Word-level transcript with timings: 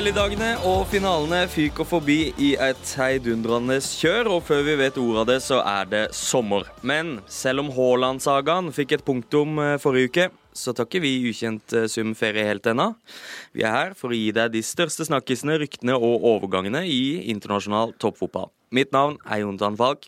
Helligdagene 0.00 0.54
og 0.64 0.86
finalene 0.88 1.42
fyker 1.52 1.84
forbi 1.84 2.30
i 2.40 2.54
et 2.56 2.92
heidundrende 2.96 3.74
kjør, 3.84 4.30
og 4.32 4.46
før 4.46 4.62
vi 4.64 4.76
vet 4.80 4.96
ordet 4.96 5.20
av 5.20 5.26
det, 5.28 5.36
så 5.44 5.58
er 5.60 5.90
det 5.90 6.00
sommer. 6.16 6.70
Men 6.80 7.18
selv 7.28 7.60
om 7.66 7.68
Haaland-sagaen 7.76 8.70
fikk 8.72 8.94
et 8.96 9.04
punktum 9.04 9.60
eh, 9.60 9.74
forrige 9.82 10.08
uke, 10.08 10.26
så 10.56 10.74
tar 10.74 10.88
ikke 10.88 11.02
vi 11.04 11.12
ukjent 11.30 11.74
eh, 11.76 11.88
sum 11.90 12.14
ferie 12.18 12.46
helt 12.48 12.66
ennå. 12.70 12.92
Vi 13.56 13.64
er 13.66 13.74
her 13.74 13.92
for 13.98 14.10
å 14.10 14.18
gi 14.18 14.30
deg 14.34 14.52
de 14.54 14.62
største 14.66 15.06
snakkisene, 15.06 15.58
ryktene 15.62 15.96
og 15.98 16.26
overgangene 16.32 16.82
i 16.88 17.30
internasjonal 17.32 17.94
toppfotball. 18.02 18.50
Mitt 18.74 18.92
navn 18.94 19.16
er 19.26 19.42
Jontan 19.42 19.74
Falk. 19.78 20.06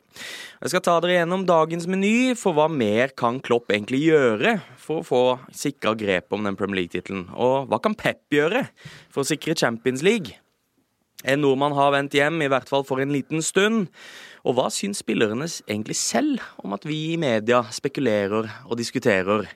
Jeg 0.62 0.70
skal 0.70 0.84
ta 0.86 0.94
dere 1.02 1.16
gjennom 1.16 1.42
dagens 1.48 1.88
meny 1.90 2.34
for 2.38 2.54
hva 2.54 2.68
mer 2.70 3.10
kan 3.18 3.40
Klopp 3.42 3.72
egentlig 3.74 4.04
gjøre 4.04 4.60
for 4.78 5.00
å 5.00 5.06
få 5.06 5.22
sikra 5.50 5.96
grep 5.98 6.30
om 6.34 6.46
den 6.46 6.58
Premier 6.58 6.82
League-tittelen? 6.82 7.26
Og 7.34 7.66
hva 7.70 7.80
kan 7.82 7.98
Pep 7.98 8.22
gjøre 8.30 8.68
for 9.10 9.24
å 9.24 9.30
sikre 9.32 9.58
Champions 9.58 10.04
League? 10.06 10.38
En 11.22 11.42
nordmann 11.42 11.74
har 11.74 11.92
vendt 11.94 12.14
hjem, 12.18 12.40
i 12.42 12.50
hvert 12.50 12.70
fall 12.70 12.86
for 12.86 13.02
en 13.02 13.12
liten 13.14 13.42
stund. 13.46 13.90
Og 14.42 14.56
hva 14.58 14.68
syns 14.74 15.02
spillerne 15.02 15.46
egentlig 15.68 15.98
selv 15.98 16.42
om 16.62 16.74
at 16.74 16.86
vi 16.86 17.12
i 17.12 17.18
media 17.20 17.62
spekulerer 17.74 18.48
og 18.66 18.78
diskuterer? 18.78 19.46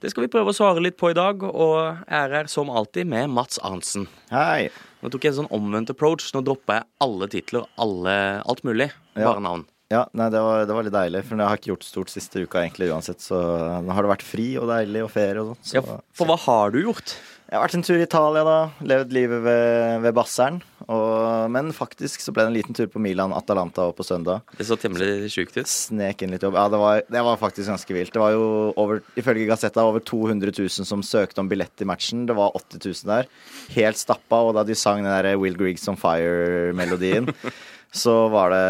Det 0.00 0.08
skal 0.08 0.24
vi 0.24 0.30
prøve 0.32 0.48
å 0.48 0.56
svare 0.56 0.80
litt 0.80 0.96
på 0.96 1.10
i 1.12 1.16
dag, 1.16 1.42
og 1.44 1.74
jeg 1.76 2.16
er 2.16 2.32
her 2.32 2.46
som 2.48 2.70
alltid 2.72 3.08
med 3.10 3.28
Mats 3.36 3.58
Arntzen. 3.60 4.06
Hei. 4.32 4.70
Nå 5.04 5.10
tok 5.12 5.26
jeg 5.26 5.34
en 5.34 5.42
sånn 5.42 5.50
omvendt 5.52 5.92
approach. 5.92 6.30
Nå 6.32 6.40
dropper 6.46 6.78
jeg 6.78 6.88
alle 7.04 7.28
titler, 7.28 7.66
alle, 7.80 8.14
alt 8.48 8.64
mulig. 8.64 8.86
Ja. 9.12 9.26
Bare 9.26 9.44
navn. 9.44 9.66
Ja, 9.92 10.06
nei, 10.16 10.30
det 10.32 10.40
var, 10.40 10.64
det 10.64 10.74
var 10.76 10.86
litt 10.86 10.94
deilig, 10.94 11.20
for 11.26 11.36
jeg 11.36 11.50
har 11.50 11.60
ikke 11.60 11.72
gjort 11.74 11.84
stort 11.84 12.12
siste 12.14 12.46
uka 12.46 12.62
egentlig 12.62 12.88
uansett. 12.94 13.20
Så 13.20 13.36
nå 13.84 13.92
har 13.92 14.06
det 14.06 14.12
vært 14.14 14.24
fri 14.24 14.46
og 14.62 14.70
deilig 14.70 15.02
og 15.04 15.12
ferie 15.12 15.42
og 15.42 15.50
sånn. 15.52 15.60
Så 15.66 15.76
Ja, 15.76 15.98
for 16.16 16.30
hva 16.30 16.38
har 16.46 16.72
du 16.72 16.80
gjort? 16.80 17.16
Jeg 17.50 17.58
har 17.58 17.64
vært 17.64 17.72
en 17.74 17.82
tur 17.82 17.96
i 17.98 18.04
Italia, 18.04 18.42
da. 18.46 18.58
Levd 18.86 19.10
livet 19.10 19.40
ved, 19.42 19.96
ved 20.04 20.14
Basseren. 20.14 20.60
Og, 20.86 21.48
men 21.50 21.72
faktisk 21.74 22.22
så 22.22 22.30
ble 22.30 22.44
det 22.44 22.50
en 22.52 22.54
liten 22.54 22.76
tur 22.78 22.86
på 22.92 23.00
Milan-Atalanta 23.02 23.88
på 23.90 24.04
søndag. 24.06 24.44
Det 24.54 24.66
så 24.68 24.76
temmelig 24.78 25.32
sjukt 25.34 25.56
ut. 25.58 25.66
Snek 25.66 26.22
inn 26.22 26.30
litt 26.30 26.44
jobb. 26.46 26.54
Ja, 26.54 26.68
det 26.70 26.78
var, 26.78 27.00
det 27.10 27.22
var 27.26 27.40
faktisk 27.40 27.72
ganske 27.72 27.96
vilt. 27.96 28.12
Det 28.14 28.22
var 28.22 28.36
jo 28.36 28.44
over, 28.78 29.00
ifølge 29.18 29.48
Gazzetta 29.48 29.82
over 29.82 29.98
200 30.06 30.54
000 30.54 30.86
som 30.86 31.02
søkte 31.02 31.42
om 31.42 31.50
billett 31.50 31.82
i 31.82 31.88
matchen. 31.90 32.22
Det 32.30 32.36
var 32.38 32.54
80 32.54 32.84
000 32.86 33.10
der. 33.10 33.26
Helt 33.74 33.98
stappa. 33.98 34.38
Og 34.46 34.54
da 34.54 34.62
de 34.68 34.76
sang 34.78 35.02
den 35.02 35.10
der 35.10 35.34
Will 35.40 35.58
Griggs 35.58 35.90
on 35.90 35.98
Fire-melodien, 35.98 37.32
så 38.02 38.14
var 38.30 38.54
det, 38.54 38.62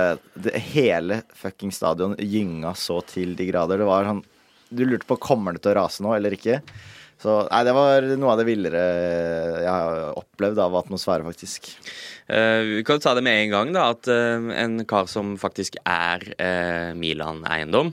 det 0.46 0.62
Hele 0.70 1.20
fucking 1.36 1.74
stadion 1.76 2.16
gynga 2.16 2.72
så 2.80 3.02
til 3.12 3.36
de 3.36 3.50
grader. 3.52 3.84
Det 3.84 3.90
var 3.90 4.08
sånn 4.08 4.24
Du 4.72 4.86
lurte 4.86 5.04
på 5.04 5.20
kommer 5.20 5.52
det 5.52 5.66
til 5.66 5.74
å 5.74 5.82
rase 5.82 6.00
nå 6.00 6.16
eller 6.16 6.38
ikke. 6.38 6.62
Så 7.20 7.34
nei, 7.50 7.60
det 7.68 7.74
var 7.76 8.06
noe 8.16 8.32
av 8.32 8.40
det 8.40 8.46
villere 8.48 8.80
jeg 9.60 9.68
har 9.68 10.16
opplevd 10.16 10.60
av 10.64 10.78
atmosfære, 10.80 11.26
faktisk. 11.28 11.68
Uh, 12.30 12.78
vi 12.78 12.84
kan 12.88 13.02
ta 13.02 13.12
det 13.18 13.24
med 13.26 13.42
en 13.42 13.52
gang, 13.52 13.72
da, 13.76 13.90
at 13.92 14.08
uh, 14.08 14.48
en 14.56 14.80
kar 14.88 15.10
som 15.10 15.34
faktisk 15.40 15.76
er 15.84 16.24
uh, 16.40 16.96
Milan-eiendom, 16.96 17.92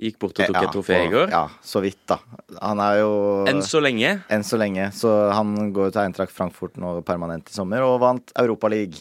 gikk 0.00 0.16
bort 0.22 0.40
og 0.40 0.48
tok 0.48 0.62
et 0.62 0.72
trofé 0.72 1.02
i 1.04 1.12
går. 1.12 1.28
Ja, 1.34 1.44
så 1.60 1.82
vidt, 1.84 2.00
da. 2.08 2.16
Han 2.62 2.80
er 2.80 3.02
jo 3.02 3.12
Enn 3.50 3.60
så 3.66 3.84
lenge. 3.84 4.16
Enn 4.32 4.46
så 4.48 4.56
lenge. 4.60 4.88
Så 4.96 5.12
han 5.36 5.74
går 5.76 5.90
jo 5.90 5.96
til 5.98 6.06
Eintracht 6.06 6.32
Frankfurt 6.32 6.80
nå 6.80 6.96
permanent 7.04 7.52
i 7.52 7.58
sommer, 7.60 7.84
og 7.84 8.00
vant 8.00 8.32
Europaligaen 8.40 8.96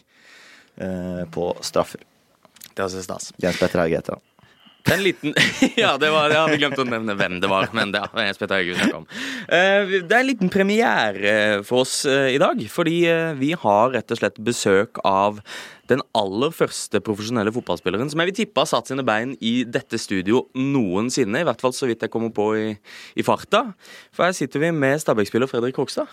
uh, 0.84 1.24
på 1.32 1.54
straffer. 1.64 2.04
Det 2.74 2.84
var 2.84 2.92
så 2.92 3.08
stas. 3.08 3.32
Jens 3.40 3.60
Petter 3.60 3.86
Hauge 3.86 4.02
heter 4.02 4.20
han. 4.20 4.29
En 4.94 5.04
liten 5.04 5.34
Ja, 5.80 5.96
det 6.02 6.10
var, 6.14 6.32
jeg 6.34 6.40
hadde 6.40 6.60
glemt 6.62 6.80
å 6.82 6.86
nevne 6.88 7.16
hvem 7.20 7.40
det 7.44 7.50
var, 7.52 7.68
men 7.78 7.92
det 7.94 8.02
er 8.06 8.22
Espen 8.30 8.52
Hauge 8.54 8.72
vi 8.72 8.78
snakker 8.78 9.00
om. 9.02 9.08
Eh, 9.48 9.98
Det 10.04 10.16
er 10.16 10.22
en 10.24 10.30
liten 10.30 10.52
premiere 10.54 11.34
for 11.68 11.84
oss 11.86 12.02
eh, 12.10 12.32
i 12.36 12.40
dag, 12.42 12.62
fordi 12.74 12.96
eh, 13.10 13.34
vi 13.40 13.52
har 13.60 13.94
rett 13.96 14.14
og 14.16 14.22
slett 14.22 14.40
besøk 14.42 15.02
av 15.08 15.42
den 15.90 16.02
aller 16.18 16.52
første 16.54 17.00
profesjonelle 17.02 17.54
fotballspilleren 17.56 18.12
som 18.12 18.22
jeg 18.22 18.30
vil 18.30 18.38
tippe 18.44 18.62
har 18.62 18.70
satt 18.70 18.92
sine 18.92 19.02
bein 19.06 19.32
i 19.42 19.64
dette 19.66 19.98
studio 20.02 20.44
noensinne. 20.54 21.42
I 21.42 21.48
hvert 21.48 21.62
fall 21.64 21.74
så 21.74 21.90
vidt 21.90 22.06
jeg 22.06 22.14
kommer 22.14 22.30
på 22.36 22.50
i, 22.60 22.68
i 23.18 23.26
farta. 23.26 23.64
For 24.14 24.28
her 24.28 24.36
sitter 24.38 24.62
vi 24.62 24.70
med 24.76 25.02
Stabæk-spiller 25.02 25.50
Fredrik 25.50 25.78
Krokstad. 25.80 26.10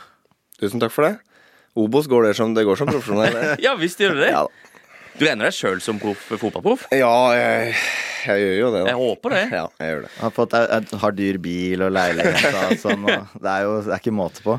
Tusen 0.61 0.81
takk 0.81 0.95
for 0.95 1.05
det. 1.11 1.19
Obos 1.77 2.09
går 2.09 2.31
det 2.31 2.37
som, 2.39 2.55
det 2.57 2.65
går 2.65 2.79
som 2.81 2.89
profesjonell. 2.89 3.37
Ja 3.67 3.75
visst 3.77 4.01
gjør 4.01 4.17
det 4.17 4.25
det. 4.31 4.33
Ja. 4.33 4.47
Du 5.17 5.25
regner 5.25 5.49
deg 5.49 5.55
sjøl 5.57 5.79
som 5.81 5.97
proff, 6.01 6.27
fotballproff? 6.37 6.87
ja 6.93 7.13
jeg, 7.33 7.75
jeg 8.27 8.43
gjør 8.43 8.57
jo 8.59 8.71
det, 8.75 8.81
da. 8.83 8.89
Jeg 8.91 8.99
håper 9.01 9.33
det. 9.33 9.43
Ja, 9.57 9.67
jeg 9.81 9.93
gjør 9.93 10.03
det. 10.05 10.11
Har 10.21 10.33
fått 10.37 10.57
en, 10.59 10.89
har 11.03 11.15
dyr 11.17 11.39
bil 11.41 11.85
og 11.87 11.93
leilighet 11.97 12.59
og 12.61 12.75
sånn. 12.83 13.07
Og 13.09 13.37
det 13.41 13.53
er 13.53 13.65
jo 13.65 13.77
det 13.87 13.95
er 13.95 14.03
ikke 14.03 14.13
måte 14.17 14.45
på. 14.45 14.57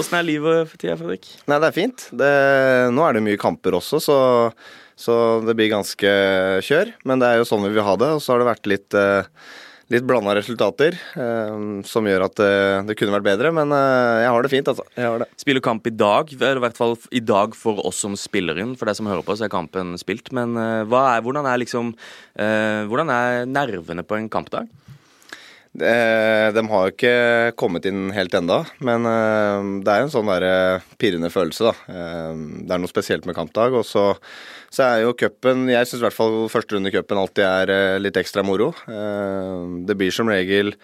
Åssen 0.00 0.16
er 0.18 0.24
livet 0.26 0.70
for 0.70 0.80
tida, 0.80 0.96
Fredrik? 0.98 1.28
Nei, 1.50 1.58
det 1.62 1.68
er 1.68 1.76
fint. 1.76 2.06
Det, 2.16 2.30
nå 2.96 3.04
er 3.06 3.18
det 3.18 3.24
mye 3.28 3.40
kamper 3.40 3.76
også, 3.78 4.00
så, 4.02 4.18
så 4.98 5.16
det 5.46 5.54
blir 5.58 5.70
ganske 5.74 6.14
kjør. 6.66 6.94
Men 7.06 7.20
det 7.22 7.28
er 7.34 7.42
jo 7.42 7.48
sånn 7.52 7.66
vi 7.68 7.74
vil 7.76 7.86
ha 7.86 7.96
det. 8.00 8.10
Og 8.16 8.24
så 8.24 8.34
har 8.34 8.42
det 8.42 8.48
vært 8.50 8.70
litt, 8.72 8.96
eh, 8.96 9.28
litt 9.90 10.06
blanda 10.06 10.34
resultater 10.38 10.94
eh, 10.94 11.56
som 11.86 12.06
gjør 12.06 12.26
at 12.28 12.36
det, 12.38 12.52
det 12.90 12.96
kunne 12.98 13.14
vært 13.16 13.26
bedre. 13.26 13.52
Men 13.54 13.74
eh, 13.74 14.22
jeg 14.24 14.32
har 14.34 14.46
det 14.46 14.52
fint, 14.52 14.70
altså. 14.70 14.86
Jeg 14.96 15.08
har 15.08 15.22
det. 15.22 15.28
Spiller 15.40 15.64
kamp 15.64 15.88
i 15.90 15.94
dag, 15.94 16.30
i 16.30 16.38
hvert 16.40 16.78
fall 16.78 16.96
i 17.10 17.22
dag 17.22 17.56
for 17.58 17.82
oss 17.86 18.02
som 18.04 18.16
spiller 18.18 18.60
inn. 18.62 18.76
For 18.78 18.90
deg 18.90 18.98
som 18.98 19.10
hører 19.10 19.26
på, 19.26 19.36
så 19.38 19.48
er 19.48 19.52
kampen 19.52 19.96
spilt. 20.00 20.30
Men 20.36 20.54
eh, 20.60 20.84
er, 20.86 21.24
hvordan 21.26 21.48
er 21.50 21.62
liksom 21.62 21.94
eh, 22.38 22.86
Hvordan 22.90 23.10
er 23.12 23.48
nervene 23.50 24.06
på 24.06 24.16
en 24.16 24.30
kampdag? 24.32 24.70
Eh, 25.78 26.48
De 26.50 26.62
har 26.66 26.86
jo 26.86 26.92
ikke 26.92 27.54
kommet 27.60 27.86
inn 27.86 28.08
helt 28.10 28.34
enda, 28.34 28.64
men 28.82 29.06
eh, 29.06 29.68
det 29.86 29.92
er 29.92 30.02
en 30.04 30.10
sånn 30.10 30.30
der 30.32 30.46
eh, 30.48 30.88
pirrende 30.98 31.30
følelse, 31.30 31.70
da. 31.70 32.00
Det 32.66 32.74
er 32.74 32.82
noe 32.82 32.90
spesielt 32.90 33.28
med 33.28 33.38
kampdag. 33.38 33.76
Og 33.78 33.86
så, 33.86 34.08
så 34.74 34.88
er 34.88 35.04
jo 35.04 35.14
cupen 35.18 35.68
Jeg 35.70 35.86
syns 35.86 36.02
i 36.02 36.06
hvert 36.08 36.16
fall 36.16 36.42
første 36.50 36.74
runde 36.74 36.90
i 36.90 36.94
cupen 36.94 37.22
alltid 37.22 37.46
er 37.46 38.02
litt 38.02 38.18
ekstra 38.18 38.44
moro. 38.46 38.72
Det 38.86 39.96
blir 39.98 40.14
som 40.14 40.30
regel 40.30 40.74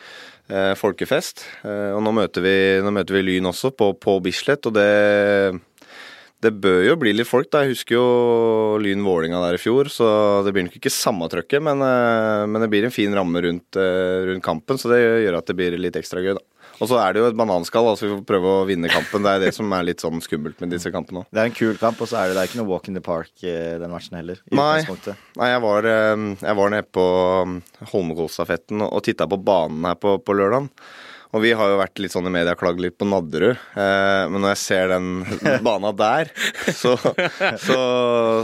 folkefest. 0.79 1.43
Og 1.67 2.03
nå 2.07 2.13
møter 2.15 2.45
vi, 2.45 2.57
nå 2.85 2.93
møter 2.95 3.19
vi 3.19 3.25
Lyn 3.27 3.51
også, 3.51 3.73
på, 3.75 3.91
på 3.99 4.21
Bislett, 4.23 4.69
og 4.71 4.77
det 4.79 4.87
det 6.45 6.53
bør 6.61 6.83
jo 6.85 6.97
bli 7.01 7.15
litt 7.17 7.29
folk, 7.29 7.49
da. 7.53 7.63
Jeg 7.65 7.77
husker 7.77 7.97
jo 7.97 8.09
Lyn 8.83 9.05
Vålinga 9.05 9.41
der 9.41 9.57
i 9.57 9.61
fjor, 9.61 9.89
så 9.93 10.09
det 10.45 10.53
blir 10.53 10.67
nok 10.67 10.77
ikke 10.77 10.93
samme 10.93 11.29
trøkket, 11.33 11.65
men, 11.65 11.81
eh, 11.81 12.45
men 12.45 12.61
det 12.61 12.69
blir 12.73 12.85
en 12.85 12.93
fin 12.93 13.15
ramme 13.17 13.41
rundt, 13.41 13.77
eh, 13.81 14.27
rundt 14.29 14.45
kampen, 14.45 14.77
så 14.77 14.93
det 14.93 15.01
gjør 15.01 15.39
at 15.39 15.47
det 15.47 15.57
blir 15.57 15.79
litt 15.81 15.97
ekstra 15.97 16.21
gøy, 16.21 16.35
da. 16.37 16.45
Og 16.77 16.91
så 16.91 16.99
er 17.01 17.15
det 17.15 17.23
jo 17.23 17.29
et 17.31 17.39
bananskall, 17.39 17.89
altså 17.89 18.05
vi 18.05 18.13
får 18.19 18.27
prøve 18.29 18.51
å 18.53 18.67
vinne 18.69 18.91
kampen. 18.93 19.23
Det 19.25 19.31
er 19.33 19.41
det 19.47 19.55
som 19.57 19.73
er 19.73 19.87
litt 19.87 20.03
sånn 20.05 20.21
skummelt 20.21 20.61
med 20.61 20.75
disse 20.75 20.93
kampene 20.93 21.23
òg. 21.23 21.31
Det 21.33 21.41
er 21.41 21.49
en 21.49 21.57
kul 21.57 21.79
kamp, 21.81 22.03
og 22.05 22.11
så 22.11 22.21
er 22.21 22.29
det, 22.29 22.37
det 22.37 22.43
er 22.43 22.51
ikke 22.51 22.61
noe 22.61 22.69
walk 22.69 22.91
in 22.91 22.99
the 22.99 23.01
park 23.01 23.33
eh, 23.41 23.79
den 23.81 23.95
matchen 23.95 24.19
heller. 24.21 24.37
I 24.53 24.61
Nei. 24.61 24.85
Nei, 25.41 25.49
jeg 25.55 25.63
var, 25.65 25.89
jeg 25.89 26.59
var 26.61 26.75
nede 26.75 26.91
på 26.93 27.07
um, 27.49 27.63
Holmenkollstafetten 27.95 28.85
og 28.85 29.01
titta 29.09 29.25
på 29.25 29.41
banen 29.41 29.89
her 29.89 29.97
på, 29.97 30.19
på 30.21 30.37
lørdagen. 30.37 30.69
Og 31.37 31.43
vi 31.45 31.53
har 31.53 31.69
jo 31.69 31.77
vært 31.77 32.01
litt 32.01 32.15
sånn 32.15 32.29
i 32.31 32.33
media 32.33 32.55
klagd 32.57 32.81
litt 32.81 32.97
på 32.97 33.05
Nadderud, 33.09 33.59
eh, 33.77 34.23
men 34.33 34.41
når 34.41 34.55
jeg 34.55 34.63
ser 34.63 34.93
den 34.95 35.11
bana 35.67 35.93
der, 35.93 36.31
så, 36.73 36.95
så, 37.61 37.79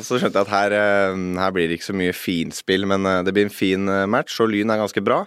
så 0.04 0.20
skjønte 0.20 0.36
jeg 0.36 0.44
at 0.44 0.52
her, 0.52 0.76
eh, 0.76 1.22
her 1.40 1.54
blir 1.56 1.70
det 1.70 1.80
ikke 1.80 1.88
så 1.88 1.96
mye 1.96 2.12
finspill, 2.16 2.84
men 2.90 3.08
eh, 3.08 3.22
det 3.24 3.32
blir 3.32 3.48
en 3.48 3.54
fin 3.54 3.88
eh, 3.88 4.04
match, 4.10 4.36
og 4.44 4.52
Lyn 4.52 4.74
er 4.74 4.82
ganske 4.82 5.04
bra. 5.04 5.22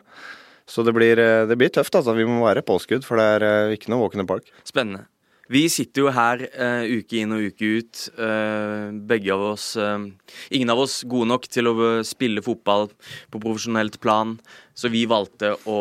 Så 0.69 0.85
det 0.85 0.95
blir, 0.97 1.17
det 1.45 1.57
blir 1.61 1.69
tøft, 1.69 1.93
altså. 1.93 2.15
Vi 2.17 2.25
må 2.25 2.39
være 2.41 2.65
påskudd, 2.65 3.03
for 3.05 3.21
det 3.21 3.25
er 3.35 3.73
ikke 3.75 3.91
noe 3.93 4.01
walk 4.01 4.15
in 4.17 4.25
park. 4.29 4.49
Spennende. 4.65 5.05
Vi 5.51 5.67
sitter 5.69 6.05
jo 6.05 6.13
her 6.13 6.41
uh, 6.57 6.85
uke 6.89 7.19
inn 7.21 7.35
og 7.35 7.43
uke 7.51 7.69
ut. 7.79 8.05
Uh, 8.17 8.89
begge 9.09 9.33
av 9.35 9.43
oss 9.51 9.73
uh, 9.77 10.07
Ingen 10.49 10.73
av 10.73 10.81
oss 10.81 11.03
gode 11.05 11.29
nok 11.29 11.45
til 11.51 11.69
å 11.69 11.75
spille 12.07 12.43
fotball 12.45 12.89
på 13.33 13.41
profesjonelt 13.41 13.99
plan, 14.01 14.35
så 14.73 14.89
vi 14.93 15.05
valgte 15.09 15.53
å 15.69 15.77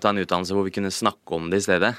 ta 0.00 0.12
en 0.12 0.20
utdannelse 0.20 0.56
hvor 0.56 0.68
vi 0.68 0.74
kunne 0.76 0.92
snakke 0.92 1.38
om 1.38 1.48
det 1.52 1.62
i 1.62 1.66
stedet. 1.68 1.96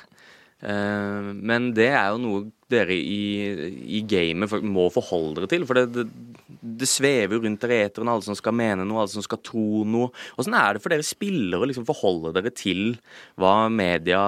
Men 0.60 1.69
det 1.72 1.86
er 1.95 2.10
jo 2.12 2.18
noe 2.19 2.39
dere 2.68 2.92
i, 2.92 3.69
i 3.95 4.01
gamet 4.04 4.51
må 4.68 4.89
forholde 4.92 5.39
dere 5.39 5.50
til. 5.54 5.63
For 5.68 5.80
det, 5.80 5.86
det, 5.95 6.50
det 6.81 6.89
svever 6.89 7.38
jo 7.38 7.44
rundt 7.45 7.63
dere 7.63 7.78
eteren, 7.86 8.12
alle 8.12 8.25
som 8.25 8.36
skal 8.36 8.57
mene 8.60 8.83
noe, 8.83 9.06
alle 9.06 9.13
som 9.13 9.24
skal 9.24 9.39
tro 9.39 9.86
noe. 9.88 10.12
Åssen 10.39 10.57
er 10.60 10.75
det 10.75 10.83
for 10.83 10.92
dere 10.92 11.07
spillere 11.07 11.63
å 11.63 11.69
liksom 11.69 11.88
forholde 11.88 12.33
dere 12.36 12.51
til 12.51 12.98
hva 13.39 13.56
media 13.72 14.19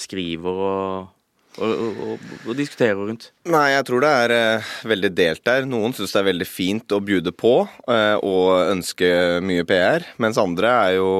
skriver 0.00 0.62
og 0.68 1.13
og, 1.62 1.84
og, 2.04 2.24
og 2.48 2.56
diskutere 2.58 2.96
rundt. 2.98 3.28
Nei, 3.50 3.66
jeg 3.74 3.86
tror 3.88 4.02
det 4.04 4.10
er 4.24 4.34
eh, 4.34 4.72
veldig 4.90 5.10
delt 5.14 5.44
der. 5.46 5.66
Noen 5.68 5.94
syns 5.94 6.14
det 6.14 6.20
er 6.22 6.28
veldig 6.30 6.48
fint 6.48 6.94
å 6.94 7.00
bjude 7.04 7.34
på 7.36 7.54
eh, 7.90 8.16
og 8.18 8.70
ønske 8.72 9.10
mye 9.44 9.66
PR, 9.68 10.06
mens 10.22 10.40
andre 10.40 10.72
er 10.88 10.96
jo 10.98 11.10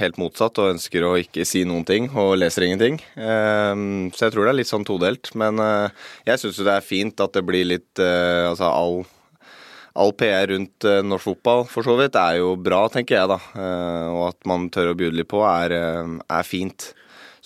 helt 0.00 0.18
motsatt 0.20 0.58
og 0.62 0.72
ønsker 0.74 1.06
å 1.06 1.14
ikke 1.20 1.46
si 1.48 1.64
noen 1.68 1.86
ting 1.88 2.10
og 2.14 2.36
leser 2.40 2.66
ingenting. 2.66 3.00
Eh, 3.14 3.74
så 4.16 4.26
jeg 4.26 4.34
tror 4.34 4.46
det 4.46 4.54
er 4.54 4.60
litt 4.62 4.72
sånn 4.72 4.86
todelt. 4.88 5.30
Men 5.38 5.60
eh, 5.62 6.06
jeg 6.30 6.42
syns 6.42 6.60
jo 6.60 6.66
det 6.66 6.78
er 6.78 6.86
fint 6.86 7.22
at 7.22 7.36
det 7.36 7.44
blir 7.46 7.66
litt 7.66 8.02
eh, 8.02 8.46
Altså 8.46 8.68
all 8.68 9.04
All 9.96 10.12
PR 10.12 10.50
rundt 10.50 10.84
eh, 10.84 11.00
norsk 11.00 11.24
fotball 11.30 11.62
for 11.72 11.86
så 11.86 11.94
vidt 11.96 12.18
er 12.20 12.42
jo 12.42 12.50
bra, 12.60 12.82
tenker 12.92 13.16
jeg. 13.16 13.30
da. 13.30 13.38
Og 14.12 14.26
at 14.26 14.36
man 14.48 14.66
tør 14.68 14.90
å 14.90 14.98
bjude 14.98 15.16
litt 15.16 15.30
på, 15.30 15.40
er, 15.48 15.72
er 15.72 16.44
fint. 16.44 16.90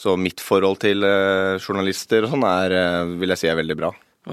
Så 0.00 0.14
mitt 0.16 0.40
forhold 0.40 0.80
til 0.80 1.04
eh, 1.04 1.60
journalister 1.60 2.24
og 2.24 2.32
sånn 2.32 2.46
er, 2.48 2.72
eh, 2.72 3.14
vil 3.20 3.34
jeg 3.34 3.42
si 3.42 3.50
er 3.50 3.58
veldig 3.58 3.76
bra. 3.76 3.90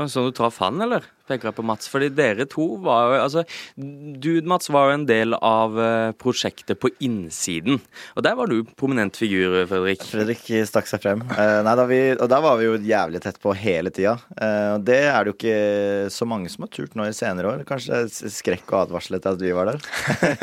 Sånn 0.08 0.30
du 0.30 0.36
traff 0.36 0.62
han, 0.64 0.80
eller? 0.84 1.08
Peker 1.28 1.50
jeg 1.50 1.58
på 1.58 1.66
Mats. 1.68 1.90
Fordi 1.92 2.10
dere 2.16 2.48
to 2.50 2.70
var 2.84 3.12
jo 3.12 3.24
Altså, 3.28 3.44
du, 3.76 4.30
Mats, 4.48 4.70
var 4.72 4.90
jo 4.90 4.98
en 4.98 5.08
del 5.10 5.36
av 5.36 5.76
uh, 5.76 6.14
prosjektet 6.20 6.80
på 6.80 6.92
innsiden. 7.04 7.82
Og 8.16 8.24
der 8.24 8.38
var 8.40 8.48
du 8.52 8.62
prominent 8.80 9.18
figur, 9.20 9.58
Fredrik. 9.68 10.06
Fredrik 10.08 10.46
stakk 10.70 10.88
seg 10.90 11.04
frem. 11.04 11.24
Uh, 11.34 11.60
nei, 11.66 11.76
vi, 11.90 12.00
og 12.16 12.30
der 12.32 12.44
var 12.44 12.60
vi 12.60 12.70
jo 12.70 12.78
jævlig 12.88 13.22
tett 13.24 13.40
på 13.44 13.56
hele 13.58 13.92
tida. 13.94 14.16
Uh, 14.38 14.78
og 14.78 14.86
det 14.88 15.02
er 15.10 15.18
det 15.20 15.34
jo 15.34 15.38
ikke 15.38 16.14
så 16.14 16.28
mange 16.30 16.52
som 16.54 16.66
har 16.66 16.72
turt 16.74 16.96
nå 16.98 17.10
i 17.10 17.16
senere 17.16 17.52
år. 17.52 17.66
Kanskje 17.68 18.06
skrekk 18.32 18.70
og 18.72 18.86
advarsel 18.86 19.20
etter 19.20 19.36
at 19.36 19.44
vi 19.44 19.54
var 19.58 19.74
der. 19.74 19.82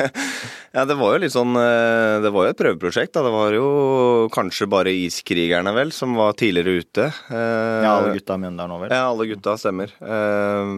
ja, 0.75 0.85
det 0.85 0.99
var 0.99 1.15
jo 1.15 1.23
litt 1.23 1.33
sånn 1.33 1.55
Det 1.55 2.31
var 2.33 2.47
jo 2.47 2.53
et 2.53 2.59
prøveprosjekt. 2.59 3.15
Da. 3.15 3.25
Det 3.25 3.33
var 3.33 3.55
jo 3.57 3.67
kanskje 4.35 4.69
bare 4.69 4.93
Iskrigerne, 5.05 5.73
vel, 5.75 5.95
som 5.95 6.13
var 6.19 6.37
tidligere 6.37 6.83
ute. 6.83 7.09
ja, 7.31 7.95
alle 7.95 8.13
gutta 8.19 8.37
i 8.37 8.45
Mjøndalen 8.45 8.75
nå, 8.75 8.81
vel. 8.83 8.93
Ja, 8.93 9.07
alle 9.09 9.27
gutta, 9.29 9.55
stemmer. 9.59 9.93
Uh, 10.01 10.74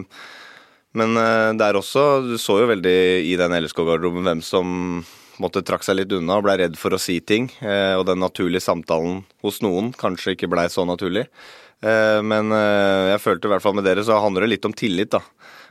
men 0.96 1.16
uh, 1.20 1.52
der 1.58 1.76
også, 1.78 2.04
du 2.24 2.36
så 2.40 2.60
jo 2.62 2.68
veldig 2.70 2.98
i 3.28 3.36
den 3.38 3.54
LSK-garderoben 3.60 4.26
hvem 4.26 4.42
som 4.44 5.02
måtte 5.38 5.62
trakk 5.62 5.84
seg 5.86 6.00
litt 6.00 6.12
unna 6.16 6.40
og 6.40 6.46
blei 6.48 6.56
redd 6.62 6.78
for 6.80 6.94
å 6.94 7.00
si 7.00 7.18
ting. 7.20 7.50
Uh, 7.60 7.98
og 8.00 8.06
den 8.08 8.22
naturlige 8.22 8.64
samtalen 8.64 9.22
hos 9.44 9.60
noen 9.64 9.92
kanskje 9.96 10.34
ikke 10.34 10.50
blei 10.50 10.66
så 10.72 10.86
naturlig. 10.88 11.28
Uh, 11.84 12.18
men 12.26 12.50
jeg 12.50 13.22
følte 13.22 13.46
i 13.46 13.52
hvert 13.52 13.62
fall 13.62 13.76
med 13.78 13.86
dere 13.86 14.02
så 14.06 14.18
handler 14.18 14.46
det 14.46 14.56
litt 14.56 14.68
om 14.68 14.74
tillit, 14.74 15.14
da. 15.14 15.22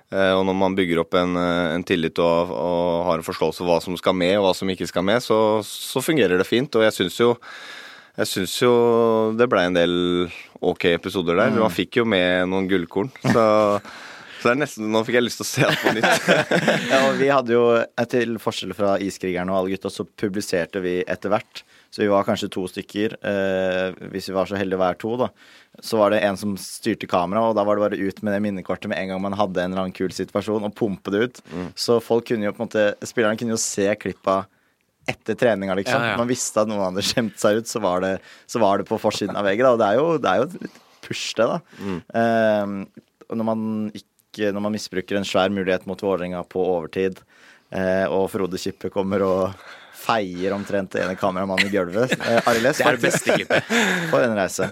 Og 0.07 0.45
når 0.47 0.55
man 0.55 0.75
bygger 0.77 1.01
opp 1.01 1.17
en, 1.19 1.33
en 1.35 1.83
tillit 1.83 2.15
og, 2.23 2.51
og, 2.55 2.83
har 3.09 3.19
en 3.19 3.25
forståelse 3.27 3.59
for 3.59 3.67
hva 3.67 3.75
som 3.83 3.97
skal 3.99 4.13
med 4.15 4.37
og 4.37 4.45
hva 4.45 4.53
som 4.55 4.69
ikke 4.71 4.87
skal 4.87 5.03
med, 5.03 5.19
så, 5.19 5.59
så 5.67 5.99
fungerer 5.99 6.39
det 6.39 6.45
fint. 6.47 6.71
Og 6.79 6.85
jeg 6.85 6.95
syns 6.95 7.17
jo 7.19 7.33
jeg 8.15 8.29
syns 8.31 8.53
jo 8.61 8.71
det 9.35 9.49
blei 9.51 9.65
en 9.67 9.75
del 9.75 9.97
ok 10.63 10.87
episoder 10.93 11.35
der. 11.35 11.51
Mm. 11.51 11.59
Man 11.65 11.75
fikk 11.75 11.99
jo 11.99 12.05
med 12.07 12.47
noen 12.47 12.71
gullkorn. 12.71 13.11
Så 13.19 13.43
så 14.37 14.49
det 14.49 14.53
er 14.53 14.59
nesten, 14.61 14.89
Nå 14.93 15.01
fikk 15.07 15.17
jeg 15.19 15.25
lyst 15.25 15.41
til 15.41 15.47
å 15.47 15.49
se 15.49 15.65
alt 15.67 15.81
på 15.83 15.93
nytt. 15.97 16.29
ja, 16.91 17.01
og 17.07 17.17
vi 17.19 17.31
hadde 17.31 17.55
jo, 17.55 17.63
Til 18.11 18.37
forskjell 18.41 18.75
fra 18.77 18.95
Iskrigerne 19.03 19.53
og 19.53 19.61
alle 19.61 19.75
gutta, 19.75 19.91
så 19.93 20.05
publiserte 20.07 20.83
vi 20.83 20.99
etter 21.03 21.33
hvert. 21.33 21.63
Så 21.89 22.03
vi 22.03 22.09
var 22.11 22.25
kanskje 22.27 22.49
to 22.53 22.65
stykker. 22.69 23.15
Eh, 23.25 23.95
hvis 24.11 24.27
vi 24.29 24.35
var 24.35 24.49
så 24.49 24.57
heldige 24.59 24.79
å 24.79 24.83
være 24.83 24.99
to, 25.01 25.13
da. 25.23 25.29
Så 25.83 25.99
var 25.99 26.11
det 26.13 26.19
en 26.25 26.37
som 26.39 26.55
styrte 26.59 27.09
kameraet, 27.09 27.53
og 27.53 27.57
da 27.57 27.63
var 27.67 27.77
det 27.77 27.85
bare 27.85 28.09
ut 28.09 28.21
med 28.25 28.35
det 28.35 28.41
minnekortet 28.43 28.91
med 28.91 28.99
en 28.99 29.13
gang 29.13 29.23
man 29.23 29.37
hadde 29.37 29.63
en 29.63 29.71
eller 29.71 29.85
annen 29.85 29.95
kul 29.95 30.13
situasjon, 30.13 30.67
og 30.67 30.75
pumpe 30.77 31.13
det 31.13 31.23
ut. 31.23 31.41
Mm. 31.53 31.71
Så 31.77 31.99
folk 32.03 32.27
kunne 32.29 32.49
jo 32.49 32.53
på 32.55 32.63
en 32.63 32.69
måte 32.69 32.85
Spillerne 33.07 33.39
kunne 33.39 33.55
jo 33.55 33.61
se 33.61 33.87
klippa 33.99 34.43
etter 35.07 35.37
treninga, 35.39 35.77
liksom. 35.79 36.03
Ja, 36.03 36.13
ja. 36.13 36.19
Man 36.19 36.29
visste 36.29 36.61
at 36.61 36.69
noen 36.69 36.83
hadde 36.89 37.05
skjemt 37.07 37.39
seg 37.39 37.61
ut, 37.61 37.71
så 37.71 37.79
var 37.83 38.03
det, 38.03 38.17
så 38.49 38.59
var 38.59 38.81
det 38.81 38.89
på 38.89 38.99
forsiden 38.99 39.39
av 39.39 39.47
veggen. 39.47 39.63
Da. 39.63 39.73
Og 39.73 39.79
det 39.79 39.87
er 39.87 40.01
jo, 40.01 40.07
det 40.19 40.33
er 40.33 40.43
jo 40.43 40.67
litt 40.67 40.81
push, 41.07 41.31
det, 41.39 41.47
da. 41.47 41.61
Mm. 41.79 41.99
Eh, 42.19 43.07
når 43.37 43.47
man 43.47 43.63
ikke 43.95 44.16
når 44.39 44.63
man 44.63 44.75
misbruker 44.75 45.19
en 45.19 45.27
svær 45.27 45.51
mulighet 45.53 45.87
mot 45.89 46.01
Vålerenga 46.01 46.43
på 46.49 46.61
overtid, 46.61 47.19
eh, 47.71 48.05
og 48.05 48.29
Frode 48.33 48.61
Kippe 48.61 48.91
kommer 48.93 49.25
og 49.25 49.67
feier 49.97 50.53
omtrent 50.55 50.95
ene 50.99 51.15
kameramannen 51.19 51.67
i 51.67 51.73
gulvet. 51.73 52.13
Eh, 52.17 52.49
Ariles, 52.49 52.77
det 52.79 52.85
er 52.87 52.97
det 52.97 53.03
beste 53.03 53.35
klippet. 53.35 53.71
For 54.11 54.23
en 54.23 54.37
reise. 54.37 54.69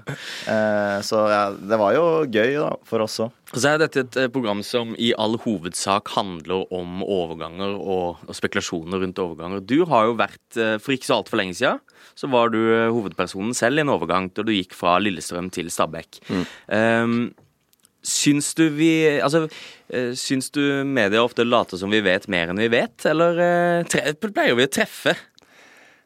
Eh, 0.51 0.99
så 1.05 1.23
ja, 1.31 1.41
det 1.55 1.79
var 1.81 1.95
jo 1.97 2.05
gøy 2.29 2.59
da, 2.59 2.71
for 2.87 3.05
oss 3.05 3.19
òg. 3.25 3.33
Så 3.55 3.69
er 3.69 3.79
dette 3.79 4.03
et 4.03 4.17
eh, 4.19 4.29
program 4.31 4.61
som 4.65 4.93
i 5.01 5.11
all 5.21 5.37
hovedsak 5.41 6.11
handler 6.15 6.65
om 6.75 7.01
overganger 7.03 7.75
og, 7.77 8.21
og, 8.25 8.33
spekulasjoner 8.35 9.03
rundt 9.03 9.21
overganger. 9.21 9.63
Du 9.63 9.77
har 9.89 10.09
jo 10.09 10.17
vært, 10.19 10.43
eh, 10.59 10.75
for 10.81 10.95
ikke 10.95 11.09
så 11.09 11.19
altfor 11.19 11.41
lenge 11.41 11.57
siden, 11.57 11.81
så 12.15 12.29
var 12.31 12.51
du 12.53 12.59
hovedpersonen 12.95 13.55
selv 13.57 13.79
i 13.79 13.83
en 13.83 13.91
overgang 13.91 14.29
da 14.31 14.45
du 14.45 14.53
gikk 14.53 14.75
fra 14.77 14.95
Lillestrøm 15.01 15.49
til 15.51 15.67
Stabæk. 15.73 16.21
Mm. 16.29 16.45
Um, 16.71 17.17
Syns 18.05 18.53
du 18.57 18.67
vi 18.69 18.91
Altså, 19.17 19.45
eh, 19.89 20.13
syns 20.19 20.51
du 20.53 20.61
media 20.85 21.23
ofte 21.25 21.45
later 21.47 21.81
som 21.81 21.93
vi 21.93 22.03
vet 22.05 22.27
mer 22.31 22.51
enn 22.51 22.61
vi 22.61 22.71
vet, 22.71 23.05
eller 23.09 23.39
eh, 23.41 24.17
pleier 24.21 24.57
vi 24.57 24.67
å 24.67 24.71
treffe? 24.71 25.15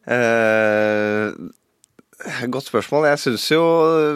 Eh, 0.09 1.31
godt 2.51 2.69
spørsmål. 2.69 3.09
Jeg 3.11 3.23
syns 3.25 3.47
jo 3.51 3.63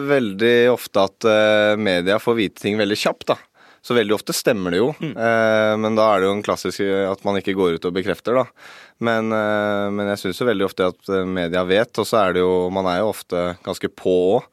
veldig 0.08 0.54
ofte 0.72 1.04
at 1.08 1.28
eh, 1.28 1.74
media 1.80 2.20
får 2.22 2.38
vite 2.40 2.64
ting 2.64 2.78
veldig 2.80 2.98
kjapt, 2.98 3.28
da. 3.34 3.38
Så 3.84 3.92
veldig 3.92 4.14
ofte 4.16 4.32
stemmer 4.32 4.72
det 4.72 4.78
jo, 4.80 4.92
mm. 4.96 5.12
eh, 5.12 5.74
men 5.76 5.96
da 5.98 6.06
er 6.08 6.22
det 6.22 6.28
jo 6.30 6.36
en 6.38 6.44
klassisk 6.44 6.80
at 6.88 7.24
man 7.26 7.36
ikke 7.36 7.52
går 7.56 7.76
ut 7.76 7.88
og 7.88 7.96
bekrefter, 7.98 8.40
da. 8.40 8.46
Men, 9.04 9.28
eh, 9.28 9.88
men 9.92 10.08
jeg 10.14 10.22
syns 10.22 10.40
jo 10.40 10.48
veldig 10.48 10.68
ofte 10.70 10.88
at 10.88 11.10
media 11.28 11.66
vet, 11.68 11.92
og 12.00 12.08
så 12.08 12.22
er 12.22 12.36
det 12.36 12.44
jo 12.44 12.70
Man 12.72 12.88
er 12.88 13.02
jo 13.02 13.10
ofte 13.12 13.50
ganske 13.66 13.92
på 13.92 14.16
òg. 14.38 14.48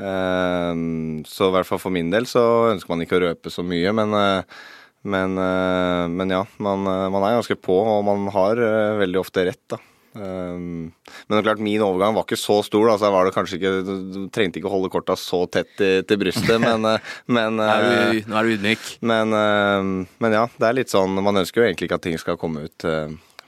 Ehm, 0.00 1.22
så 1.28 1.50
i 1.50 1.54
hvert 1.56 1.68
fall 1.68 1.80
for 1.82 1.94
min 1.94 2.10
del 2.12 2.26
så 2.28 2.42
ønsker 2.72 2.94
man 2.94 3.04
ikke 3.04 3.18
å 3.18 3.24
røpe 3.26 3.52
så 3.52 3.64
mye, 3.66 3.92
men, 3.96 4.16
eh, 4.16 4.58
men, 5.04 5.38
eh, 5.38 6.08
men 6.08 6.36
ja, 6.38 6.42
man, 6.58 6.86
eh, 6.86 7.08
man, 7.12 7.22
er 7.22 7.38
ganske 7.40 7.58
på, 7.60 7.76
og 7.76 8.04
man 8.06 8.28
har 8.32 8.56
veldig 9.02 9.20
ofte 9.20 9.48
rett, 9.50 9.64
da. 9.68 9.80
Um, 10.12 10.92
men 11.24 11.32
det 11.32 11.38
er 11.38 11.46
klart 11.46 11.62
min 11.64 11.80
overgang 11.80 12.12
var 12.12 12.26
ikke 12.26 12.36
så 12.36 12.58
stor. 12.60 12.84
Da, 12.84 12.98
så 13.00 13.08
var 13.08 13.24
det 13.24 13.32
kanskje 13.32 13.56
ikke, 13.56 14.26
trengte 14.28 14.60
ikke 14.60 14.68
å 14.68 14.74
holde 14.74 14.90
korta 14.92 15.16
så 15.16 15.46
tett 15.48 15.70
til, 15.78 16.02
til 16.04 16.20
brystet, 16.20 16.60
men, 16.60 16.84
men 17.32 17.56
Nå 17.56 17.64
er 18.36 18.44
du 18.44 18.52
ydmyk. 18.52 18.90
Men, 19.00 19.32
men, 19.32 20.36
ja, 20.36 20.44
det 20.52 20.68
er 20.68 20.76
litt 20.76 20.92
sånn 20.92 21.16
Man 21.16 21.40
ønsker 21.40 21.62
jo 21.62 21.70
egentlig 21.70 21.88
ikke 21.88 21.96
at 21.96 22.04
ting 22.04 22.20
skal 22.20 22.36
komme 22.36 22.66
ut 22.68 22.84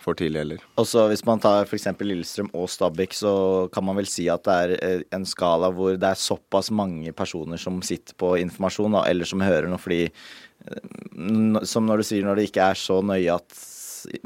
for 0.05 0.19
tidlig 0.19 0.43
heller. 0.43 0.65
Også 0.81 1.07
Hvis 1.11 1.25
man 1.27 1.41
tar 1.43 1.65
f.eks. 1.65 1.89
Lillestrøm 2.01 2.51
og 2.57 2.69
Stabæk, 2.71 3.17
så 3.17 3.35
kan 3.73 3.87
man 3.87 3.99
vel 3.99 4.09
si 4.11 4.27
at 4.33 4.45
det 4.47 4.55
er 4.55 4.75
eh, 4.77 5.05
en 5.17 5.27
skala 5.29 5.71
hvor 5.75 5.97
det 5.99 6.11
er 6.11 6.21
såpass 6.21 6.71
mange 6.75 7.15
personer 7.17 7.61
som 7.61 7.81
sitter 7.85 8.17
på 8.21 8.35
informasjon, 8.43 8.99
da, 8.99 9.05
eller 9.11 9.29
som 9.29 9.45
hører 9.45 9.71
noe, 9.71 9.81
fordi 9.81 10.05
eh, 10.07 11.63
Som 11.69 11.89
når 11.89 12.03
du 12.03 12.09
sier, 12.11 12.27
når 12.27 12.41
det 12.41 12.51
ikke 12.51 12.69
er 12.73 12.81
så 12.81 13.01
nøye 13.05 13.39
at 13.39 13.63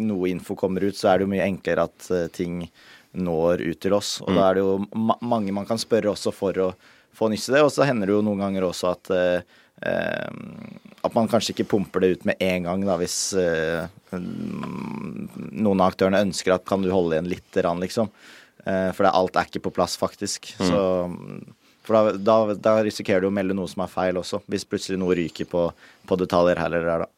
noe 0.02 0.30
info 0.30 0.56
kommer 0.58 0.82
ut, 0.88 0.96
så 0.98 1.12
er 1.12 1.18
det 1.18 1.28
jo 1.28 1.32
mye 1.36 1.46
enklere 1.46 1.86
at 1.86 2.10
eh, 2.14 2.26
ting 2.34 2.64
når 3.18 3.62
ut 3.64 3.80
til 3.80 3.94
oss. 3.96 4.18
Og 4.24 4.32
mm. 4.32 4.36
da 4.36 4.48
er 4.48 4.58
det 4.58 4.66
jo 4.66 4.74
ma 4.98 5.16
mange 5.24 5.54
man 5.54 5.66
kan 5.68 5.80
spørre 5.80 6.10
også 6.12 6.34
for 6.34 6.58
å 6.60 6.72
få 7.16 7.30
nyss 7.30 7.48
i 7.48 7.56
det. 7.56 7.62
Og 7.64 7.72
så 7.74 7.86
hender 7.88 8.10
det 8.10 8.18
jo 8.18 8.24
noen 8.26 8.42
ganger 8.42 8.68
også 8.68 8.92
at 8.92 9.14
at 9.78 11.14
man 11.14 11.28
kanskje 11.30 11.54
ikke 11.54 11.68
pumper 11.70 12.02
det 12.02 12.10
ut 12.16 12.24
med 12.28 12.42
en 12.42 12.66
gang, 12.66 12.82
da, 12.86 12.96
hvis 13.00 13.18
eh, 13.38 13.86
noen 14.18 15.78
av 15.78 15.92
aktørene 15.92 16.24
ønsker 16.26 16.56
at 16.56 16.66
kan 16.68 16.82
du 16.82 16.90
holde 16.90 17.16
igjen 17.16 17.30
litt, 17.30 17.60
liksom. 17.82 18.10
Eh, 18.64 18.90
for 18.96 19.06
det, 19.06 19.14
alt 19.14 19.38
er 19.38 19.48
ikke 19.48 19.64
på 19.68 19.74
plass, 19.78 19.96
faktisk. 20.00 20.50
Mm. 20.58 20.66
Så 20.66 20.80
for 21.88 21.96
da, 21.96 22.16
da, 22.18 22.56
da, 22.60 22.74
risikerer 22.84 23.24
du 23.24 23.30
å 23.30 23.34
melde 23.34 23.56
noe 23.56 23.70
som 23.70 23.84
er 23.84 23.92
feil 23.92 24.18
også, 24.20 24.42
hvis 24.50 24.66
plutselig 24.68 24.98
noe 25.00 25.16
ryker 25.16 25.48
på, 25.48 25.68
på 26.08 26.18
detaljer 26.20 26.60
her 26.60 26.72
eller 26.72 26.90
der, 26.90 27.06
da. 27.06 27.12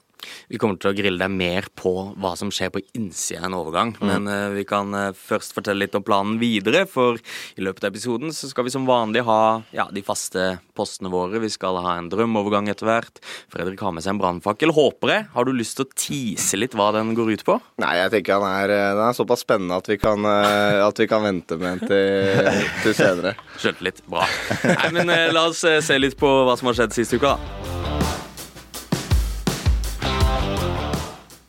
Vi 0.51 0.59
kommer 0.61 0.79
til 0.81 0.91
å 0.91 0.97
grille 0.97 1.21
deg 1.21 1.33
mer 1.33 1.69
på 1.79 1.93
hva 2.21 2.33
som 2.39 2.51
skjer 2.55 2.73
på 2.75 2.83
innsida 2.99 3.43
av 3.43 3.49
en 3.49 3.59
overgang. 3.59 3.93
Mm. 4.01 4.07
Men 4.11 4.31
uh, 4.31 4.55
vi 4.55 4.65
kan 4.69 4.93
uh, 4.95 5.11
først 5.17 5.55
fortelle 5.57 5.85
litt 5.85 5.97
om 5.99 6.05
planen 6.07 6.39
videre. 6.43 6.85
For 6.91 7.21
i 7.21 7.65
løpet 7.65 7.87
av 7.87 7.95
episoden 7.95 8.35
så 8.37 8.51
skal 8.51 8.67
vi 8.67 8.75
som 8.75 8.89
vanlig 8.89 9.25
ha 9.29 9.63
ja, 9.77 9.89
de 9.93 10.03
faste 10.07 10.59
postene 10.77 11.13
våre. 11.13 11.43
Vi 11.43 11.53
skal 11.53 11.81
ha 11.85 11.97
en 11.99 12.11
drømmeovergang 12.13 12.71
etter 12.73 12.89
hvert. 12.89 13.23
Fredrik 13.53 13.83
har 13.85 13.95
med 13.95 14.07
seg 14.07 14.17
en 14.17 14.23
brannfakkel. 14.23 14.75
Håper 14.77 15.15
jeg. 15.15 15.27
Har 15.35 15.49
du 15.49 15.55
lyst 15.57 15.79
til 15.79 15.89
å 15.89 15.93
tease 15.95 16.61
litt 16.61 16.77
hva 16.79 16.91
den 16.97 17.15
går 17.19 17.35
ut 17.37 17.47
på? 17.47 17.59
Nei, 17.83 17.95
jeg 18.01 18.15
tenker 18.17 18.39
han 18.39 18.49
er, 18.51 18.75
eh, 18.75 18.93
den 18.97 19.05
er 19.09 19.17
såpass 19.17 19.45
spennende 19.47 19.81
at 19.81 19.91
vi 19.91 19.99
kan, 20.01 20.25
uh, 20.27 20.87
at 20.87 21.01
vi 21.01 21.09
kan 21.11 21.25
vente 21.25 21.59
med 21.61 21.85
den 21.85 21.91
til, 21.91 22.55
til 22.85 22.97
senere. 22.97 23.37
Skjønte 23.61 23.87
litt. 23.91 24.05
Bra. 24.11 24.25
Nei, 24.65 24.95
men 24.97 25.13
la 25.35 25.49
oss 25.51 25.63
se 25.63 26.01
litt 26.01 26.19
på 26.21 26.31
hva 26.47 26.57
som 26.59 26.71
har 26.71 26.81
skjedd 26.81 26.97
siste 26.97 27.21
uka, 27.21 27.37
da. 27.37 27.80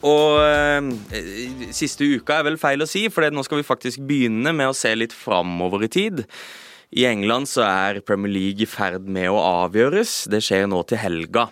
Og 0.08 0.42
eh, 0.42 1.70
siste 1.78 2.08
uka 2.18 2.40
er 2.40 2.48
vel 2.50 2.60
feil 2.62 2.82
å 2.82 2.90
si, 2.90 3.06
for 3.14 3.28
nå 3.30 3.44
skal 3.46 3.62
vi 3.62 3.68
faktisk 3.68 4.02
begynne 4.10 4.54
med 4.56 4.72
å 4.72 4.78
se 4.78 4.94
litt 4.98 5.14
framover 5.14 5.86
i 5.86 5.92
tid. 5.92 6.24
I 6.92 7.06
England 7.08 7.48
så 7.48 7.64
er 7.68 8.02
Premier 8.04 8.34
League 8.34 8.66
i 8.66 8.70
ferd 8.70 9.06
med 9.08 9.30
å 9.32 9.40
avgjøres. 9.64 10.26
Det 10.32 10.42
skjer 10.44 10.68
nå 10.72 10.82
til 10.90 11.00
helga. 11.00 11.48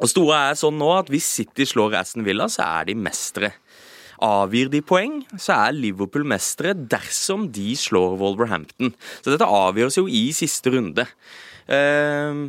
Og 0.00 0.10
Store 0.10 0.40
er 0.50 0.58
sånn 0.58 0.78
nå 0.80 0.90
at 0.96 1.10
hvis 1.12 1.28
City 1.38 1.66
slår 1.68 1.96
Aston 2.00 2.26
Villa, 2.26 2.48
så 2.52 2.66
er 2.66 2.90
de 2.90 2.98
mestere. 2.98 3.54
Avgir 4.22 4.68
de 4.70 4.82
poeng, 4.86 5.22
så 5.40 5.56
er 5.68 5.78
Liverpool 5.78 6.26
mestere 6.28 6.74
dersom 6.76 7.48
de 7.54 7.72
slår 7.78 8.18
Wolverhampton. 8.20 8.92
Så 9.22 9.32
dette 9.32 9.48
avgjøres 9.48 9.98
jo 9.98 10.06
i 10.06 10.28
siste 10.36 10.74
runde. 10.74 11.08
Eh, 11.66 12.46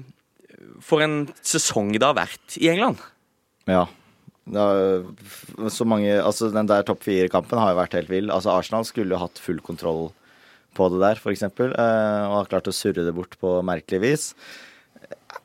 for 0.84 1.06
en 1.06 1.18
sesong 1.46 1.94
det 1.96 2.08
har 2.08 2.18
vært 2.20 2.58
i 2.60 2.70
England. 2.74 3.02
Ja, 3.70 3.88
så 4.44 5.86
mange, 5.88 6.12
altså 6.20 6.50
Den 6.52 6.68
der 6.68 6.84
topp 6.84 7.06
fire-kampen 7.06 7.60
har 7.60 7.72
jo 7.72 7.80
vært 7.80 7.96
helt 7.96 8.12
vill. 8.12 8.32
Altså 8.34 8.52
Arsenal 8.52 8.86
skulle 8.88 9.16
jo 9.16 9.22
hatt 9.22 9.40
full 9.40 9.62
kontroll 9.64 10.10
på 10.76 10.88
det 10.90 11.00
der, 11.04 11.20
f.eks., 11.22 11.44
eh, 11.46 12.24
og 12.26 12.40
har 12.40 12.50
klart 12.50 12.68
å 12.68 12.74
surre 12.74 13.06
det 13.06 13.14
bort 13.14 13.38
på 13.40 13.60
merkelig 13.66 14.00
vis. 14.02 14.24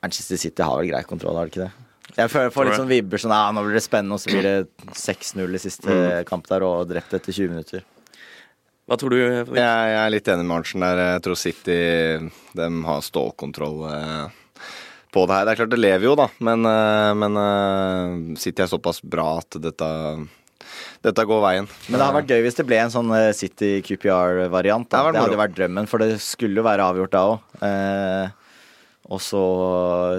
Manchester 0.00 0.40
City 0.40 0.64
har 0.64 0.80
vel 0.80 0.88
grei 0.88 1.02
kontroll, 1.04 1.36
har 1.36 1.46
de 1.46 1.52
ikke 1.52 1.66
det? 1.66 1.84
Jeg 2.16 2.32
føler 2.32 2.48
jeg 2.48 2.54
får 2.54 2.66
litt 2.66 2.78
sånn 2.80 2.88
vibber 2.88 3.20
sånn 3.20 3.34
ja, 3.36 3.52
nå 3.52 3.62
blir 3.66 3.76
det 3.76 3.84
spennende, 3.84 4.16
og 4.16 4.22
så 4.22 4.32
blir 4.32 4.46
det 4.46 4.96
6-0 4.96 5.44
i 5.44 5.60
siste 5.60 5.92
mm. 5.92 6.26
kamp 6.30 6.48
der, 6.48 6.64
og 6.64 6.88
drept 6.88 7.12
etter 7.12 7.36
20 7.36 7.52
minutter. 7.52 7.84
Hva 8.88 8.96
tror 8.96 9.12
du? 9.12 9.18
Jeg, 9.20 9.44
jeg 9.60 10.00
er 10.00 10.10
litt 10.14 10.32
enig 10.32 10.48
med 10.48 10.56
Arntzen 10.56 10.86
der. 10.86 11.02
Jeg 11.12 11.24
tror 11.26 11.36
City 11.36 11.80
de 12.56 12.68
har 12.88 13.04
stålkontroll. 13.04 13.82
Eh 13.92 14.38
på 15.18 15.26
det 15.26 15.36
her. 15.36 15.46
Det 15.46 15.54
er 15.54 15.60
klart 15.62 15.74
det 15.74 15.82
lever 15.82 16.08
jo, 16.08 16.16
da, 16.18 16.30
men, 16.48 16.66
eh, 16.70 17.12
men 17.18 17.38
eh, 17.42 18.18
City 18.40 18.64
er 18.64 18.70
såpass 18.70 19.02
bra 19.02 19.32
at 19.42 19.58
dette 19.62 19.92
dette 21.04 21.24
går 21.24 21.40
veien. 21.42 21.68
Men 21.86 21.96
det 21.96 22.04
hadde 22.04 22.18
vært 22.18 22.32
gøy 22.34 22.42
hvis 22.44 22.58
det 22.58 22.66
ble 22.66 22.80
en 22.82 22.92
sånn 22.92 23.12
eh, 23.16 23.30
City 23.36 23.70
QPR-variant. 23.86 24.88
Det 24.90 25.14
Det, 25.14 25.22
hadde 25.22 25.40
vært 25.40 25.56
drømmen, 25.56 25.88
for 25.90 26.02
det 26.02 26.18
skulle 26.22 26.60
jo 26.60 26.66
være 26.66 26.86
avgjort 26.90 27.14
da 27.14 27.24
òg. 27.32 27.56
Eh, 27.68 28.36
og 29.08 29.22
så 29.24 29.42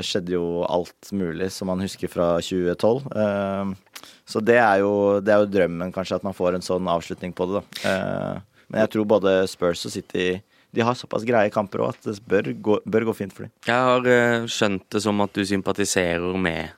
skjedde 0.01 0.34
jo 0.34 0.63
alt 0.65 1.12
mulig 1.13 1.51
som 1.53 1.70
man 1.70 1.84
husker 1.84 2.10
fra 2.10 2.32
2012. 2.41 3.03
Eh, 3.12 4.06
så 4.29 4.41
det 4.46 4.58
er, 4.62 4.79
jo, 4.82 4.94
det 5.25 5.34
er 5.34 5.44
jo 5.44 5.51
drømmen, 5.51 5.94
kanskje, 5.94 6.20
at 6.20 6.25
man 6.25 6.38
får 6.38 6.58
en 6.58 6.65
sånn 6.65 6.89
avslutning 6.89 7.36
på 7.36 7.50
det, 7.50 7.62
da. 7.62 7.91
Eh, 7.91 8.63
men 8.70 8.84
jeg 8.84 8.94
tror 8.94 9.08
både 9.10 9.36
Spurs 9.50 9.86
og 9.89 9.94
City 9.94 10.32
de 10.76 10.86
har 10.86 10.98
såpass 10.98 11.26
greie 11.28 11.52
kamper 11.54 11.84
òg 11.84 11.96
at 11.96 12.10
det 12.12 12.20
bør 12.30 12.52
gå, 12.54 12.80
bør 12.86 13.10
gå 13.10 13.18
fint 13.18 13.34
for 13.36 13.48
dem. 13.48 13.54
Jeg 13.66 13.88
har 13.90 14.10
eh, 14.14 14.50
skjønt 14.50 14.86
det 14.94 15.04
som 15.06 15.26
at 15.26 15.34
du 15.34 15.46
sympatiserer 15.48 16.38
med 16.38 16.76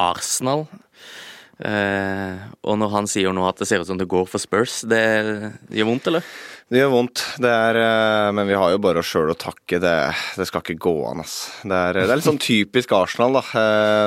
Arsenal. 0.00 0.66
Uh, 1.60 2.40
og 2.64 2.78
når 2.80 2.88
han 2.94 3.08
sier 3.10 3.34
nå 3.36 3.42
at 3.44 3.58
det 3.60 3.66
ser 3.68 3.82
ut 3.82 3.88
som 3.90 3.98
det 4.00 4.08
går 4.08 4.24
for 4.30 4.40
Spurs, 4.40 4.78
det 4.88 5.02
gjør 5.68 5.90
vondt, 5.90 6.08
eller? 6.08 6.30
Det 6.70 6.78
gjør 6.78 6.92
vondt, 6.94 7.24
det 7.42 7.50
er, 7.50 7.76
eh, 7.82 8.28
men 8.32 8.46
vi 8.46 8.54
har 8.56 8.70
jo 8.70 8.78
bare 8.80 9.02
oss 9.02 9.10
sjøl 9.10 9.32
å 9.32 9.36
takke. 9.36 9.80
Det, 9.82 9.94
det 10.38 10.46
skal 10.46 10.62
ikke 10.62 10.78
gå 10.80 10.94
an, 11.10 11.20
ass. 11.24 11.34
Det 11.66 11.74
er, 11.74 11.98
det 11.98 12.04
er 12.06 12.20
litt 12.20 12.28
sånn 12.28 12.40
typisk 12.40 12.94
Arsenal, 12.94 13.40
da. 13.40 13.64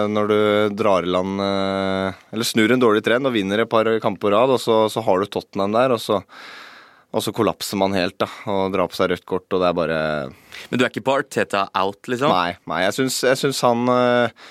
Når 0.07 0.31
du 0.31 0.37
drar 0.79 1.03
i 1.03 1.11
land 1.11 1.43
Eller 1.43 2.47
snur 2.47 2.71
en 2.71 2.79
dårlig 2.79 3.03
trend 3.03 3.27
og 3.27 3.35
vinner 3.35 3.65
et 3.65 3.69
par 3.69 3.91
kamper 3.99 4.29
på 4.29 4.31
rad, 4.31 4.55
og 4.55 4.63
så, 4.63 4.85
så 4.87 5.03
har 5.03 5.19
du 5.19 5.27
Tottenham 5.27 5.75
der, 5.75 5.97
og 5.97 5.99
så, 6.01 6.23
og 7.13 7.21
så 7.21 7.33
kollapser 7.35 7.77
man 7.77 7.93
helt, 7.93 8.17
da. 8.21 8.27
Og 8.49 8.73
drar 8.73 8.89
på 8.89 8.97
seg 8.97 9.11
rødt 9.11 9.25
kort, 9.29 9.45
og 9.53 9.61
det 9.61 9.69
er 9.69 9.77
bare 9.77 9.97
Men 10.69 10.79
du 10.79 10.83
er 10.83 10.89
ikke 10.89 11.05
på 11.05 11.17
Arteta 11.21 11.67
out, 11.77 12.01
liksom? 12.09 12.33
Nei, 12.33 12.55
nei 12.69 12.83
jeg 12.87 12.95
syns, 12.97 13.19
jeg 13.27 13.39
syns 13.43 13.61
han 13.65 13.85
eh, 13.93 14.47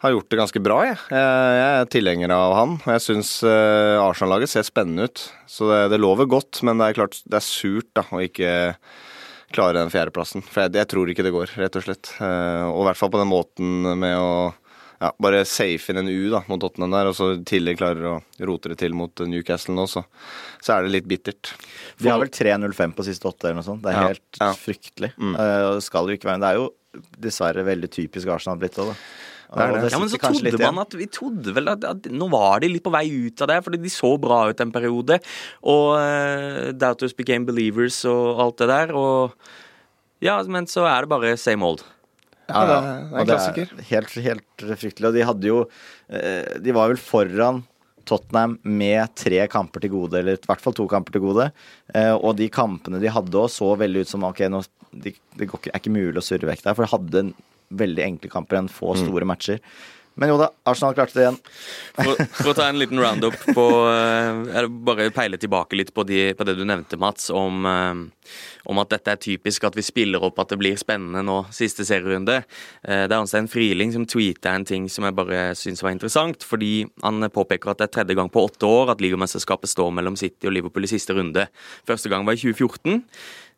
har 0.00 0.14
gjort 0.14 0.30
det 0.32 0.40
ganske 0.40 0.62
bra, 0.64 0.80
jeg. 0.88 0.96
Jeg, 1.12 1.52
jeg 1.60 1.70
er 1.76 1.92
tilhenger 1.92 2.34
av 2.34 2.56
han. 2.56 2.74
Og 2.80 2.90
jeg 2.96 3.04
syns 3.04 3.34
uh, 3.44 4.00
Arsenal-laget 4.00 4.50
ser 4.50 4.66
spennende 4.66 5.10
ut. 5.10 5.22
Så 5.50 5.68
det, 5.70 5.80
det 5.92 6.00
lover 6.00 6.28
godt, 6.30 6.62
men 6.66 6.80
det 6.80 6.88
er 6.88 6.98
klart 7.02 7.20
det 7.26 7.36
er 7.36 7.44
surt 7.44 7.90
da, 7.98 8.06
å 8.08 8.22
ikke 8.24 8.50
klare 9.54 9.76
den 9.76 9.92
fjerdeplassen. 9.92 10.44
For 10.46 10.64
jeg, 10.64 10.78
jeg 10.80 10.90
tror 10.90 11.10
ikke 11.12 11.26
det 11.26 11.34
går, 11.34 11.52
rett 11.60 11.76
og 11.76 11.84
slett. 11.84 12.14
Eh, 12.16 12.64
og 12.70 12.80
i 12.80 12.88
hvert 12.88 13.00
fall 13.00 13.12
på 13.12 13.20
den 13.20 13.30
måten 13.30 13.92
med 14.00 14.16
å 14.16 14.32
ja, 15.00 15.10
bare 15.22 15.44
safe 15.48 15.92
inn 15.92 16.02
en 16.02 16.10
U 16.12 16.28
da, 16.32 16.42
mot 16.50 16.60
Tottenham 16.60 16.92
der, 16.92 17.08
og 17.08 17.16
så 17.16 17.30
i 17.34 17.40
tillegg 17.48 17.78
klarer 17.80 18.08
å 18.10 18.16
rote 18.48 18.72
det 18.72 18.80
til 18.82 18.96
mot 18.96 19.22
Newcastle 19.24 19.72
nå, 19.76 19.86
så, 19.88 20.02
så 20.60 20.76
er 20.76 20.84
det 20.84 20.92
litt 20.98 21.08
bittert. 21.08 21.54
De 22.00 22.10
har 22.12 22.20
vel 22.20 22.32
3-0-5 22.34 22.92
på 22.98 23.06
siste 23.08 23.30
åtte 23.30 23.48
eller 23.48 23.62
noe 23.62 23.68
sånt. 23.70 23.82
Det 23.84 23.94
er 23.94 23.96
Ja, 23.96 24.04
helt 24.12 24.40
ja. 24.42 24.50
fryktelig. 24.60 25.12
Mm. 25.16 25.34
Uh, 25.38 25.80
skal 25.84 26.10
jo 26.10 26.18
ikke 26.18 26.28
være 26.28 26.42
Det 26.44 26.50
er 26.50 26.60
jo 26.60 26.68
dessverre 27.22 27.64
veldig 27.64 27.90
typisk 27.94 28.28
Arsenal 28.34 28.60
blitt 28.60 28.76
òg, 28.82 28.92
da. 28.92 28.98
Det 29.50 29.64
det. 29.66 29.88
Ja, 29.90 29.98
men 29.98 30.10
så 30.12 30.18
trodde 30.22 30.46
litt 30.46 30.62
man 30.62 30.78
at 30.78 30.92
Vi 30.94 31.06
trodde 31.10 31.54
vel 31.56 31.70
at, 31.72 31.82
at 31.82 32.04
nå 32.14 32.28
var 32.30 32.60
de 32.62 32.68
litt 32.70 32.84
på 32.84 32.92
vei 32.94 33.06
ut 33.10 33.40
av 33.42 33.50
det, 33.50 33.56
fordi 33.66 33.80
de 33.82 33.90
så 33.90 34.12
bra 34.22 34.44
ut 34.46 34.60
en 34.62 34.70
periode. 34.74 35.18
Og 35.66 35.86
uh, 35.96 36.68
Doubters 36.76 37.16
became 37.18 37.48
believers 37.48 37.98
og 38.10 38.44
alt 38.44 38.60
det 38.62 38.68
der. 38.70 38.92
Og 38.94 39.34
ja, 40.22 40.36
men 40.46 40.68
så 40.70 40.84
er 40.86 41.02
det 41.02 41.10
bare 41.10 41.34
same 41.40 41.66
old. 41.66 41.82
Ja, 42.52 42.62
ja. 42.66 42.66
det 42.66 42.76
er- 42.76 43.00
det 43.00 43.20
en 43.20 43.26
det 43.26 43.34
klassiker. 43.34 43.74
er 43.78 43.88
helt, 43.90 44.14
helt 44.26 44.80
fryktelig. 44.80 45.06
Og 45.08 45.14
de 45.14 45.26
hadde 45.30 45.50
jo 45.50 45.58
eh, 46.10 46.58
De 46.60 46.72
var 46.76 46.88
vel 46.92 46.96
foran 47.00 47.62
Tottenham 48.08 48.58
med 48.64 49.14
tre 49.14 49.46
kamper 49.52 49.80
til 49.84 49.90
gode, 49.92 50.18
eller 50.18 50.34
i 50.34 50.46
hvert 50.48 50.60
fall 50.64 50.72
to 50.74 50.86
kamper 50.88 51.12
til 51.14 51.20
gode. 51.22 51.52
Eh, 51.94 52.12
og 52.16 52.36
de 52.40 52.48
kampene 52.48 52.98
de 53.00 53.06
hadde 53.12 53.30
òg, 53.38 53.50
så 53.52 53.76
veldig 53.78 54.00
ut 54.02 54.08
som 54.10 54.24
ok, 54.24 54.40
nå, 54.50 54.64
de, 54.92 55.12
det 55.36 55.46
går 55.46 55.60
ikke, 55.60 55.70
er 55.74 55.78
ikke 55.78 55.92
mulig 55.94 56.18
å 56.18 56.24
surre 56.24 56.48
vekk 56.50 56.64
der. 56.64 56.74
For 56.74 56.86
de 56.86 56.90
hadde 56.96 57.34
veldig 57.70 58.02
enkle 58.08 58.30
kamper 58.32 58.58
enn 58.58 58.68
få 58.72 58.96
store 58.98 59.28
matcher. 59.28 59.60
Men 60.18 60.32
jo 60.32 60.36
da, 60.40 60.50
Arsenal 60.68 60.94
klarte 60.96 61.14
det 61.16 61.22
igjen. 61.22 61.36
For, 61.94 62.18
for 62.34 62.50
å 62.50 62.54
ta 62.56 62.66
en 62.68 62.78
liten 62.80 62.98
roundup 63.00 63.36
på 63.54 63.64
eller 63.90 64.68
Bare 64.90 65.10
peile 65.14 65.38
tilbake 65.40 65.78
litt 65.78 65.92
på, 65.94 66.04
de, 66.08 66.32
på 66.36 66.44
det 66.46 66.56
du 66.58 66.64
nevnte, 66.66 66.98
Mats, 67.00 67.28
om, 67.34 67.64
eh, 67.68 68.32
om 68.70 68.80
at 68.82 68.90
dette 68.92 69.14
er 69.14 69.20
typisk 69.22 69.64
at 69.68 69.76
vi 69.78 69.84
spiller 69.86 70.22
opp 70.26 70.40
at 70.42 70.52
det 70.52 70.58
blir 70.60 70.78
spennende 70.80 71.22
nå, 71.26 71.38
siste 71.54 71.86
serierunde. 71.86 72.40
Eh, 72.82 73.04
det 73.06 73.14
er 73.14 73.18
Anstein 73.20 73.48
Friling 73.50 73.94
som 73.94 74.06
tweeta 74.08 74.54
en 74.56 74.66
ting 74.68 74.88
som 74.92 75.06
jeg 75.06 75.16
bare 75.16 75.50
syns 75.58 75.84
var 75.84 75.94
interessant. 75.94 76.44
Fordi 76.46 76.84
han 77.04 77.30
påpeker 77.32 77.72
at 77.72 77.80
det 77.82 77.88
er 77.88 77.94
tredje 78.00 78.18
gang 78.18 78.30
på 78.32 78.44
åtte 78.48 78.68
år 78.68 78.94
at 78.94 79.04
ligamesterskapet 79.04 79.72
står 79.72 79.92
mellom 80.00 80.18
City 80.20 80.50
og 80.50 80.56
Liverpool 80.56 80.88
i 80.88 80.92
siste 80.92 81.16
runde. 81.16 81.46
Første 81.88 82.12
gang 82.12 82.26
var 82.28 82.36
i 82.36 82.42
2014. 82.42 83.02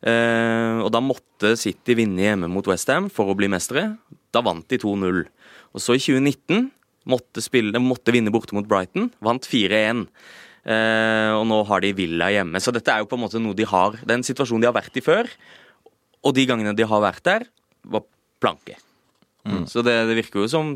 eh, 0.05 0.83
og 0.83 0.91
da 0.93 1.03
måtte 1.03 1.55
City 1.59 1.97
vinne 1.97 2.23
hjemme 2.23 2.51
mot 2.51 2.67
Westham 2.69 3.09
for 3.11 3.31
å 3.31 3.37
bli 3.39 3.51
mestere. 3.51 3.93
Da 4.33 4.41
vant 4.45 4.67
de 4.69 4.79
2-0. 4.81 5.25
Og 5.73 5.81
så 5.81 5.97
i 5.97 6.01
2019 6.01 6.69
måtte, 7.09 7.43
spille, 7.43 7.81
måtte 7.83 8.13
vinne 8.15 8.31
borte 8.33 8.55
mot 8.55 8.67
Brighton, 8.69 9.09
vant 9.23 9.47
4-1. 9.49 10.05
Eh, 10.63 11.31
og 11.35 11.43
nå 11.49 11.59
har 11.67 11.83
de 11.83 11.91
Villa 11.97 12.29
hjemme. 12.31 12.61
Så 12.63 12.71
dette 12.75 12.93
er 12.93 13.03
jo 13.03 13.09
på 13.11 13.17
en 13.19 13.25
måte 13.25 13.41
noe 13.41 13.57
de 13.57 13.65
har 13.67 13.97
Det 13.99 14.07
er 14.07 14.19
en 14.21 14.23
situasjon 14.23 14.63
de 14.63 14.69
har 14.69 14.77
vært 14.77 14.95
i 14.99 15.03
før. 15.03 15.27
Og 16.23 16.35
de 16.37 16.45
gangene 16.47 16.75
de 16.77 16.87
har 16.87 17.03
vært 17.03 17.23
der, 17.27 17.47
var 17.83 18.05
planke. 18.43 18.77
Så 19.67 19.83
det, 19.83 19.95
det 20.07 20.15
virker 20.15 20.45
jo 20.45 20.47
som 20.47 20.69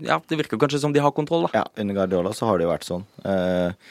Ja, 0.00 0.16
det 0.16 0.38
virker 0.40 0.56
kanskje 0.60 0.80
som 0.80 0.94
de 0.94 1.02
har 1.04 1.12
kontroll, 1.12 1.44
da. 1.44 1.60
Ja, 1.60 1.66
under 1.82 1.98
Guardiola 1.98 2.32
så 2.34 2.48
har 2.48 2.56
det 2.56 2.64
jo 2.64 2.70
vært 2.72 2.86
sånn. 2.88 3.04
Eh, 3.28 3.90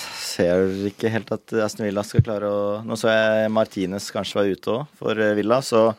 ser 0.00 0.68
ikke 0.90 1.10
helt 1.12 1.32
at 1.34 1.54
Aston 1.64 1.86
Villa 1.86 2.04
skal 2.06 2.24
klare 2.24 2.50
å 2.50 2.60
Nå 2.84 2.96
så 2.98 3.12
jeg 3.12 3.50
Martinez 3.54 4.10
kanskje 4.14 4.38
var 4.40 4.50
ute 4.50 4.72
òg 4.74 5.00
for 5.00 5.20
eh, 5.20 5.34
Villa, 5.38 5.60
så 5.64 5.90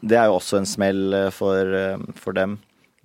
det 0.00 0.18
er 0.18 0.28
jo 0.28 0.38
også 0.38 0.60
en 0.60 0.68
smell 0.68 1.04
eh, 1.16 1.28
for, 1.34 1.76
eh, 1.78 2.08
for 2.18 2.36
dem. 2.36 2.58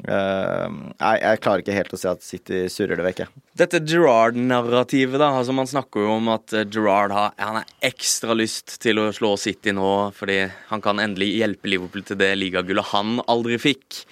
Uh, 0.04 0.68
Nei, 0.98 1.14
jeg 1.22 1.40
klarer 1.40 1.62
ikke 1.62 1.76
helt 1.78 1.94
å 1.96 2.00
se 2.02 2.10
at 2.10 2.26
City 2.26 2.64
surrer 2.68 3.00
det 3.00 3.06
vekk, 3.06 3.22
jeg. 3.24 3.44
Dette 3.62 3.80
Gerrard-narrativet, 3.88 5.16
da. 5.22 5.30
altså 5.38 5.56
Man 5.56 5.70
snakker 5.70 6.04
jo 6.04 6.18
om 6.18 6.28
at 6.34 6.52
Gerrard 6.74 7.14
har 7.16 7.30
han 7.38 7.62
har 7.62 7.70
ekstra 7.88 8.36
lyst 8.36 8.82
til 8.84 9.00
å 9.00 9.08
slå 9.16 9.36
City 9.40 9.72
nå, 9.72 9.94
fordi 10.18 10.42
han 10.74 10.84
kan 10.84 11.00
endelig 11.00 11.30
hjelpe 11.38 11.72
Liverpool 11.72 12.04
til 12.10 12.20
det 12.20 12.34
ligagullet 12.42 12.92
han 12.92 13.22
aldri 13.32 13.62
fikk. 13.62 14.04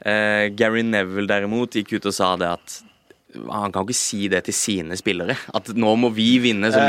Uh, 0.00 0.48
Gary 0.56 0.86
Neville 0.86 1.28
derimot 1.28 1.76
gikk 1.76 1.98
ut 1.98 2.08
og 2.08 2.16
sa 2.16 2.32
det 2.40 2.54
at 2.54 2.80
han 3.34 3.72
kan 3.74 3.86
ikke 3.86 3.96
si 3.98 4.28
det 4.32 4.44
til 4.46 4.56
sine 4.56 4.96
spillere. 4.98 5.36
At 5.56 5.70
nå 5.74 5.94
må 6.00 6.10
vi 6.14 6.28
vinne 6.42 6.70
som 6.74 6.84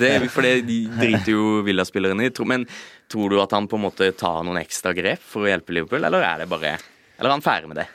det, 0.00 0.30
for 0.32 0.46
det 0.46 0.62
driter 0.66 1.32
jo 1.32 1.60
Villa-spillerne 1.66 2.28
i. 2.28 2.32
Men 2.48 2.66
tror 3.12 3.32
du 3.32 3.40
at 3.42 3.54
han 3.56 3.68
på 3.70 3.78
en 3.78 3.86
måte 3.88 4.10
tar 4.18 4.42
noen 4.46 4.60
ekstra 4.60 4.94
grep 4.96 5.22
for 5.24 5.46
å 5.46 5.52
hjelpe 5.52 5.76
Liverpool, 5.76 6.04
eller 6.04 6.26
er 6.26 6.44
det 6.44 6.50
bare 6.50 6.76
Eller 7.16 7.30
er 7.30 7.38
han 7.38 7.44
ferdig 7.44 7.70
med 7.72 7.80
det? 7.80 7.88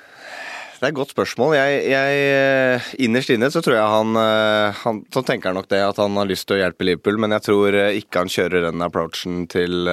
Det 0.82 0.88
er 0.88 0.96
et 0.96 0.98
godt 0.98 1.12
spørsmål. 1.14 1.52
Jeg, 1.54 1.82
jeg, 1.92 2.22
eh, 2.34 2.86
innerst 3.06 3.30
inne 3.30 3.52
så 3.54 3.62
tror 3.62 3.76
jeg 3.76 3.86
han, 3.86 4.16
eh, 4.18 4.80
han 4.82 5.02
Så 5.14 5.22
tenker 5.22 5.52
han 5.52 5.60
nok 5.60 5.68
det, 5.70 5.78
at 5.86 6.00
han 6.02 6.16
har 6.18 6.26
lyst 6.26 6.48
til 6.50 6.56
å 6.56 6.62
hjelpe 6.64 6.88
Liverpool, 6.88 7.20
men 7.22 7.36
jeg 7.36 7.46
tror 7.46 7.76
eh, 7.78 8.00
ikke 8.00 8.24
han 8.24 8.32
kjører 8.34 8.66
den 8.66 8.82
approachen 8.82 9.44
til, 9.52 9.92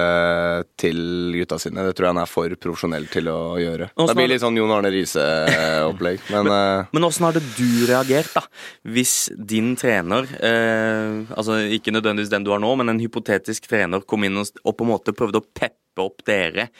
til 0.81 1.03
gutta 1.35 1.59
sine. 1.61 1.83
Det 1.85 1.93
tror 1.93 2.07
jeg 2.07 2.15
han 2.15 2.21
er 2.23 2.31
for 2.31 2.55
profesjonell 2.65 3.05
til 3.13 3.29
å 3.29 3.37
gjøre. 3.61 3.91
Det 4.01 4.15
blir 4.17 4.31
litt 4.31 4.41
sånn 4.41 4.57
Jon 4.57 4.73
Arne 4.79 4.89
Riise-opplegg, 4.95 6.25
men 6.33 6.49
Men 6.89 7.05
åssen 7.05 7.29
hadde 7.29 7.45
du 7.53 7.85
reagert 7.85 8.33
da, 8.33 8.43
hvis 8.89 9.13
din 9.37 9.75
trener, 9.77 10.25
eh, 10.41 11.21
altså 11.37 11.59
ikke 11.77 11.93
nødvendigvis 11.93 12.33
den 12.33 12.49
du 12.49 12.49
har 12.55 12.65
nå, 12.65 12.73
men 12.81 12.95
en 12.95 13.03
hypotetisk 13.05 13.69
trener 13.69 14.01
kom 14.09 14.25
inn 14.25 14.41
og, 14.41 14.49
og 14.65 14.73
på 14.73 14.89
en 14.89 14.93
måte 14.95 15.13
prøvde 15.13 15.43
å 15.43 15.49
peppe 15.53 16.09
opp 16.09 16.25
dere 16.25 16.71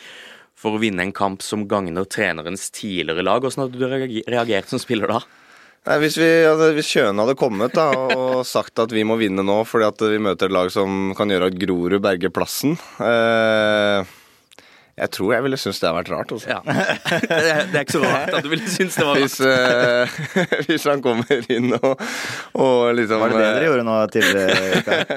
for 0.60 0.76
å 0.76 0.82
vinne 0.82 1.06
en 1.06 1.16
kamp 1.16 1.44
som 1.46 1.64
gagner 1.72 2.04
trenerens 2.12 2.68
tidligere 2.76 3.24
lag? 3.24 3.44
Hvordan 3.46 3.68
hadde 3.68 3.80
du 3.80 4.22
reagert 4.28 4.68
som 4.72 4.82
spiller 4.82 5.08
da? 5.16 5.22
Nei, 5.88 5.96
hvis, 6.04 6.18
vi, 6.20 6.28
hvis 6.76 6.90
Kjøne 6.92 7.24
hadde 7.24 7.38
kommet 7.40 7.72
da, 7.78 7.88
og 7.96 8.42
sagt 8.56 8.82
at 8.84 8.92
vi 8.92 9.06
må 9.08 9.16
vinne 9.22 9.46
nå 9.48 9.62
fordi 9.66 9.88
at 9.88 10.04
vi 10.12 10.20
møter 10.22 10.50
et 10.50 10.56
lag 10.58 10.72
som 10.74 11.14
kan 11.18 11.32
gjøre 11.32 11.48
at 11.54 11.60
Grorud 11.62 12.02
berger 12.04 12.34
plassen 12.36 12.76
eh, 13.00 14.04
Jeg 15.00 15.10
tror 15.16 15.32
jeg 15.38 15.46
ville 15.46 15.60
synes 15.62 15.80
det 15.80 15.88
hadde 15.88 16.02
vært 16.02 16.12
rart. 16.12 16.34
Altså. 16.36 16.52
Ja. 16.52 16.60
Det, 17.30 17.40
er, 17.40 17.64
det 17.72 17.80
er 17.80 17.86
ikke 17.86 17.96
så 17.96 18.04
rart 18.04 18.36
at 18.36 18.44
du 18.44 18.52
ville 18.52 18.68
synes 18.70 19.00
det 19.00 19.08
var 19.08 19.22
Hvis, 19.24 19.40
eh, 19.48 20.20
hvis 20.68 20.90
han 20.92 21.02
kommer 21.06 21.48
inn 21.56 21.72
og, 21.80 22.04
og 22.60 22.92
liksom 23.00 23.24
Var 23.24 23.32
det 23.34 23.40
det 23.40 23.48
dere 23.56 23.72
gjorde 23.72 23.88
nå 23.88 23.98
tidligere? 24.12 25.08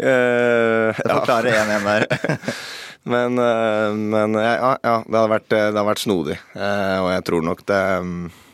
Eh, 0.00 0.88
Jeg 0.96 1.12
får 1.12 1.24
klare 1.28 1.54
1-1 1.60 1.86
der. 1.92 2.08
Men, 3.06 3.38
eh, 3.38 3.92
men 3.94 4.34
ja, 4.40 4.72
ja, 4.82 4.96
det 5.06 5.14
hadde 5.14 5.30
vært, 5.30 5.48
det 5.52 5.62
hadde 5.68 5.86
vært 5.86 6.02
snodig. 6.02 6.36
Eh, 6.58 6.98
og 7.04 7.12
jeg 7.14 7.26
tror 7.28 7.46
nok 7.46 7.62
det, 7.68 7.82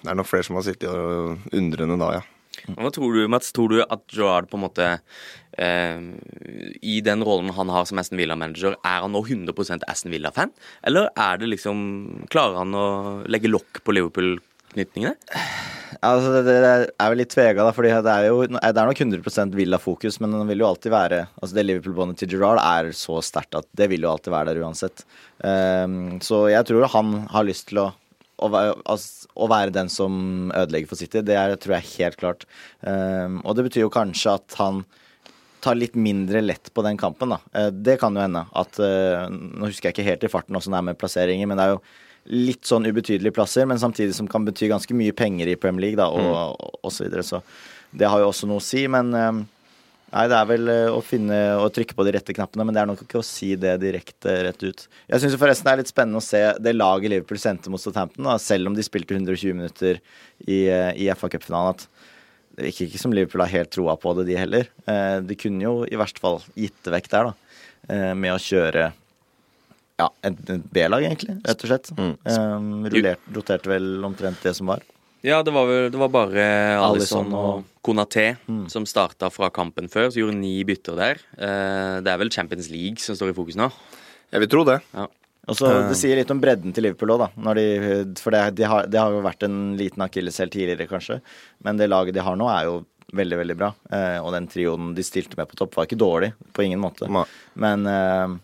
det 0.03 0.13
er 0.13 0.19
nok 0.19 0.29
flere 0.29 0.47
som 0.49 0.59
har 0.61 0.67
sittet 0.67 0.91
og 0.93 1.55
undrende 1.57 1.97
da, 2.01 2.11
ja. 2.19 2.29
Hva 2.77 2.91
tror 2.95 3.17
du, 3.17 3.23
Mats? 3.33 3.51
Tror 3.55 3.73
du 3.73 3.81
at 3.83 4.03
Gerard 4.13 4.47
på 4.51 4.59
en 4.59 4.63
måte 4.67 4.89
eh, 5.59 6.03
I 6.85 7.01
den 7.03 7.25
rollen 7.27 7.51
han 7.57 7.73
har 7.73 7.89
som 7.89 7.99
Aston 7.99 8.21
Villa-manager, 8.21 8.77
er 8.87 9.03
han 9.03 9.15
nå 9.17 9.25
100% 9.25 9.87
Aston 9.91 10.13
Villa-fan? 10.15 10.53
Eller 10.87 11.09
er 11.17 11.41
det 11.41 11.51
liksom 11.51 11.83
Klarer 12.33 12.61
han 12.61 12.77
å 12.77 12.87
legge 13.27 13.51
lokk 13.51 13.83
på 13.83 13.97
Liverpool 13.97 14.37
tilknytning 14.73 15.11
der? 15.11 15.39
Altså, 16.03 16.33
det, 16.35 16.43
det 16.49 16.69
er 16.99 17.13
jo 17.13 17.19
litt 17.21 17.31
tvega, 17.31 17.63
da, 17.63 17.73
fordi 17.77 17.91
det 18.03 18.13
er 18.13 18.27
jo 18.27 18.43
det 18.49 18.71
er 18.71 18.89
nok 18.89 19.01
100 19.05 19.55
Villa-fokus, 19.55 20.19
men 20.23 20.33
den 20.35 20.49
vil 20.49 20.65
jo 20.65 20.69
alltid 20.71 20.91
være 20.91 21.19
Altså, 21.39 21.55
det 21.55 21.67
Liverpool-båndet 21.69 22.23
til 22.23 22.33
Gerrard 22.33 22.63
er 22.63 22.93
så 22.97 23.21
sterkt 23.23 23.59
at 23.59 23.69
det 23.77 23.91
vil 23.93 24.03
jo 24.03 24.11
alltid 24.11 24.33
være 24.33 24.53
der 24.53 24.63
uansett. 24.65 25.05
Um, 25.39 26.19
så 26.25 26.47
jeg 26.51 26.67
tror 26.67 26.89
han 26.95 27.27
har 27.31 27.47
lyst 27.47 27.69
til 27.71 27.85
å 27.85 27.91
å 28.43 28.49
altså, 28.59 29.29
å 29.39 29.47
være, 29.47 29.71
den 29.71 29.91
som 29.93 30.51
ødelegger 30.51 30.91
for 30.91 30.99
City, 30.99 31.21
det 31.23 31.37
er, 31.39 31.53
tror 31.61 31.77
jeg 31.77 31.93
helt 32.01 32.19
klart. 32.19 32.47
Um, 32.81 33.39
og 33.45 33.55
det 33.55 33.69
betyr 33.69 33.85
jo 33.85 33.93
kanskje 33.93 34.35
at 34.35 34.57
han 34.59 34.81
tar 35.63 35.79
litt 35.79 35.95
mindre 35.95 36.43
lett 36.43 36.73
på 36.75 36.83
den 36.83 36.99
kampen, 36.99 37.37
da. 37.37 37.39
Uh, 37.55 37.69
det 37.71 38.01
kan 38.03 38.17
jo 38.17 38.25
hende 38.25 38.43
at 38.59 38.81
uh, 38.83 39.29
Nå 39.31 39.69
husker 39.69 39.91
jeg 39.91 39.95
ikke 39.95 40.09
helt 40.09 40.27
i 40.27 40.33
farten 40.33 40.59
åssen 40.59 40.75
det 40.75 40.81
er 40.81 40.89
med 40.89 40.99
plasseringer, 40.99 41.47
men 41.47 41.61
det 41.61 41.69
er 41.69 41.77
jo 41.77 41.83
litt 42.31 42.69
sånn 42.69 42.87
ubetydelige 42.87 43.35
plasser, 43.35 43.67
men 43.67 43.81
samtidig 43.83 44.15
som 44.15 44.29
kan 44.31 44.45
bety 44.47 44.69
ganske 44.71 44.95
mye 44.95 45.15
penger 45.17 45.51
i 45.51 45.59
Premier 45.59 45.89
League, 45.89 45.99
da, 45.99 46.07
og, 46.13 46.23
mm. 46.23 46.61
og, 46.69 46.79
og 46.87 46.95
så 46.95 47.07
videre. 47.07 47.25
Så 47.27 47.43
det 47.91 48.09
har 48.09 48.23
jo 48.23 48.31
også 48.31 48.49
noe 48.51 48.63
å 48.63 48.65
si, 48.65 48.85
men 48.91 49.11
um, 49.13 49.43
Nei, 50.13 50.27
det 50.29 50.37
er 50.37 50.49
vel 50.49 50.69
eh, 50.69 50.93
å 50.93 50.99
finne 51.01 51.37
og 51.57 51.71
trykke 51.73 51.97
på 51.97 52.05
de 52.05 52.13
rette 52.13 52.35
knappene, 52.37 52.67
men 52.69 52.77
det 52.77 52.83
er 52.83 52.89
nok 52.91 53.01
ikke 53.07 53.23
å 53.23 53.25
si 53.25 53.55
det 53.57 53.79
direkte 53.81 54.35
rett 54.45 54.61
ut. 54.61 54.83
Jeg 55.09 55.23
syns 55.23 55.37
forresten 55.41 55.65
det 55.65 55.73
er 55.73 55.81
litt 55.81 55.93
spennende 55.93 56.21
å 56.21 56.25
se 56.27 56.41
det 56.61 56.75
laget 56.77 57.15
Liverpool 57.15 57.41
sendte 57.41 57.73
mot 57.73 57.81
Southampton, 57.81 58.29
da, 58.29 58.35
selv 58.37 58.69
om 58.69 58.77
de 58.77 58.85
spilte 58.85 59.17
120 59.17 59.57
minutter 59.57 60.03
i, 60.45 60.67
eh, 60.69 60.91
i 61.01 61.09
FA 61.17 61.33
Cup-finalen, 61.33 61.79
at 61.79 61.87
det 62.59 62.67
virker 62.67 62.91
ikke 62.91 63.01
som 63.01 63.17
Liverpool 63.17 63.41
har 63.47 63.55
helt 63.55 63.73
troa 63.73 63.97
på 63.97 64.13
det, 64.19 64.27
de 64.29 64.37
heller. 64.37 64.69
Eh, 64.85 65.17
de 65.25 65.39
kunne 65.41 65.65
jo 65.65 65.75
i 65.89 65.97
verste 65.97 66.21
fall 66.21 66.43
gitt 66.61 66.77
det 66.85 66.93
vekk 66.99 67.09
der, 67.15 67.33
da, 67.33 68.13
med 68.13 68.37
å 68.37 68.43
kjøre 68.43 68.91
ja, 70.01 70.09
et 70.27 70.41
B-lag, 70.73 71.05
egentlig, 71.05 71.37
rett 71.45 71.65
og 71.65 71.71
slett. 71.71 71.93
Mm. 71.99 72.15
Um, 72.25 72.73
rullert, 72.89 73.29
roterte 73.35 73.71
vel 73.71 73.93
omtrent 74.07 74.43
det 74.45 74.55
som 74.59 74.73
var. 74.73 74.83
Ja, 75.23 75.39
det 75.47 75.53
var, 75.55 75.69
vel, 75.69 75.85
det 75.95 75.99
var 76.01 76.11
bare 76.11 76.45
Alison 76.83 77.29
og 77.39 77.67
Konaté 77.87 78.33
mm. 78.43 78.65
som 78.73 78.87
starta 78.91 79.31
fra 79.31 79.53
kampen 79.55 79.87
før. 79.91 80.09
Så 80.11 80.19
gjorde 80.19 80.35
ni 80.41 80.57
bytter 80.67 80.99
der. 80.99 81.21
Eh, 81.39 81.99
det 82.03 82.11
er 82.11 82.19
vel 82.19 82.33
Champions 82.35 82.67
League 82.73 82.99
som 83.03 83.15
står 83.19 83.31
i 83.31 83.37
fokus 83.37 83.59
nå? 83.59 83.69
Jeg 84.35 84.43
vil 84.43 84.51
tro 84.51 84.65
det. 84.67 84.81
Ja. 84.91 85.07
Og 85.51 85.59
så 85.59 85.71
Det 85.89 85.99
sier 85.99 86.19
litt 86.19 86.31
om 86.31 86.41
bredden 86.43 86.75
til 86.75 86.87
Liverpool 86.87 87.15
òg, 87.15 87.23
da. 87.25 87.55
De, 87.59 87.67
for 88.23 88.35
det, 88.35 88.43
de 88.59 88.67
har, 88.67 88.87
det, 88.91 88.99
har, 88.99 89.15
jo 89.15 89.23
vært 89.25 89.47
en 89.47 89.57
liten 89.79 90.03
akilleshæl 90.05 90.51
tidligere, 90.51 90.91
kanskje. 90.91 91.19
Men 91.67 91.79
det 91.79 91.91
laget 91.91 92.15
de 92.19 92.23
har 92.23 92.39
nå, 92.39 92.47
er 92.51 92.69
jo 92.71 92.77
veldig, 93.15 93.39
veldig 93.43 93.57
bra. 93.59 93.73
Eh, 93.95 94.19
og 94.23 94.31
den 94.35 94.47
trioen 94.51 94.93
de 94.97 95.07
stilte 95.07 95.39
med 95.39 95.51
på 95.51 95.59
topp, 95.59 95.75
var 95.79 95.87
ikke 95.87 96.03
dårlig. 96.03 96.33
På 96.55 96.67
ingen 96.67 96.83
måte. 96.83 97.11
Ma. 97.11 97.25
Men 97.63 97.87
eh, 97.91 98.39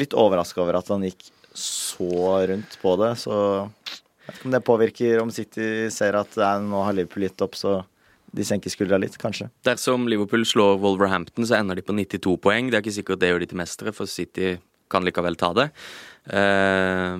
litt 0.00 0.16
overraska 0.18 0.62
over 0.62 0.80
at 0.80 0.90
han 0.92 1.06
gikk 1.06 1.28
så 1.54 2.46
rundt 2.50 2.78
på 2.82 2.94
det. 3.00 3.12
Så 3.22 3.34
jeg 3.34 4.26
vet 4.26 4.38
ikke 4.38 4.48
om 4.48 4.54
det 4.54 4.62
påvirker 4.66 5.22
om 5.22 5.32
City 5.34 5.88
ser 5.94 6.18
at 6.18 6.38
nå 6.64 6.84
har 6.86 6.96
Liverpool 6.96 7.26
gitt 7.28 7.44
opp, 7.44 7.58
så 7.58 7.82
de 8.34 8.44
senker 8.46 8.72
skuldra 8.72 8.98
litt, 8.98 9.16
kanskje. 9.20 9.48
Dersom 9.66 10.08
Liverpool 10.10 10.42
slår 10.48 10.80
Wolverhampton, 10.82 11.46
så 11.46 11.60
ender 11.60 11.78
de 11.78 11.84
på 11.86 11.94
92 11.94 12.34
poeng. 12.42 12.70
Det 12.70 12.78
er 12.78 12.84
ikke 12.84 12.96
sikkert 12.96 13.22
det 13.22 13.30
gjør 13.30 13.44
de 13.44 13.50
til 13.52 13.60
mestere, 13.60 13.94
for 13.94 14.10
City 14.10 14.56
kan 14.90 15.06
likevel 15.06 15.38
ta 15.38 15.52
det. 15.56 15.68
Uh, 16.26 17.14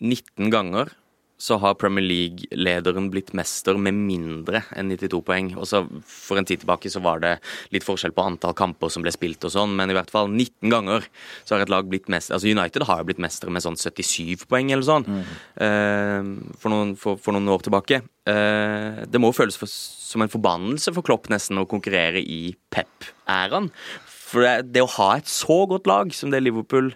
19 0.00 0.52
ganger 0.52 0.92
så 1.36 1.58
har 1.60 1.76
Premier 1.76 2.04
League-lederen 2.04 3.10
blitt 3.12 3.34
mester 3.36 3.76
med 3.76 3.96
mindre 3.96 4.62
enn 4.72 4.88
92 4.88 5.20
poeng. 5.26 5.50
Og 5.60 5.68
så 5.68 5.82
For 6.08 6.40
en 6.40 6.48
tid 6.48 6.62
tilbake 6.62 6.88
så 6.92 7.02
var 7.04 7.20
det 7.20 7.34
litt 7.74 7.84
forskjell 7.84 8.14
på 8.16 8.24
antall 8.24 8.56
kamper 8.56 8.92
som 8.92 9.04
ble 9.04 9.12
spilt 9.12 9.44
og 9.44 9.52
sånn, 9.52 9.74
men 9.76 9.92
i 9.92 9.96
hvert 9.96 10.12
fall 10.12 10.30
19 10.30 10.72
ganger 10.72 11.04
så 11.44 11.54
har 11.56 11.66
et 11.66 11.72
lag 11.72 11.88
blitt 11.90 12.08
mester. 12.12 12.36
Altså 12.36 12.48
United 12.48 12.86
har 12.88 13.02
jo 13.02 13.08
blitt 13.10 13.20
mestere 13.22 13.52
med 13.52 13.64
sånn 13.64 13.76
77 13.76 14.46
poeng 14.48 14.72
eller 14.72 14.86
sånn 14.86 15.04
mm. 15.04 15.34
uh, 15.60 16.54
for, 16.56 16.72
noen, 16.72 16.94
for, 17.00 17.20
for, 17.20 17.36
noen, 17.36 17.52
år 17.52 17.66
tilbake. 17.66 18.00
Uh, 18.26 19.04
det 19.04 19.20
må 19.22 19.32
føles 19.36 19.58
for, 19.60 19.70
som 19.70 20.24
en 20.24 20.32
forbannelse 20.32 20.94
for 20.96 21.06
Klopp 21.06 21.28
nesten 21.32 21.60
å 21.60 21.68
konkurrere 21.68 22.22
i 22.22 22.56
Pep-æraen. 22.72 23.68
For 24.08 24.42
det, 24.42 24.72
det, 24.72 24.82
å 24.82 24.94
ha 24.96 25.12
et 25.20 25.28
så 25.30 25.62
godt 25.68 25.86
lag 25.90 26.10
som 26.16 26.32
det 26.32 26.42
Liverpool 26.42 26.94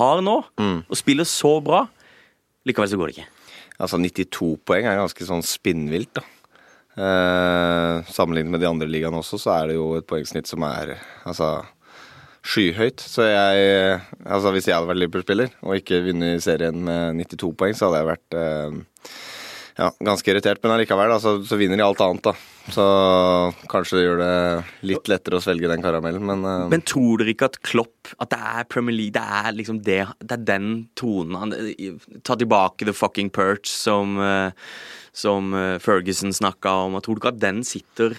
har 0.00 0.24
nå, 0.24 0.40
mm. 0.56 0.78
og 0.88 0.98
spiller 0.98 1.28
så 1.28 1.58
bra, 1.62 1.84
likevel 2.64 2.88
så 2.88 2.98
går 2.98 3.10
det 3.10 3.18
ikke. 3.18 3.30
Altså 3.80 3.98
92 4.00 4.56
poeng 4.68 4.86
er 4.86 5.00
ganske 5.00 5.26
sånn 5.26 5.44
spinnvilt, 5.46 6.12
da. 6.18 6.24
Eh, 6.92 8.10
sammenlignet 8.12 8.52
med 8.52 8.60
de 8.60 8.68
andre 8.68 8.88
ligaene 8.90 9.22
også, 9.22 9.38
så 9.40 9.54
er 9.54 9.70
det 9.70 9.78
jo 9.78 9.94
et 9.96 10.08
poengsnitt 10.08 10.50
som 10.50 10.64
er 10.68 10.98
altså 11.24 11.54
skyhøyt. 12.44 13.00
Så 13.00 13.24
jeg 13.30 14.00
Altså 14.26 14.52
hvis 14.52 14.68
jeg 14.68 14.76
hadde 14.76 14.90
vært 14.90 15.00
Liverpool-spiller 15.00 15.54
og 15.62 15.78
ikke 15.78 16.02
vunnet 16.04 16.42
serien 16.44 16.84
med 16.84 17.22
92 17.24 17.54
poeng, 17.56 17.76
så 17.76 17.88
hadde 17.88 18.02
jeg 18.02 18.10
vært 18.12 18.36
eh, 18.38 18.80
ja, 19.78 19.90
ganske 20.04 20.30
irritert. 20.34 20.60
Men 20.62 20.76
allikevel, 20.76 21.16
så, 21.22 21.38
så 21.46 21.58
vinner 21.60 21.80
de 21.80 21.86
alt 21.86 22.02
annet, 22.04 22.28
da. 22.28 22.34
Så 22.70 22.84
kanskje 23.70 23.98
det 23.98 24.02
gjør 24.04 24.20
det 24.20 24.34
litt 24.86 25.08
lettere 25.10 25.38
å 25.38 25.42
svelge 25.42 25.70
den 25.70 25.82
karamellen, 25.82 26.22
men 26.28 26.44
uh... 26.46 26.68
Men 26.70 26.84
tror 26.86 27.18
dere 27.20 27.34
ikke 27.34 27.48
at 27.50 27.58
Klopp, 27.66 28.12
at 28.22 28.30
det 28.30 28.38
er 28.38 28.68
Premier 28.70 28.94
League, 28.94 29.14
det 29.16 29.22
er 29.22 29.56
liksom 29.56 29.80
det 29.82 30.00
Det 30.22 30.36
er 30.36 30.44
den 30.46 30.68
tonen 30.98 31.54
Ta 32.22 32.36
tilbake 32.38 32.86
the 32.86 32.94
fucking 32.94 33.32
perch 33.34 33.66
som, 33.70 34.14
uh, 34.22 34.52
som 35.12 35.50
uh, 35.56 35.78
Ferguson 35.82 36.32
snakka 36.34 36.76
om. 36.86 37.00
Tror 37.02 37.18
du 37.18 37.24
ikke 37.24 37.34
at 37.34 37.42
den 37.42 37.64
sitter 37.66 38.18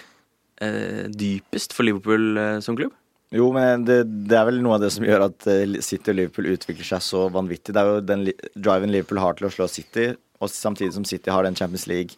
dypest 0.64 1.72
for 1.74 1.84
Liverpool 1.84 2.38
som 2.62 2.76
klubb? 2.78 2.92
Jo, 3.34 3.48
men 3.52 3.82
det, 3.84 3.96
det, 4.30 4.36
er 4.38 4.46
vel 4.46 4.60
noe 4.62 4.76
av 4.78 4.84
det 4.84 4.92
som 4.94 5.04
gjør 5.04 5.24
at 5.26 5.48
City 5.82 6.12
og 6.12 6.16
Liverpool 6.16 6.46
utvikler 6.52 6.86
seg 6.86 7.02
så 7.04 7.24
vanvittig. 7.34 7.74
Det 7.74 7.82
er 7.82 7.90
jo 7.90 8.04
den 8.06 8.22
driven 8.54 8.94
Liverpool 8.94 9.20
har 9.20 9.34
til 9.36 9.48
å 9.48 9.52
slå 9.52 9.66
City, 9.68 10.12
og 10.38 10.52
samtidig 10.54 10.94
som 10.94 11.04
City 11.04 11.34
har 11.34 11.44
den 11.44 11.58
Champions 11.58 11.88
League 11.90 12.14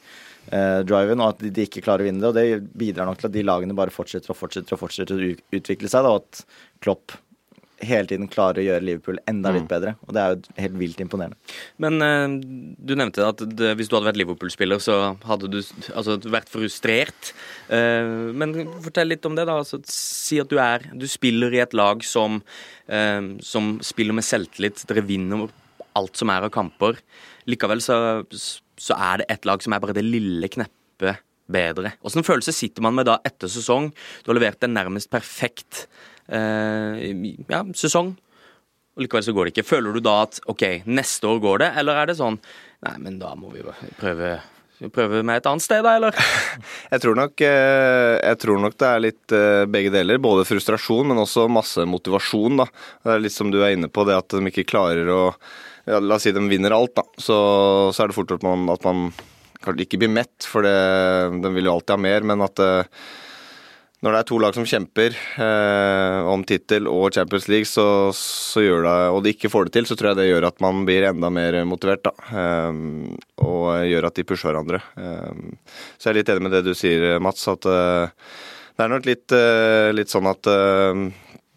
eh, 0.50 0.80
driven, 0.86 1.22
og 1.22 1.34
at 1.34 1.44
de, 1.44 1.52
de, 1.54 1.66
ikke 1.68 1.84
klarer 1.86 2.04
å 2.04 2.08
vinne 2.08 2.22
det. 2.22 2.30
Og 2.30 2.36
det 2.38 2.78
bidrar 2.78 3.08
nok 3.08 3.20
til 3.20 3.30
at 3.30 3.36
de 3.36 3.46
lagene 3.46 3.76
bare 3.78 3.94
fortsetter 3.94 4.32
og 4.32 4.40
fortsetter 4.40 4.76
og 4.76 4.82
fortsetter 4.84 5.22
å 5.22 5.30
utvikle 5.60 5.92
seg, 5.92 6.06
da, 6.06 6.16
og 6.16 6.24
at 6.24 6.44
Klopp 6.84 7.18
hele 7.84 8.08
tiden 8.08 8.28
klarer 8.32 8.60
å 8.60 8.64
gjøre 8.64 8.84
Liverpool 8.84 9.18
enda 9.28 9.52
litt 9.52 9.66
mm. 9.66 9.70
bedre. 9.70 9.92
Og 10.06 10.14
det 10.16 10.22
er 10.22 10.32
jo 10.32 10.54
helt 10.64 10.78
vilt 10.80 11.02
imponerende. 11.02 11.36
Men 11.82 12.04
eh, 12.04 12.24
du 12.88 12.94
nevnte 12.96 13.26
at 13.26 13.42
det, 13.44 13.74
hvis 13.76 13.90
du 13.90 13.96
hadde 13.96 14.08
vært 14.08 14.20
Liverpool-spiller, 14.20 14.80
så 14.82 14.98
hadde 15.26 15.50
du 15.52 15.58
altså, 15.60 16.16
vært 16.32 16.50
frustrert. 16.52 17.32
Eh, 17.68 18.32
men 18.36 18.56
fortell 18.84 19.12
litt 19.12 19.28
om 19.28 19.36
det, 19.36 19.46
da. 19.48 19.58
Altså, 19.60 19.80
si 19.90 20.40
at 20.42 20.50
du 20.50 20.58
er 20.62 20.88
Du 20.96 21.06
spiller 21.10 21.52
i 21.54 21.62
et 21.64 21.76
lag 21.76 22.04
som, 22.06 22.40
eh, 22.88 23.20
som 23.44 23.76
spiller 23.84 24.16
med 24.16 24.26
selvtillit. 24.26 24.86
Dere 24.88 25.04
vinner 25.06 25.46
alt 25.96 26.18
som 26.18 26.32
er 26.32 26.46
av 26.46 26.52
kamper. 26.54 26.98
Likevel 27.50 27.82
så, 27.84 27.96
så 28.32 28.98
er 28.98 29.22
det 29.22 29.30
et 29.32 29.48
lag 29.48 29.62
som 29.64 29.74
er 29.74 29.82
bare 29.82 29.96
det 29.96 30.04
lille 30.06 30.50
kneppet 30.52 31.22
bedre. 31.46 31.94
Åssen 32.06 32.26
følelse 32.26 32.54
sitter 32.54 32.84
man 32.84 32.96
med 32.96 33.08
da 33.08 33.20
etter 33.26 33.50
sesong? 33.50 33.92
Du 34.24 34.32
har 34.32 34.38
levert 34.38 34.64
en 34.66 34.74
nærmest 34.74 35.10
perfekt 35.12 35.86
eh, 36.26 37.06
ja, 37.46 37.62
sesong, 37.78 38.16
og 38.96 39.04
likevel 39.04 39.24
så 39.26 39.34
går 39.36 39.46
det 39.46 39.54
ikke. 39.54 39.68
Føler 39.68 39.94
du 39.94 40.02
da 40.04 40.18
at 40.24 40.40
OK, 40.50 40.66
neste 40.88 41.30
år 41.30 41.40
går 41.44 41.62
det, 41.64 41.70
eller 41.82 42.02
er 42.02 42.10
det 42.10 42.20
sånn 42.20 42.40
Nei, 42.84 42.98
men 43.00 43.16
da 43.16 43.30
må 43.38 43.48
vi 43.54 43.62
prøve 43.96 44.36
skal 44.76 44.90
vi 44.90 44.92
prøve 44.92 45.22
med 45.24 45.38
et 45.40 45.46
annet 45.48 45.64
sted, 45.64 45.80
da, 45.86 45.94
eller? 45.96 46.16
Jeg 46.92 47.00
tror 47.00 47.14
nok, 47.16 47.40
eh, 47.40 48.16
jeg 48.20 48.36
tror 48.42 48.58
nok 48.60 48.74
det 48.76 48.88
er 48.90 49.00
litt 49.00 49.32
eh, 49.32 49.62
begge 49.72 49.88
deler. 49.94 50.20
Både 50.20 50.44
frustrasjon, 50.44 51.08
men 51.08 51.22
også 51.22 51.46
masse 51.48 51.86
motivasjon. 51.88 52.60
da. 52.60 52.66
Det 53.00 53.14
er 53.14 53.22
litt 53.24 53.32
som 53.32 53.48
du 53.48 53.56
er 53.62 53.72
inne 53.72 53.88
på, 53.88 54.04
det 54.04 54.18
at 54.18 54.36
de 54.36 54.52
ikke 54.52 54.66
klarer 54.68 55.08
å 55.08 55.22
ja, 55.86 56.00
La 56.02 56.18
oss 56.18 56.26
si 56.26 56.34
de 56.34 56.42
vinner 56.50 56.74
alt, 56.76 56.96
da. 56.98 57.06
Så, 57.16 57.36
så 57.94 58.04
er 58.04 58.10
det 58.10 58.18
fort 58.18 58.34
at 58.36 58.46
man, 58.46 58.66
at 58.72 58.84
man 58.86 59.08
kanskje 59.62 59.86
ikke 59.86 60.02
blir 60.02 60.12
mett, 60.12 60.46
for 60.46 60.66
det, 60.66 60.74
de 61.42 61.54
vil 61.54 61.70
jo 61.70 61.76
alltid 61.76 61.96
ha 61.96 62.02
mer. 62.02 62.26
Men 62.26 62.44
at 62.46 62.62
uh, 62.62 63.06
når 64.04 64.12
det 64.12 64.18
er 64.20 64.26
to 64.28 64.38
lag 64.38 64.54
som 64.54 64.66
kjemper 64.68 65.14
eh, 65.40 66.26
om 66.28 66.42
tittel 66.46 66.84
og 66.90 67.14
Champions 67.16 67.46
League, 67.48 67.66
så, 67.66 68.12
så, 68.14 68.60
gjør 68.60 68.84
det, 68.84 68.96
og 69.16 69.22
de 69.24 69.32
ikke 69.32 69.50
får 69.50 69.66
det 69.66 69.72
til, 69.74 69.88
så 69.88 69.96
tror 69.96 70.12
jeg 70.12 70.18
det 70.20 70.26
gjør 70.28 70.46
at 70.50 70.60
man 70.62 70.84
blir 70.86 71.08
enda 71.08 71.30
mer 71.32 71.56
motivert. 71.66 72.04
da, 72.04 72.12
eh, 72.28 72.82
Og 73.46 73.64
gjør 73.88 74.06
at 74.10 74.18
de 74.18 74.26
pusher 74.28 74.52
hverandre. 74.52 74.82
Eh, 75.00 75.72
så 75.96 76.10
jeg 76.10 76.12
er 76.12 76.18
litt 76.20 76.34
enig 76.34 76.44
med 76.46 76.54
det 76.58 76.62
du 76.68 76.74
sier, 76.76 77.16
Mats. 77.24 77.48
at 77.50 77.66
eh, 77.72 78.28
det 78.76 78.84
er 78.84 78.92
nok 78.92 79.08
litt, 79.08 79.32
eh, 79.32 79.90
litt 79.96 80.12
sånn 80.12 80.28
at 80.28 80.52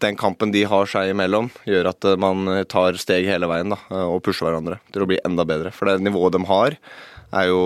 den 0.02 0.18
kampen 0.20 0.52
de 0.54 0.64
har 0.68 0.88
seg 0.90 1.12
imellom, 1.12 1.50
gjør 1.68 1.90
at 1.92 2.06
eh, 2.08 2.18
man 2.20 2.48
tar 2.70 2.98
steg 3.00 3.28
hele 3.28 3.48
veien 3.50 3.74
da, 3.74 3.78
eh, 3.90 4.06
og 4.06 4.22
pusher 4.26 4.48
hverandre 4.48 4.80
til 4.92 5.04
å 5.04 5.08
bli 5.10 5.20
enda 5.26 5.46
bedre. 5.48 5.72
For 5.74 5.90
det 5.90 6.00
nivået 6.04 6.36
de 6.36 6.42
har, 6.50 6.76
er 7.30 7.50
jo 7.50 7.62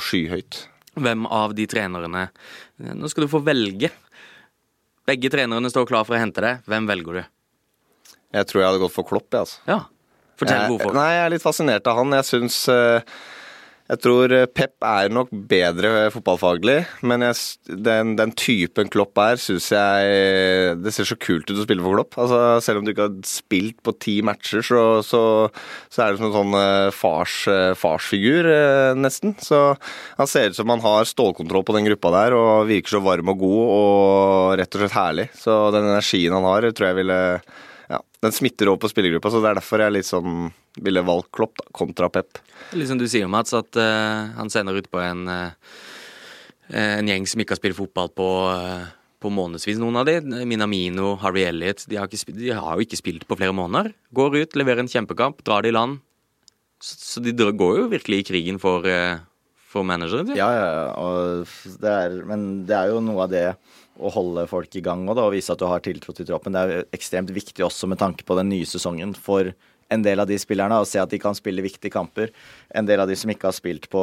skyhøyt. 0.00 0.64
Hvem 1.02 1.24
av 1.32 1.54
de 1.56 1.64
trenerne 1.68 2.26
Nå 2.82 3.08
skal 3.08 3.24
du 3.24 3.30
få 3.30 3.38
velge. 3.46 3.88
Begge 5.08 5.30
trenerne 5.32 5.70
står 5.70 5.86
klar 5.88 6.06
for 6.08 6.16
å 6.16 6.20
hente 6.20 6.42
deg. 6.42 6.64
Hvem 6.68 6.88
velger 6.90 7.20
du? 7.20 7.22
Jeg 8.32 8.48
tror 8.48 8.62
jeg 8.62 8.68
hadde 8.70 8.80
gått 8.82 8.94
for 8.94 9.06
Klopp, 9.06 9.28
jeg, 9.30 9.44
altså. 9.44 9.60
Ja. 9.68 9.78
Fortell 10.40 10.64
hvorfor. 10.72 10.94
Nei, 10.96 11.08
Jeg 11.12 11.22
er 11.22 11.32
litt 11.34 11.44
fascinert 11.44 11.86
av 11.90 12.00
han. 12.00 12.16
Jeg 12.16 12.26
syns 12.26 12.56
uh, 12.72 13.04
Jeg 13.92 14.00
tror 14.00 14.32
eh, 14.32 14.46
Pep 14.48 14.86
er 14.88 15.10
nok 15.12 15.28
bedre 15.50 16.06
fotballfaglig, 16.14 16.78
men 17.04 17.24
jeg, 17.26 17.36
den, 17.84 18.14
den, 18.16 18.30
typen 18.40 18.88
Klopp 18.92 19.20
er, 19.20 19.36
syns 19.40 19.66
jeg 19.74 20.78
Det 20.80 20.92
ser 20.94 21.08
så 21.10 21.18
kult 21.20 21.50
ut 21.50 21.58
å 21.58 21.66
spille 21.66 21.84
for 21.84 21.98
Klopp. 21.98 22.16
Altså, 22.22 22.38
selv 22.64 22.80
om 22.80 22.86
du 22.86 22.94
ikke 22.94 23.10
har 23.10 23.18
spilt 23.28 23.82
på 23.84 23.92
ti 24.00 24.14
matcher, 24.24 24.64
så, 24.64 24.84
så, 25.04 25.22
så 25.92 26.04
er 26.04 26.14
det 26.14 26.22
som 26.22 26.30
en 26.30 26.36
sånn 26.38 26.56
eh, 26.56 26.88
fars, 26.96 27.36
eh, 27.52 27.74
farsfigur, 27.76 28.48
nesten. 28.96 29.36
Så 29.44 29.60
han 30.16 30.30
ser 30.30 30.52
ut 30.52 30.56
som 30.56 30.72
han 30.72 30.84
har 30.84 31.08
stålkontroll 31.08 31.66
på 31.68 31.76
den 31.76 31.90
gruppa 31.90 32.14
der, 32.16 32.38
og 32.38 32.70
virker 32.70 32.96
så 32.96 33.02
varm 33.04 33.34
og 33.34 33.44
god 33.44 33.60
og 33.66 34.56
rett 34.62 34.72
og 34.72 34.86
slett 34.86 34.96
herlig. 34.96 35.28
Så 35.36 35.58
den 35.74 35.90
energien 35.90 36.32
han 36.38 36.48
har, 36.48 36.70
tror 36.72 36.92
jeg 36.92 37.00
ville 37.02 37.20
ja, 37.92 38.00
den 38.24 38.32
smitter 38.32 38.72
over 38.72 38.86
på 38.86 38.94
spillergruppa, 38.94 39.28
så 39.28 39.44
det 39.44 39.52
er 39.52 39.60
derfor 39.60 39.84
jeg 39.84 39.92
er 39.92 39.98
litt 40.00 40.08
sånn 40.08 40.48
ville 40.80 41.02
valgt 41.04 41.32
Klopp 41.34 41.58
da, 41.60 41.66
kontra 41.74 42.08
Pep. 42.12 42.40
Litt 42.76 42.88
som 42.88 43.00
du 43.00 43.06
sier, 43.10 43.28
Mats, 43.30 43.52
at 43.56 43.76
uh, 43.76 44.32
han 44.38 44.52
sender 44.52 44.78
ut 44.78 44.88
på 44.92 45.00
en, 45.02 45.26
uh, 45.28 45.80
en 46.72 47.10
gjeng 47.10 47.28
som 47.28 47.42
ikke 47.42 47.56
har 47.56 47.60
spilt 47.60 47.78
fotball 47.78 48.12
på, 48.16 48.28
uh, 48.52 48.86
på 49.22 49.32
månedsvis, 49.34 49.80
noen 49.82 50.00
av 50.00 50.08
de. 50.08 50.18
Minamino, 50.48 51.16
Harry 51.22 51.44
Elliot, 51.48 51.84
de 51.90 52.00
har, 52.00 52.08
ikke, 52.08 52.36
de 52.38 52.54
har, 52.54 52.72
jo 52.76 52.86
ikke 52.86 53.00
spilt 53.00 53.26
på 53.28 53.38
flere 53.40 53.56
måneder. 53.56 53.92
Går 54.16 54.40
ut, 54.40 54.56
leverer 54.58 54.84
en 54.84 54.90
kjempekamp, 54.92 55.44
drar 55.46 55.66
det 55.66 55.74
i 55.74 55.76
land. 55.76 56.00
Så, 56.82 56.96
så 56.98 57.22
de 57.22 57.36
går 57.36 57.76
jo 57.78 57.90
virkelig 57.92 58.22
i 58.22 58.26
krigen 58.32 58.58
for, 58.62 58.88
for 59.70 59.86
manageren. 59.86 60.32
Ja, 60.34 60.48
ja, 60.50 61.44
det 61.84 61.92
er, 61.92 62.16
men 62.26 62.64
det 62.66 62.74
er 62.74 62.90
jo 62.90 63.04
noe 63.04 63.28
av 63.28 63.30
det 63.30 63.46
å 64.02 64.10
holde 64.12 64.46
folk 64.50 64.72
i 64.78 64.82
gang 64.84 65.04
og, 65.06 65.16
da, 65.18 65.26
og 65.28 65.34
vise 65.34 65.52
at 65.52 65.60
du 65.60 65.66
har 65.68 65.82
tiltro 65.84 66.14
til 66.16 66.26
troppen. 66.28 66.56
Det 66.56 66.62
er 66.62 66.88
ekstremt 66.96 67.30
viktig 67.34 67.64
også 67.64 67.88
med 67.90 68.00
tanke 68.00 68.26
på 68.26 68.36
den 68.38 68.50
nye 68.50 68.68
sesongen 68.68 69.14
for 69.14 69.52
en 69.92 70.04
del 70.04 70.22
av 70.22 70.30
de 70.30 70.38
spillerne 70.40 70.80
og 70.80 70.88
se 70.88 71.00
at 71.02 71.12
de 71.12 71.20
kan 71.22 71.36
spille 71.36 71.64
viktige 71.64 71.92
kamper. 71.92 72.32
En 72.74 72.88
del 72.88 73.02
av 73.02 73.10
de 73.10 73.16
som 73.18 73.30
ikke 73.32 73.50
har 73.50 73.56
spilt 73.56 73.88
på 73.92 74.02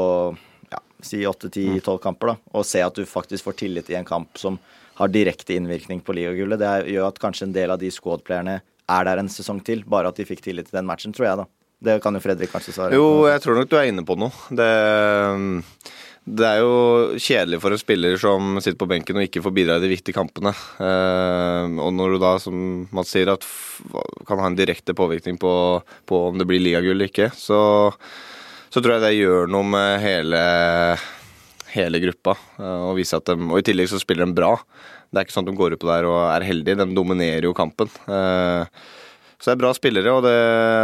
ja, 0.69 0.82
si 1.02 1.23
8-10-12 1.25 1.80
mm. 1.82 2.02
kamper, 2.04 2.34
da, 2.34 2.52
og 2.54 2.67
se 2.67 2.84
at 2.86 2.95
du 2.95 3.08
faktisk 3.10 3.49
får 3.49 3.60
tillit 3.63 3.89
i 3.93 3.97
en 3.99 4.08
kamp 4.08 4.38
som 4.39 4.60
har 4.99 5.12
direkte 5.13 5.56
innvirkning 5.56 6.02
på 6.04 6.15
ligagullet. 6.17 6.60
Det 6.60 6.91
gjør 6.93 7.08
at 7.08 7.21
kanskje 7.23 7.47
en 7.47 7.56
del 7.56 7.71
av 7.71 7.80
de 7.82 7.91
squad-playerne 7.93 8.60
er 8.89 9.06
der 9.08 9.21
en 9.21 9.32
sesong 9.32 9.62
til, 9.65 9.86
bare 9.88 10.12
at 10.12 10.19
de 10.19 10.28
fikk 10.28 10.43
tillit 10.43 10.69
til 10.69 10.80
den 10.80 10.88
matchen, 10.89 11.13
tror 11.15 11.30
jeg, 11.30 11.41
da. 11.43 11.49
Det 11.80 11.95
kan 12.04 12.12
jo 12.12 12.19
Fredrik 12.19 12.52
kanskje 12.52 12.73
svare 12.75 12.97
Jo, 12.97 13.23
jeg 13.30 13.39
tror 13.39 13.56
nok 13.56 13.69
du 13.71 13.78
er 13.80 13.88
inne 13.88 14.04
på 14.04 14.17
noe. 14.19 14.36
Det 14.52 14.67
det 16.29 16.45
er 16.45 16.59
jo 16.61 16.73
kjedelig 17.17 17.59
for 17.63 17.73
en 17.73 17.81
spiller 17.81 18.17
som 18.21 18.57
sitter 18.61 18.77
på 18.79 18.87
benken 18.89 19.17
og 19.17 19.25
ikke 19.25 19.41
får 19.41 19.53
bidra 19.55 19.77
i 19.79 19.83
de 19.83 19.91
viktige 19.91 20.17
kampene. 20.17 20.51
Eh, 20.83 21.77
og 21.81 21.93
når 21.95 22.13
du 22.13 22.17
da, 22.21 22.33
som 22.41 22.83
Mats 22.95 23.13
sier, 23.15 23.31
at 23.33 23.47
kan 24.27 24.41
ha 24.41 24.49
en 24.49 24.57
direkte 24.57 24.95
påvirkning 24.97 25.39
på, 25.41 25.53
på 26.09 26.19
om 26.27 26.37
det 26.39 26.47
blir 26.49 26.61
ligagull 26.61 26.97
eller 26.97 27.09
ikke, 27.09 27.31
så, 27.37 27.61
så, 28.69 28.77
tror 28.77 28.97
jeg 28.97 29.05
det 29.05 29.15
gjør 29.17 29.49
noe 29.49 29.65
med 29.73 30.03
hele, 30.03 30.43
hele 31.73 32.03
gruppa. 32.05 32.37
Eh, 32.61 32.85
og, 32.91 33.01
at 33.01 33.33
de, 33.33 33.37
og 33.49 33.57
i 33.61 33.67
tillegg 33.71 33.89
så 33.91 34.01
spiller 34.01 34.29
de 34.29 34.37
bra. 34.37 34.53
Det 35.09 35.17
er 35.21 35.25
ikke 35.25 35.37
sånn 35.39 35.47
at 35.47 35.53
de 35.53 35.59
går 35.59 35.75
ut 35.75 35.81
på 35.81 35.89
der 35.89 36.09
og 36.11 36.21
er 36.27 36.45
heldige, 36.45 36.77
de 36.77 36.89
dominerer 36.93 37.49
jo 37.49 37.57
kampen. 37.57 37.89
Eh, 38.05 38.81
så 39.39 39.49
det 39.49 39.54
er 39.56 39.60
bra 39.62 39.69
spillere, 39.71 40.12
og 40.12 40.25
det, 40.25 40.36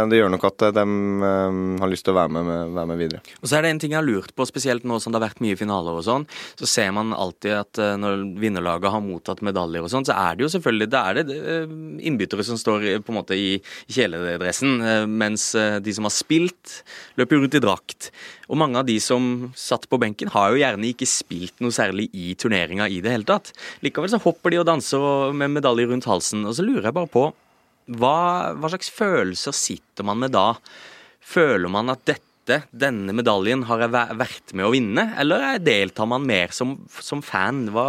det 0.08 0.16
gjør 0.16 0.30
nok 0.32 0.46
at 0.48 0.62
de 0.78 0.84
um, 0.84 1.58
har 1.82 1.90
lyst 1.92 2.06
til 2.06 2.14
å 2.14 2.16
være 2.16 2.32
med, 2.32 2.46
med, 2.48 2.70
være 2.78 2.88
med, 2.88 3.00
videre. 3.02 3.20
Og 3.42 3.50
så 3.50 3.58
er 3.58 3.66
det 3.66 3.72
en 3.74 3.80
ting 3.82 3.92
jeg 3.92 4.00
har 4.00 4.06
lurt 4.06 4.32
på, 4.32 4.46
spesielt 4.48 4.86
nå 4.88 4.96
som 5.02 5.12
det 5.12 5.20
har 5.20 5.26
vært 5.26 5.42
mye 5.44 5.58
finaler 5.60 5.98
og 6.00 6.06
sånn, 6.06 6.24
så 6.56 6.70
ser 6.70 6.94
man 6.96 7.12
alltid 7.12 7.52
at 7.58 7.82
uh, 7.82 7.92
når 8.00 8.24
vinnerlaget 8.40 8.94
har 8.94 9.04
mottatt 9.04 9.44
medaljer 9.44 9.84
og 9.84 9.92
sånn, 9.92 10.08
så 10.08 10.16
er 10.16 10.38
det 10.38 10.46
jo 10.46 10.50
selvfølgelig 10.56 10.90
det 10.94 11.02
er 11.02 11.20
det 11.20 11.38
innbyttere 12.08 12.48
som 12.48 12.60
står 12.60 12.88
på 13.04 13.12
en 13.12 13.18
måte 13.20 13.36
i 13.36 13.58
kjeledressen, 13.92 14.80
mens 15.10 15.50
de 15.56 15.94
som 15.94 16.06
har 16.08 16.14
spilt, 16.14 16.80
løper 17.20 17.42
rundt 17.42 17.56
i 17.58 17.62
drakt. 17.62 18.10
Og 18.48 18.58
mange 18.60 18.80
av 18.80 18.86
de 18.88 18.96
som 19.02 19.50
satt 19.58 19.88
på 19.90 20.00
benken, 20.00 20.30
har 20.32 20.52
jo 20.52 20.60
gjerne 20.62 20.92
ikke 20.92 21.08
spilt 21.10 21.60
noe 21.64 21.74
særlig 21.74 22.08
i 22.16 22.32
turneringa 22.38 22.88
i 22.88 23.02
det 23.04 23.12
hele 23.12 23.28
tatt. 23.28 23.52
Likevel 23.84 24.12
så 24.12 24.22
hopper 24.22 24.54
de 24.54 24.62
og 24.62 24.68
danser 24.68 25.34
med 25.36 25.58
medaljer 25.58 25.90
rundt 25.92 26.08
halsen, 26.08 26.46
og 26.46 26.56
så 26.56 26.64
lurer 26.64 26.88
jeg 26.88 26.96
bare 26.96 27.12
på 27.12 27.28
hva, 27.86 28.54
hva, 28.58 28.70
slags 28.72 28.90
følelser 28.90 29.54
sitter 29.54 30.06
man 30.06 30.18
med 30.24 30.34
da? 30.34 30.54
Føler 31.22 31.70
man 31.70 31.92
at 31.94 32.02
dette, 32.08 32.64
denne 32.70 33.14
medaljen, 33.14 33.64
har 33.66 33.84
jeg 33.84 34.18
vært 34.18 34.52
med 34.54 34.66
å 34.66 34.72
vinne, 34.74 35.08
eller 35.18 35.56
deltar 35.62 36.10
man 36.10 36.26
mer 36.26 36.54
som, 36.54 36.76
som 37.02 37.22
fan? 37.22 37.64
Hva, 37.74 37.88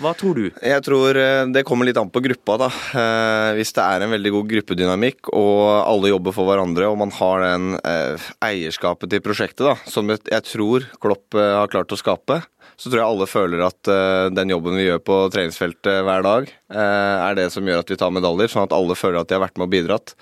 hva, 0.00 0.12
tror 0.16 0.36
du? 0.36 0.46
Jeg 0.60 0.84
tror 0.84 1.16
eh, 1.20 1.42
det 1.52 1.64
kommer 1.68 1.88
litt 1.88 1.96
an 2.00 2.12
på 2.12 2.20
gruppa, 2.24 2.58
da. 2.66 2.68
Eh, 2.68 3.50
hvis 3.56 3.72
det 3.76 3.84
er 3.84 4.04
en 4.04 4.12
veldig 4.12 4.32
god 4.34 4.50
gruppedynamikk 4.52 5.32
og 5.32 5.62
alle 5.80 6.12
jobber 6.12 6.36
for 6.36 6.48
hverandre, 6.48 6.88
og 6.92 7.00
man 7.00 7.12
har 7.16 7.44
den 7.46 7.78
eh, 7.80 8.28
eierskapet 8.44 9.12
til 9.12 9.24
prosjektet 9.24 9.64
da, 9.64 9.76
som 9.88 10.12
jeg 10.12 10.44
tror 10.48 10.88
Klopp 11.00 11.36
har 11.36 11.72
klart 11.72 11.92
å 11.92 12.00
skape, 12.00 12.42
så 12.76 12.90
tror 12.90 13.00
jeg 13.00 13.08
alle 13.08 13.28
føler 13.28 13.66
at 13.66 13.88
uh, 13.88 14.28
den 14.36 14.52
jobben 14.52 14.76
vi 14.76 14.88
gjør 14.90 15.04
på 15.04 15.20
treningsfeltet 15.32 16.02
hver 16.04 16.24
dag, 16.26 16.50
uh, 16.74 17.28
er 17.30 17.38
det 17.38 17.50
som 17.54 17.64
gjør 17.64 17.84
at 17.84 17.92
vi 17.92 18.00
tar 18.00 18.12
medaljer, 18.12 18.52
sånn 18.52 18.66
at 18.68 18.74
alle 18.76 18.98
føler 18.98 19.22
at 19.22 19.30
de 19.30 19.38
har 19.38 19.46
vært 19.46 19.56
med 19.56 19.70
og 19.70 19.72
bidratt. 19.72 20.12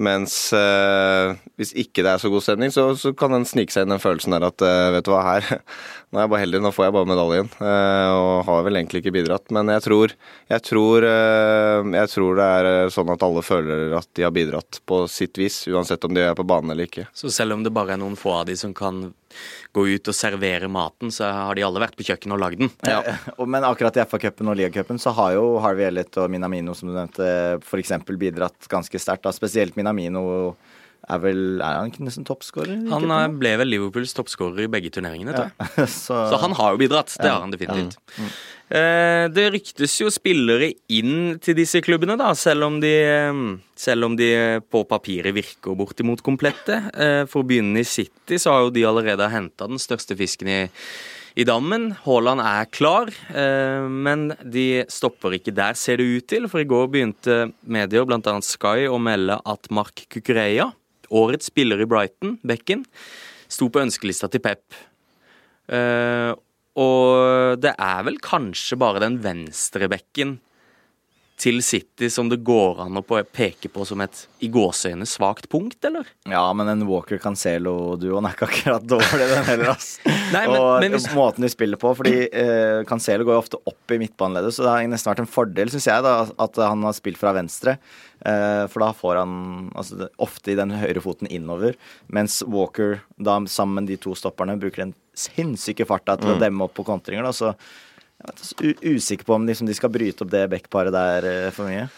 Mens 0.00 0.32
uh, 0.56 1.34
hvis 1.60 1.74
ikke 1.76 2.04
det 2.06 2.12
er 2.12 2.20
så 2.22 2.30
god 2.32 2.44
stemning, 2.46 2.70
så, 2.72 2.86
så 2.96 3.10
kan 3.12 3.34
den 3.34 3.44
snike 3.44 3.74
seg 3.74 3.84
inn 3.84 3.92
den 3.92 4.00
følelsen 4.00 4.32
der 4.32 4.46
at 4.46 4.62
vet 4.94 5.04
du 5.04 5.10
hva, 5.12 5.24
her 5.26 5.48
Nå 6.10 6.18
er 6.18 6.24
jeg 6.24 6.30
bare 6.32 6.42
heldig, 6.44 6.60
nå 6.62 6.70
får 6.72 6.86
jeg 6.86 6.94
bare 6.94 7.06
medaljen. 7.10 7.50
og 7.60 8.30
har 8.48 8.64
vel 8.66 8.78
egentlig 8.80 9.02
ikke 9.02 9.12
bidratt. 9.14 9.44
Men 9.54 9.68
jeg 9.70 9.84
tror, 9.84 10.14
jeg 10.50 10.64
tror, 10.66 11.04
jeg 11.06 12.10
tror 12.10 12.40
det 12.40 12.48
er 12.56 12.90
sånn 12.90 13.12
at 13.14 13.22
alle 13.22 13.44
føler 13.46 13.94
at 13.94 14.08
de 14.18 14.24
har 14.26 14.34
bidratt 14.34 14.80
på 14.90 15.04
sitt 15.06 15.38
vis, 15.38 15.60
uansett 15.70 16.02
om 16.08 16.16
de 16.16 16.24
er 16.26 16.34
på 16.34 16.46
banen 16.50 16.74
eller 16.74 16.90
ikke. 16.90 17.06
Så 17.14 17.30
selv 17.30 17.54
om 17.54 17.62
det 17.62 17.70
bare 17.76 17.94
er 17.94 18.02
noen 18.02 18.18
få 18.18 18.40
av 18.40 18.48
de 18.50 18.58
som 18.58 18.74
kan 18.74 19.12
gå 19.76 19.86
ut 19.94 20.10
og 20.10 20.16
servere 20.16 20.70
maten, 20.72 21.12
så 21.14 21.28
har 21.30 21.58
de 21.58 21.64
alle 21.66 21.82
vært 21.82 21.96
på 21.98 22.06
kjøkkenet 22.08 22.36
og 22.36 22.42
lagd 22.42 22.62
den. 22.64 22.72
Ja. 22.86 23.16
Men 23.46 23.66
akkurat 23.68 23.98
i 23.98 24.04
FA-cupen 24.06 24.50
og 24.50 24.58
Liga-cupen 24.58 25.00
så 25.02 25.14
har 25.16 25.36
jo 25.36 25.44
Harvey 25.62 25.86
Elliot 25.88 26.18
og 26.22 26.30
Minamino, 26.32 26.74
som 26.76 26.90
du 26.90 26.96
nevnte, 26.96 27.30
f.eks. 27.62 27.94
bidratt 28.10 28.70
ganske 28.70 29.00
sterkt. 29.02 29.28
Spesielt 29.36 29.76
Minamino 29.78 30.54
er 31.08 31.20
vel 31.22 31.42
Er 31.60 31.80
han 31.80 31.90
ikke 31.90 32.04
nesten 32.06 32.26
toppskårer? 32.28 32.78
Han 32.92 33.10
eh, 33.14 33.26
ble 33.40 33.54
vel 33.62 33.70
Liverpools 33.74 34.14
toppskårer 34.16 34.66
i 34.66 34.70
begge 34.70 34.92
turneringene, 34.94 35.34
tror 35.34 35.50
jeg. 35.50 35.68
Ja. 35.76 35.86
så... 36.06 36.22
så... 36.32 36.40
han 36.42 36.56
har 36.58 36.74
jo 36.74 36.80
bidratt. 36.82 37.14
Det 37.16 37.30
har 37.30 37.44
han 37.44 37.54
definitivt. 37.54 37.98
Ja. 37.98 38.24
Mm. 38.24 38.32
Eh, 38.70 39.24
det 39.34 39.46
ryktes 39.56 39.96
jo 39.98 40.10
spillere 40.14 40.70
inn 40.94 41.38
til 41.42 41.56
disse 41.58 41.82
klubbene, 41.82 42.14
da, 42.20 42.30
selv 42.38 42.68
om 42.68 42.80
de, 42.82 42.92
eh, 43.02 43.44
selv 43.78 44.10
om 44.10 44.18
de 44.18 44.32
på 44.70 44.84
papiret 44.90 45.34
virker 45.36 45.78
bortimot 45.78 46.22
komplette. 46.26 46.82
For 47.30 47.42
å 47.42 47.46
begynne 47.46 47.82
i 47.82 47.88
City 47.88 48.38
så 48.40 48.54
har 48.54 48.66
jo 48.66 48.74
de 48.74 48.86
allerede 48.86 49.30
henta 49.32 49.70
den 49.70 49.80
største 49.82 50.18
fisken 50.18 50.50
i 50.50 50.60
i 51.38 51.44
dammen. 51.46 51.92
Haaland 52.02 52.42
er 52.42 52.66
klar, 52.74 53.12
men 53.86 54.32
de 54.42 54.82
stopper 54.90 55.36
ikke 55.36 55.54
der, 55.54 55.76
ser 55.78 56.00
det 56.00 56.08
ut 56.10 56.26
til. 56.28 56.48
For 56.50 56.58
i 56.58 56.66
går 56.68 56.88
begynte 56.90 57.36
medier, 57.62 58.02
bl.a. 58.04 58.34
Sky, 58.42 58.88
å 58.90 58.98
melde 58.98 59.38
at 59.38 59.70
Mark 59.70 60.02
Kukureya 60.10 60.66
årets 61.10 61.50
spiller 61.50 61.82
i 61.82 61.88
Brighton, 61.88 62.38
Bekken, 62.46 62.84
sto 63.50 63.70
på 63.72 63.82
ønskelista 63.82 64.30
til 64.30 64.42
Pep. 64.44 64.64
Uh, 65.70 66.34
og 66.80 67.58
det 67.62 67.72
er 67.74 68.04
vel 68.06 68.18
kanskje 68.22 68.78
bare 68.80 69.02
den 69.02 69.18
venstre 69.22 69.88
bekken 69.90 70.38
til 71.40 71.62
City 71.64 72.10
som 72.12 72.28
det 72.28 72.40
går 72.44 72.82
an 72.84 72.98
å 73.00 73.04
peke 73.24 73.70
på 73.72 73.84
som 73.88 74.02
et 74.04 74.26
i 74.44 74.48
gåseøyne 74.52 75.06
svakt 75.08 75.48
punkt, 75.52 75.78
eller? 75.88 76.08
Ja, 76.28 76.42
men 76.56 76.68
en 76.68 76.84
Walker 76.88 77.20
Cancelo-duoen 77.20 78.28
er 78.28 78.36
ikke 78.36 78.48
akkurat 78.50 78.84
dårlig, 78.88 79.28
den 79.30 79.48
heller, 79.48 79.72
ass. 79.72 79.94
Nei, 80.34 80.44
men, 80.44 80.56
og 80.58 80.84
men 80.84 80.96
hvis... 80.96 81.08
måten 81.16 81.44
de 81.44 81.52
spiller 81.52 81.80
på, 81.80 81.92
fordi 81.96 82.14
eh, 82.28 82.82
Cancelo 82.88 83.26
går 83.28 83.38
jo 83.38 83.42
ofte 83.44 83.62
opp 83.72 83.96
i 83.96 84.00
midtbaneleddet, 84.02 84.56
så 84.56 84.66
det 84.66 84.74
har 84.74 84.92
nesten 84.92 85.12
vært 85.12 85.24
en 85.24 85.32
fordel, 85.32 85.72
syns 85.72 85.88
jeg, 85.88 86.06
da, 86.06 86.14
at 86.44 86.62
han 86.64 86.88
har 86.88 86.96
spilt 86.96 87.20
fra 87.20 87.34
venstre. 87.36 87.78
Eh, 88.20 88.64
for 88.68 88.84
da 88.84 88.92
får 88.96 89.22
han 89.22 89.34
altså, 89.72 90.10
ofte 90.20 90.52
i 90.52 90.58
den 90.60 90.76
høyre 90.76 91.04
foten 91.04 91.30
innover, 91.32 91.76
mens 92.12 92.42
Walker, 92.44 93.00
da 93.16 93.40
sammen 93.48 93.88
de 93.88 93.96
to 94.00 94.16
stopperne, 94.18 94.60
bruker 94.60 94.84
den 94.86 94.96
sinnssyke 95.16 95.88
farta 95.88 96.16
til 96.20 96.30
mm. 96.30 96.34
å 96.36 96.42
demme 96.42 96.66
opp 96.66 96.76
på 96.76 96.86
kontringer, 96.86 97.24
da, 97.24 97.32
så 97.32 97.54
jeg 98.20 98.74
er 98.74 98.94
usikker 98.96 99.26
på 99.26 99.34
om 99.36 99.46
liksom, 99.48 99.68
de 99.68 99.76
skal 99.76 99.92
bryte 99.92 100.24
opp 100.24 100.32
det 100.32 100.46
backparet 100.52 100.94
der 100.94 101.26
uh, 101.26 101.50
for 101.54 101.70
mye. 101.70 101.88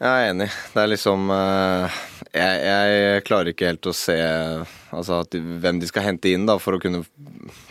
Jeg 0.00 0.08
er 0.08 0.30
enig. 0.30 0.48
Det 0.72 0.80
er 0.80 0.90
liksom 0.94 1.28
uh, 1.28 2.00
jeg, 2.32 2.60
jeg, 2.64 3.22
klarer 3.28 3.52
ikke 3.52 3.68
helt 3.68 3.88
å 3.88 3.94
se 3.96 4.16
altså, 4.96 5.22
de, 5.32 5.40
hvem 5.60 5.80
de 5.80 5.88
skal 5.90 6.06
hente 6.08 6.32
inn 6.32 6.46
da, 6.48 6.56
for 6.60 6.76
å 6.76 6.82
kunne 6.82 7.02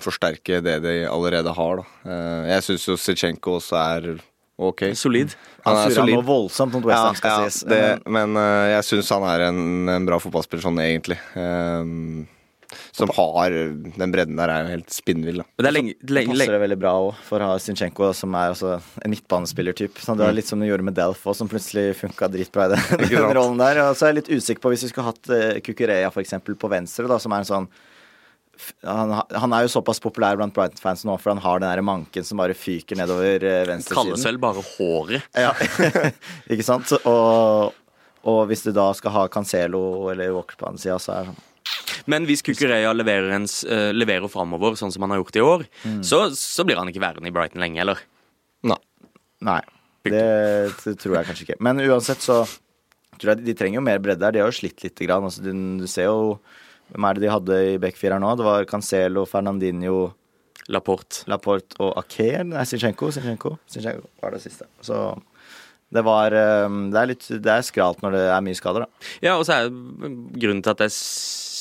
forsterke 0.02 0.62
det 0.65 0.80
de 0.86 0.95
allerede 1.10 1.54
har. 1.58 1.82
Da. 1.82 1.88
Uh, 2.06 2.50
jeg 2.52 2.67
syns 2.67 2.89
jo 2.89 2.98
Zitsjenko 3.02 3.58
også 3.60 3.80
er 3.82 4.10
ok. 4.60 4.89
Solid. 4.98 5.38
Han, 5.65 5.78
han 5.78 5.93
surra 5.93 6.10
noe 6.10 6.26
voldsomt 6.26 6.76
mot 6.78 6.89
Westham, 6.89 7.17
skal 7.17 7.45
ja, 7.45 7.48
sies. 7.50 7.62
Det, 7.69 7.84
men 8.10 8.36
jeg 8.74 8.89
syns 8.89 9.13
han 9.15 9.26
er 9.30 9.48
en, 9.52 9.63
en, 9.95 10.10
bra 10.10 10.22
fotballspiller 10.22 10.65
sånn 10.65 10.82
egentlig. 10.84 11.17
Um, 11.38 12.28
som 12.91 13.12
har 13.15 13.53
Den 13.97 14.13
bredden 14.13 14.38
der 14.39 14.51
er 14.53 14.65
jo 14.65 14.73
helt 14.75 14.93
spinnvill. 14.93 15.41
Det, 15.58 15.71
lenge, 15.73 15.95
lenge, 16.10 16.36
passer 16.36 16.55
det 16.55 16.62
veldig 16.63 16.79
bra 16.82 16.93
òg 17.01 17.21
for 17.25 17.41
å 17.41 17.51
ha 17.53 17.60
Zinchenko, 17.62 18.12
som 18.17 18.36
er 18.38 18.53
altså 18.53 18.75
en 18.77 19.13
midtbanespillertype. 19.13 19.99
Det 19.99 20.15
er 20.15 20.21
mm. 20.21 20.38
litt 20.38 20.49
som 20.49 20.62
du 20.62 20.67
gjorde 20.69 20.86
med 20.86 20.97
Delf 20.97 21.25
òg, 21.25 21.38
som 21.38 21.51
plutselig 21.51 21.93
funka 21.99 22.29
dritbra 22.34 22.69
i 22.69 22.75
den, 22.75 22.88
den 23.10 23.38
rollen 23.38 23.62
der. 23.62 23.84
Og 23.88 23.97
så 23.97 24.08
er 24.08 24.13
jeg 24.13 24.21
litt 24.21 24.34
usikker 24.38 24.63
på 24.63 24.73
hvis 24.73 24.88
vi 24.88 24.91
skulle 24.93 25.10
hatt 25.12 25.32
uh, 25.34 25.62
Kukureya 25.65 26.12
f.eks. 26.13 26.38
på 26.45 26.71
venstre, 26.71 27.10
da, 27.10 27.19
som 27.21 27.36
er 27.36 27.45
en 27.45 27.53
sånn 27.53 27.71
han, 28.84 29.13
han, 29.32 29.53
er 29.55 29.65
jo 29.65 29.71
såpass 29.71 30.01
populær 30.03 30.38
blant 30.39 30.53
Brighton-fans 30.55 31.05
nå, 31.08 31.15
for 31.21 31.34
han 31.34 31.41
har 31.43 31.62
den 31.62 31.71
der 31.71 31.84
manken 31.86 32.25
som 32.27 32.41
bare 32.41 32.55
fyker 32.58 32.99
nedover 32.99 33.39
eh, 33.39 33.62
venstresiden. 33.69 34.12
Kalles 34.12 34.25
vel 34.27 34.39
bare 34.41 34.63
håret. 34.75 35.29
Ja, 35.32 35.53
ikke 36.51 36.65
sant? 36.67 36.91
Og, 36.99 37.77
og, 38.25 38.41
hvis 38.51 38.65
du 38.67 38.73
da 38.75 38.89
skal 38.97 39.15
ha 39.15 39.27
Cancelo 39.32 39.84
eller 40.12 40.34
Walker 40.36 40.60
på 40.60 40.73
den 40.73 40.82
sida, 40.82 40.99
så 40.99 41.15
er 41.15 41.29
det 41.29 41.32
sånn 41.32 41.45
men 42.12 42.28
hvis 42.30 42.43
Kukureya 42.45 42.93
leverer, 42.95 43.34
en, 43.38 43.48
uh, 43.69 43.89
leverer 43.95 44.32
framover, 44.32 44.78
sånn 44.80 44.93
som 44.93 45.06
han 45.06 45.15
har 45.15 45.22
gjort 45.22 45.39
i 45.39 45.43
år, 45.45 45.65
mm. 45.84 46.00
så, 46.08 46.24
så, 46.36 46.65
blir 46.67 46.80
han 46.80 46.89
ikke 46.91 47.04
værende 47.04 47.30
i 47.30 47.36
Brighton 47.36 47.63
lenge, 47.63 47.82
eller? 47.84 48.02
Nei. 48.67 48.80
Nei. 49.45 49.62
Det, 50.10 50.24
det 50.84 50.95
tror 51.02 51.19
jeg 51.19 51.28
kanskje 51.28 51.45
ikke. 51.48 51.60
Men 51.63 51.82
uansett 51.84 52.24
så 52.24 52.41
tror 53.19 53.34
jeg 53.34 53.45
de 53.45 53.56
trenger 53.58 53.82
jo 53.82 53.86
mer 53.86 54.00
bredde 54.02 54.26
her. 54.26 54.36
De 54.36 54.41
har 54.41 54.50
jo 54.50 54.58
slitt 54.62 54.82
lite 54.86 55.06
grann. 55.06 55.28
Altså, 55.28 55.43
du, 55.43 55.52
du 55.82 55.88
ser 55.91 56.08
jo 56.08 56.39
hvem 56.89 57.06
er 57.06 57.17
det 57.17 57.26
de 57.26 57.34
hadde 57.34 57.58
i 57.74 57.78
backfireren 57.82 58.24
nå? 58.24 58.32
Det 58.39 58.45
var 58.48 58.65
Cancelo, 58.69 59.26
Fernandinho 59.30 60.10
Laporte. 60.74 61.24
Laporte 61.30 61.78
og 61.84 61.98
Aker. 62.02 62.45
Nei, 62.50 62.65
Sinchenko. 62.69 63.12
Sinchenko, 63.13 63.56
Sinchenko 63.69 64.10
var 64.24 64.34
det 64.34 64.41
siste. 64.45 64.65
Så 64.86 64.98
det 65.89 66.04
var 66.06 66.34
ehm, 66.38 66.89
Det 66.93 67.00
er 67.02 67.10
litt 67.10 67.28
Det 67.41 67.50
er 67.50 67.65
skralt 67.65 68.04
når 68.04 68.13
det 68.13 68.26
er 68.30 68.43
mye 68.45 68.58
skader, 68.58 68.86
da. 68.86 69.08
Ja, 69.26 69.38
og 69.38 69.45
så 69.48 69.58
er 69.58 69.69
grunnen 69.69 70.62
til 70.65 70.74
at 70.76 70.84
jeg 70.86 70.93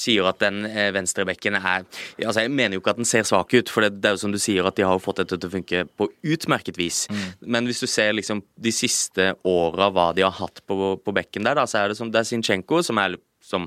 sier 0.08 0.28
at 0.28 0.40
den 0.42 0.64
eh, 0.68 0.90
venstrebekken 0.96 1.58
er 1.58 1.86
Altså, 2.24 2.42
jeg 2.42 2.52
mener 2.52 2.76
jo 2.76 2.82
ikke 2.82 2.96
at 2.96 3.00
den 3.00 3.08
ser 3.08 3.26
svak 3.28 3.52
ut, 3.54 3.70
for 3.70 3.84
det, 3.84 4.00
det, 4.00 4.10
er 4.10 4.16
jo 4.16 4.22
som 4.24 4.34
du 4.34 4.40
sier 4.42 4.66
at 4.66 4.76
de 4.78 4.86
har 4.86 5.00
fått 5.02 5.22
dette 5.22 5.38
til 5.38 5.48
å 5.50 5.54
funke 5.54 5.84
på 5.98 6.08
utmerket 6.34 6.78
vis. 6.80 7.04
Mm. 7.12 7.24
Men 7.54 7.70
hvis 7.70 7.82
du 7.84 7.88
ser 7.90 8.16
liksom 8.16 8.42
de 8.56 8.72
siste 8.74 9.32
åra 9.48 9.90
hva 9.94 10.10
de 10.16 10.26
har 10.26 10.34
hatt 10.40 10.62
på, 10.66 10.96
på 10.98 11.16
bekken 11.16 11.46
der, 11.46 11.58
da, 11.60 11.66
så 11.68 11.82
er 11.82 11.92
det 11.92 11.98
som 12.00 12.12
det 12.12 12.22
er 12.22 12.28
Sinchenko, 12.28 12.82
som 12.86 13.00
er 13.02 13.18
som 13.48 13.64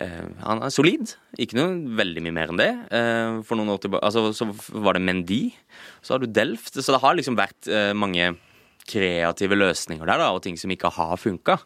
eh, 0.00 0.24
Han 0.44 0.62
er 0.64 0.72
solid. 0.72 1.14
Ikke 1.40 1.58
noe 1.58 1.96
veldig 1.98 2.24
mye 2.24 2.36
mer 2.36 2.52
enn 2.52 2.60
det. 2.60 2.70
Eh, 2.94 3.38
for 3.44 3.58
noen 3.58 3.74
år 3.74 3.82
tilbake 3.84 4.06
altså, 4.06 4.30
Så 4.36 4.48
var 4.80 4.96
det 4.96 5.04
Mendy. 5.04 5.42
Så 6.00 6.14
har 6.14 6.22
du 6.22 6.30
Delft. 6.30 6.78
Så 6.78 6.94
det 6.94 7.02
har 7.02 7.18
liksom 7.18 7.36
vært 7.38 7.68
eh, 7.68 7.92
mange 7.98 8.32
kreative 8.88 9.58
løsninger 9.58 10.06
der, 10.08 10.22
da, 10.22 10.30
og 10.32 10.40
ting 10.44 10.56
som 10.56 10.72
ikke 10.72 10.90
har 10.96 11.18
funka. 11.20 11.58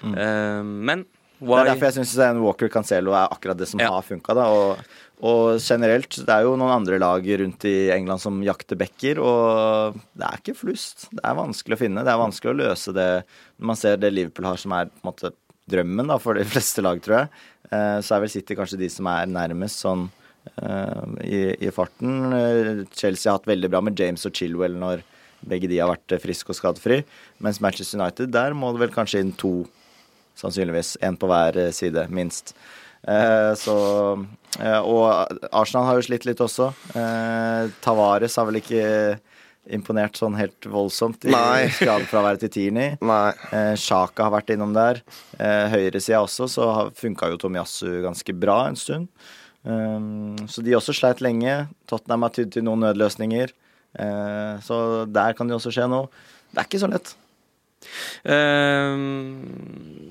Mm. 0.00 0.14
Eh, 0.16 0.70
men 0.88 1.04
why? 1.40 1.60
Det 1.60 1.60
er 1.60 1.70
derfor 1.72 1.88
jeg 1.88 1.96
syns 1.98 2.40
Walker 2.44 2.72
Cancelo 2.72 3.14
er 3.16 3.32
akkurat 3.32 3.58
det 3.58 3.68
som 3.70 3.82
ja. 3.82 3.90
har 3.94 4.06
funka. 4.06 4.36
Og, 4.44 4.84
og, 5.20 5.58
generelt, 5.60 6.20
det 6.26 6.36
er 6.36 6.46
jo 6.46 6.54
noen 6.60 6.74
andre 6.78 7.00
lag 7.02 7.26
rundt 7.42 7.66
i 7.68 7.76
England 7.94 8.22
som 8.22 8.40
jakter 8.44 8.78
backer, 8.80 9.20
og 9.24 9.98
det 10.14 10.28
er 10.28 10.40
ikke 10.40 10.56
flust. 10.62 11.08
Det 11.10 11.24
er 11.24 11.38
vanskelig 11.38 11.76
å 11.76 11.82
finne. 11.82 12.06
Det 12.06 12.12
er 12.14 12.22
vanskelig 12.22 12.54
å 12.54 12.58
løse 12.62 12.96
det 12.96 13.10
når 13.58 13.72
man 13.72 13.80
ser 13.80 14.00
det 14.00 14.12
Liverpool 14.14 14.48
har, 14.48 14.60
som 14.60 14.76
er 14.76 14.92
på 14.92 15.02
en 15.02 15.10
måte 15.12 15.34
drømmen 15.70 16.10
da, 16.10 16.18
for 16.22 16.38
de 16.38 16.46
fleste 16.48 16.84
lag, 16.84 17.00
tror 17.04 17.22
jeg. 17.22 17.30
Eh, 17.70 17.98
så 18.04 18.16
er 18.16 18.24
vel 18.24 18.32
City 18.32 18.56
kanskje 18.58 18.80
de 18.80 18.90
som 18.92 19.08
er 19.10 19.30
nærmest 19.30 19.84
sånn 19.84 20.08
eh, 20.56 21.04
i, 21.26 21.40
i, 21.66 21.72
farten. 21.74 22.34
Chelsea 22.90 23.30
har 23.30 23.38
hatt 23.38 23.50
veldig 23.50 23.70
bra 23.72 23.82
med 23.84 23.98
James 23.98 24.26
og 24.26 24.34
Chilwell 24.36 24.76
når 24.80 25.04
begge 25.50 25.70
de 25.70 25.78
har 25.80 25.88
vært 25.92 26.18
friske 26.20 26.52
og 26.52 26.58
skadefri. 26.58 27.00
Mens 27.44 27.60
Manchester 27.64 28.00
United, 28.00 28.32
der 28.34 28.56
må 28.56 28.72
det 28.74 28.82
vel 28.82 28.94
kanskje 28.94 29.22
inn 29.24 29.32
to, 29.40 29.62
sannsynligvis. 30.40 30.96
Én 31.04 31.18
på 31.20 31.28
hver 31.30 31.60
side, 31.76 32.06
minst. 32.10 32.54
så 33.56 33.74
Og 34.84 35.04
Arsenal 35.56 35.86
har 35.86 35.96
jo 35.96 36.04
slitt 36.04 36.26
litt 36.28 36.40
også. 36.44 36.66
Tavares 37.80 38.36
har 38.36 38.48
vel 38.48 38.58
ikke 38.60 38.82
imponert 39.74 40.18
sånn 40.18 40.36
helt 40.38 40.66
voldsomt 40.70 41.26
i 41.28 41.34
skadefraværet 41.76 42.42
til 42.44 42.52
Tierney. 42.54 42.96
Eh, 42.96 43.74
Sjaka 43.78 44.26
har 44.26 44.34
vært 44.34 44.54
innom 44.54 44.72
der. 44.76 45.02
Eh, 45.38 45.66
Høyresida 45.72 46.22
også, 46.24 46.48
så 46.50 46.66
funka 46.96 47.30
jo 47.32 47.40
Tomiyasu 47.40 48.00
ganske 48.04 48.34
bra 48.36 48.62
en 48.68 48.78
stund. 48.80 49.10
Um, 49.60 50.38
så 50.48 50.64
de 50.64 50.72
også 50.72 50.94
sleit 50.96 51.20
lenge. 51.20 51.66
Tottenham 51.90 52.24
har 52.24 52.32
tydd 52.32 52.54
til 52.54 52.64
noen 52.64 52.80
nødløsninger. 52.86 53.52
Eh, 54.00 54.54
så 54.64 54.76
der 55.10 55.36
kan 55.36 55.50
det 55.50 55.58
også 55.58 55.72
skje 55.74 55.88
noe. 55.90 56.08
Det 56.50 56.62
er 56.62 56.70
ikke 56.70 56.82
så 56.82 56.90
lett. 56.90 57.12
Uh, 58.26 58.96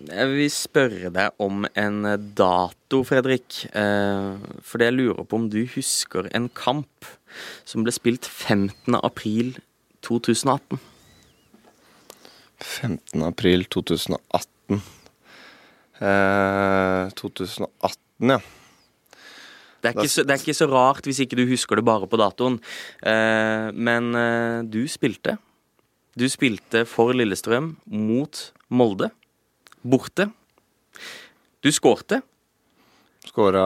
jeg 0.10 0.30
vil 0.34 0.52
spørre 0.54 1.12
deg 1.16 1.42
om 1.44 1.68
en 1.78 2.00
dato, 2.38 3.04
Fredrik. 3.08 3.64
Uh, 3.74 4.38
fordi 4.66 4.90
jeg 4.90 4.98
lurer 4.98 5.26
på 5.26 5.42
om 5.42 5.50
du 5.54 5.62
husker 5.76 6.30
en 6.36 6.50
kamp 6.50 7.10
som 7.68 7.86
ble 7.86 7.94
spilt 7.94 8.26
15. 8.26 8.98
april 9.04 9.58
2018. 10.06 10.80
15. 12.60 13.22
april 13.24 13.68
2018 13.72 14.82
eh, 16.00 17.12
2018, 17.16 18.34
ja. 18.34 18.40
Det 19.80 19.94
er, 19.94 20.08
så, 20.12 20.26
det 20.28 20.34
er, 20.34 20.42
ikke 20.42 20.58
så, 20.58 20.68
rart 20.68 21.06
hvis 21.08 21.22
ikke 21.24 21.38
du 21.40 21.46
husker 21.48 21.80
det 21.80 21.86
bare 21.88 22.08
på 22.10 22.20
datoen. 22.20 22.58
Eh, 23.00 23.70
men 23.72 24.12
eh, 24.20 24.66
du 24.68 24.82
spilte. 24.92 25.38
Du 26.20 26.26
spilte 26.28 26.82
for 26.84 27.14
Lillestrøm 27.16 27.78
mot 27.88 28.40
Molde. 28.68 29.08
Borte. 29.88 30.26
Du 31.64 31.70
skårte. 31.72 32.18
Skåra 33.28 33.64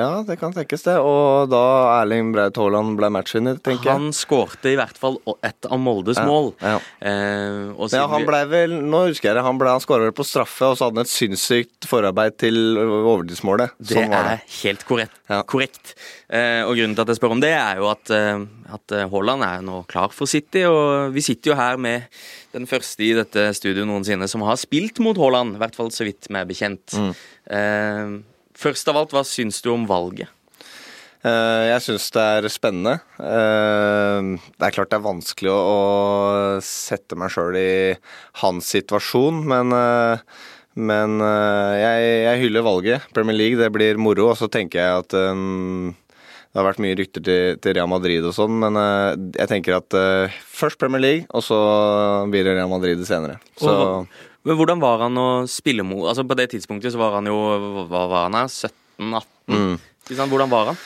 Ja, 0.00 0.08
det 0.26 0.34
kan 0.40 0.50
tenkes, 0.52 0.82
det. 0.82 0.96
Og 0.98 1.46
da 1.52 1.62
Erling 2.00 2.32
Braut 2.34 2.56
Haaland 2.58 2.96
ble 2.98 3.10
matchvinner, 3.14 3.60
tenker 3.62 3.86
jeg. 3.86 3.94
Han 3.94 4.14
skårte 4.14 4.72
i 4.72 4.78
hvert 4.78 4.98
fall 4.98 5.20
ett 5.46 5.68
av 5.70 5.78
Moldes 5.78 6.18
ja, 6.18 6.24
mål. 6.26 6.50
Ja. 6.58 6.80
Eh, 6.98 7.70
ja, 7.94 8.02
han 8.10 8.26
ble 8.26 8.40
vel 8.50 8.74
Nå 8.82 9.04
husker 9.06 9.30
jeg 9.30 9.38
det. 9.38 9.44
Han, 9.46 9.60
ble, 9.60 9.70
han 9.70 9.84
skåra 9.84 10.08
vel 10.08 10.16
på 10.16 10.26
straffe, 10.26 10.72
og 10.72 10.74
så 10.74 10.88
hadde 10.88 10.98
han 10.98 11.06
et 11.06 11.12
sinnssykt 11.12 11.86
forarbeid 11.86 12.40
til 12.42 12.58
overtidsmålet. 12.82 13.76
Det 13.78 14.00
sånn 14.00 14.16
er 14.16 14.32
det. 14.32 14.36
helt 14.58 14.82
korrekt. 14.88 15.14
Ja. 15.30 15.38
korrekt. 15.46 15.94
Eh, 16.26 16.64
og 16.66 16.74
grunnen 16.74 16.98
til 16.98 17.06
at 17.06 17.14
jeg 17.14 17.20
spør 17.20 17.36
om 17.36 17.44
det, 17.44 17.52
er 17.54 17.78
jo 17.78 17.86
at, 17.92 18.10
eh, 18.16 18.42
at 18.74 18.96
eh, 18.96 19.06
Haaland 19.14 19.46
er 19.46 19.62
nå 19.70 19.84
klar 19.90 20.10
for 20.14 20.30
City, 20.30 20.64
og 20.66 21.14
vi 21.14 21.22
sitter 21.24 21.52
jo 21.52 21.60
her 21.60 21.78
med 21.78 22.10
den 22.50 22.66
første 22.66 23.06
i 23.06 23.14
dette 23.14 23.52
studioet 23.54 23.86
noensinne 23.86 24.26
som 24.30 24.42
har 24.48 24.58
spilt 24.58 24.98
mot 24.98 25.18
Haaland, 25.18 25.54
i 25.54 25.62
hvert 25.62 25.78
fall 25.78 25.94
så 25.94 26.08
vidt 26.10 26.26
vi 26.26 26.42
er 26.42 26.50
bekjent. 26.50 26.98
Mm. 26.98 27.14
Eh, 27.54 28.18
Først 28.60 28.90
av 28.92 28.98
alt, 29.00 29.14
hva 29.16 29.24
syns 29.24 29.62
du 29.64 29.70
om 29.72 29.86
valget? 29.88 30.28
Eh, 31.20 31.64
jeg 31.68 31.84
syns 31.84 32.06
det 32.14 32.22
er 32.36 32.48
spennende. 32.52 32.94
Eh, 33.20 34.28
det 34.56 34.68
er 34.68 34.76
klart 34.76 34.92
det 34.92 34.98
er 35.00 35.04
vanskelig 35.04 35.52
å 35.52 36.60
sette 36.64 37.18
meg 37.20 37.32
sjøl 37.32 37.58
i 37.60 37.72
hans 38.40 38.70
situasjon, 38.72 39.42
men, 39.48 39.74
eh, 39.76 40.22
men 40.80 41.20
jeg, 41.20 42.06
jeg, 42.24 42.40
hyller 42.44 42.64
valget. 42.64 43.10
Premier 43.16 43.36
League, 43.36 43.60
det 43.60 43.68
blir 43.74 44.00
moro. 44.00 44.30
Og 44.32 44.38
så 44.40 44.48
tenker 44.48 44.80
jeg 44.80 45.02
at 45.02 45.12
det 45.12 46.58
har 46.58 46.66
vært 46.66 46.80
mye 46.82 46.96
rykter 46.98 47.24
til, 47.26 47.58
til 47.62 47.76
Real 47.76 47.90
Madrid 47.90 48.24
og 48.24 48.32
sånn, 48.34 48.56
men 48.62 48.78
jeg 49.36 49.50
tenker 49.50 49.76
at 49.76 49.96
først 50.46 50.80
Premier 50.80 51.02
League, 51.02 51.28
og 51.36 51.44
så 51.44 51.58
blir 52.32 52.46
det 52.46 52.56
Real 52.56 52.70
Madrid 52.70 53.02
senere. 53.06 53.36
Så 53.60 53.74
men 54.46 54.56
hvordan 54.56 54.80
var 54.80 55.04
han 55.04 55.18
å 55.20 55.28
spille 55.50 55.84
mot 55.84 56.06
Altså 56.08 56.24
På 56.24 56.36
det 56.38 56.50
tidspunktet 56.54 56.94
så 56.94 57.00
var 57.00 57.18
han 57.18 57.28
jo 57.28 57.36
Hva 57.90 58.06
var 58.08 58.28
han 58.28 58.38
her? 58.38 58.48
17-18? 58.48 59.26
Mm. 59.52 59.76
Hvordan 60.16 60.52
var 60.52 60.72
han? 60.72 60.80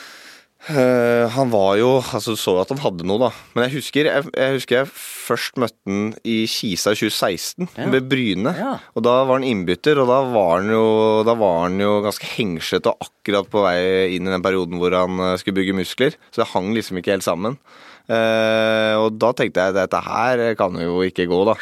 Uh, 0.65 1.29
han 1.29 1.51
var 1.53 1.75
jo 1.77 1.89
Altså, 2.01 2.33
så 2.39 2.55
at 2.63 2.71
han 2.73 2.81
hadde 2.81 3.05
noe, 3.05 3.21
da. 3.21 3.29
Men 3.53 3.67
jeg 3.67 3.75
husker 3.77 4.09
jeg, 4.09 4.25
jeg 4.33 4.55
husker 4.55 4.79
jeg 4.79 4.89
først 4.89 5.59
møtte 5.61 5.77
han 5.85 6.07
i 6.25 6.37
Kisa 6.49 6.95
i 6.95 6.97
2016, 6.97 7.69
ja. 7.77 7.89
ved 7.93 8.07
Bryne. 8.09 8.53
Ja. 8.57 8.71
Og 8.97 9.05
da 9.05 9.19
var 9.27 9.37
han 9.39 9.45
innbytter, 9.45 10.01
og 10.01 10.09
da 10.09 10.19
var 10.33 10.59
han 10.59 10.71
jo, 10.73 10.85
var 11.27 11.59
han 11.67 11.77
jo 11.81 11.99
ganske 12.05 12.29
hengslete 12.33 12.93
og 12.93 13.07
akkurat 13.07 13.49
på 13.51 13.61
vei 13.65 13.77
inn 14.15 14.25
i 14.25 14.33
den 14.33 14.45
perioden 14.45 14.81
hvor 14.81 14.93
han 14.97 15.21
eh, 15.21 15.35
skulle 15.41 15.59
bygge 15.59 15.77
muskler. 15.77 16.17
Så 16.31 16.41
det 16.41 16.51
hang 16.53 16.71
liksom 16.77 17.01
ikke 17.01 17.13
helt 17.13 17.25
sammen. 17.25 17.59
Uh, 18.05 19.01
og 19.01 19.15
da 19.17 19.31
tenkte 19.33 19.63
jeg 19.65 19.73
dette 19.73 19.99
her 20.05 20.41
kan 20.59 20.75
jo 20.77 20.99
ikke 21.01 21.25
gå, 21.29 21.39
da. 21.49 21.55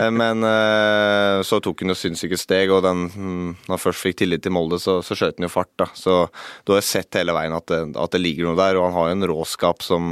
uh, 0.00 0.10
men 0.20 0.42
uh, 0.42 1.42
så 1.46 1.60
tok 1.62 1.84
han 1.84 1.94
jo 1.94 1.98
sinnssyke 1.98 2.38
steg, 2.40 2.72
og 2.74 2.82
den, 2.86 3.04
mm, 3.06 3.52
når 3.68 3.74
han 3.76 3.82
først 3.84 4.02
fikk 4.02 4.18
tillit 4.22 4.42
til 4.42 4.54
Molde, 4.56 4.80
så, 4.82 4.98
så 5.06 5.14
skjøt 5.18 5.38
han 5.38 5.46
jo 5.46 5.52
fart, 5.52 5.70
da. 5.78 5.86
Så 5.94 6.24
du 6.66 6.74
har 6.74 6.82
sett 6.86 7.20
hele 7.20 7.36
veien 7.36 7.54
at 7.54 7.68
det, 7.70 7.80
at 7.94 8.16
det 8.16 8.22
ligger 8.22 8.50
noe 8.50 8.58
der, 8.58 8.80
og 8.80 8.88
han 8.88 8.98
har 8.98 9.12
jo 9.12 9.18
en 9.18 9.30
råskap 9.30 9.86
som 9.86 10.10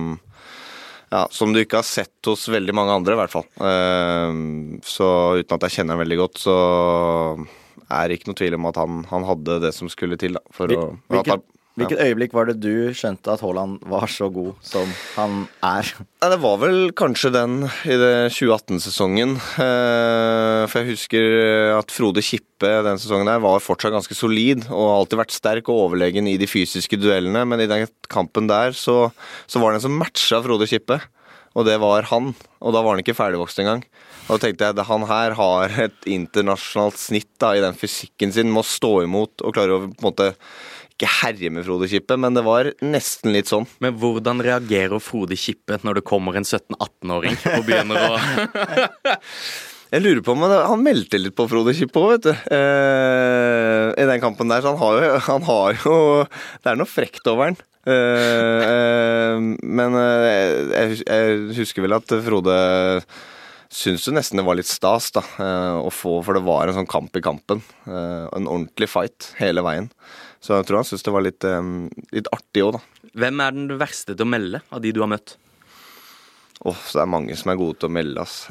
ja, 1.14 1.26
som 1.30 1.52
du 1.54 1.60
ikke 1.60 1.78
har 1.78 1.86
sett 1.86 2.26
hos 2.26 2.48
veldig 2.50 2.72
mange 2.74 2.94
andre, 2.96 3.14
i 3.14 3.18
hvert 3.20 3.30
fall. 3.30 3.44
så 4.82 5.08
uten 5.38 5.54
at 5.54 5.66
jeg 5.68 5.74
kjenner 5.76 5.94
ham 5.94 6.00
veldig 6.02 6.16
godt, 6.18 6.40
så 6.42 6.54
er 7.86 8.08
det 8.08 8.16
ikke 8.18 8.32
noe 8.32 8.38
tvil 8.40 8.56
om 8.58 8.66
at 8.70 8.80
han, 8.80 9.04
han 9.12 9.26
hadde 9.28 9.60
det 9.62 9.70
som 9.76 9.90
skulle 9.92 10.18
til. 10.18 10.34
Da, 10.38 10.42
for 10.56 10.72
Hvil, 10.72 10.80
å, 10.80 10.96
hvilket, 11.12 11.44
Hvilket 11.74 11.98
øyeblikk 12.04 12.34
var 12.36 12.46
det 12.46 12.60
du 12.62 12.92
skjønte 12.94 13.32
at 13.32 13.40
Haaland 13.42 13.80
var 13.90 14.06
så 14.06 14.28
god 14.30 14.52
som 14.62 14.90
han 15.16 15.40
er? 15.58 15.88
Ja, 16.22 16.28
det 16.30 16.38
var 16.44 16.60
vel 16.62 16.92
kanskje 16.94 17.32
den 17.34 17.64
i 17.66 17.96
det 17.98 18.12
2018-sesongen. 18.36 19.34
Eh, 19.58 20.60
for 20.70 20.78
jeg 20.78 20.92
husker 20.92 21.26
at 21.80 21.90
Frode 21.90 22.22
Kippe 22.22 22.70
den 22.86 23.00
sesongen 23.02 23.26
der 23.26 23.42
var 23.42 23.64
fortsatt 23.64 23.96
ganske 23.96 24.14
solid 24.14 24.68
og 24.68 24.92
alltid 24.92 25.18
vært 25.24 25.34
sterk 25.34 25.72
og 25.72 25.88
overlegen 25.88 26.30
i 26.30 26.36
de 26.38 26.46
fysiske 26.46 27.00
duellene, 27.02 27.42
men 27.42 27.64
i 27.64 27.70
den 27.70 27.88
kampen 28.06 28.46
der 28.46 28.70
så, 28.78 29.08
så 29.50 29.58
var 29.58 29.74
det 29.74 29.82
en 29.82 29.88
som 29.88 29.98
matcha 29.98 30.38
Frode 30.46 30.70
Kippe. 30.70 31.00
Og 31.54 31.66
det 31.66 31.76
var 31.82 32.06
han, 32.10 32.32
og 32.62 32.74
da 32.74 32.80
var 32.82 32.94
han 32.94 33.02
ikke 33.02 33.14
ferdigvokst 33.14 33.60
engang. 33.62 33.82
Og 34.24 34.36
da 34.36 34.46
tenkte 34.46 34.66
jeg 34.66 34.74
at 34.74 34.86
han 34.88 35.04
her 35.06 35.34
har 35.38 35.74
et 35.84 36.06
internasjonalt 36.08 36.98
snitt 36.98 37.30
da, 37.42 37.52
i 37.54 37.62
den 37.62 37.76
fysikken 37.78 38.32
sin 38.34 38.50
med 38.50 38.64
å 38.64 38.66
stå 38.66 38.92
imot 39.04 39.44
og 39.44 39.54
klare 39.54 39.76
å 39.76 39.82
på 39.84 39.92
en 39.92 40.08
måte 40.08 40.30
ikke 40.94 41.10
herje 41.10 41.50
med 41.50 41.66
Frode 41.66 41.88
Kippe, 41.90 42.16
men 42.20 42.36
det 42.36 42.44
var 42.46 42.70
nesten 42.84 43.34
litt 43.34 43.50
sånn. 43.50 43.66
Men 43.82 43.96
hvordan 43.98 44.42
reagerer 44.44 45.02
Frode 45.02 45.36
Kippe 45.38 45.80
når 45.82 45.98
det 45.98 46.06
kommer 46.06 46.38
en 46.38 46.46
17-18-åring 46.46 47.38
og 47.56 47.66
begynner 47.66 47.98
å 47.98 48.18
Jeg 49.94 50.02
lurer 50.02 50.22
på 50.26 50.32
om 50.32 50.40
han, 50.42 50.80
meldte 50.82 51.20
litt 51.20 51.36
på 51.38 51.44
Frode 51.46 51.74
Kippe 51.76 52.00
òg, 52.00 52.14
vet 52.16 52.24
du. 52.24 52.32
Eh, 52.56 53.90
I 53.94 54.06
den 54.08 54.22
kampen 54.22 54.50
der. 54.50 54.64
Så 54.64 54.72
han 54.72 54.80
har, 54.80 54.96
jo, 54.98 55.20
han 55.28 55.44
har 55.46 55.76
jo 55.84 55.94
Det 56.64 56.72
er 56.72 56.80
noe 56.80 56.90
frekt 56.90 57.30
over 57.30 57.52
han. 57.52 57.60
Eh, 57.84 58.64
eh, 58.64 59.44
men 59.62 60.00
eh, 60.00 60.26
jeg, 60.72 60.98
jeg 61.04 61.38
husker 61.60 61.86
vel 61.86 61.94
at 62.00 62.16
Frode 62.26 62.58
syns 63.74 64.06
jo 64.06 64.14
nesten 64.14 64.38
det 64.38 64.46
var 64.46 64.58
litt 64.58 64.70
stas 64.70 65.10
da, 65.14 65.22
eh, 65.42 65.78
å 65.82 65.90
få, 65.92 66.18
for 66.24 66.38
det 66.38 66.44
var 66.46 66.70
en 66.70 66.78
sånn 66.78 66.90
kamp 66.90 67.14
i 67.18 67.22
kampen. 67.24 67.62
Eh, 67.86 68.26
en 68.34 68.50
ordentlig 68.50 68.90
fight 68.90 69.32
hele 69.40 69.64
veien. 69.66 69.90
Så 70.44 70.58
jeg 70.58 70.68
tror 70.68 70.82
han 70.82 70.88
syntes 70.88 71.06
det 71.06 71.14
var 71.14 71.24
litt, 71.24 71.46
um, 71.48 71.86
litt 72.12 72.28
artig 72.34 72.66
òg, 72.66 72.76
da. 72.76 73.08
Hvem 73.24 73.40
er 73.40 73.56
den 73.56 73.72
verste 73.80 74.12
til 74.12 74.26
å 74.26 74.28
melde 74.28 74.60
av 74.68 74.82
de 74.84 74.92
du 74.92 75.00
har 75.00 75.08
møtt? 75.14 75.38
Åh, 76.64 76.76
så 76.84 76.98
det 76.98 77.02
er 77.04 77.14
mange 77.14 77.36
som 77.38 77.50
er 77.52 77.58
gode 77.60 77.80
til 77.80 77.88
å 77.88 77.94
melde, 77.96 78.24
ass. 78.24 78.44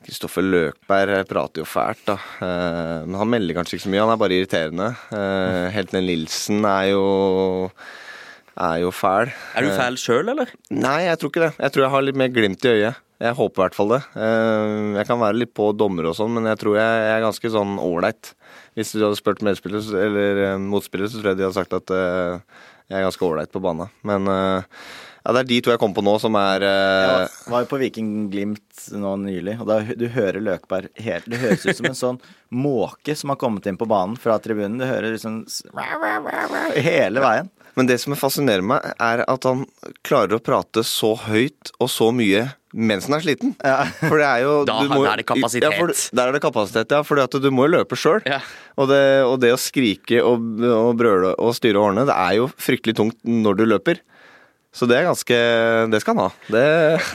Kristoffer 0.00 0.44
Løkberg 0.44 1.28
prater 1.28 1.62
jo 1.62 1.68
fælt, 1.68 2.06
da. 2.08 2.16
Uh, 2.40 3.04
men 3.04 3.18
han 3.20 3.32
melder 3.36 3.60
kanskje 3.60 3.76
ikke 3.76 3.86
så 3.86 3.92
mye, 3.92 4.04
han 4.06 4.14
er 4.14 4.22
bare 4.24 4.38
irriterende. 4.38 4.88
Uh, 5.12 5.66
Heltene 5.74 6.02
Nilsen 6.06 6.64
er 6.64 6.86
jo 6.94 7.04
er 8.60 8.80
jo 8.82 8.90
fæl. 8.92 9.30
Er 9.56 9.64
du 9.64 9.70
fæl 9.76 10.00
sjøl, 10.00 10.32
eller? 10.32 10.50
Nei, 10.72 11.04
jeg 11.06 11.20
tror 11.20 11.32
ikke 11.32 11.44
det. 11.46 11.52
Jeg 11.60 11.74
tror 11.74 11.86
jeg 11.86 11.94
har 11.94 12.04
litt 12.04 12.18
mer 12.20 12.32
glimt 12.32 12.66
i 12.66 12.72
øyet. 12.74 13.06
Jeg 13.20 13.36
håper 13.36 13.60
i 13.60 13.64
hvert 13.66 13.76
fall 13.76 13.90
det. 13.92 14.00
Eh, 14.16 14.96
Jeg 14.96 15.06
kan 15.10 15.20
være 15.20 15.36
litt 15.42 15.52
på 15.56 15.70
dommer 15.76 16.08
og 16.08 16.16
sånn, 16.16 16.32
men 16.38 16.48
jeg 16.48 16.60
tror 16.62 16.78
jeg 16.80 17.02
er 17.12 17.20
ganske 17.26 17.50
sånn 17.52 17.76
ålreit. 17.82 18.32
Hvis 18.78 18.94
du 18.96 19.02
hadde 19.04 19.18
spurt 19.18 19.42
medspiller 19.44 19.84
eller 20.06 20.40
eh, 20.46 20.58
motspiller, 20.62 21.10
så 21.10 21.20
tror 21.20 21.32
jeg 21.34 21.40
de 21.42 21.46
hadde 21.48 21.58
sagt 21.58 21.76
at 21.76 21.92
eh, 21.92 22.40
jeg 22.90 22.96
er 22.98 23.04
ganske 23.06 23.26
ålreit 23.28 23.52
på 23.52 23.60
banen. 23.62 23.92
Men 24.08 24.24
ja, 24.26 25.34
det 25.36 25.42
er 25.44 25.48
de 25.50 25.58
to 25.62 25.70
jeg 25.70 25.78
kom 25.82 25.92
på 25.94 26.02
nå 26.02 26.14
som 26.18 26.34
er 26.40 26.64
Jeg 26.64 27.28
var 27.52 27.62
jo 27.62 27.68
på 27.70 27.78
Viking 27.78 28.08
Glimt 28.32 28.80
nå 28.96 29.12
nylig, 29.20 29.58
og 29.60 29.68
da 29.68 29.76
du 29.84 30.06
hører 30.10 30.40
Løkberg 30.42 30.88
helt 31.04 31.28
Det 31.30 31.38
høres 31.42 31.66
ut 31.68 31.76
som 31.76 31.86
en 31.90 31.98
sånn 32.00 32.18
måke 32.50 33.14
som 33.20 33.30
har 33.30 33.38
kommet 33.38 33.68
inn 33.70 33.78
på 33.78 33.86
banen 33.86 34.16
fra 34.18 34.40
tribunen. 34.42 34.80
Du 34.80 34.88
hører 34.88 35.12
liksom 35.12 35.42
hele 36.88 37.22
veien. 37.22 37.52
Men 37.80 37.88
det 37.88 37.96
som 38.02 38.12
fascinerer 38.18 38.60
meg, 38.66 38.84
er 39.00 39.22
at 39.24 39.46
han 39.48 39.62
klarer 40.04 40.36
å 40.36 40.42
prate 40.44 40.82
så 40.84 41.14
høyt 41.16 41.70
og 41.80 41.88
så 41.88 42.10
mye 42.12 42.50
mens 42.76 43.06
han 43.08 43.16
er 43.16 43.22
sliten. 43.24 43.54
Ja. 43.64 43.86
For 44.04 44.20
det 44.20 44.26
er 44.28 44.42
jo 44.44 44.50
Da- 44.68 44.76
du 44.84 44.90
må- 44.92 45.06
er 45.08 45.16
det 45.16 45.24
kapasitet. 45.26 45.64
Ja, 45.64 45.70
for, 45.80 45.88
der 46.20 46.28
er 46.28 46.32
det 46.36 46.42
kapasitet, 46.44 46.92
ja. 46.92 47.00
For 47.02 47.16
du 47.16 47.48
må 47.50 47.64
jo 47.66 47.72
løpe 47.78 47.96
sjøl. 47.98 48.20
Ja. 48.28 48.38
Og, 48.76 48.86
det, 48.92 49.00
og 49.24 49.40
det 49.40 49.50
å 49.54 49.58
skrike 49.58 50.20
og, 50.22 50.44
og 50.62 50.92
brøle 51.00 51.32
og 51.40 51.56
styre 51.56 51.80
årene, 51.80 52.04
det 52.06 52.14
er 52.14 52.36
jo 52.36 52.50
fryktelig 52.60 52.94
tungt 53.00 53.16
når 53.24 53.56
du 53.56 53.64
løper. 53.66 53.98
Så 54.72 54.86
det 54.86 55.00
er 55.00 55.08
ganske 55.08 55.36
Det 55.90 55.98
skal 56.02 56.14
han 56.14 56.28
ha. 56.28 56.30
Det, 56.46 56.62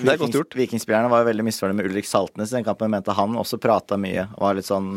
det 0.04 0.12
er 0.12 0.20
godt 0.20 0.36
gjort. 0.36 0.56
Vikingspillerne 0.60 1.08
var 1.12 1.24
jo 1.24 1.30
veldig 1.30 1.46
misfornøyd 1.48 1.78
med 1.80 1.88
Ulrik 1.88 2.08
Saltnes 2.10 2.52
i 2.52 2.58
den 2.58 2.66
kampen. 2.68 2.92
Mente 2.92 3.16
han 3.16 3.38
også 3.40 3.60
prata 3.64 3.96
mye. 4.00 4.26
Var 4.36 4.58
litt 4.58 4.68
sånn, 4.68 4.90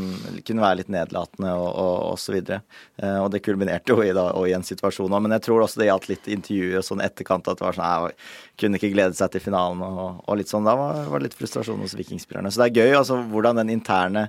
kunne 0.42 0.64
være 0.64 0.80
litt 0.80 0.90
nedlatende 0.90 1.52
og, 1.54 1.68
og, 1.68 1.94
og 2.08 2.18
så 2.18 2.34
videre. 2.34 2.60
Eh, 2.98 3.20
og 3.22 3.30
det 3.30 3.44
kulminerte 3.46 3.94
jo 3.94 4.02
i, 4.02 4.10
da, 4.16 4.32
og 4.34 4.50
i 4.50 4.56
en 4.58 4.66
situasjon 4.66 5.14
òg. 5.14 5.22
Men 5.22 5.36
jeg 5.36 5.46
tror 5.46 5.62
også 5.62 5.84
det 5.84 5.90
gjaldt 5.92 6.10
litt 6.10 6.30
intervjuet 6.34 6.82
og 6.82 6.88
sånn 6.90 7.04
etterkant. 7.06 7.46
At 7.46 7.62
det 7.62 7.68
var 7.68 7.78
sånn 7.78 7.86
nei, 7.86 8.12
Kunne 8.58 8.80
ikke 8.80 8.94
glede 8.96 9.14
seg 9.14 9.30
til 9.36 9.44
finalen 9.44 9.84
og, 9.86 10.24
og 10.26 10.40
litt 10.40 10.50
sånn. 10.50 10.66
Da 10.66 10.74
var 10.78 11.04
var 11.06 11.22
det 11.22 11.30
litt 11.30 11.38
frustrasjon 11.38 11.86
hos 11.86 11.94
vikingspillerne. 11.98 12.50
Så 12.50 12.64
det 12.64 12.72
er 12.72 12.82
gøy 12.82 12.98
altså 13.04 13.22
hvordan 13.30 13.62
den 13.62 13.76
interne 13.78 14.28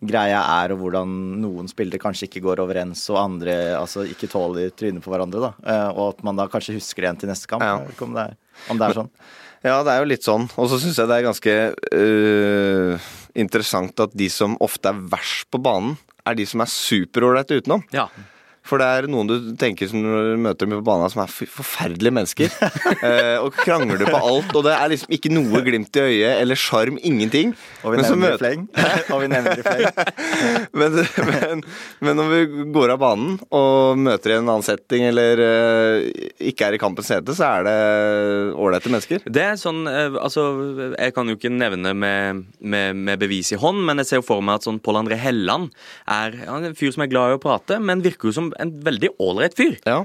greia 0.00 0.40
er, 0.62 0.72
og 0.74 0.80
hvordan 0.80 1.10
noen 1.42 1.68
spillere 1.70 2.00
kanskje 2.00 2.28
ikke 2.28 2.42
går 2.44 2.62
overens, 2.64 3.02
og 3.12 3.20
andre 3.20 3.56
altså 3.76 4.06
ikke 4.08 4.30
tåler 4.32 4.72
trynet 4.72 5.04
på 5.04 5.12
hverandre. 5.12 5.50
da. 5.50 5.52
Eh, 5.60 5.88
og 5.92 6.14
at 6.14 6.24
man 6.26 6.40
da 6.40 6.48
kanskje 6.50 6.78
husker 6.78 7.02
det 7.02 7.08
igjen 7.08 7.20
til 7.22 7.32
neste 7.32 7.50
kamp. 7.50 7.64
Ja. 7.64 7.76
Om, 8.06 8.16
det 8.16 8.26
er, 8.30 8.36
om 8.72 8.80
det 8.80 8.88
er 8.88 9.00
sånn. 9.02 9.14
Ja, 9.60 9.82
det 9.84 9.92
er 9.92 9.98
jo 10.00 10.08
litt 10.08 10.24
sånn. 10.24 10.46
Og 10.56 10.70
så 10.72 10.78
syns 10.80 10.96
jeg 10.96 11.08
det 11.10 11.16
er 11.18 11.24
ganske 11.26 11.54
øh, 11.92 13.08
interessant 13.36 14.00
at 14.00 14.14
de 14.16 14.30
som 14.32 14.54
ofte 14.64 14.88
er 14.88 15.02
verst 15.12 15.50
på 15.52 15.60
banen, 15.60 15.98
er 16.24 16.38
de 16.38 16.46
som 16.48 16.62
er 16.64 16.70
superålreite 16.72 17.58
utenom. 17.60 17.84
Ja. 17.92 18.06
For 18.66 18.78
det 18.78 18.86
er 18.86 19.06
noen 19.10 19.26
du 19.30 19.34
tenker 19.58 19.88
som 19.90 20.02
når 20.04 20.26
du 20.34 20.40
møter 20.44 20.68
dem 20.68 20.74
på 20.78 20.84
banen, 20.86 21.10
som 21.10 21.22
er 21.24 21.30
forferdelige 21.32 22.12
mennesker. 22.14 22.52
eh, 23.08 23.36
og 23.40 23.54
krangler 23.56 24.04
på 24.06 24.18
alt, 24.20 24.52
og 24.54 24.66
det 24.66 24.74
er 24.76 24.92
liksom 24.92 25.14
ikke 25.16 25.32
noe 25.32 25.62
glimt 25.66 25.96
i 25.96 26.02
øyet 26.04 26.42
eller 26.42 26.60
sjarm, 26.60 26.98
ingenting. 27.00 27.54
Og 27.82 27.94
vi 27.94 28.00
Men 28.02 28.06
nevner 28.06 28.20
møter- 28.26 28.42
fleng. 28.44 28.66
og 29.14 29.22
vi 29.24 29.30
nevner 29.32 29.62
fleng. 29.64 29.86
men, 30.80 30.98
men, 31.30 31.64
men 32.04 32.20
når 32.20 32.30
vi 32.34 32.42
går 32.76 32.94
av 32.94 33.00
banen 33.02 33.38
og 33.48 33.98
møter 34.04 34.34
i 34.34 34.38
en 34.38 34.44
annen 34.46 34.66
setting 34.66 35.06
eller 35.08 35.42
eh, 35.46 36.28
ikke 36.52 36.68
er 36.68 36.76
i 36.76 36.82
kampens 36.82 37.10
hete, 37.14 37.34
så 37.36 37.48
er 37.60 37.66
det 37.66 37.76
ålreite 38.60 38.92
mennesker. 38.92 39.24
Det 39.26 39.44
er 39.54 39.58
sånn, 39.60 39.82
eh, 39.90 40.14
altså 40.20 40.44
Jeg 40.94 41.14
kan 41.16 41.28
jo 41.32 41.36
ikke 41.38 41.50
nevne 41.52 41.94
med, 41.96 42.44
med, 42.60 43.00
med 43.08 43.20
bevis 43.24 43.54
i 43.56 43.60
hånd, 43.60 43.82
men 43.88 44.02
jeg 44.04 44.10
ser 44.12 44.20
jo 44.20 44.28
for 44.30 44.44
meg 44.44 44.60
at 44.60 44.68
sånn 44.68 44.78
Pål 44.84 45.00
André 45.02 45.18
Helland 45.20 45.70
er 46.10 46.36
han 46.44 46.64
er 46.64 46.70
en 46.72 46.78
fyr 46.78 46.92
som 46.94 47.04
er 47.04 47.10
glad 47.10 47.32
i 47.32 47.38
å 47.38 47.42
prate, 47.42 47.80
men 47.82 48.04
virker 48.04 48.30
jo 48.30 48.36
som 48.36 48.49
en 48.58 48.72
veldig 48.84 49.14
ålreit 49.22 49.56
fyr. 49.58 49.76
Ja. 49.86 50.04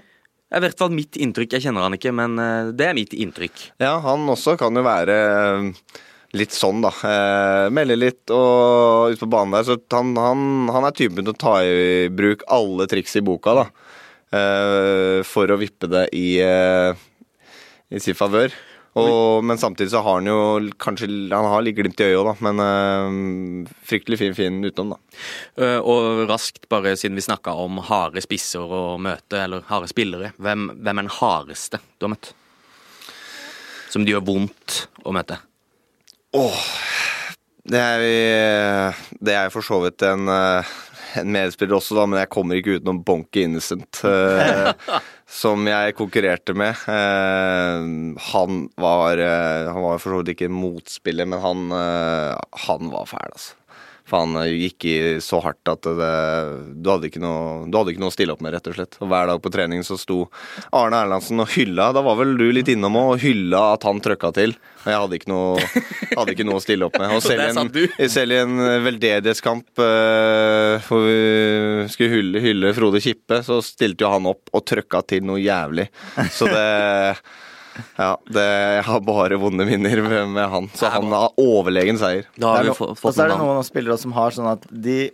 I 0.56 0.62
hvert 0.62 0.78
fall 0.80 0.94
mitt 0.94 1.18
inntrykk. 1.18 1.56
Jeg 1.58 1.66
kjenner 1.66 1.88
han 1.88 1.96
ikke, 1.98 2.14
men 2.16 2.38
eh, 2.42 2.74
det 2.78 2.90
er 2.90 2.98
mitt 2.98 3.16
inntrykk. 3.18 3.72
Ja, 3.82 3.98
han 4.04 4.28
også 4.32 4.56
kan 4.62 4.78
jo 4.78 4.84
være 4.86 5.16
eh, 5.16 6.04
litt 6.38 6.54
sånn, 6.56 6.84
da. 6.86 6.92
Eh, 7.10 7.66
melde 7.74 7.98
litt 7.98 8.34
og 8.34 9.16
ut 9.16 9.24
på 9.24 9.32
banen 9.32 9.58
der. 9.58 9.66
Så 9.68 9.80
han, 9.96 10.14
han, 10.20 10.46
han 10.72 10.88
er 10.88 10.96
typen 10.96 11.26
til 11.26 11.34
å 11.34 11.42
ta 11.42 11.58
i 11.66 12.08
bruk 12.14 12.46
alle 12.54 12.88
triks 12.92 13.18
i 13.18 13.26
boka, 13.26 13.58
da. 13.64 13.66
Eh, 14.36 15.20
for 15.28 15.52
å 15.52 15.60
vippe 15.60 15.90
det 15.92 16.08
i, 16.18 16.38
eh, 16.44 16.94
i 17.90 18.02
sin 18.04 18.18
favør. 18.18 18.54
Og, 18.96 19.44
men 19.44 19.60
samtidig 19.60 19.92
så 19.92 20.00
har 20.06 20.22
han 20.22 20.28
jo 20.30 20.36
kanskje 20.80 21.10
Han 21.34 21.48
har 21.52 21.64
litt 21.66 21.76
glimt 21.76 22.00
i 22.00 22.06
øyet 22.08 22.20
òg, 22.22 22.30
da. 22.30 22.34
Men 22.48 22.62
øh, 22.64 23.74
fryktelig 23.84 24.20
fin 24.22 24.38
fin 24.38 24.62
utenom, 24.64 24.96
da. 24.96 25.20
Eh, 25.60 25.80
Og 25.84 26.24
raskt, 26.30 26.70
bare 26.72 26.96
siden 26.96 27.18
vi 27.20 27.26
snakka 27.26 27.52
om 27.60 27.82
harde 27.90 28.24
spisser 28.24 28.64
å 28.64 28.96
møte, 29.02 29.42
eller 29.44 29.68
harde 29.68 29.92
spillere, 29.92 30.32
hvem, 30.40 30.70
hvem 30.80 31.02
er 31.02 31.08
den 31.10 31.12
hardeste 31.18 31.82
du 32.00 32.08
har 32.08 32.16
møtt? 32.16 32.32
Som 33.92 34.08
det 34.08 34.16
gjør 34.16 34.26
vondt 34.32 34.86
å 35.04 35.12
møte? 35.16 35.42
Det 37.66 37.80
er, 37.82 38.96
det 39.26 39.36
er 39.36 39.52
for 39.54 39.66
så 39.66 39.80
vidt 39.84 40.04
en, 40.06 40.28
eh, 40.30 40.74
en 41.22 41.32
medspiller 41.36 41.78
også, 41.78 41.98
da, 41.98 42.06
men 42.10 42.22
jeg 42.22 42.32
kommer 42.34 42.60
ikke 42.60 42.78
utenom 42.80 43.02
Bonke 43.08 43.46
Innocent. 43.46 44.02
eh, 44.08 44.72
som 45.42 45.66
jeg 45.68 45.96
konkurrerte 45.98 46.54
med. 46.58 46.78
Eh, 46.92 47.90
han 48.32 48.64
var 48.78 49.22
eh, 49.22 49.72
Han 49.74 49.84
var 49.88 50.02
for 50.02 50.14
så 50.14 50.22
vidt 50.22 50.36
ikke 50.36 50.52
motspiller, 50.54 51.28
men 51.30 51.42
han, 51.44 51.66
eh, 51.76 52.34
han 52.68 52.92
var 52.94 53.10
fæl, 53.10 53.32
altså. 53.34 53.56
Han 54.14 54.36
eh, 54.42 54.52
gikk 54.66 54.86
i 54.90 54.98
så 55.24 55.40
hardt 55.44 55.72
at 55.72 55.88
det, 55.88 56.12
du, 56.78 56.90
hadde 56.92 57.10
ikke 57.10 57.22
noe, 57.24 57.66
du 57.70 57.78
hadde 57.78 57.94
ikke 57.94 58.04
noe 58.04 58.14
å 58.14 58.16
stille 58.16 58.36
opp 58.36 58.44
med, 58.46 58.54
rett 58.54 58.70
og 58.70 58.78
slett. 58.78 58.98
Og 59.02 59.10
hver 59.12 59.32
dag 59.32 59.42
på 59.42 59.52
trening 59.54 59.82
så 59.88 59.98
sto 60.00 60.20
Arne 60.76 61.02
Erlandsen 61.06 61.42
og 61.42 61.50
hylla 61.56 61.90
Da 61.96 62.04
var 62.06 62.20
vel 62.20 62.36
du 62.38 62.46
litt 62.54 62.70
innom 62.72 63.00
og 63.02 63.16
hylla 63.24 63.72
at 63.74 63.88
han 63.88 64.02
trøkka 64.04 64.32
til. 64.38 64.56
Og 64.86 64.92
jeg 64.92 65.02
hadde 65.02 65.18
ikke 65.20 65.32
noe, 65.32 65.70
hadde 66.12 66.36
ikke 66.36 66.48
noe 66.48 66.60
å 66.60 66.66
stille 66.66 66.90
opp 66.90 67.00
med. 67.02 67.16
Og 67.16 67.24
selv, 67.30 67.48
i 67.48 67.50
en, 67.50 68.12
selv 68.18 68.36
i 68.36 68.42
en 68.44 68.60
veldedighetskamp 68.86 69.82
uh, 69.82 70.86
hvor 70.86 71.08
vi 71.08 71.88
skulle 71.94 72.20
hylle, 72.20 72.44
hylle 72.44 72.76
Frode 72.78 73.02
Kippe, 73.04 73.42
så 73.46 73.58
stilte 73.66 74.06
jo 74.06 74.14
han 74.14 74.30
opp 74.30 74.54
og 74.54 74.66
trøkka 74.70 75.02
til 75.10 75.26
noe 75.26 75.42
jævlig. 75.42 75.90
Så 76.36 76.50
det 76.52 76.70
Ja, 77.98 78.12
det, 78.32 78.44
jeg 78.78 78.84
har 78.88 79.00
bare 79.06 79.40
vonde 79.42 79.66
minner 79.68 80.02
med, 80.06 80.30
med 80.36 80.50
han. 80.52 80.68
Så 80.78 80.90
han 80.94 81.10
har 81.12 81.34
overlegen 81.42 81.98
seier. 82.02 82.28
Da 82.40 82.56
har 82.58 82.64
vi 82.68 82.74
no- 82.74 82.78
få- 82.80 82.92
Og 82.96 83.14
så 83.14 83.26
er 83.26 83.34
det 83.34 83.40
noen 83.42 83.60
av 83.62 83.66
spillere 83.68 83.98
som 84.02 84.14
har 84.16 84.32
sånn 84.36 84.52
at 84.54 84.68
de 84.72 85.12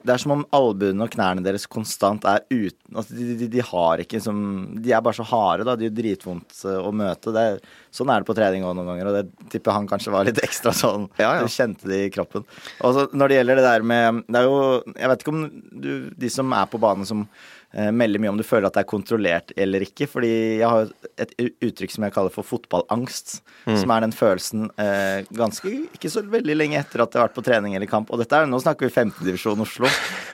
Det 0.00 0.14
er 0.14 0.20
som 0.22 0.32
om 0.32 0.46
albuene 0.56 1.04
og 1.04 1.10
knærne 1.12 1.42
deres 1.44 1.66
konstant 1.68 2.24
er 2.24 2.40
uten 2.48 2.96
altså 2.96 3.12
de, 3.18 3.34
de, 3.36 3.48
de 3.52 3.60
har 3.68 4.00
ikke 4.00 4.16
som 4.24 4.38
De 4.80 4.94
er 4.96 5.02
bare 5.04 5.18
så 5.18 5.26
harde, 5.28 5.66
da. 5.68 5.74
De 5.76 5.90
er 5.90 5.92
dritvondt 5.92 6.62
eh, 6.64 6.78
å 6.80 6.88
møte. 6.96 7.34
Det 7.36 7.42
er, 7.50 7.58
sånn 7.92 8.08
er 8.08 8.22
det 8.24 8.28
på 8.30 8.34
trening 8.38 8.64
òg 8.64 8.78
noen 8.78 8.88
ganger, 8.94 9.10
og 9.10 9.18
det 9.18 9.50
tipper 9.52 9.76
han 9.76 9.86
kanskje 9.90 10.14
var 10.14 10.24
litt 10.24 10.40
ekstra 10.48 10.72
sånn. 10.72 11.04
Ja, 11.20 11.34
ja. 11.36 11.44
Du 11.44 11.52
kjente 11.52 11.84
det 11.92 12.00
i 12.06 12.10
kroppen. 12.16 12.46
Og 12.80 12.96
så 12.96 13.04
når 13.12 13.28
det 13.28 13.36
gjelder 13.42 13.60
det 13.60 13.66
der 13.68 13.84
med 13.92 14.22
Det 14.30 14.40
er 14.40 14.48
jo 14.48 14.58
Jeg 14.96 15.12
vet 15.12 15.20
ikke 15.26 15.34
om 15.36 15.44
du, 15.84 15.90
de 16.16 16.30
som 16.32 16.56
er 16.56 16.70
på 16.72 16.80
banen 16.80 17.04
som 17.04 17.26
eh, 17.74 17.90
melde 17.94 18.20
mye 18.22 18.32
om 18.32 18.38
du 18.40 18.44
føler 18.46 18.68
at 18.68 18.76
det 18.76 18.84
er 18.84 18.90
kontrollert 18.90 19.52
eller 19.60 19.84
ikke. 19.84 20.08
Fordi 20.10 20.30
jeg 20.60 20.68
har 20.68 20.90
et 21.20 21.34
uttrykk 21.40 21.94
som 21.94 22.06
jeg 22.06 22.14
kaller 22.16 22.34
for 22.34 22.46
fotballangst. 22.46 23.40
Mm. 23.66 23.76
Som 23.82 23.94
er 23.94 24.04
den 24.04 24.14
følelsen 24.16 24.68
eh, 24.80 25.28
ganske 25.36 25.72
ikke 25.90 26.10
så 26.12 26.24
veldig 26.26 26.56
lenge 26.56 26.80
etter 26.80 27.04
at 27.04 27.14
jeg 27.14 27.20
har 27.20 27.28
vært 27.28 27.38
på 27.38 27.46
trening 27.46 27.76
eller 27.76 27.90
kamp. 27.90 28.12
Og 28.12 28.22
dette 28.22 28.36
er, 28.36 28.48
nå 28.50 28.60
snakker 28.62 28.88
vi 28.88 28.94
femtedivisjon 28.94 29.64
Oslo, 29.64 29.90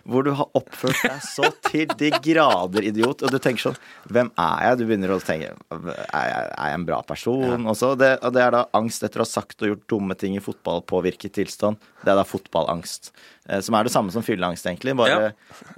hvor 0.07 0.26
du 0.26 0.32
har 0.39 0.51
oppført 0.59 1.03
deg 1.05 1.24
så 1.26 1.51
til 1.68 1.91
de 1.99 2.12
grader 2.22 2.89
idiot. 2.91 3.24
Og 3.26 3.32
du 3.32 3.41
tenker 3.43 3.68
sånn 3.68 3.80
Hvem 4.12 4.30
er 4.41 4.66
jeg? 4.66 4.78
Du 4.78 4.84
begynner 4.87 5.12
å 5.14 5.18
tenke 5.22 5.53
Er 5.72 6.26
jeg, 6.30 6.47
er 6.47 6.70
jeg 6.70 6.78
en 6.78 6.87
bra 6.89 7.01
person? 7.07 7.45
Ja. 7.47 7.59
Også, 7.72 7.95
det, 7.99 8.12
og 8.24 8.34
det 8.37 8.45
er 8.45 8.55
da 8.55 8.66
angst 8.76 9.05
etter 9.07 9.22
å 9.22 9.26
ha 9.26 9.30
sagt 9.30 9.62
og 9.62 9.72
gjort 9.72 9.87
dumme 9.91 10.16
ting 10.18 10.37
i 10.39 10.43
fotballpåvirket 10.43 11.37
tilstand. 11.37 11.80
Det 12.03 12.12
er 12.12 12.18
da 12.18 12.26
fotballangst. 12.26 13.11
Eh, 13.49 13.61
som 13.62 13.76
er 13.78 13.86
det 13.86 13.92
samme 13.94 14.11
som 14.11 14.24
fylleangst, 14.26 14.66
egentlig. 14.66 14.94
Bare 14.99 15.14
ja. 15.14 15.30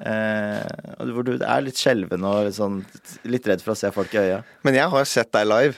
eh, 0.08 1.08
hvor 1.12 1.26
du 1.26 1.34
er 1.36 1.64
litt 1.64 1.78
skjelven 1.78 2.24
og 2.24 2.46
litt, 2.46 2.56
sånn, 2.56 2.80
litt 3.28 3.48
redd 3.48 3.64
for 3.64 3.74
å 3.74 3.78
se 3.78 3.90
folk 3.92 4.14
i 4.16 4.22
øya. 4.22 4.38
Men 4.66 4.78
jeg 4.78 4.92
har 4.94 5.08
sett 5.08 5.30
deg 5.36 5.48
live, 5.50 5.76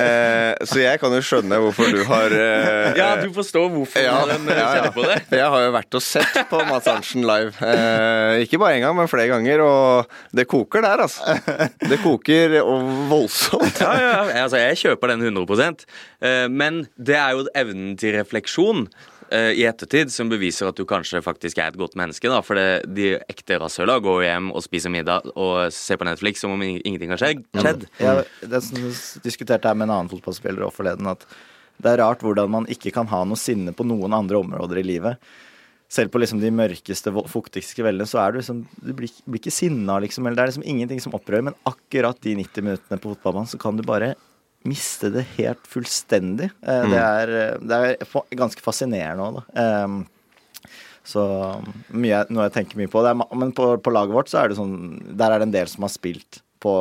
eh, 0.00 0.54
så 0.70 0.80
jeg 0.82 1.02
kan 1.02 1.14
jo 1.16 1.22
skjønne 1.24 1.60
hvorfor 1.64 1.90
du 1.94 2.02
har 2.08 2.36
eh, 2.36 2.98
Ja, 3.00 3.10
du 3.20 3.28
forstår 3.34 3.68
hvorfor 3.74 4.04
ja, 4.04 4.16
den 4.30 4.46
eh, 4.46 4.60
ja, 4.60 4.70
kjenner 4.76 4.94
på 4.94 5.06
det? 5.08 5.18
Jeg 5.40 5.50
har 5.54 5.66
jo 5.66 5.74
vært 5.74 5.98
og 5.98 6.04
sett 6.04 6.40
på 6.50 6.62
Mads 6.70 6.90
Arntzen 6.90 7.26
live. 7.26 7.54
Eh, 7.58 8.44
ikke 8.46 8.60
bare 8.62 8.78
én 8.78 8.84
gang, 8.86 8.96
men 8.98 9.10
flere 9.10 9.30
ganger. 9.32 9.64
Og 9.66 10.36
det 10.36 10.46
koker 10.50 10.86
der, 10.86 11.06
altså. 11.06 11.38
Det 11.90 11.98
koker 12.04 12.60
og 12.62 12.86
voldsomt. 13.10 13.80
Ja, 13.82 13.94
ja, 13.98 14.42
altså 14.44 14.60
jeg 14.60 14.78
kjøper 14.78 15.10
den 15.14 15.24
100% 15.24 15.82
Men 16.52 16.84
det 17.00 17.16
er 17.18 17.34
jo 17.34 17.46
evnen 17.56 17.96
til 17.98 18.14
refleksjon 18.18 18.86
uh, 19.32 19.50
i 19.52 19.64
ettertid 19.68 20.12
som 20.12 20.30
beviser 20.30 20.68
at 20.70 20.78
du 20.78 20.84
kanskje 20.88 21.22
faktisk 21.24 21.58
er 21.58 21.72
et 21.72 21.78
godt 21.80 21.96
menneske. 21.98 22.30
da, 22.30 22.40
For 22.46 22.58
det, 22.58 22.88
de 22.90 23.12
ekte 23.30 23.60
rasshøla 23.62 23.98
går 24.04 24.24
hjem 24.26 24.50
og 24.54 24.64
spiser 24.64 24.92
middag 24.92 25.28
og 25.34 25.70
ser 25.74 26.00
på 26.00 26.08
Netflix 26.08 26.42
som 26.44 26.54
om 26.56 26.64
ingenting 26.64 27.14
har 27.14 27.22
skjedd. 27.22 27.44
Mm. 27.56 27.86
Ja, 28.00 28.16
det 28.54 28.62
som 28.66 28.90
diskuterte 29.24 29.70
her 29.70 29.78
med 29.78 29.88
en 29.88 29.96
annen 29.98 30.12
fotballspiller 30.12 30.66
også 30.66 30.82
forleden, 30.82 31.10
at 31.10 31.26
det 31.80 31.94
er 31.94 32.02
rart 32.02 32.24
hvordan 32.24 32.50
man 32.52 32.66
ikke 32.70 32.92
kan 32.94 33.08
ha 33.10 33.22
noe 33.24 33.40
sinne 33.40 33.72
på 33.76 33.86
noen 33.88 34.12
andre 34.16 34.40
områder 34.42 34.82
i 34.82 34.86
livet. 34.86 35.30
Selv 35.90 36.12
på 36.12 36.20
liksom 36.22 36.38
de 36.38 36.52
mørkeste, 36.54 37.10
fuktigste 37.32 37.80
kveldene 37.80 38.06
så 38.06 38.20
er 38.22 38.32
du 38.32 38.38
liksom 38.38 38.60
Du 38.78 38.92
blir, 38.94 39.10
blir 39.26 39.40
ikke 39.40 39.54
sinna, 39.54 39.96
liksom. 40.02 40.26
Eller 40.26 40.38
det 40.38 40.44
er 40.44 40.52
liksom 40.52 40.66
ingenting 40.70 41.00
som 41.02 41.16
opprører. 41.16 41.48
Men 41.48 41.56
akkurat 41.66 42.20
de 42.22 42.36
90 42.38 42.66
minuttene 42.66 43.00
på 43.00 43.14
fotballbanen 43.14 43.50
så 43.50 43.58
kan 43.58 43.78
du 43.78 43.82
bare 43.86 44.12
miste 44.68 45.10
det 45.14 45.24
helt 45.38 45.66
fullstendig. 45.68 46.50
Eh, 46.60 46.82
mm. 46.84 46.92
Det, 46.92 47.02
er, 47.02 47.34
det, 47.60 47.80
er, 47.80 48.24
ganske 48.38 48.64
fascinerende 48.64 49.26
òg, 49.26 49.40
da. 49.40 49.66
Um, 49.84 50.02
så 51.10 51.24
mye, 51.96 52.24
noe 52.28 52.46
jeg 52.46 52.54
tenker 52.58 52.78
mye 52.78 52.90
på. 52.92 53.02
Er, 53.08 53.16
men 53.16 53.54
på, 53.56 53.72
på, 53.80 53.92
laget 53.94 54.14
vårt 54.14 54.30
så 54.30 54.42
er 54.42 54.50
det 54.50 54.58
sånn 54.58 54.76
Der 55.16 55.32
er 55.32 55.40
det 55.40 55.48
en 55.48 55.54
del 55.54 55.70
som 55.70 55.86
har 55.86 55.92
spilt 55.92 56.42
på 56.60 56.74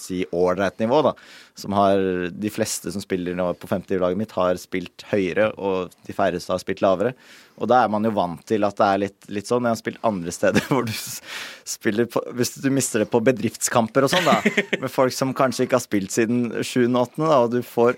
si 0.00 0.22
ålreit 0.34 0.78
nivå, 0.82 1.02
da. 1.06 1.12
Som 1.56 1.76
har 1.76 2.00
De 2.32 2.52
fleste 2.52 2.92
som 2.92 3.02
spiller 3.04 3.36
nå 3.36 3.48
på 3.60 3.68
50-laget 3.70 4.20
mitt, 4.20 4.34
har 4.36 4.58
spilt 4.60 5.06
høyere, 5.12 5.50
og 5.56 5.94
de 6.08 6.16
færreste 6.16 6.52
har 6.52 6.62
spilt 6.62 6.82
lavere. 6.84 7.14
Og 7.56 7.70
da 7.70 7.82
er 7.84 7.92
man 7.92 8.04
jo 8.04 8.12
vant 8.16 8.42
til 8.48 8.66
at 8.68 8.76
det 8.76 8.86
er 8.86 9.02
litt, 9.06 9.30
litt 9.32 9.48
sånn. 9.48 9.64
Jeg 9.64 9.76
har 9.76 9.80
spilt 9.80 10.04
andre 10.06 10.34
steder 10.34 10.66
hvor 10.70 10.86
du 10.88 10.92
spiller 10.96 12.10
på 12.10 12.22
Hvis 12.36 12.56
du 12.60 12.68
mister 12.74 13.04
det 13.04 13.10
på 13.12 13.22
bedriftskamper 13.24 14.06
og 14.06 14.12
sånn, 14.12 14.28
da, 14.28 14.40
med 14.82 14.92
folk 14.92 15.16
som 15.16 15.34
kanskje 15.36 15.66
ikke 15.66 15.80
har 15.80 15.86
spilt 15.86 16.14
siden 16.14 16.48
7. 16.60 16.86
og 16.90 17.02
8., 17.06 17.24
da, 17.24 17.42
og 17.44 17.56
du 17.56 17.60
får 17.64 17.96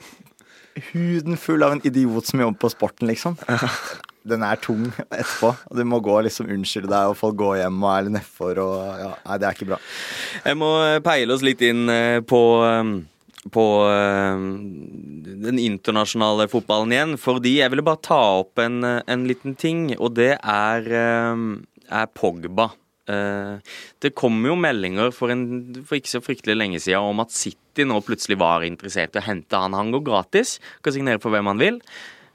huden 0.92 1.38
full 1.40 1.64
av 1.66 1.74
en 1.74 1.82
idiot 1.86 2.28
som 2.28 2.40
jobber 2.42 2.60
på 2.62 2.70
sporten, 2.76 3.10
liksom. 3.10 3.38
Den 4.28 4.46
er 4.46 4.60
tung 4.62 4.88
etterpå. 5.08 5.52
Og 5.70 5.78
du 5.78 5.84
må 5.88 6.00
gå 6.04 6.16
og 6.18 6.24
liksom 6.28 6.50
unnskylde 6.54 6.90
deg, 6.92 7.12
og 7.12 7.18
folk 7.18 7.38
går 7.40 7.60
hjem 7.62 7.78
og 7.82 7.92
er 7.92 8.08
litt 8.08 8.18
nedfor 8.18 8.64
og 8.64 8.80
ja, 9.02 9.12
Nei, 9.28 9.38
det 9.38 9.48
er 9.48 9.56
ikke 9.56 9.70
bra. 9.72 9.78
Jeg 10.44 10.58
må 10.58 10.72
peile 11.04 11.36
oss 11.36 11.46
litt 11.46 11.62
inn 11.66 11.86
eh, 11.92 12.18
på 12.26 12.42
eh, 12.66 12.98
på 13.54 13.64
den 15.24 15.58
internasjonale 15.62 16.48
fotballen 16.52 16.92
igjen. 16.92 17.14
Fordi 17.20 17.54
jeg 17.60 17.72
ville 17.72 17.84
bare 17.86 18.02
ta 18.04 18.18
opp 18.42 18.60
en, 18.60 18.82
en 18.84 19.24
liten 19.28 19.54
ting, 19.56 19.86
og 19.96 20.18
det 20.18 20.34
er, 20.36 20.90
er 20.92 22.10
Pogba. 22.18 22.68
Det 23.08 24.12
kom 24.18 24.42
jo 24.44 24.56
meldinger 24.58 25.14
for, 25.16 25.32
en, 25.32 25.46
for, 25.80 25.96
ikke 25.96 26.12
så 26.12 26.20
fryktelig 26.24 26.58
lenge 26.58 26.82
siden 26.82 27.08
om 27.08 27.24
at 27.24 27.32
City 27.32 27.86
nå 27.88 28.02
plutselig 28.04 28.36
var 28.42 28.66
interessert 28.66 29.16
i 29.16 29.22
å 29.22 29.26
hente 29.30 29.62
han. 29.62 29.76
Han 29.78 29.94
går 29.94 30.04
gratis, 30.10 30.58
kan 30.84 30.96
signere 30.98 31.22
for 31.22 31.32
hvem 31.32 31.48
han 31.48 31.62
vil. 31.62 31.80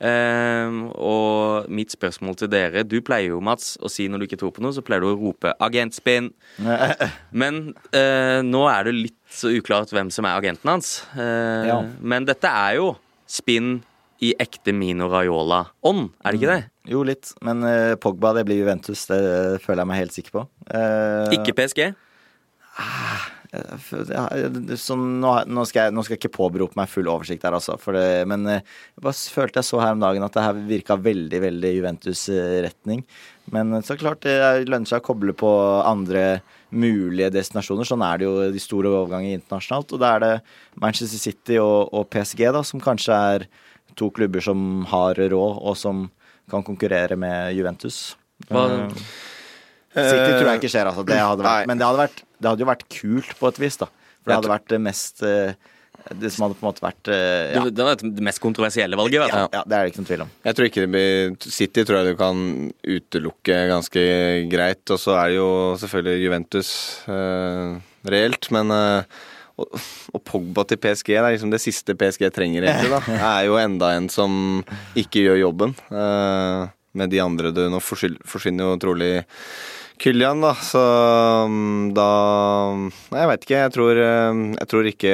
Uh, 0.04 0.90
og 1.00 1.70
mitt 1.72 1.94
spørsmål 1.94 2.36
til 2.42 2.50
dere 2.52 2.82
Du 2.84 2.98
pleier 3.06 3.30
jo, 3.32 3.38
Mats, 3.40 3.78
å 3.80 3.88
si 3.88 4.10
når 4.12 4.20
du 4.20 4.26
ikke 4.28 4.40
tror 4.42 4.52
på 4.52 4.64
noe, 4.66 4.76
så 4.76 4.84
pleier 4.84 5.04
du 5.04 5.14
å 5.14 5.16
rope 5.16 5.54
'agentspinn'. 5.56 6.32
Men 7.42 7.62
uh, 7.96 8.40
nå 8.44 8.66
er 8.68 8.90
det 8.90 8.96
litt 8.98 9.20
så 9.32 9.54
uklart 9.56 9.94
hvem 9.96 10.12
som 10.14 10.28
er 10.28 10.36
agenten 10.36 10.74
hans. 10.74 10.92
Uh, 11.16 11.64
ja. 11.70 11.80
Men 12.04 12.28
dette 12.28 12.52
er 12.52 12.78
jo 12.82 12.94
spinn 13.30 13.78
i 14.24 14.34
ekte 14.40 14.76
Mino 14.76 15.08
Raiola-ånd, 15.12 16.12
er 16.24 16.32
det 16.32 16.40
ikke 16.40 16.52
det? 16.52 16.62
Mm. 16.64 16.92
Jo, 16.94 17.04
litt. 17.08 17.32
Men 17.44 17.64
Pogba, 18.04 18.34
det 18.36 18.44
blir 18.48 18.60
Juventus. 18.60 19.06
Det 19.08 19.20
føler 19.64 19.82
jeg 19.84 19.90
meg 19.90 20.02
helt 20.04 20.16
sikker 20.16 20.36
på. 20.36 20.44
ikke 21.36 21.56
PSG? 21.60 21.82
Ah, 22.80 23.28
så 23.54 24.96
nå, 24.98 25.32
nå, 25.46 25.64
skal 25.70 25.88
jeg, 25.88 25.94
nå, 25.94 26.04
skal 26.04 26.16
jeg, 26.16 26.20
ikke 26.24 26.38
påberope 26.40 26.78
meg 26.80 26.90
full 26.90 27.10
oversikt 27.12 27.44
her, 27.46 27.54
altså. 27.54 27.76
Det, 27.94 28.24
men 28.30 28.48
eh, 28.50 28.64
jeg 28.96 29.04
bare 29.06 29.14
følte 29.36 29.62
jeg 29.62 29.68
så 29.68 29.82
her 29.84 29.94
om 29.94 30.02
dagen 30.02 30.26
at 30.26 30.34
det 30.34 30.46
her 30.46 30.64
virka 30.72 30.98
veldig, 30.98 31.42
veldig 31.44 31.72
Juventus-retning. 31.76 33.04
Men 33.54 33.76
eh, 33.78 33.84
så 33.86 33.98
klart, 34.00 34.26
det 34.26 34.66
lønner 34.66 34.90
seg 34.90 35.04
å 35.04 35.06
koble 35.06 35.36
på 35.38 35.52
andre 35.86 36.42
mulige 36.74 37.30
destinasjoner. 37.36 37.86
Sånn 37.86 38.06
er 38.08 38.22
det 38.24 38.30
jo 38.30 38.50
de 38.56 38.64
store 38.64 38.90
overganger 38.90 39.38
internasjonalt. 39.38 39.94
Og 39.94 40.02
da 40.02 40.16
er 40.16 40.26
det 40.26 40.34
Manchester 40.82 41.22
City 41.22 41.62
og, 41.62 41.94
og 41.94 42.10
PSG, 42.14 42.48
da, 42.58 42.66
som 42.66 42.82
kanskje 42.82 43.22
er 43.36 43.48
to 44.00 44.10
klubber 44.16 44.42
som 44.42 44.82
har 44.90 45.22
råd, 45.22 45.62
og 45.62 45.78
som 45.78 46.08
kan 46.50 46.66
konkurrere 46.66 47.20
med 47.20 47.54
Juventus. 47.54 48.16
Hva? 48.50 48.66
City 49.94 50.30
tror 50.40 50.48
jeg 50.50 50.64
ikke 50.64 50.72
skjer, 50.74 50.90
altså. 50.90 51.06
Det 51.06 51.22
vært, 51.22 51.68
men 51.70 51.78
det 51.78 51.86
hadde 51.86 52.08
vært 52.08 52.24
det 52.44 52.52
hadde 52.52 52.66
jo 52.66 52.70
vært 52.70 52.88
kult 52.92 53.38
på 53.40 53.50
et 53.50 53.62
vis, 53.64 53.80
da. 53.80 53.88
For 54.24 54.32
det 54.32 54.40
hadde 54.40 54.52
vært 54.54 54.70
det 54.72 54.80
mest 54.84 55.24
eh, 55.28 55.56
det 56.12 56.30
som 56.34 56.46
hadde 56.46 56.58
på 56.58 56.66
en 56.66 56.70
måte 56.72 56.84
vært 56.84 57.10
uh, 57.12 57.54
ja. 57.54 57.64
Det 57.70 57.86
det, 57.86 58.10
det 58.18 58.24
mest 58.26 58.42
kontroversielle 58.44 58.98
valget. 59.00 59.22
Vet 59.24 59.32
du. 59.32 59.38
Ja, 59.40 59.48
ja, 59.54 59.62
det 59.64 59.78
er 59.78 59.86
det 59.86 59.92
ikke 59.92 60.02
noen 60.02 60.10
tvil 60.10 60.24
om. 60.26 60.32
Jeg 60.44 60.58
tror 60.58 60.68
ikke 60.68 60.84
det 60.84 60.92
blir 60.92 61.54
City 61.58 61.86
tror 61.88 62.00
jeg 62.00 62.10
du 62.10 62.20
kan 62.20 62.42
utelukke 62.84 63.60
ganske 63.72 64.04
greit. 64.52 64.84
Og 64.84 65.00
så 65.00 65.16
er 65.20 65.32
det 65.32 65.38
jo 65.38 65.52
selvfølgelig 65.80 66.26
Juventus 66.26 66.72
eh, 67.08 67.78
reelt, 68.12 68.50
men 68.56 68.76
eh, 68.76 69.22
og, 69.54 69.80
og, 70.12 70.22
Pogba 70.26 70.66
til 70.68 70.82
PSG, 70.82 71.14
det 71.14 71.22
er 71.22 71.36
liksom 71.36 71.54
det 71.54 71.62
siste 71.62 71.96
PSG 71.96 72.26
trenger, 72.34 72.66
egentlig. 72.66 72.90
da 72.92 73.02
Det 73.08 73.20
er 73.30 73.48
jo 73.48 73.60
enda 73.62 73.94
en 73.96 74.10
som 74.12 74.34
ikke 75.00 75.28
gjør 75.28 75.44
jobben. 75.46 75.76
med 76.94 77.10
de 77.10 77.20
andre 77.22 77.52
du 77.54 77.62
Nå 77.70 77.80
forsvinner 77.80 78.66
jo 78.66 78.82
trolig 78.82 79.14
Kylian, 80.04 80.42
da. 80.44 80.52
Så 80.60 80.82
um, 81.48 81.94
da 81.96 82.10
Nei, 82.76 83.22
jeg 83.22 83.30
veit 83.30 83.46
ikke. 83.46 83.62
Jeg 83.62 83.74
tror, 83.78 84.02
um, 84.04 84.44
jeg 84.58 84.70
tror, 84.74 84.90
ikke 84.90 85.14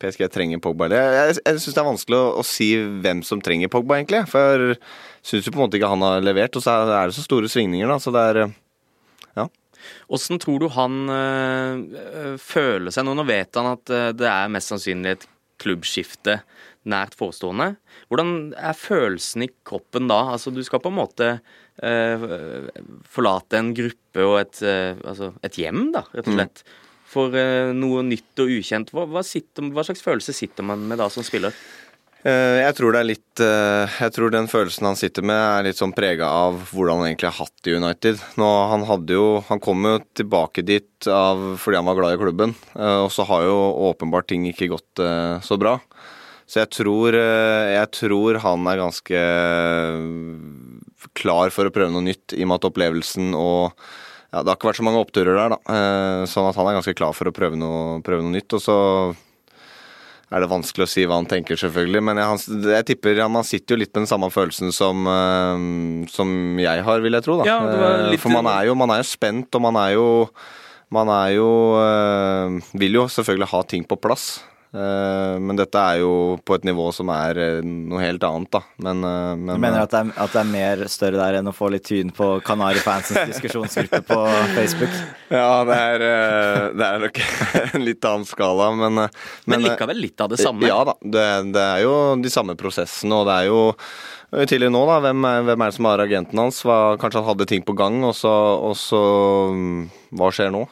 PSG 0.00 0.26
trenger 0.30 0.62
Pogba. 0.62 0.86
Jeg, 0.94 1.38
jeg, 1.40 1.58
syns 1.58 1.74
det 1.74 1.82
er 1.82 1.88
vanskelig 1.88 2.20
å, 2.20 2.28
å, 2.38 2.44
si 2.46 2.70
hvem 3.02 3.24
som 3.26 3.42
trenger 3.42 3.72
Pogba, 3.72 3.98
egentlig. 3.98 4.22
For 4.30 4.68
jeg 4.70 4.78
syns 5.26 5.48
jo 5.48 5.54
på 5.56 5.60
en 5.60 5.64
måte 5.66 5.80
ikke 5.80 5.90
han 5.90 6.06
har 6.06 6.22
levert, 6.22 6.54
og 6.54 6.64
så 6.64 6.76
er 6.86 7.10
det 7.10 7.18
så 7.18 7.26
store 7.26 7.50
svingninger, 7.50 7.90
da. 7.90 7.98
Så 8.02 8.14
det 8.14 8.24
er 8.30 8.40
ja. 9.40 9.48
Åssen 10.12 10.38
tror 10.38 10.62
du 10.62 10.70
han 10.76 11.02
øh, 11.10 12.38
føler 12.38 12.94
seg 12.94 13.08
nå? 13.08 13.16
Nå 13.18 13.26
vet 13.26 13.58
han 13.58 13.72
at 13.74 13.94
det 14.14 14.30
er 14.30 14.54
mest 14.54 14.70
sannsynlig 14.70 15.16
et 15.16 15.30
klubbskifte 15.60 16.40
nært 16.88 17.16
forestående. 17.18 17.74
Hvordan 18.08 18.52
er 18.56 18.76
følelsen 18.76 19.44
i 19.44 19.50
kroppen 19.66 20.08
da? 20.10 20.22
Altså, 20.34 20.52
du 20.52 20.62
skal 20.64 20.80
på 20.82 20.92
en 20.92 20.98
måte 21.00 21.28
eh, 21.34 21.40
forlate 21.80 23.58
en 23.60 23.74
gruppe 23.76 24.26
og 24.26 24.38
et, 24.42 24.62
eh, 24.66 24.96
altså 25.06 25.32
et, 25.42 25.58
hjem, 25.60 25.90
da, 25.94 26.04
rett 26.12 26.26
og 26.26 26.34
mm. 26.34 26.38
slett. 26.38 26.64
Mm. 26.64 26.78
For 27.10 27.36
eh, 27.38 27.74
noe 27.74 28.02
nytt 28.06 28.42
og 28.42 28.56
ukjent. 28.60 28.92
Hva, 28.94 29.06
hva, 29.10 29.22
sitter, 29.26 29.70
hva, 29.74 29.86
slags 29.86 30.04
følelse 30.04 30.34
sitter 30.36 30.66
man 30.66 30.84
med 30.90 31.00
da 31.00 31.08
som 31.10 31.26
spiller? 31.26 31.56
Eh, 32.20 32.60
jeg 32.60 32.76
tror 32.76 32.92
det 32.92 33.00
er 33.00 33.08
litt 33.08 33.40
eh, 33.40 33.94
Jeg 34.02 34.12
tror 34.12 34.32
den 34.34 34.48
følelsen 34.50 34.90
han 34.90 34.98
sitter 35.00 35.24
med, 35.24 35.40
er 35.40 35.66
litt 35.70 35.80
sånn 35.80 35.94
prega 35.96 36.28
av 36.28 36.58
hvordan 36.68 37.00
han 37.00 37.08
egentlig 37.08 37.30
har 37.30 37.38
hatt 37.40 37.64
det 37.64 37.72
i 37.72 37.80
United. 37.80 38.22
Nå, 38.38 38.50
han, 38.74 38.86
jo, 39.08 39.26
han 39.48 39.64
kom 39.64 39.88
jo 39.88 39.96
tilbake 40.20 40.66
dit 40.68 41.08
av, 41.08 41.54
fordi 41.58 41.80
han 41.80 41.88
var 41.88 41.98
glad 41.98 42.14
i 42.14 42.20
klubben, 42.20 42.54
og 42.76 43.08
så 43.14 43.24
har 43.24 43.48
jo 43.48 43.58
åpenbart 43.88 44.28
ting 44.28 44.44
ikke 44.50 44.68
gått 44.74 45.00
så 45.46 45.56
bra. 45.58 45.78
Så 46.50 46.64
jeg 46.64 46.70
tror, 46.74 47.14
eh, 47.14 47.76
jeg 47.76 47.88
tror 47.94 48.40
han 48.42 48.66
er 48.66 48.80
ganske 48.80 49.14
eh, 49.14 49.98
klar 51.16 51.50
for 51.54 51.68
å 51.68 51.72
prøve 51.74 51.92
noe 51.94 52.04
nytt, 52.06 52.34
i 52.36 52.44
og 52.44 52.50
med 52.50 52.60
at 52.60 52.68
opplevelsen 52.70 53.34
og 53.38 53.72
ja, 54.30 54.44
Det 54.44 54.52
har 54.52 54.58
ikke 54.60 54.68
vært 54.68 54.78
så 54.78 54.84
mange 54.86 55.00
oppturer 55.02 55.34
der, 55.34 55.54
da. 55.56 55.56
Eh, 55.74 56.20
sånn 56.30 56.46
at 56.46 56.54
han 56.54 56.68
er 56.70 56.76
ganske 56.76 56.94
klar 56.94 57.14
for 57.18 57.26
å 57.26 57.32
prøve 57.34 57.58
noe, 57.58 57.96
prøve 58.06 58.22
noe 58.22 58.30
nytt. 58.36 58.54
Og 58.54 58.62
så 58.62 58.76
er 60.30 60.44
det 60.44 60.50
vanskelig 60.52 60.86
å 60.86 60.90
si 60.92 61.02
hva 61.02 61.16
han 61.18 61.26
tenker, 61.26 61.58
selvfølgelig. 61.58 62.02
Men 62.06 62.20
jeg, 62.22 62.60
jeg 62.70 62.86
tipper 62.92 63.18
ja, 63.18 63.26
man 63.26 63.42
sitter 63.48 63.74
jo 63.74 63.80
litt 63.82 63.90
med 63.90 64.04
den 64.04 64.10
samme 64.12 64.28
følelsen 64.30 64.70
som, 64.70 65.02
som 66.14 66.30
jeg 66.62 66.84
har, 66.86 67.02
vil 67.02 67.18
jeg 67.18 67.26
tro. 67.26 67.40
da. 67.40 67.48
Ja, 67.50 67.58
For 68.22 68.30
man 68.30 68.46
er, 68.52 68.68
jo, 68.70 68.76
man 68.78 68.94
er 68.94 69.02
jo 69.02 69.08
spent, 69.10 69.50
og 69.58 69.66
man 69.66 69.80
er 69.82 69.96
jo 69.98 70.06
Man 70.94 71.06
er 71.06 71.36
jo 71.36 71.50
Vil 72.78 72.96
jo 72.98 73.04
selvfølgelig 73.10 73.50
ha 73.50 73.60
ting 73.66 73.84
på 73.86 73.98
plass. 73.98 74.44
Eh, 74.70 75.36
men 75.42 75.58
dette 75.58 75.80
er 75.82 75.98
jo 76.04 76.36
på 76.46 76.54
et 76.54 76.66
nivå 76.68 76.84
som 76.94 77.08
er 77.10 77.38
eh, 77.42 77.56
noe 77.66 78.02
helt 78.04 78.22
annet, 78.22 78.50
da. 78.54 78.60
Men, 78.84 79.00
eh, 79.02 79.32
men 79.34 79.56
Du 79.56 79.64
mener 79.64 79.82
at 79.82 79.90
det, 79.90 80.02
er, 80.04 80.12
at 80.22 80.36
det 80.36 80.42
er 80.44 80.52
mer 80.52 80.84
større 80.92 81.18
der 81.18 81.38
enn 81.40 81.50
å 81.50 81.54
få 81.54 81.72
litt 81.74 81.88
tyn 81.88 82.12
på 82.14 82.28
Kanari-fansens 82.46 83.24
diskusjonsgruppe 83.32 84.04
på 84.06 84.20
Facebook? 84.54 84.94
Ja, 85.34 85.64
det 85.66 85.80
er, 85.88 86.06
det 86.78 86.86
er 86.86 87.02
nok 87.02 87.18
en 87.64 87.86
litt 87.88 88.08
annen 88.12 88.28
skala, 88.28 88.70
men 88.78 89.00
Men, 89.00 89.10
men 89.50 89.66
likevel 89.66 89.98
litt 90.06 90.22
av 90.22 90.30
det 90.30 90.38
samme? 90.38 90.62
Ja 90.68 90.78
da. 90.86 90.94
Det, 91.02 91.26
det, 91.56 91.66
er 91.66 91.84
jo 91.88 91.94
de 92.22 92.30
samme 92.30 92.54
prosessene, 92.58 93.18
og 93.18 93.26
det 93.26 93.36
er 93.40 93.50
jo 93.50 93.60
tidligere 94.46 94.74
nå, 94.76 94.86
da. 94.86 95.00
Hvem, 95.08 95.28
hvem 95.50 95.66
er 95.66 95.72
det 95.72 95.78
som 95.80 95.90
har 95.90 96.06
agenten 96.06 96.44
hans? 96.44 96.62
Hva, 96.62 96.80
kanskje 97.00 97.24
han 97.24 97.30
hadde 97.32 97.50
ting 97.50 97.66
på 97.66 97.74
gang, 97.78 98.04
og 98.06 98.14
så, 98.14 98.30
og 98.70 98.78
så 98.78 99.02
mm, 99.50 99.78
Hva 100.20 100.30
skjer 100.34 100.54
nå? 100.54 100.66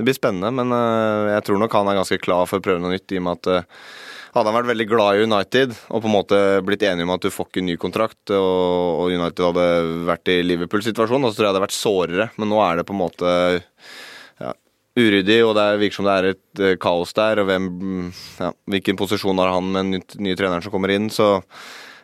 Det 0.00 0.06
blir 0.08 0.16
spennende, 0.16 0.48
men 0.56 0.72
eh, 0.72 1.34
jeg 1.34 1.44
tror 1.44 1.58
nok 1.60 1.74
han 1.76 1.90
er 1.92 1.98
ganske 1.98 2.16
klar 2.24 2.46
for 2.48 2.56
å 2.56 2.64
prøve 2.64 2.80
noe 2.80 2.94
nytt. 2.94 3.12
i 3.12 3.18
og 3.20 3.24
med 3.26 3.36
at 3.36 3.48
eh, 3.52 3.82
hadde 4.32 4.48
han 4.48 4.56
vært 4.56 4.70
veldig 4.70 4.86
glad 4.88 5.18
i 5.18 5.26
United 5.26 5.74
og 5.90 6.00
på 6.00 6.08
en 6.08 6.14
måte 6.14 6.38
blitt 6.64 6.86
enig 6.88 7.04
om 7.04 7.12
at 7.12 7.26
du 7.26 7.28
får 7.34 7.50
ikke 7.50 7.64
ny 7.66 7.74
kontrakt, 7.82 8.32
og 8.32 9.10
United 9.12 9.44
hadde 9.50 9.66
vært 10.08 10.30
i 10.32 10.38
Liverpool-situasjonen, 10.46 11.28
så 11.28 11.36
tror 11.36 11.44
jeg 11.44 11.50
det 11.50 11.52
hadde 11.52 11.64
vært 11.66 11.76
sårere. 11.76 12.28
Men 12.40 12.52
nå 12.54 12.62
er 12.64 12.80
det 12.80 12.86
på 12.88 12.96
en 12.96 13.02
måte 13.02 13.34
ja, 14.40 14.54
uryddig, 14.96 15.38
og 15.44 15.52
det 15.60 15.68
virker 15.82 16.00
som 16.00 16.08
det 16.08 16.16
er 16.16 16.30
et 16.30 16.64
eh, 16.64 16.78
kaos 16.80 17.12
der. 17.20 17.44
og 17.44 17.50
hvem, 17.50 17.68
ja, 18.40 18.54
Hvilken 18.72 19.04
posisjon 19.04 19.44
har 19.44 19.52
han 19.52 19.68
med 19.68 19.92
den 19.98 20.24
nye 20.24 20.40
treneren 20.40 20.64
som 20.64 20.72
kommer 20.72 20.96
inn? 20.96 21.12
så 21.12 21.34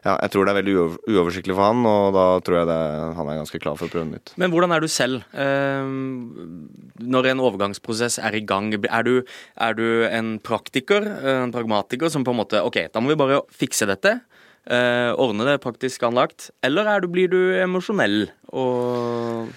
ja, 0.07 0.14
jeg 0.22 0.32
tror 0.32 0.46
det 0.46 0.52
er 0.52 0.59
veldig 0.61 0.74
uoversiktlig 1.11 1.57
for 1.57 1.66
han, 1.66 1.82
og 1.88 2.14
da 2.14 2.26
tror 2.46 2.61
jeg 2.61 2.68
det, 2.70 2.78
han 3.18 3.30
er 3.32 3.40
ganske 3.40 3.61
klar 3.62 3.78
for 3.78 3.88
å 3.88 3.92
prøve 3.92 4.07
nytt. 4.12 4.32
Men 4.38 4.52
hvordan 4.54 4.74
er 4.76 4.84
du 4.84 4.88
selv 4.92 5.26
eh, 5.34 5.90
når 7.02 7.30
en 7.32 7.42
overgangsprosess 7.48 8.20
er 8.22 8.38
i 8.38 8.44
gang? 8.46 8.70
Er 8.86 9.07
du, 9.07 9.14
er 9.66 9.76
du, 9.78 9.86
en 10.07 10.36
praktiker, 10.38 11.11
en 11.34 11.54
pragmatiker, 11.54 12.12
som 12.12 12.26
på 12.26 12.34
en 12.34 12.40
måte 12.44 12.62
OK, 12.62 12.84
da 12.94 13.02
må 13.02 13.12
vi 13.12 13.20
bare 13.20 13.42
fikse 13.50 13.88
dette. 13.90 14.18
Eh, 14.66 15.12
ordne 15.14 15.46
det 15.46 15.61
praktisk 15.62 16.02
anlagt. 16.07 16.50
Eller 16.66 16.88
du, 17.02 17.11
blir 17.11 17.30
du 17.30 17.40
emosjonell 17.61 18.28
og 18.50 19.52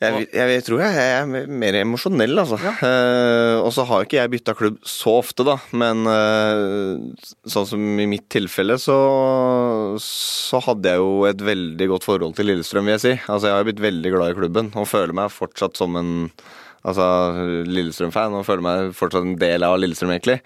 jeg, 0.00 0.30
jeg, 0.32 0.48
jeg, 0.54 0.62
tror 0.64 0.80
jeg 0.80 0.96
er 0.96 1.48
mer 1.60 1.76
emosjonell, 1.76 2.40
altså. 2.40 2.56
Ja. 2.64 2.72
Uh, 2.80 3.56
og 3.66 3.68
så 3.76 3.84
har 3.84 4.06
ikke 4.06 4.16
jeg 4.16 4.32
bytta 4.32 4.54
klubb 4.56 4.78
så 4.88 5.18
ofte, 5.20 5.44
da. 5.44 5.58
Men 5.76 6.08
uh, 6.08 7.26
sånn 7.44 7.68
som 7.68 8.00
i 8.00 8.06
mitt 8.08 8.24
tilfelle, 8.32 8.78
så, 8.80 8.96
så 10.00 10.62
hadde 10.64 10.94
jeg 10.94 11.02
jo 11.02 11.28
et 11.28 11.44
veldig 11.44 11.90
godt 11.92 12.08
forhold 12.08 12.38
til 12.38 12.48
Lillestrøm, 12.48 12.88
vil 12.88 12.96
jeg 12.96 13.04
si. 13.04 13.14
Altså, 13.26 13.50
jeg 13.50 13.58
har 13.58 13.68
blitt 13.68 13.84
veldig 13.84 14.14
glad 14.16 14.32
i 14.32 14.38
klubben 14.40 14.72
og 14.72 14.88
føler 14.88 15.12
meg 15.20 15.34
fortsatt 15.36 15.76
som 15.76 16.00
en 16.00 16.14
altså, 16.80 17.06
Lillestrøm-fan. 17.68 18.40
Og 18.40 18.48
føler 18.48 18.64
meg 18.64 18.96
fortsatt 18.96 19.28
en 19.28 19.36
del 19.42 19.68
av 19.68 19.76
Lillestrøm, 19.82 20.16
egentlig. 20.16 20.40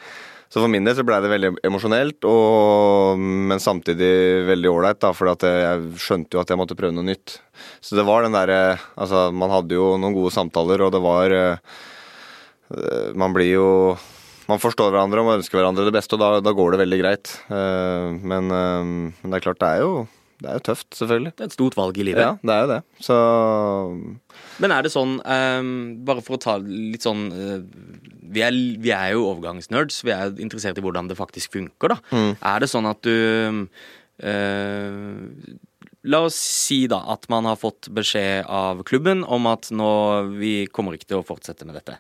Så 0.55 0.63
for 0.63 0.71
min 0.71 0.87
del 0.87 0.95
så 0.95 1.03
blei 1.03 1.17
det 1.19 1.33
veldig 1.33 1.49
emosjonelt, 1.67 2.27
men 3.19 3.59
samtidig 3.59 4.45
veldig 4.47 4.71
ålreit, 4.71 5.07
for 5.19 5.33
jeg 5.33 5.81
skjønte 5.99 6.37
jo 6.37 6.43
at 6.45 6.53
jeg 6.53 6.61
måtte 6.61 6.77
prøve 6.79 6.95
noe 6.95 7.09
nytt. 7.09 7.41
Så 7.83 7.99
det 7.99 8.05
var 8.07 8.23
den 8.23 8.37
derre 8.37 8.77
Altså, 8.95 9.33
man 9.35 9.51
hadde 9.51 9.75
jo 9.75 9.97
noen 9.99 10.15
gode 10.15 10.31
samtaler, 10.31 10.85
og 10.87 10.93
det 10.95 11.01
var 11.03 11.35
eh, 11.35 11.59
Man 13.19 13.35
blir 13.35 13.51
jo 13.51 13.69
man 14.45 14.61
forstår 14.61 14.93
hverandre 14.93 15.23
og 15.23 15.27
man 15.27 15.41
ønsker 15.41 15.57
hverandre 15.59 15.87
det 15.89 15.95
beste, 15.97 16.15
og 16.15 16.21
da, 16.23 16.31
da 16.45 16.53
går 16.55 16.75
det 16.75 16.83
veldig 16.85 16.99
greit. 17.01 17.31
Eh, 17.49 18.09
men, 18.21 18.51
eh, 18.53 18.83
men, 18.85 19.31
det 19.33 19.39
er 19.41 19.47
klart, 19.49 19.61
det 19.63 19.71
er 19.73 19.83
jo 19.83 20.05
det 20.45 20.51
er 20.53 20.59
jo 20.59 20.65
tøft, 20.69 20.89
selvfølgelig. 20.99 21.33
Det 21.35 21.45
er 21.45 21.51
et 21.51 21.57
stort 21.57 21.77
valg 21.79 21.99
i 21.99 22.05
livet. 22.11 22.21
Ja, 22.21 22.37
det 22.37 22.55
er 22.55 22.65
jo 22.65 22.71
det. 22.71 22.81
Så 23.07 23.17
Men 24.63 24.75
er 24.77 24.85
det 24.85 24.93
sånn, 24.93 25.17
um, 25.25 25.75
bare 26.05 26.25
for 26.25 26.37
å 26.37 26.43
ta 26.45 26.59
litt 26.61 27.07
sånn 27.07 27.27
uh, 27.33 27.59
vi, 28.35 28.43
er, 28.45 28.53
vi, 28.83 28.93
er, 28.93 29.15
jo 29.15 29.29
overgangsnerds. 29.31 30.03
Vi 30.05 30.13
er 30.15 30.35
interessert 30.43 30.81
i 30.81 30.85
hvordan 30.85 31.09
det 31.09 31.19
faktisk 31.19 31.57
funker, 31.57 31.95
da. 31.95 32.01
Mm. 32.13 32.33
Er 32.53 32.65
det 32.65 32.71
sånn 32.73 32.91
at 32.91 33.01
du 33.07 33.15
uh, 34.25 35.23
La 36.05 36.21
oss 36.27 36.37
si 36.37 36.83
da 36.91 36.99
at 37.15 37.25
man 37.33 37.47
har 37.49 37.57
fått 37.57 37.89
beskjed 37.97 38.45
av 38.53 38.83
klubben 38.85 39.23
om 39.25 39.47
at 39.49 39.71
nå 39.73 39.93
vi 40.37 40.67
kommer 40.69 40.99
ikke 40.99 41.09
til 41.15 41.23
å 41.23 41.25
fortsette 41.25 41.65
med 41.65 41.79
dette. 41.79 41.97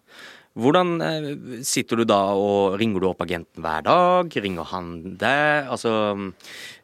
Hvordan 0.54 0.90
eh, 1.02 1.30
sitter 1.66 1.98
du 1.98 2.06
da 2.06 2.20
og 2.38 2.76
ringer 2.78 3.02
du 3.02 3.08
opp 3.08 3.24
agenten 3.24 3.62
hver 3.64 3.82
dag? 3.86 4.36
Ringer 4.44 4.68
han 4.70 4.92
deg? 5.18 5.70
Altså, 5.74 5.94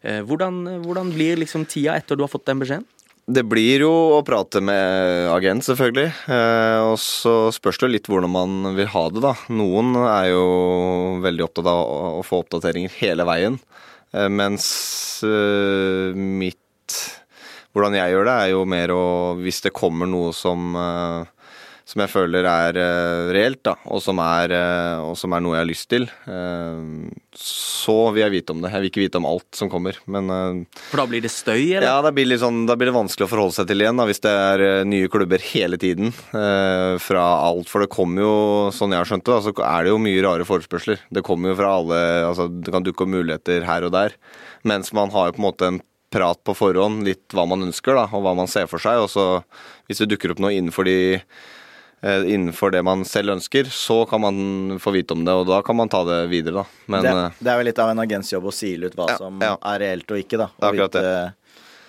eh, 0.03 0.25
hvordan, 0.27 0.65
hvordan 0.83 1.13
blir 1.15 1.39
liksom 1.39 1.69
tida 1.71 1.95
etter 2.01 2.19
du 2.19 2.25
har 2.27 2.33
fått 2.33 2.49
den 2.51 2.63
beskjeden? 2.63 2.89
Det 3.31 3.45
blir 3.47 3.85
jo 3.85 3.93
å 4.17 4.25
prate 4.27 4.59
med 4.65 5.29
agent, 5.31 5.63
selvfølgelig. 5.63 6.09
Eh, 6.35 6.79
og 6.83 6.97
så 6.99 7.35
spørs 7.55 7.79
det 7.79 7.93
litt 7.93 8.11
hvordan 8.11 8.33
man 8.35 8.73
vil 8.75 8.91
ha 8.91 9.05
det, 9.15 9.23
da. 9.23 9.37
Noen 9.55 9.95
er 10.03 10.33
jo 10.33 10.45
veldig 11.23 11.47
opptatt 11.47 11.71
av 11.71 12.19
å 12.19 12.27
få 12.27 12.43
oppdateringer 12.43 12.97
hele 12.99 13.29
veien. 13.29 13.61
mens 14.11 15.23
mitt 15.23 16.59
Hvordan 17.71 17.95
jeg 17.95 18.11
gjør 18.11 18.25
det, 18.27 18.33
er 18.35 18.49
jo 18.51 18.65
mer 18.67 18.91
å 18.91 19.03
Hvis 19.39 19.61
det 19.63 19.71
kommer 19.71 20.09
noe 20.11 20.33
som 20.35 20.75
som 21.91 22.05
jeg 22.05 22.13
føler 22.13 22.47
er 22.47 22.77
uh, 22.79 23.31
reelt, 23.35 23.61
da, 23.67 23.75
og 23.91 23.99
som, 24.05 24.21
er, 24.23 24.53
uh, 24.55 25.09
og 25.09 25.17
som, 25.19 25.33
er, 25.35 25.43
noe 25.43 25.57
jeg 25.57 25.65
har 25.65 25.69
lyst 25.69 25.89
til, 25.91 26.07
uh, 26.31 27.11
så 27.35 27.97
vil 28.15 28.23
jeg 28.23 28.35
vite 28.37 28.55
om 28.55 28.63
det. 28.63 28.71
Jeg 28.71 28.85
vil 28.85 28.91
ikke 28.93 29.03
vite 29.03 29.19
om 29.19 29.27
alt 29.27 29.59
som 29.59 29.71
kommer, 29.73 29.99
men 30.11 30.31
For 30.91 31.03
da 31.03 31.07
blir 31.11 31.25
det 31.25 31.33
støy, 31.35 31.59
eller? 31.59 31.89
Ja, 31.89 31.97
da 32.05 32.13
blir, 32.15 32.31
sånn, 32.39 32.63
blir 32.71 32.91
det 32.93 32.95
vanskelig 32.95 33.27
å 33.27 33.33
forholde 33.33 33.57
seg 33.59 33.71
til 33.71 33.83
igjen, 33.83 33.99
da, 33.99 34.07
hvis 34.07 34.23
det 34.23 34.35
er 34.45 34.65
nye 34.87 35.11
klubber 35.11 35.43
hele 35.51 35.81
tiden. 35.81 36.15
fra 36.31 37.25
alt. 37.49 37.69
For 37.71 37.83
det 37.83 37.91
kommer 37.93 38.23
jo, 38.23 38.35
sånn 38.75 38.95
jeg 38.95 39.03
har 39.03 39.11
skjønt 39.11 39.27
det, 39.27 39.35
da, 39.35 39.43
så 39.47 39.67
er 39.67 39.87
det 39.87 39.95
jo 39.95 40.01
mye 40.03 40.25
rare 40.27 40.47
forespørsler. 40.47 41.03
Det 41.11 41.27
kommer 41.27 41.53
jo 41.53 41.59
fra 41.59 41.75
alle 41.81 42.01
altså 42.29 42.47
Det 42.51 42.73
kan 42.75 42.85
dukke 42.87 43.07
opp 43.07 43.13
muligheter 43.13 43.67
her 43.67 43.87
og 43.87 43.95
der. 43.97 44.15
Mens 44.67 44.93
man 44.97 45.11
har 45.15 45.31
jo 45.31 45.39
på 45.39 45.43
en 45.43 45.49
måte 45.49 45.71
en 45.71 45.81
prat 46.11 46.39
på 46.47 46.55
forhånd, 46.59 47.05
litt 47.07 47.35
hva 47.35 47.47
man 47.47 47.69
ønsker, 47.69 47.95
da, 47.97 48.09
og 48.11 48.25
hva 48.27 48.35
man 48.39 48.51
ser 48.51 48.71
for 48.71 48.83
seg. 48.83 49.03
Og 49.03 49.11
så 49.13 49.27
hvis 49.89 50.03
det 50.03 50.11
dukker 50.13 50.35
opp 50.35 50.43
noe 50.43 50.55
innenfor 50.55 50.87
de 50.87 50.99
innenfor 52.03 52.73
det 52.73 52.81
man 52.87 53.05
selv 53.05 53.35
ønsker, 53.37 53.69
så 53.69 54.05
kan 54.09 54.23
man 54.25 54.79
få 54.81 54.95
vite 54.95 55.13
om 55.17 55.25
det, 55.27 55.35
og 55.37 55.49
da 55.51 55.61
kan 55.65 55.77
man 55.77 55.91
ta 55.93 56.03
det 56.09 56.23
videre, 56.33 56.63
da. 56.63 56.85
Men, 56.87 57.05
det, 57.05 57.11
eh, 57.13 57.41
det, 57.41 57.51
er 57.53 57.61
jo 57.61 57.67
litt 57.69 57.83
av 57.83 57.93
en 57.93 58.05
agentsjobb 58.07 58.49
å 58.49 58.55
sile 58.55 58.89
ut 58.89 58.97
hva 58.97 59.11
ja, 59.13 59.19
som 59.21 59.43
ja. 59.45 59.57
er 59.73 59.83
reelt 59.85 60.15
og 60.15 60.23
ikke, 60.23 60.41
da. 60.41 60.49
Og 60.65 60.79
vite, 60.79 61.03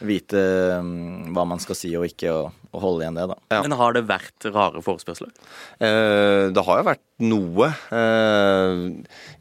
vite 0.01 0.41
um, 0.81 1.31
hva 1.35 1.45
man 1.47 1.61
skal 1.63 1.77
si 1.77 1.93
og 1.95 2.07
ikke, 2.09 2.33
og, 2.33 2.67
og 2.73 2.83
holde 2.83 3.05
igjen 3.05 3.21
det, 3.21 3.27
da. 3.31 3.37
Ja. 3.53 3.61
Men 3.63 3.77
har 3.79 3.95
det 3.95 4.03
vært 4.09 4.49
rare 4.51 4.83
forespørsler? 4.83 5.31
Eh, 5.79 6.49
det 6.51 6.65
har 6.67 6.81
jo 6.81 6.87
vært 6.89 7.05
noe. 7.21 7.71
Eh, 7.95 8.83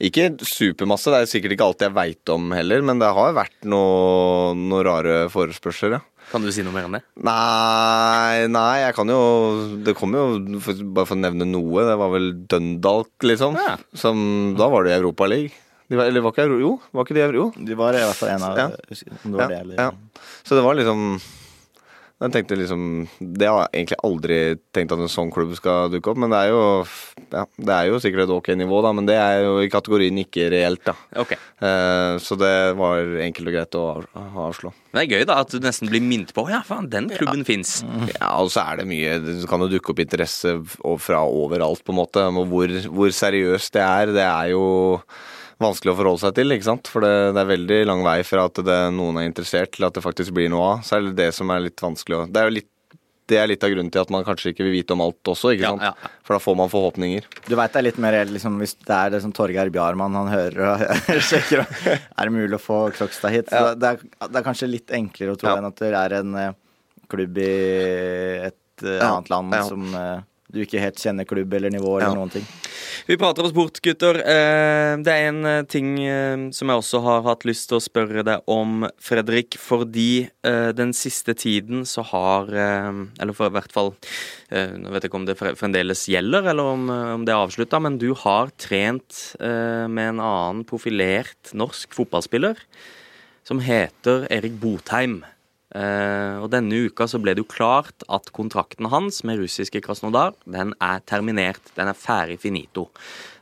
ikke 0.06 0.30
supermasse, 0.46 1.10
det 1.10 1.24
er 1.24 1.32
sikkert 1.34 1.56
ikke 1.56 1.70
alt 1.70 1.86
jeg 1.86 1.96
veit 1.96 2.34
om 2.34 2.52
heller, 2.54 2.84
men 2.86 3.02
det 3.02 3.10
har 3.16 3.34
vært 3.36 3.58
noen 3.66 4.68
noe 4.70 4.86
rare 4.86 5.24
forespørsler, 5.32 5.98
ja. 5.98 6.04
Kan 6.30 6.44
du 6.44 6.50
si 6.54 6.62
noe 6.62 6.74
mer 6.74 6.86
om 6.86 6.94
det? 6.94 7.00
Nei, 7.26 8.46
nei, 8.52 8.74
jeg 8.84 8.94
kan 8.94 9.10
jo 9.10 9.22
Det 9.82 9.96
kom 9.98 10.14
jo, 10.14 10.26
bare 10.94 11.08
for 11.08 11.16
å 11.16 11.22
nevne 11.24 11.48
noe, 11.48 11.86
det 11.88 11.96
var 11.98 12.12
vel 12.14 12.30
Dundalk, 12.50 13.12
liksom. 13.26 13.58
Ja. 13.58 13.74
Som, 13.98 14.22
da 14.60 14.70
var 14.70 14.86
det 14.86 14.94
i 14.94 15.00
Europaligaen. 15.00 15.66
De 15.90 15.98
var, 15.98 16.06
eller 16.06 16.22
var 16.22 16.30
ikke, 16.30 16.46
jo, 16.62 16.76
var 16.94 17.06
ikke 17.06 17.16
de 17.16 17.24
Jo. 17.34 17.48
De 17.66 17.74
var 17.78 17.96
i 17.98 18.02
hvert 18.04 18.14
fall 18.14 18.36
en 18.36 18.44
av 18.46 18.58
ja. 18.60 18.68
om 18.70 19.32
det 19.32 19.40
var 19.40 19.42
ja, 19.42 19.48
det, 19.50 19.60
eller 19.64 19.80
ja. 19.82 19.88
Så 20.46 20.54
det 20.54 20.62
var 20.62 20.78
liksom 20.78 21.16
jeg 22.20 22.32
tenkte 22.34 22.58
liksom 22.58 22.82
Det 23.18 23.48
har 23.48 23.62
jeg 23.64 23.80
egentlig 23.80 23.98
aldri 24.04 24.38
tenkt 24.74 24.92
at 24.92 25.00
en 25.00 25.12
sånn 25.12 25.32
klubb 25.32 25.54
skal 25.56 25.88
dukke 25.92 26.12
opp, 26.12 26.20
men 26.20 26.32
det 26.32 26.40
er 26.44 26.52
jo 26.52 26.60
ja, 27.30 27.44
det 27.56 27.76
er 27.76 27.88
jo 27.88 28.00
sikkert 28.02 28.26
et 28.26 28.34
ok 28.34 28.50
nivå, 28.60 28.80
da, 28.84 28.92
men 28.96 29.08
det 29.08 29.16
er 29.20 29.44
jo 29.44 29.54
i 29.62 29.70
kategorien 29.72 30.18
ikke 30.20 30.48
reelt, 30.52 30.82
da. 30.86 30.94
Okay. 31.22 31.38
Eh, 31.62 32.14
så 32.22 32.36
det 32.40 32.52
var 32.78 33.14
enkelt 33.24 33.50
og 33.50 33.56
greit 33.56 33.78
å 33.78 33.84
avslå. 34.48 34.72
Men 34.90 34.98
det 34.98 35.04
er 35.04 35.18
gøy 35.18 35.28
da 35.30 35.38
at 35.44 35.54
du 35.54 35.60
nesten 35.62 35.90
blir 35.92 36.02
minnet 36.04 36.34
på 36.36 36.44
ja, 36.50 36.62
faen, 36.66 36.90
den 36.92 37.10
klubben 37.12 37.44
ja. 37.44 37.48
fins. 37.48 37.76
Ja, 38.16 38.32
og 38.40 38.50
så 38.52 38.64
er 38.66 38.80
det 38.80 38.88
mye 38.90 39.18
så 39.40 39.50
kan 39.50 39.62
jo 39.64 39.70
dukke 39.70 39.94
opp 39.94 40.02
interesse 40.02 40.56
fra 41.00 41.22
overalt, 41.24 41.84
på 41.86 41.94
en 41.94 42.00
måte. 42.00 42.24
Hvor, 42.50 42.74
hvor 42.90 43.14
seriøst 43.14 43.76
det 43.76 43.84
er, 43.86 44.14
det 44.16 44.26
er 44.26 44.52
jo 44.56 44.64
vanskelig 45.60 45.92
å 45.92 45.98
forholde 45.98 46.24
seg 46.24 46.34
til. 46.38 46.56
ikke 46.56 46.68
sant? 46.70 46.90
For 46.90 47.04
det, 47.04 47.14
det 47.36 47.44
er 47.44 47.52
veldig 47.52 47.80
lang 47.90 48.04
vei 48.06 48.18
fra 48.26 48.48
at 48.50 48.60
det, 48.66 48.80
noen 48.96 49.20
er 49.20 49.28
interessert, 49.28 49.74
til 49.76 49.88
at 49.88 49.96
det 49.96 50.04
faktisk 50.04 50.34
blir 50.36 50.50
noe 50.52 50.74
av. 50.74 50.84
Så 50.86 50.98
er 50.98 51.08
det 51.08 51.16
det 51.20 51.30
som 51.36 51.52
er 51.52 51.66
litt 51.68 51.82
vanskelig 51.84 52.18
å 52.18 52.26
Det 52.30 52.42
er 52.42 52.50
jo 52.50 52.58
litt 52.60 52.70
det 53.30 53.38
er 53.38 53.50
litt 53.50 53.64
av 53.64 53.70
grunnen 53.70 53.90
til 53.94 54.02
at 54.02 54.10
man 54.12 54.24
kanskje 54.26 54.50
ikke 54.52 54.64
vil 54.66 54.74
vite 54.74 54.94
om 54.94 55.02
alt 55.04 55.30
også. 55.32 55.52
ikke 55.54 55.68
sant? 55.68 55.84
Ja, 55.86 55.92
ja. 55.94 56.10
For 56.26 56.36
da 56.36 56.42
får 56.42 56.56
man 56.58 56.72
forhåpninger. 56.72 57.26
Du 57.46 57.54
veit 57.58 57.74
det 57.74 57.80
er 57.80 57.86
litt 57.86 58.00
mer 58.02 58.16
liksom, 58.26 58.56
hvis 58.62 58.74
det 58.80 58.96
er 58.96 59.12
det 59.14 59.20
som 59.24 59.34
Torgeir 59.36 59.70
Bjarmann 59.74 60.16
han 60.18 60.32
hører 60.32 60.72
og 60.72 60.82
sjekker 61.28 61.62
Er 61.62 62.00
det 62.00 62.32
mulig 62.34 62.58
å 62.58 62.62
få 62.62 62.80
Krokstad 62.96 63.34
hit? 63.36 63.52
Ja. 63.54 63.76
Det, 63.78 63.92
er, 63.92 64.02
det, 64.24 64.32
er, 64.34 64.46
kanskje 64.46 64.70
litt 64.70 64.94
enklere 64.96 65.36
å 65.36 65.40
tro 65.40 65.52
enn 65.54 65.68
at 65.70 65.78
det 65.78 65.92
er 66.00 66.16
en 66.20 66.34
uh, 66.34 66.48
klubb 67.10 67.38
i 67.42 67.52
et 68.50 68.86
uh, 68.86 68.98
annet 68.98 69.30
land 69.32 69.58
som 69.68 69.86
uh, 69.94 70.18
du 70.52 70.60
ikke 70.64 70.80
helt 70.82 70.98
kjenner 71.00 71.26
klubb 71.28 71.52
eller 71.54 71.70
nivå 71.70 71.96
eller 71.98 72.08
Ja. 72.10 72.14
noen 72.14 72.30
ting. 72.32 72.46
Vi 73.06 73.16
prater 73.16 73.42
om 73.44 73.50
sport, 73.50 73.80
gutter. 73.82 74.18
Eh, 74.20 74.96
Det 75.00 75.08
er 75.12 75.28
en 75.28 75.44
eh, 75.46 75.62
ting 75.62 75.98
eh, 76.04 76.50
som 76.52 76.68
jeg 76.68 76.76
også 76.82 77.00
har 77.02 77.22
hatt 77.22 77.44
lyst 77.48 77.68
til 77.70 77.78
å 77.78 77.82
spørre 77.84 78.24
deg 78.26 78.42
om, 78.46 78.86
Fredrik. 79.00 79.56
Fordi 79.58 80.28
den 80.42 80.92
siste 80.92 81.34
tiden 81.34 81.82
så 81.86 82.02
har 82.04 82.46
Eller 82.50 83.32
for 83.36 83.46
i 83.46 83.50
hvert 83.54 83.70
fall 83.72 83.94
Nå 84.50 84.90
vet 84.90 85.02
jeg 85.04 85.10
ikke 85.10 85.14
om 85.20 85.26
det 85.26 85.36
fre- 85.38 85.54
fremdeles 85.54 86.06
gjelder, 86.10 86.48
eller 86.50 86.64
om, 86.64 87.24
det 87.24 87.30
er 87.32 87.38
avslutta, 87.46 87.80
men 87.80 87.98
du 87.98 88.14
har 88.14 88.50
trent 88.58 89.36
med 89.40 90.08
en 90.08 90.18
annen 90.20 90.64
profilert 90.64 91.52
norsk 91.54 91.92
fotballspiller 91.94 92.56
som 93.44 93.60
heter 93.60 94.26
Erik 94.30 94.58
Botheim. 94.60 95.20
Eh, 95.70 96.36
og 96.42 96.48
denne 96.50 96.86
uka 96.88 97.06
så 97.06 97.20
ble 97.22 97.36
det 97.36 97.44
jo 97.44 97.50
klart 97.50 98.02
at 98.10 98.32
kontrakten 98.34 98.88
hans 98.90 99.22
med 99.26 99.38
russiske 99.38 99.82
Krasnodar 99.84 100.34
den 100.44 100.74
er 100.82 101.02
terminert. 101.06 101.62
Den 101.76 101.90
er 101.92 101.98
ferdig 101.98 102.40
finito. 102.42 102.88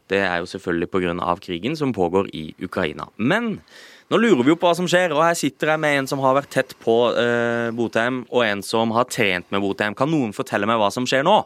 Det 0.09 0.21
er 0.25 0.41
jo 0.41 0.49
selvfølgelig 0.49 0.91
pga. 0.91 1.37
krigen 1.41 1.77
som 1.77 1.93
pågår 1.93 2.29
i 2.33 2.55
Ukraina. 2.63 3.09
Men 3.17 3.61
nå 4.09 4.17
lurer 4.17 4.43
vi 4.43 4.51
jo 4.51 4.57
på 4.57 4.69
hva 4.69 4.75
som 4.77 4.89
skjer, 4.89 5.13
og 5.13 5.25
her 5.25 5.35
sitter 5.37 5.69
jeg 5.75 5.81
med 5.81 5.99
en 5.99 6.07
som 6.07 6.19
har 6.25 6.35
vært 6.35 6.51
tett 6.51 6.75
på 6.81 7.13
eh, 7.13 7.71
Botheim, 7.77 8.25
og 8.31 8.45
en 8.45 8.63
som 8.63 8.91
har 8.97 9.05
trent 9.05 9.51
med 9.53 9.61
Botheim. 9.61 9.95
Kan 9.95 10.11
noen 10.11 10.33
fortelle 10.33 10.67
meg 10.69 10.81
hva 10.81 10.89
som 10.91 11.05
skjer 11.09 11.27
nå? 11.29 11.43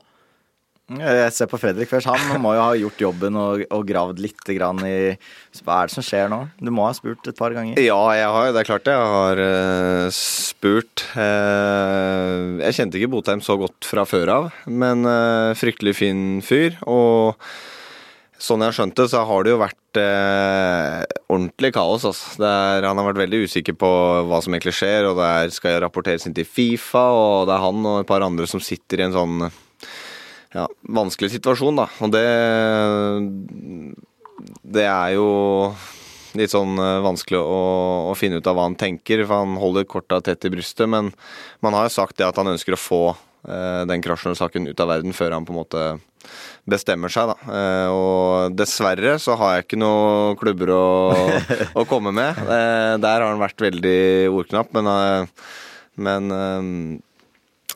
Jeg 0.90 1.32
ser 1.32 1.48
på 1.48 1.60
Fredrik 1.62 1.88
først. 1.88 2.10
Han 2.10 2.42
må 2.42 2.52
jo 2.56 2.62
ha 2.64 2.72
gjort 2.76 3.02
jobben 3.04 3.36
og, 3.38 3.62
og 3.72 3.84
gravd 3.88 4.18
litt 4.20 4.50
i 4.50 4.58
Hva 4.58 4.74
er 5.78 5.88
det 5.88 5.94
som 5.94 6.04
skjer 6.04 6.28
nå? 6.32 6.40
Du 6.58 6.72
må 6.74 6.84
ha 6.88 6.92
spurt 6.96 7.28
et 7.30 7.38
par 7.38 7.54
ganger. 7.54 7.78
Ja, 7.80 8.00
jeg 8.18 8.28
har, 8.34 8.50
det 8.52 8.62
er 8.62 8.68
klart 8.68 8.90
jeg 8.90 9.12
har 9.14 9.42
uh, 9.42 10.08
spurt. 10.12 11.06
Uh, 11.14 12.58
jeg 12.66 12.78
kjente 12.78 12.98
ikke 12.98 13.12
Botheim 13.14 13.44
så 13.44 13.56
godt 13.60 13.86
fra 13.88 14.04
før 14.08 14.34
av, 14.34 14.50
men 14.66 15.06
uh, 15.08 15.54
fryktelig 15.58 15.96
fin 16.02 16.42
fyr. 16.44 16.76
Og 16.90 17.38
sånn 18.42 18.62
jeg 18.62 18.72
har 18.72 18.76
skjønt 18.76 18.98
det, 18.98 19.08
så 19.12 19.22
har 19.26 19.44
det 19.44 19.52
jo 19.52 19.58
vært 19.60 19.98
eh, 20.02 21.02
ordentlig 21.30 21.70
kaos. 21.76 22.02
Altså. 22.08 22.32
Det 22.42 22.48
er, 22.48 22.86
han 22.88 22.98
har 22.98 23.06
vært 23.12 23.20
veldig 23.22 23.42
usikker 23.46 23.76
på 23.78 23.90
hva 24.26 24.40
som 24.42 24.54
egentlig 24.54 24.74
skjer, 24.80 25.06
og 25.06 25.20
det 25.20 25.28
er, 25.28 25.52
skal 25.54 25.78
rapporteres 25.84 26.26
inn 26.26 26.34
til 26.34 26.48
Fifa, 26.48 27.04
og 27.14 27.46
det 27.46 27.54
er 27.54 27.62
han 27.62 27.86
og 27.86 28.00
et 28.00 28.10
par 28.10 28.26
andre 28.26 28.48
som 28.50 28.62
sitter 28.62 28.98
i 28.98 29.06
en 29.06 29.14
sånn 29.14 29.44
ja, 30.52 30.68
vanskelig 31.00 31.32
situasjon, 31.36 31.82
da. 31.82 31.88
Og 32.04 32.12
det 32.14 32.26
Det 34.62 34.86
er 34.88 35.14
jo 35.14 35.26
litt 36.38 36.52
sånn 36.52 36.78
eh, 36.80 37.00
vanskelig 37.04 37.40
å, 37.40 37.58
å 38.10 38.14
finne 38.18 38.40
ut 38.40 38.48
av 38.48 38.56
hva 38.56 38.64
han 38.68 38.78
tenker, 38.78 39.24
for 39.26 39.44
han 39.44 39.58
holder 39.60 39.88
korta 39.88 40.20
tett 40.24 40.46
i 40.48 40.52
brystet. 40.52 40.88
Men 40.88 41.12
man 41.64 41.76
har 41.76 41.86
jo 41.86 41.96
sagt 41.98 42.16
det 42.18 42.26
at 42.28 42.38
han 42.40 42.50
ønsker 42.54 42.76
å 42.76 42.80
få 42.80 43.02
eh, 43.12 43.82
den 43.88 44.02
Krasjnor-saken 44.04 44.70
ut 44.70 44.80
av 44.80 44.90
verden 44.94 45.14
før 45.16 45.36
han 45.36 45.46
på 45.46 45.54
en 45.54 45.60
måte 45.60 45.84
bestemmer 46.68 47.12
seg, 47.12 47.32
da. 47.32 47.52
Eh, 47.58 47.88
og 47.92 48.56
dessverre 48.56 49.16
så 49.22 49.36
har 49.38 49.56
jeg 49.56 49.66
ikke 49.66 49.80
noen 49.82 50.38
klubber 50.40 50.72
å, 50.74 50.84
å 51.80 51.86
komme 51.90 52.14
med. 52.16 52.38
Eh, 52.42 52.94
der 53.02 53.18
har 53.18 53.28
han 53.28 53.42
vært 53.42 53.64
veldig 53.64 54.02
ordknapp, 54.32 54.72
men, 54.78 54.92
eh, 54.92 55.48
men 56.08 56.36
eh, 56.38 56.60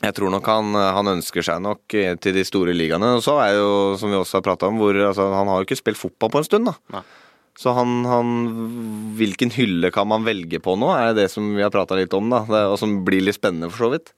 jeg 0.03 0.13
tror 0.13 0.29
nok 0.33 0.45
han, 0.51 0.75
han 0.77 1.13
ønsker 1.15 1.45
seg 1.45 1.61
nok 1.63 1.89
til 1.89 2.35
de 2.35 2.43
store 2.45 2.75
ligaene. 2.75 3.15
Og 3.17 3.23
så 3.25 3.37
er 3.41 3.55
jo, 3.57 3.69
som 3.97 4.11
vi 4.13 4.19
også 4.19 4.37
har 4.39 4.45
prata 4.45 4.69
om, 4.69 4.77
hvor 4.81 4.93
altså, 4.93 5.25
han 5.33 5.49
har 5.49 5.61
jo 5.61 5.67
ikke 5.67 5.79
spilt 5.79 5.99
fotball 5.99 6.33
på 6.35 6.43
en 6.43 6.47
stund, 6.49 6.69
da. 6.69 6.75
Nei. 6.97 7.05
Så 7.57 7.73
han, 7.73 8.03
han 8.05 8.33
Hvilken 9.17 9.49
hylle 9.55 9.89
kan 9.93 10.09
man 10.09 10.25
velge 10.27 10.59
på 10.61 10.75
nå, 10.77 10.91
er 10.93 11.15
det 11.17 11.29
som 11.33 11.55
vi 11.55 11.63
har 11.65 11.73
prata 11.73 11.97
litt 11.97 12.13
om, 12.13 12.29
da. 12.29 12.43
Det, 12.45 12.65
og 12.69 12.77
som 12.81 12.99
blir 13.07 13.25
litt 13.25 13.39
spennende, 13.39 13.71
for 13.73 13.87
så 13.87 13.95
vidt. 13.95 14.13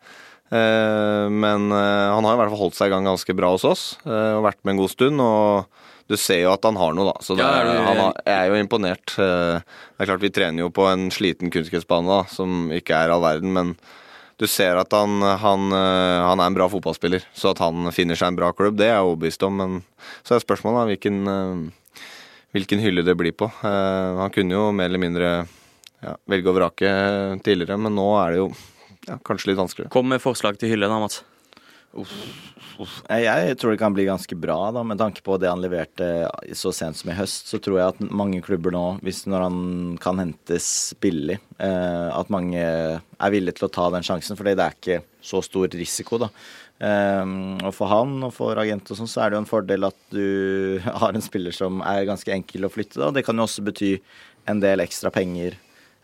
Eh, 0.50 1.26
men 1.32 1.70
eh, 1.72 2.08
han 2.12 2.26
har 2.26 2.36
i 2.36 2.42
hvert 2.42 2.52
fall 2.52 2.64
holdt 2.66 2.80
seg 2.80 2.90
i 2.90 2.96
gang 2.96 3.08
ganske 3.08 3.36
bra 3.38 3.54
hos 3.54 3.68
oss, 3.70 3.84
eh, 4.04 4.34
og 4.36 4.44
vært 4.50 4.60
med 4.66 4.76
en 4.76 4.82
god 4.84 4.92
stund. 4.92 5.24
Og 5.24 5.88
du 6.10 6.18
ser 6.18 6.42
jo 6.44 6.52
at 6.52 6.66
han 6.68 6.80
har 6.82 6.96
noe, 6.98 7.14
da. 7.14 7.24
Så 7.24 7.38
det, 7.38 7.46
Ja, 7.46 7.64
det, 7.64 7.78
han 7.86 8.02
har, 8.04 8.20
jeg 8.26 8.36
er 8.36 8.52
jo 8.52 8.60
imponert. 8.66 9.16
Eh, 9.16 9.64
det 9.64 10.04
er 10.04 10.12
klart 10.12 10.26
Vi 10.26 10.34
trener 10.36 10.66
jo 10.66 10.74
på 10.74 10.90
en 10.92 11.08
sliten 11.14 11.54
kunstgressbane, 11.54 12.22
som 12.34 12.74
ikke 12.76 12.98
er 12.98 13.16
all 13.16 13.24
verden, 13.24 13.56
men 13.56 13.76
du 14.40 14.48
ser 14.48 14.80
at 14.80 14.94
han, 14.96 15.20
han, 15.22 15.68
eh, 15.76 16.22
han 16.24 16.40
er 16.40 16.48
en 16.48 16.56
bra 16.56 16.70
fotballspiller. 16.72 17.26
Så 17.36 17.52
at 17.52 17.60
han 17.60 17.92
finner 17.92 18.16
seg 18.16 18.32
en 18.32 18.40
bra 18.40 18.54
klubb, 18.56 18.78
det 18.80 18.88
er 18.88 18.96
jeg 18.96 19.10
overbevist 19.10 19.44
om. 19.44 19.58
Men 19.60 19.80
så 20.24 20.38
er 20.38 20.46
spørsmålet 20.46 20.80
da, 20.80 20.90
hvilken, 20.94 21.18
eh, 21.28 22.04
hvilken 22.56 22.84
hylle 22.84 23.04
det 23.04 23.18
blir 23.20 23.36
på. 23.36 23.50
Eh, 23.52 24.20
Han 24.22 24.32
kunne 24.36 24.56
jo 24.56 24.70
mer 24.72 24.88
eller 24.88 25.04
mindre 25.04 25.32
ja, 26.00 26.16
velge 26.32 26.54
og 26.54 26.56
vrake 26.56 26.94
tidligere, 27.44 27.76
men 27.78 27.98
nå 28.00 28.08
er 28.22 28.32
det 28.32 28.40
jo 28.40 28.48
ja, 29.10 29.18
kanskje 29.28 29.52
litt 29.52 29.60
vanskeligere. 29.60 29.92
Kom 29.92 30.08
med 30.08 30.24
forslag 30.24 30.60
til 30.62 30.72
hylle, 30.72 30.88
da, 30.88 31.02
Mats. 31.04 31.20
Jeg, 31.92 32.08
jeg 32.80 33.58
tror 33.60 33.74
det 33.74 33.80
kan 33.82 33.96
bli 33.96 34.06
ganske 34.08 34.36
bra, 34.40 34.58
da, 34.72 34.84
med 34.88 35.00
tanke 35.02 35.24
på 35.26 35.36
det 35.42 35.50
han 35.50 35.62
leverte 35.64 36.30
så 36.56 36.72
sent 36.76 37.00
som 37.00 37.12
i 37.12 37.18
høst. 37.18 37.50
Så 37.52 37.60
tror 37.64 37.80
jeg 37.80 37.94
at 37.94 38.00
mange 38.08 38.42
klubber 38.46 38.74
nå, 38.76 38.84
hvis 39.04 39.26
når 39.30 39.46
han 39.46 39.60
kan 40.02 40.22
hentes 40.22 40.70
billig, 41.04 41.40
eh, 41.60 42.08
at 42.14 42.32
mange 42.32 42.64
er 42.64 43.34
villige 43.34 43.60
til 43.60 43.68
å 43.68 43.74
ta 43.76 43.90
den 43.94 44.06
sjansen, 44.06 44.40
fordi 44.40 44.56
det 44.56 44.66
er 44.66 44.78
ikke 44.78 45.00
så 45.26 45.44
stor 45.44 45.68
risiko, 45.76 46.22
da. 46.24 46.32
Eh, 46.80 47.36
og 47.68 47.74
for 47.76 47.92
han 47.92 48.16
og 48.24 48.34
for 48.38 48.60
agent 48.62 48.92
og 48.94 49.02
sånn, 49.02 49.12
så 49.12 49.26
er 49.26 49.32
det 49.32 49.40
jo 49.40 49.44
en 49.44 49.52
fordel 49.52 49.90
at 49.90 50.00
du 50.16 50.80
har 51.04 51.16
en 51.16 51.26
spiller 51.26 51.56
som 51.56 51.84
er 51.84 52.08
ganske 52.10 52.36
enkel 52.36 52.68
å 52.68 52.74
flytte, 52.74 53.02
da. 53.02 53.12
Det 53.16 53.26
kan 53.28 53.40
jo 53.40 53.48
også 53.50 53.66
bety 53.68 53.98
en 54.50 54.64
del 54.64 54.82
ekstra 54.82 55.12
penger 55.14 55.60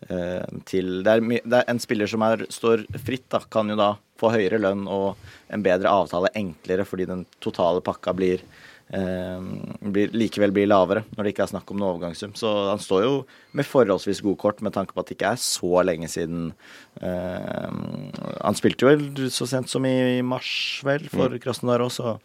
eh, 0.09 0.43
til 0.67 0.99
det 1.05 1.13
er, 1.15 1.23
det 1.41 1.61
er 1.61 1.69
En 1.71 1.79
spiller 1.81 2.09
som 2.11 2.25
er, 2.27 2.43
står 2.51 2.83
fritt, 2.99 3.29
da, 3.31 3.41
kan 3.49 3.71
jo 3.71 3.79
da 3.79 3.95
få 4.19 4.31
høyere 4.35 4.61
lønn 4.61 4.85
og 4.91 5.19
en 5.53 5.65
bedre 5.65 5.91
avtale 5.91 6.31
enklere, 6.37 6.85
fordi 6.87 7.07
den 7.09 7.25
totale 7.43 7.83
pakka 7.85 8.13
blir, 8.15 8.43
eh, 8.95 9.41
blir 9.81 10.15
likevel 10.15 10.53
blir 10.55 10.69
lavere 10.71 11.03
når 11.15 11.23
det 11.23 11.33
ikke 11.33 11.45
er 11.47 11.53
snakk 11.53 11.71
om 11.71 11.81
noe 11.81 11.95
overgangssum. 11.95 12.35
Så 12.37 12.51
han 12.69 12.81
står 12.81 13.03
jo 13.03 13.15
med 13.53 13.67
forholdsvis 13.67 14.23
gode 14.25 14.41
kort 14.41 14.63
med 14.65 14.73
tanke 14.75 14.95
på 14.95 15.03
at 15.03 15.11
det 15.11 15.17
ikke 15.17 15.33
er 15.33 15.41
så 15.41 15.83
lenge 15.85 16.09
siden 16.11 16.53
eh, 17.01 17.69
Han 18.45 18.57
spilte 18.57 18.87
jo 18.87 19.29
så 19.33 19.47
sent 19.49 19.71
som 19.71 19.85
i 19.85 20.21
mars, 20.21 20.81
vel, 20.85 21.09
for 21.11 21.35
Krasnodar 21.43 21.85
òg, 21.85 21.93
så. 21.93 22.17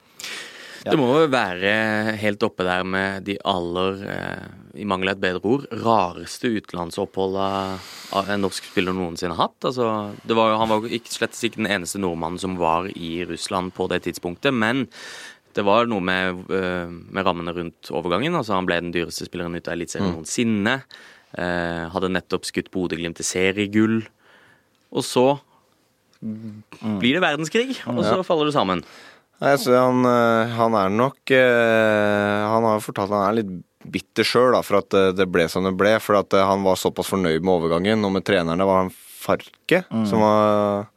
Det 0.81 0.97
må 0.97 1.09
jo 1.13 1.29
være 1.33 1.73
helt 2.21 2.45
oppe 2.47 2.65
der 2.65 2.87
med 2.89 3.27
de 3.27 3.37
aller, 3.49 3.99
eh, 4.09 4.47
i 4.81 4.87
mangel 4.89 5.11
av 5.13 5.19
et 5.19 5.25
bedre 5.25 5.43
ord, 5.45 5.67
rareste 5.85 6.49
utenlandsoppholda 6.57 7.49
en 8.21 8.45
norsk 8.47 8.71
spiller 8.71 8.97
noensinne 8.97 9.37
har 9.37 9.51
hatt. 9.51 9.69
Altså, 9.69 9.89
det 10.25 10.37
var, 10.39 10.57
han 10.61 10.71
var 10.71 10.81
jo 10.81 10.95
ikke, 11.01 11.13
slett 11.13 11.37
ikke 11.37 11.61
den 11.61 11.71
eneste 11.71 12.01
nordmannen 12.01 12.41
som 12.41 12.57
var 12.61 12.89
i 12.95 13.21
Russland 13.29 13.75
på 13.77 13.91
det 13.93 14.03
tidspunktet, 14.09 14.57
men 14.57 14.87
det 15.57 15.67
var 15.67 15.89
noe 15.91 16.01
med, 16.01 16.45
eh, 16.55 16.89
med 16.89 17.27
rammene 17.27 17.55
rundt 17.55 17.91
overgangen. 17.91 18.37
Altså, 18.39 18.55
han 18.55 18.69
ble 18.69 18.81
den 18.81 18.95
dyreste 18.95 19.27
spilleren 19.27 19.57
ut 19.57 19.69
av 19.69 19.75
Eliteserien 19.75 20.15
noensinne. 20.15 20.81
Eh, 21.37 21.85
hadde 21.91 22.11
nettopp 22.11 22.47
skutt 22.49 22.71
Bodø-Glimt 22.71 23.19
til 23.21 23.27
seriegull. 23.27 24.01
Og 24.91 25.05
så 25.07 25.41
blir 26.21 27.17
det 27.17 27.23
verdenskrig, 27.25 27.79
og 27.89 28.03
så 28.05 28.21
faller 28.27 28.51
det 28.51 28.55
sammen. 28.55 28.83
Nei, 29.41 29.57
så 29.57 29.73
han, 29.73 30.05
eh, 30.05 30.53
han 30.59 30.77
er 30.77 30.93
nok 30.93 31.33
eh, 31.33 32.41
Han 32.53 32.67
har 32.69 32.83
fortalt 32.85 33.13
han 33.13 33.25
er 33.25 33.39
litt 33.41 33.55
bitter 33.91 34.27
sjøl 34.29 34.59
for 34.61 34.83
at 34.83 34.97
eh, 34.97 35.13
det 35.17 35.25
ble 35.33 35.47
som 35.49 35.65
det 35.65 35.73
ble. 35.81 35.95
For 36.05 36.19
at 36.19 36.37
han 36.37 36.67
var 36.67 36.77
såpass 36.77 37.09
fornøyd 37.09 37.41
med 37.41 37.55
overgangen, 37.55 38.05
og 38.05 38.13
med 38.19 38.27
trenerne 38.29 38.69
var 38.69 38.85
han 38.85 38.93
Farke 39.21 39.83
som 40.09 40.23
var 40.25 40.95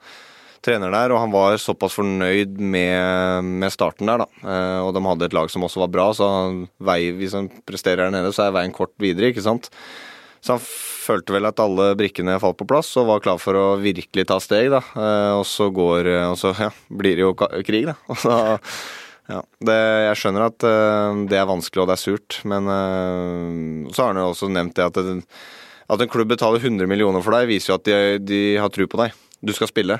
trener 0.63 0.93
der, 0.95 1.11
og 1.11 1.19
han 1.19 1.31
var 1.33 1.57
såpass 1.59 1.97
fornøyd 1.97 2.53
med, 2.55 3.49
med 3.59 3.73
starten 3.73 4.07
der, 4.07 4.23
da. 4.23 4.53
Og 4.85 4.93
de 4.95 5.01
hadde 5.03 5.27
et 5.27 5.35
lag 5.35 5.51
som 5.51 5.65
også 5.67 5.81
var 5.81 5.89
bra, 5.91 6.05
så 6.15 6.29
vei, 6.79 7.09
hvis 7.17 7.35
han 7.35 7.49
presterer 7.67 8.05
der 8.05 8.13
nede, 8.15 8.31
så 8.31 8.45
er 8.45 8.55
veien 8.55 8.71
kort 8.71 8.93
videre, 9.03 9.33
ikke 9.33 9.43
sant. 9.43 9.67
Så 10.43 10.57
han 10.57 10.63
følte 10.63 11.37
vel 11.37 11.47
at 11.47 11.61
alle 11.63 11.93
brikkene 11.99 12.35
falt 12.43 12.57
på 12.59 12.67
plass 12.67 12.89
og 12.99 13.07
var 13.07 13.23
klar 13.23 13.39
for 13.39 13.55
å 13.55 13.67
virkelig 13.79 14.27
ta 14.27 14.41
steg, 14.43 14.73
da. 14.73 14.81
Eh, 14.95 15.31
og 15.37 15.45
så 15.47 15.69
går 15.71 16.11
Og 16.27 16.35
så 16.39 16.51
ja, 16.59 16.73
blir 16.91 17.15
det 17.15 17.23
jo 17.23 17.31
krig, 17.37 17.87
da. 17.91 17.95
Og 18.11 18.27
da 18.27 18.59
ja, 19.31 19.39
det, 19.63 19.75
jeg 20.09 20.19
skjønner 20.19 20.49
at 20.49 20.65
eh, 20.67 21.19
det 21.31 21.37
er 21.39 21.47
vanskelig 21.47 21.83
og 21.83 21.87
det 21.87 21.95
er 21.95 22.01
surt, 22.01 22.39
men 22.49 22.67
eh, 22.67 23.91
så 23.95 24.03
har 24.03 24.11
han 24.11 24.19
jo 24.19 24.31
også 24.33 24.49
nevnt 24.51 24.75
det 24.75 24.87
at, 24.89 24.99
det, 24.99 25.13
at 25.95 26.03
en 26.03 26.11
klubb 26.11 26.33
betaler 26.33 26.59
100 26.59 26.89
millioner 26.91 27.23
for 27.23 27.35
deg, 27.37 27.47
viser 27.53 27.71
jo 27.71 27.77
at 27.79 27.87
de, 27.87 27.99
de 28.19 28.41
har 28.59 28.73
tro 28.73 28.87
på 28.89 28.99
deg. 28.99 29.15
Du 29.43 29.53
skal 29.55 29.71
spille. 29.71 29.99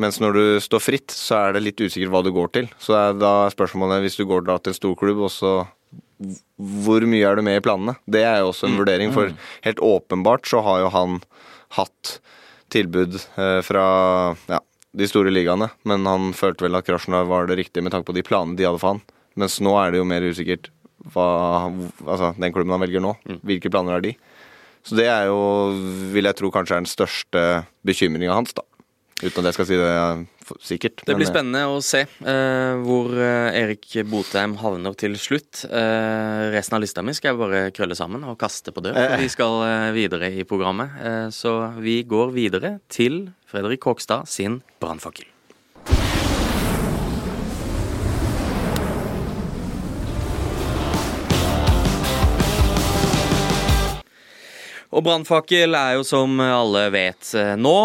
Mens 0.00 0.20
når 0.22 0.38
du 0.38 0.44
står 0.62 0.82
fritt, 0.82 1.12
så 1.14 1.40
er 1.40 1.56
det 1.56 1.64
litt 1.66 1.82
usikkert 1.82 2.14
hva 2.14 2.22
du 2.24 2.30
går 2.34 2.54
til. 2.54 2.70
Så 2.80 2.94
er 2.96 3.18
da 3.18 3.32
er 3.48 3.54
spørsmålet, 3.54 4.04
hvis 4.06 4.16
du 4.20 4.24
går 4.30 4.46
til 4.46 4.72
en 4.72 4.78
storklubb, 4.78 5.26
og 5.26 5.34
så 5.34 5.52
hvor 6.84 7.04
mye 7.08 7.28
er 7.28 7.38
du 7.38 7.44
med 7.46 7.58
i 7.58 7.64
planene? 7.64 7.96
Det 8.10 8.22
er 8.26 8.40
jo 8.42 8.50
også 8.52 8.68
en 8.68 8.78
vurdering, 8.80 9.14
for 9.14 9.32
helt 9.66 9.82
åpenbart 9.82 10.46
så 10.48 10.62
har 10.64 10.84
jo 10.84 10.92
han 10.94 11.16
hatt 11.78 12.18
tilbud 12.72 13.16
eh, 13.16 13.60
fra 13.64 13.86
ja, 14.48 14.60
de 14.92 15.08
store 15.08 15.32
ligaene, 15.32 15.70
men 15.88 16.06
han 16.08 16.30
følte 16.36 16.66
vel 16.66 16.78
at 16.78 16.86
Krasjnov 16.88 17.30
var 17.30 17.48
det 17.48 17.58
riktige 17.60 17.84
med 17.84 17.94
tanke 17.94 18.10
på 18.10 18.16
de 18.16 18.24
planene 18.26 18.58
de 18.58 18.68
hadde 18.68 18.80
for 18.82 18.94
han. 18.94 19.02
Mens 19.40 19.58
nå 19.64 19.72
er 19.80 19.92
det 19.92 20.02
jo 20.02 20.08
mer 20.08 20.24
usikkert 20.28 20.70
hva 21.12 21.26
Altså, 22.06 22.28
den 22.38 22.52
klubben 22.54 22.76
han 22.76 22.82
velger 22.84 23.02
nå, 23.02 23.16
hvilke 23.42 23.70
planer 23.72 23.96
har 23.96 24.04
de? 24.04 24.12
Så 24.86 24.94
det 24.98 25.08
er 25.10 25.28
jo, 25.30 25.38
vil 26.14 26.26
jeg 26.26 26.38
tro, 26.38 26.50
kanskje 26.54 26.76
er 26.76 26.84
den 26.84 26.90
største 26.90 27.42
bekymringa 27.86 28.34
hans, 28.34 28.54
da. 28.54 28.62
Uten 29.22 29.42
at 29.42 29.50
jeg 29.50 29.56
skal 29.56 29.68
si 29.68 29.78
det 29.78 29.90
sikkert. 30.60 31.02
Det 31.06 31.14
blir 31.14 31.26
Men, 31.26 31.28
eh, 31.28 31.32
spennende 31.32 31.62
å 31.70 31.80
se 31.84 32.04
uh, 32.04 32.80
hvor 32.84 33.12
eh, 33.16 33.58
Erik 33.62 33.88
Botheim 34.08 34.56
havner 34.60 34.94
til 34.98 35.16
slutt. 35.20 35.64
Uh, 35.70 36.50
resten 36.54 36.78
av 36.78 36.84
lista 36.84 37.02
mi 37.02 37.14
skal 37.16 37.32
jeg 37.32 37.40
bare 37.40 37.62
krølle 37.74 37.96
sammen 37.98 38.24
og 38.24 38.38
kaste 38.40 38.74
på 38.74 38.84
dør. 38.84 38.98
Vi 39.20 39.28
skal 39.32 39.92
videre 39.96 40.32
i 40.32 40.46
programmet. 40.48 40.96
Uh, 41.00 41.28
så 41.34 41.74
vi 41.82 42.02
går 42.08 42.32
videre 42.34 42.78
til 42.92 43.30
Fredrik 43.50 43.82
Kåkstad 43.84 44.28
sin 44.30 44.62
brannfakkel. 44.82 45.28
Og 54.92 55.00
brannfakkel 55.06 55.72
er 55.72 55.94
jo 55.96 56.02
som 56.04 56.36
alle 56.44 56.90
vet 56.92 57.30
nå 57.56 57.78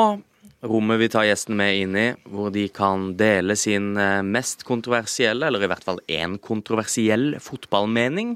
rommet 0.65 0.99
vi 0.99 1.09
tar 1.13 1.27
gjesten 1.27 1.57
med 1.59 1.77
inn 1.77 1.95
i, 1.99 2.07
hvor 2.33 2.49
de 2.53 2.65
kan 2.73 3.11
dele 3.19 3.55
sin 3.59 3.91
eh, 4.01 4.23
mest 4.25 4.65
kontroversielle, 4.67 5.47
eller 5.47 5.63
i 5.63 5.69
hvert 5.69 5.85
fall 5.85 6.01
én 6.09 6.37
kontroversiell 6.41 7.35
fotballmening. 7.43 8.35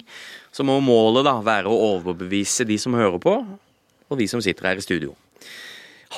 Så 0.53 0.65
må 0.67 0.77
målet 0.85 1.25
da 1.25 1.39
være 1.45 1.71
å 1.71 1.81
overbevise 1.95 2.67
de 2.69 2.77
som 2.81 2.97
hører 2.97 3.21
på, 3.23 3.35
og 4.11 4.19
vi 4.19 4.29
som 4.29 4.43
sitter 4.43 4.69
her 4.69 4.81
i 4.81 4.85
studio. 4.85 5.15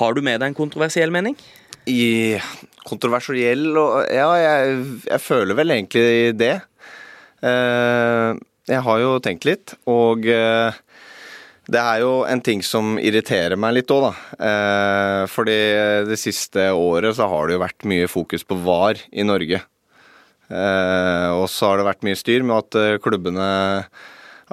Har 0.00 0.14
du 0.14 0.20
med 0.26 0.42
deg 0.42 0.50
en 0.50 0.58
kontroversiell 0.58 1.12
mening? 1.14 1.36
I 1.86 2.36
kontroversiell 2.88 3.68
og 3.76 4.04
Ja, 4.12 4.30
jeg, 4.40 4.80
jeg 5.06 5.20
føler 5.22 5.56
vel 5.56 5.74
egentlig 5.76 6.34
det. 6.36 6.56
Eh, 7.44 8.30
jeg 8.64 8.80
har 8.86 9.00
jo 9.00 9.18
tenkt 9.24 9.44
litt, 9.48 9.76
og 9.90 10.24
eh, 10.28 10.76
det 11.64 11.80
er 11.80 12.02
jo 12.02 12.24
en 12.28 12.42
ting 12.44 12.60
som 12.64 12.98
irriterer 13.00 13.56
meg 13.60 13.78
litt 13.78 13.92
òg, 13.92 14.04
da. 14.04 14.40
Eh, 14.48 15.20
fordi 15.32 15.56
det 16.10 16.18
siste 16.20 16.66
året 16.76 17.16
så 17.16 17.28
har 17.30 17.48
det 17.48 17.56
jo 17.56 17.62
vært 17.62 17.86
mye 17.88 18.10
fokus 18.10 18.44
på 18.44 18.58
VAR 18.66 19.00
i 19.12 19.24
Norge. 19.24 19.62
Eh, 20.52 21.28
og 21.32 21.46
så 21.48 21.70
har 21.70 21.80
det 21.80 21.86
vært 21.88 22.04
mye 22.04 22.20
styr 22.20 22.44
med 22.44 22.58
at 22.58 22.80
eh, 22.80 22.98
klubbene 23.00 23.48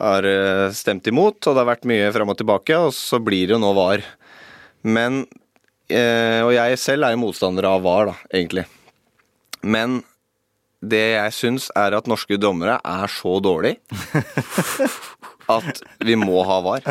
har 0.01 0.25
stemt 0.71 1.09
imot, 1.11 1.35
og 1.43 1.51
det 1.51 1.59
har 1.59 1.67
vært 1.67 1.89
mye 1.91 2.13
frem 2.15 2.31
og 2.31 2.37
tilbake, 2.39 2.77
og 2.79 2.95
så 2.95 3.19
blir 3.19 3.49
det 3.49 3.57
jo 3.57 3.61
nå 3.61 3.73
VAR. 3.75 4.05
Men 4.87 5.25
Og 5.91 6.53
jeg 6.55 6.77
selv 6.79 7.03
er 7.03 7.11
jo 7.11 7.19
motstander 7.19 7.65
av 7.67 7.81
VAR, 7.83 8.13
da, 8.13 8.13
egentlig. 8.31 8.63
Men 9.59 9.97
det 10.81 11.01
jeg 11.17 11.33
syns, 11.35 11.67
er 11.75 11.91
at 11.97 12.07
norske 12.07 12.39
dommere 12.39 12.79
er 12.79 13.11
så 13.11 13.35
dårlige 13.43 13.83
at 15.59 15.81
vi 16.07 16.17
må 16.19 16.41
ha 16.47 16.59
VAR. 16.65 16.87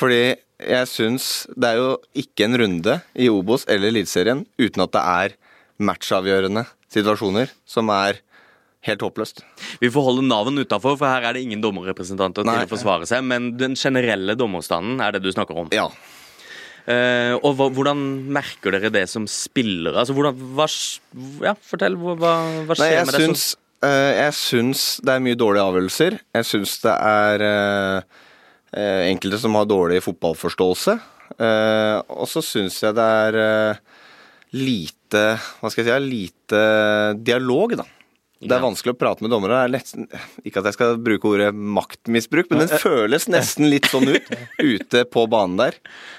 Fordi 0.00 0.22
jeg 0.56 0.88
syns 0.88 1.46
det 1.52 1.72
er 1.72 1.80
jo 1.80 1.90
ikke 2.16 2.46
en 2.46 2.58
runde 2.62 3.00
i 3.14 3.28
Obos 3.32 3.66
eller 3.68 3.92
Eliteserien 3.92 4.44
uten 4.60 4.84
at 4.86 4.94
det 4.96 5.02
er 5.02 5.36
matchavgjørende 5.86 6.64
situasjoner 6.92 7.52
som 7.68 7.90
er 7.92 8.22
helt 8.86 9.02
håpløst. 9.02 9.42
Vi 9.82 9.90
får 9.92 10.04
holde 10.08 10.26
navn 10.26 10.62
utafor, 10.62 10.96
for 10.98 11.10
her 11.10 11.26
er 11.26 11.36
det 11.36 11.42
ingen 11.46 11.62
dommerrepresentanter 11.64 12.46
til 12.46 12.52
Nei. 12.52 12.66
å 12.66 12.70
forsvare 12.70 13.08
seg. 13.08 13.24
Men 13.26 13.54
den 13.58 13.74
generelle 13.78 14.36
dommerstanden 14.38 15.02
er 15.02 15.16
det 15.16 15.24
du 15.24 15.32
snakker 15.34 15.64
om. 15.64 15.72
Ja. 15.74 15.88
Uh, 16.86 17.34
og 17.42 17.56
hva, 17.58 17.66
hvordan 17.74 18.02
merker 18.30 18.76
dere 18.76 18.92
det 18.94 19.08
som 19.10 19.24
spillere? 19.26 19.98
Altså, 19.98 20.14
hvordan, 20.14 20.38
hva, 20.54 20.68
ja, 21.42 21.56
fortell. 21.66 21.98
Hva, 21.98 22.36
hva 22.68 22.76
skjer 22.78 23.00
Nei, 23.00 23.06
med 23.08 23.16
det 23.16 23.22
som 23.24 23.34
syns, 23.34 23.46
eh, 23.56 23.65
jeg 23.84 24.32
syns 24.36 24.84
det 25.04 25.12
er 25.12 25.24
mye 25.24 25.38
dårlige 25.38 25.66
avgjørelser. 25.68 26.16
Jeg 26.38 26.48
syns 26.48 26.78
det 26.84 26.94
er 26.94 27.44
eh, 27.44 28.22
eh, 28.72 29.02
enkelte 29.10 29.40
som 29.42 29.56
har 29.58 29.68
dårlig 29.68 30.00
fotballforståelse. 30.04 30.96
Eh, 31.36 31.98
og 32.16 32.28
så 32.30 32.42
syns 32.44 32.78
jeg 32.82 32.96
det 32.96 33.04
er 33.04 33.36
eh, 33.42 33.80
lite 34.56 35.24
Hva 35.58 35.68
skal 35.72 35.82
jeg 35.82 35.90
si 35.90 36.06
Lite 36.06 36.60
dialog, 37.26 37.74
da. 37.80 37.86
Det 38.36 38.52
er 38.52 38.60
vanskelig 38.60 38.92
å 38.92 38.98
prate 38.98 39.24
med 39.24 39.32
dommere. 39.32 39.62
Er 39.64 39.72
ikke 40.44 40.60
at 40.60 40.68
jeg 40.68 40.76
skal 40.76 40.98
bruke 41.00 41.30
ordet 41.30 41.48
maktmisbruk, 41.56 42.50
men 42.50 42.66
den 42.66 42.80
føles 42.82 43.24
nesten 43.32 43.70
litt 43.72 43.88
sånn 43.88 44.10
ut 44.12 44.28
ute 44.60 45.04
på 45.08 45.24
banen 45.30 45.56
der. 45.60 45.78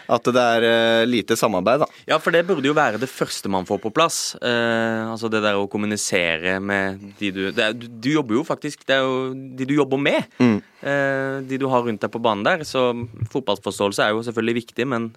At 0.10 0.26
det 0.34 0.46
er 0.56 0.66
eh, 0.66 1.04
lite 1.06 1.38
samarbeid, 1.38 1.84
da. 1.84 1.88
Ja, 2.10 2.18
for 2.24 2.34
det 2.34 2.46
burde 2.48 2.70
jo 2.70 2.76
være 2.78 3.02
det 3.02 3.10
første 3.12 3.52
man 3.54 3.68
får 3.70 3.82
på 3.84 3.92
plass. 3.94 4.20
Eh, 4.42 5.04
altså 5.12 5.30
det 5.30 5.44
der 5.46 5.60
å 5.60 5.68
kommunisere 5.70 6.58
med 6.64 7.04
de 7.20 7.32
du 7.36 7.44
det 7.54 7.64
er, 7.64 7.78
du, 7.78 7.86
du 7.88 8.10
jobber 8.12 8.40
jo 8.40 8.44
faktisk 8.48 8.86
Det 8.88 8.96
er 8.98 9.06
jo 9.06 9.20
de 9.58 9.68
du 9.68 9.76
jobber 9.78 10.02
med. 10.02 10.26
Mm. 10.42 10.58
Eh, 10.82 11.38
de 11.50 11.60
du 11.62 11.68
har 11.70 11.86
rundt 11.86 12.02
deg 12.02 12.14
på 12.14 12.24
banen 12.24 12.46
der. 12.48 12.66
Så 12.68 12.90
fotballforståelse 13.34 14.08
er 14.08 14.16
jo 14.16 14.26
selvfølgelig 14.26 14.62
viktig, 14.64 14.90
men 14.90 15.12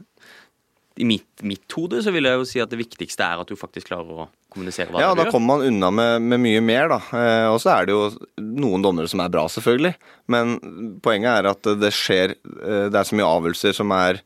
i 0.99 1.05
mitt, 1.07 1.43
mitt 1.47 1.71
hode 1.77 2.01
så 2.03 2.11
vil 2.13 2.27
jeg 2.27 2.41
jo 2.41 2.47
si 2.49 2.61
at 2.61 2.71
det 2.73 2.81
viktigste 2.81 3.23
er 3.25 3.41
at 3.41 3.49
du 3.49 3.57
faktisk 3.57 3.89
klarer 3.89 4.25
å 4.25 4.29
kommunisere 4.53 4.91
hva 4.91 5.01
Ja, 5.01 5.13
du 5.15 5.23
da 5.23 5.29
kommer 5.31 5.57
man 5.61 5.69
unna 5.69 5.91
med, 5.95 6.25
med 6.33 6.43
mye 6.43 6.61
mer, 6.65 6.91
da. 6.91 6.99
Eh, 7.15 7.47
og 7.53 7.61
så 7.63 7.71
er 7.77 7.87
det 7.89 7.95
jo 7.95 8.09
noen 8.43 8.83
dommere 8.85 9.09
som 9.09 9.23
er 9.23 9.31
bra, 9.33 9.47
selvfølgelig. 9.49 9.95
Men 10.35 10.57
poenget 11.05 11.31
er 11.39 11.49
at 11.53 11.71
det 11.81 11.93
skjer 11.95 12.35
eh, 12.35 12.89
Det 12.91 12.99
er 12.99 13.07
så 13.07 13.17
mye 13.17 13.31
avgjørelser 13.31 13.79
som 13.79 13.95
er 13.97 14.21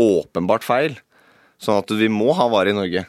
åpenbart 0.00 0.66
feil. 0.66 0.96
Sånn 1.62 1.80
at 1.82 1.92
vi 2.00 2.08
må 2.10 2.32
ha 2.38 2.48
VAR 2.50 2.70
i 2.70 2.74
Norge. 2.76 3.04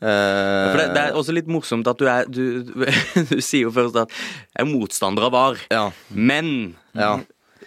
Eh, 0.00 0.66
For 0.72 0.80
det, 0.80 0.86
det 0.96 1.00
er 1.06 1.16
også 1.20 1.34
litt 1.36 1.48
morsomt 1.52 1.88
at 1.90 1.98
du 2.00 2.06
er 2.08 2.28
Du, 2.32 2.44
du, 2.64 2.86
du 3.30 3.36
sier 3.44 3.66
jo 3.68 3.72
først 3.76 3.98
at 4.00 4.14
jeg 4.14 4.64
er 4.64 4.70
motstander 4.70 5.26
av 5.28 5.34
VAR, 5.36 5.60
ja, 5.72 5.82
men 6.16 6.54
ja. 6.96 7.18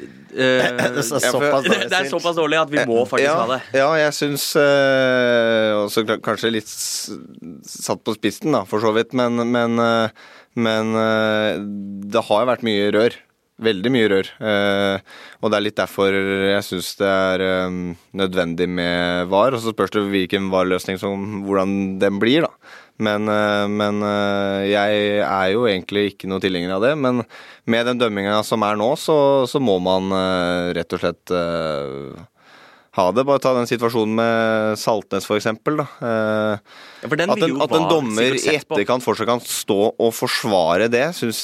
Eh, 0.04 0.70
Det 0.70 0.94
er 0.94 1.02
for- 1.02 1.20
såpass 1.28 1.68
det, 1.68 1.80
det 1.92 1.98
er 2.00 2.10
såpass 2.12 2.38
dårlig 2.38 2.60
at 2.62 2.72
vi 2.74 2.86
må 2.90 3.04
faktisk 3.10 3.28
ja, 3.30 3.36
ha 3.42 3.48
det. 3.56 3.60
Ja, 3.78 3.90
jeg 4.02 4.14
syns 4.18 4.46
eh, 4.60 5.74
også 5.84 6.06
kanskje 6.26 6.52
litt 6.56 6.72
satt 6.72 8.04
på 8.06 8.16
spissen, 8.18 8.54
da, 8.56 8.64
for 8.70 8.84
så 8.84 8.94
vidt. 8.96 9.14
Men, 9.18 9.38
men, 9.52 9.78
eh, 9.80 10.10
men 10.56 10.96
eh, 11.00 11.62
det 12.14 12.26
har 12.30 12.50
vært 12.50 12.66
mye 12.68 12.90
rør. 12.96 13.20
Veldig 13.64 13.92
mye 13.94 14.08
rør. 14.10 14.30
Eh, 14.42 14.96
og 15.46 15.52
det 15.54 15.58
er 15.60 15.64
litt 15.68 15.78
derfor 15.78 16.16
jeg 16.18 16.64
syns 16.66 16.96
det 17.00 17.08
er 17.10 17.44
eh, 17.46 17.76
nødvendig 18.18 18.68
med 18.68 19.30
VAR. 19.32 19.54
Og 19.54 19.62
så 19.64 19.74
spørs 19.76 19.94
det 19.94 20.08
hvilken 20.10 20.50
VAR-løsning 20.54 20.98
som 21.02 21.44
hvordan 21.46 22.00
den 22.02 22.18
blir, 22.22 22.48
da. 22.50 22.54
Men, 23.02 23.26
eh, 23.28 23.68
men 23.72 24.04
eh, 24.06 24.68
jeg 24.70 25.00
er 25.26 25.48
jo 25.56 25.66
egentlig 25.66 26.12
ikke 26.12 26.30
noe 26.30 26.44
tilhenger 26.44 26.76
av 26.76 26.84
det. 26.86 26.92
Men 27.02 27.24
med 27.66 27.90
den 27.90 28.02
dømminga 28.02 28.38
som 28.46 28.64
er 28.68 28.78
nå, 28.80 28.92
så, 29.02 29.18
så 29.50 29.62
må 29.64 29.80
man 29.82 30.14
eh, 30.14 30.74
rett 30.78 30.94
og 30.94 31.02
slett 31.02 31.34
ha 32.94 33.06
det. 33.10 33.26
Bare 33.26 33.42
ta 33.42 33.56
den 33.58 33.70
situasjonen 33.70 34.14
med 34.20 34.78
Saltnes, 34.82 35.26
eksempel. 35.26 35.82
Eh, 35.82 36.60
Ja, 37.04 37.10
at, 37.10 37.18
en, 37.18 37.58
at 37.66 37.74
en 37.80 37.90
dommer 37.90 38.38
i 38.38 38.44
etterkant 38.54 39.04
fortsatt 39.04 39.28
kan 39.28 39.42
stå 39.44 39.80
og 39.98 40.14
forsvare 40.14 40.92
det, 40.94 41.10
syns, 41.18 41.42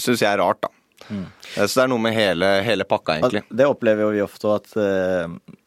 syns 0.00 0.24
jeg 0.24 0.30
er 0.32 0.40
rart, 0.40 0.64
da. 0.64 0.72
Mm. 1.04 1.26
Så 1.52 1.68
det 1.76 1.82
er 1.82 1.90
noe 1.92 2.00
med 2.00 2.16
hele, 2.16 2.48
hele 2.64 2.86
pakka, 2.88 3.18
egentlig. 3.20 3.44
Det 3.52 3.66
opplever 3.68 4.06
jo 4.06 4.12
vi 4.14 4.22
ofte, 4.24 4.54
at, 4.56 4.72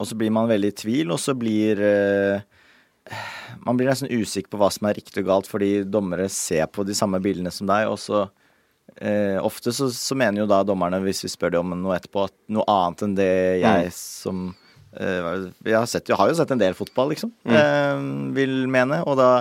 og 0.02 0.10
så 0.10 0.18
blir 0.18 0.34
man 0.34 0.50
veldig 0.50 0.72
i 0.74 0.78
tvil, 0.82 1.14
og 1.14 1.22
så 1.22 1.38
blir 1.38 1.80
eh, 1.86 2.57
Man 3.66 3.78
blir 3.80 3.90
nesten 3.90 4.12
usikker 4.12 4.52
på 4.54 4.60
hva 4.62 4.70
som 4.74 4.88
er 4.90 4.98
riktig 5.00 5.24
og 5.24 5.32
galt, 5.32 5.50
fordi 5.50 5.72
dommere 5.88 6.30
ser 6.32 6.68
på 6.72 6.86
de 6.88 6.96
samme 6.98 7.20
bildene 7.24 7.54
som 7.54 7.70
deg, 7.70 7.90
og 7.92 8.00
så 8.02 8.26
eh, 8.96 9.38
Ofte 9.44 9.74
så, 9.76 9.90
så 9.94 10.18
mener 10.18 10.44
jo 10.44 10.50
da 10.50 10.62
dommerne, 10.68 11.02
hvis 11.06 11.26
vi 11.26 11.34
spør 11.34 11.58
dem 11.58 11.76
om 11.76 11.84
noe 11.84 11.98
etterpå, 11.98 12.28
at 12.30 12.36
noe 12.54 12.68
annet 12.72 13.06
enn 13.06 13.18
det 13.18 13.34
jeg 13.64 13.94
som 13.96 14.50
eh, 14.96 15.48
jeg, 15.66 15.76
har 15.76 15.88
sett, 15.90 16.10
jeg 16.10 16.20
har 16.20 16.32
jo 16.32 16.38
sett 16.40 16.54
en 16.56 16.64
del 16.64 16.78
fotball, 16.78 17.14
liksom, 17.14 17.34
eh, 17.48 18.04
vil 18.38 18.58
mene. 18.72 19.04
Og 19.08 19.20
da, 19.20 19.32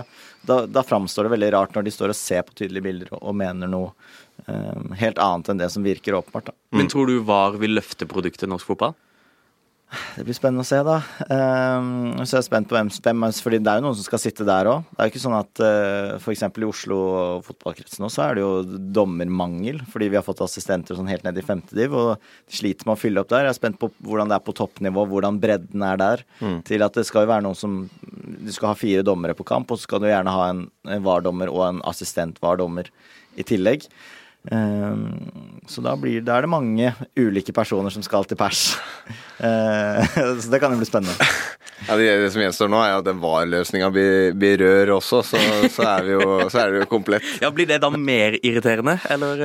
da, 0.49 0.63
da 0.67 0.85
framstår 0.87 1.27
det 1.27 1.37
veldig 1.37 1.53
rart 1.57 1.77
når 1.77 1.87
de 1.87 1.95
står 1.95 2.15
og 2.15 2.19
ser 2.19 2.47
på 2.47 2.57
tydelige 2.63 2.89
bilder 2.89 3.15
og, 3.15 3.23
og 3.23 3.41
mener 3.45 3.71
noe 3.71 3.93
eh, 4.47 4.95
helt 5.03 5.23
annet 5.23 5.53
enn 5.53 5.65
det 5.65 5.73
som 5.75 5.87
virker 5.87 6.19
åpenbart. 6.19 6.53
da. 6.53 6.57
Men 6.77 6.91
tror 6.93 7.11
du 7.11 7.19
VAR 7.27 7.59
vil 7.63 7.77
løfte 7.79 8.09
produktet 8.11 8.51
norsk 8.51 8.75
fotball? 8.75 8.97
Det 9.87 10.25
blir 10.27 10.35
spennende 10.35 10.65
å 10.65 10.67
se, 10.67 10.79
da. 10.83 10.97
Um, 11.31 12.17
så 12.27 12.35
er 12.35 12.41
jeg 12.41 12.47
spent 12.49 12.67
på 12.67 12.75
hvem, 12.75 12.89
hvem 12.91 13.27
fordi 13.39 13.61
det 13.63 13.71
er 13.71 13.79
jo 13.79 13.85
noen 13.85 13.95
som 13.95 14.07
skal 14.09 14.21
sitte 14.21 14.47
der 14.49 14.67
òg. 14.71 14.89
Det 14.91 14.99
er 14.99 15.07
jo 15.07 15.13
ikke 15.13 15.23
sånn 15.23 15.37
at 15.39 15.63
uh, 15.63 16.17
f.eks. 16.19 16.43
i 16.43 16.67
Oslo 16.67 16.99
og 17.07 17.45
fotballkretsen 17.47 18.03
nå, 18.03 18.11
så 18.11 18.25
er 18.25 18.37
det 18.37 18.43
jo 18.43 18.81
dommermangel. 18.97 19.79
Fordi 19.93 20.11
vi 20.11 20.19
har 20.19 20.27
fått 20.27 20.43
assistenter 20.45 20.99
sånn 20.99 21.11
helt 21.13 21.23
ned 21.27 21.39
i 21.39 21.47
femte 21.47 21.79
div, 21.79 21.95
og 21.95 22.17
de 22.19 22.59
sliter 22.59 22.89
med 22.89 22.97
å 22.97 23.01
fylle 23.01 23.23
opp 23.23 23.31
der. 23.31 23.47
Jeg 23.47 23.55
er 23.55 23.61
spent 23.61 23.81
på 23.83 23.93
hvordan 24.03 24.33
det 24.33 24.41
er 24.41 24.47
på 24.49 24.57
toppnivå, 24.59 25.07
hvordan 25.13 25.41
bredden 25.43 25.87
er 25.87 26.03
der. 26.03 26.27
Til 26.67 26.87
at 26.87 26.99
det 26.99 27.07
skal 27.07 27.27
jo 27.27 27.33
være 27.35 27.47
noen 27.47 27.59
som 27.59 27.79
Du 27.87 28.51
skal 28.55 28.73
ha 28.73 28.79
fire 28.79 29.07
dommere 29.07 29.37
på 29.39 29.47
kamp, 29.47 29.71
og 29.71 29.79
så 29.79 29.87
skal 29.87 30.03
du 30.03 30.11
gjerne 30.11 30.35
ha 30.35 30.51
en, 30.51 30.67
en 30.91 31.07
VAR-dommer 31.07 31.53
og 31.53 31.63
en 31.69 31.83
assistent-VAR-dommer 31.87 32.91
i 33.39 33.47
tillegg. 33.47 33.87
Um, 34.51 35.61
så 35.67 35.83
da, 35.83 35.97
blir, 35.99 36.21
da 36.23 36.37
er 36.37 36.47
det 36.47 36.51
mange 36.53 36.93
ulike 37.19 37.55
personer 37.55 37.91
som 37.91 38.05
skal 38.07 38.29
til 38.29 38.39
pers. 38.41 38.69
Eh, 39.37 40.15
så 40.41 40.49
det 40.49 40.63
kan 40.63 40.73
jo 40.73 40.79
bli 40.81 40.87
spennende. 40.89 41.27
Ja, 41.85 41.99
det, 42.01 42.07
det 42.23 42.31
som 42.33 42.41
gjenstår 42.41 42.71
nå, 42.73 42.79
er 42.81 42.95
at 42.97 43.05
den 43.05 43.19
VAR-løsninga 43.21 43.91
blir, 43.93 44.31
blir 44.33 44.57
rør 44.63 44.95
også, 44.95 45.21
så, 45.29 45.43
så, 45.75 45.85
er 45.91 46.07
vi 46.07 46.15
jo, 46.15 46.39
så 46.49 46.63
er 46.63 46.73
det 46.73 46.81
jo 46.81 46.87
komplett. 46.89 47.27
Ja, 47.45 47.51
Blir 47.53 47.69
det 47.69 47.83
da 47.85 47.91
mer 47.93 48.39
irriterende, 48.41 48.97
eller? 49.13 49.45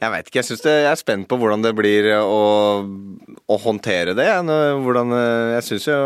Eh? 0.00 0.04
Jeg 0.06 0.12
veit 0.14 0.30
ikke. 0.30 0.38
Jeg, 0.40 0.48
synes 0.48 0.64
det, 0.64 0.74
jeg 0.82 0.90
er 0.90 1.00
spent 1.00 1.28
på 1.28 1.38
hvordan 1.40 1.64
det 1.64 1.74
blir 1.76 2.08
å, 2.16 2.40
å 3.44 3.58
håndtere 3.60 4.14
det. 4.16 4.26
Hvordan, 4.80 5.12
jeg 5.56 5.66
syns 5.66 5.88
jo, 5.90 5.98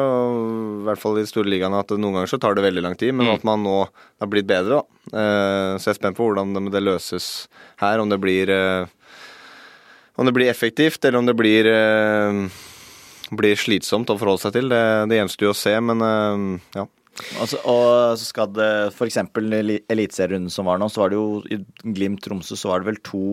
i 0.81 0.89
hvert 0.89 1.03
fall 1.03 1.21
i 1.21 1.25
de 1.25 1.31
store 1.31 1.51
ligaene, 1.53 1.81
at 1.85 1.95
noen 1.95 2.19
ganger 2.19 2.35
så 2.35 2.41
tar 2.43 2.59
det 2.59 2.67
veldig 2.67 2.85
lang 2.85 2.99
tid, 2.99 3.15
men 3.15 3.31
mm. 3.31 3.35
at 3.37 3.47
man 3.47 3.63
nå 3.65 3.79
har 3.87 4.31
blitt 4.31 4.51
bedre. 4.51 4.83
Da. 4.83 5.09
Eh, 5.15 5.71
så 5.79 5.91
jeg 5.91 5.95
er 5.95 6.01
spent 6.01 6.19
på 6.19 6.27
hvordan 6.29 6.57
det, 6.59 6.67
det 6.75 6.85
løses 6.85 7.31
her. 7.83 8.03
Om 8.03 8.11
det 8.11 8.21
blir 8.23 8.53
eh, 8.53 8.91
om 10.15 10.29
det 10.29 10.35
blir 10.37 10.51
effektivt, 10.51 11.03
eller 11.03 11.19
om 11.19 11.27
det 11.27 11.35
blir, 11.35 11.67
blir 13.35 13.57
slitsomt 13.59 14.13
å 14.13 14.19
forholde 14.21 14.45
seg 14.45 14.53
til. 14.55 14.69
Det, 14.71 14.85
det 15.11 15.19
gjenstår 15.19 15.49
jo 15.49 15.55
å 15.55 15.59
se, 15.59 15.73
men 15.83 16.05
ja. 16.77 16.85
Altså, 17.39 17.61
og 17.71 18.19
så 18.19 18.27
skal 18.27 18.51
det 18.55 18.71
f.eks. 18.91 19.21
eliteserierunden 19.23 20.51
som 20.51 20.67
var 20.67 20.81
nå, 20.83 20.89
så 20.91 21.05
var 21.05 21.13
det 21.13 21.19
jo 21.19 21.43
i 21.47 21.61
Glimt 21.95 22.25
Tromsø 22.25 22.59
så 22.59 22.73
var 22.73 22.83
det 22.83 22.91
vel 22.91 23.03
to 23.07 23.27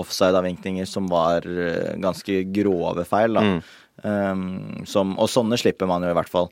offside-avvinkninger 0.00 0.86
som 0.88 1.08
var 1.10 1.46
eh, 1.46 1.94
ganske 2.00 2.42
grove 2.54 3.04
feil. 3.08 3.38
da. 3.38 3.42
Mm. 3.42 3.60
Um, 4.02 4.86
som, 4.88 5.12
og 5.20 5.28
sånne 5.30 5.58
slipper 5.60 5.86
man 5.86 6.02
jo 6.02 6.10
i 6.10 6.16
hvert 6.16 6.30
fall. 6.32 6.48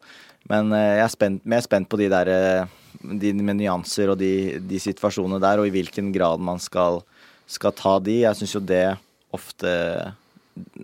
Men 0.50 0.70
uh, 0.74 0.78
jeg 0.78 1.04
er 1.06 1.12
spent, 1.12 1.46
mer 1.48 1.64
spent 1.64 1.88
på 1.90 1.98
de 2.00 2.10
der 2.12 2.30
uh, 2.30 2.78
de 3.00 3.32
med 3.38 3.58
nyanser 3.58 4.12
og 4.12 4.20
de, 4.20 4.60
de, 4.60 4.80
situasjonene 4.82 5.40
der, 5.42 5.60
og 5.60 5.68
i 5.68 5.74
hvilken 5.74 6.12
grad 6.14 6.42
man 6.42 6.60
skal, 6.62 7.00
skal 7.50 7.74
ta 7.76 7.96
de. 8.02 8.20
Jeg 8.26 8.38
syns 8.38 8.56
jo 8.58 8.64
det 8.64 8.84
ofte 9.30 9.70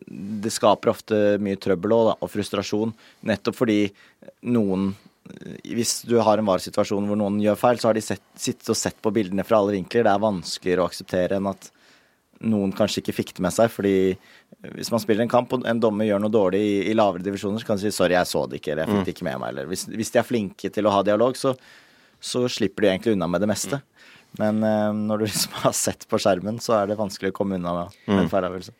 Det 0.07 0.53
skaper 0.55 0.93
ofte 0.93 1.17
mye 1.43 1.59
trøbbel 1.61 1.93
og, 1.93 2.13
og 2.23 2.31
frustrasjon, 2.31 2.95
nettopp 3.27 3.59
fordi 3.59 3.81
noen 4.47 4.95
hvis 5.67 6.05
du 6.07 6.21
har 6.23 6.39
en 6.39 6.47
varesituasjon 6.47 7.09
hvor 7.09 7.19
noen 7.19 7.41
gjør 7.43 7.59
feil, 7.59 7.81
så 7.83 7.89
har 7.91 7.97
de 7.99 8.03
sett, 8.05 8.23
sittet 8.39 8.71
og 8.71 8.79
sett 8.79 9.01
på 9.03 9.11
bildene 9.11 9.43
fra 9.43 9.59
alle 9.59 9.75
vinkler. 9.75 10.07
Det 10.07 10.13
er 10.13 10.23
vanskeligere 10.23 10.85
å 10.85 10.87
akseptere 10.87 11.41
enn 11.41 11.49
at 11.51 11.67
noen 12.45 12.73
kanskje 12.77 13.03
ikke 13.03 13.15
fikk 13.17 13.35
det 13.37 13.45
med 13.47 13.55
seg. 13.55 13.71
fordi 13.73 14.17
hvis 14.77 14.91
man 14.93 15.01
spiller 15.03 15.25
en 15.25 15.33
kamp 15.33 15.53
og 15.53 15.67
en 15.69 15.81
dommer 15.81 16.09
gjør 16.09 16.23
noe 16.23 16.33
dårlig 16.33 16.61
i, 16.61 16.77
i 16.91 16.95
lavere 16.97 17.25
divisjoner, 17.25 17.61
så 17.61 17.67
kan 17.67 17.81
de 17.81 17.87
si 17.87 17.97
'sorry, 17.97 18.17
jeg 18.17 18.27
så 18.27 18.47
det 18.49 18.61
ikke', 18.61 18.73
eller 18.73 18.87
'jeg 18.87 18.95
fikk 18.95 19.05
det 19.05 19.15
ikke 19.17 19.29
med 19.31 19.41
meg', 19.41 19.49
eller 19.49 19.67
hvis, 19.67 19.87
hvis 19.87 20.11
de 20.11 20.19
er 20.19 20.31
flinke 20.31 20.71
til 20.73 20.87
å 20.87 20.95
ha 20.95 21.03
dialog, 21.03 21.37
så, 21.37 21.57
så 22.21 22.47
slipper 22.49 22.83
de 22.83 22.89
egentlig 22.93 23.17
unna 23.17 23.29
med 23.29 23.41
det 23.41 23.49
meste. 23.49 23.81
Men 24.39 24.63
eh, 24.63 24.93
når 24.93 25.19
du 25.19 25.25
liksom 25.25 25.53
har 25.65 25.73
sett 25.73 26.09
på 26.09 26.19
skjermen, 26.19 26.61
så 26.61 26.83
er 26.83 26.87
det 26.93 27.01
vanskelig 27.01 27.33
å 27.33 27.37
komme 27.37 27.57
unna 27.57 27.73
med 27.73 27.89
en 28.09 28.27
mm. 28.27 28.33
feilavgjørelse. 28.33 28.75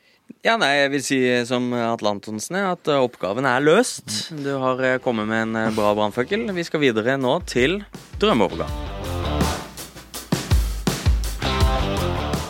Ja, 0.47 0.57
nei, 0.59 0.73
jeg 0.81 0.91
vil 0.95 1.05
si 1.05 1.21
som 1.49 1.71
Atle 1.75 2.13
Antonsen 2.17 2.59
at 2.61 2.91
eh, 2.91 3.03
oppgaven 3.03 3.47
er 3.49 3.65
løst. 3.65 4.33
Du 4.35 4.53
har 4.63 4.83
eh, 4.83 4.99
kommet 5.03 5.31
med 5.31 5.49
en 5.49 5.63
eh, 5.63 5.73
bra 5.75 5.95
brannføkkel. 5.99 6.49
Vi 6.57 6.67
skal 6.67 6.83
videre 6.83 7.19
nå 7.21 7.39
til 7.51 7.81
drømmeovergang. 8.23 8.96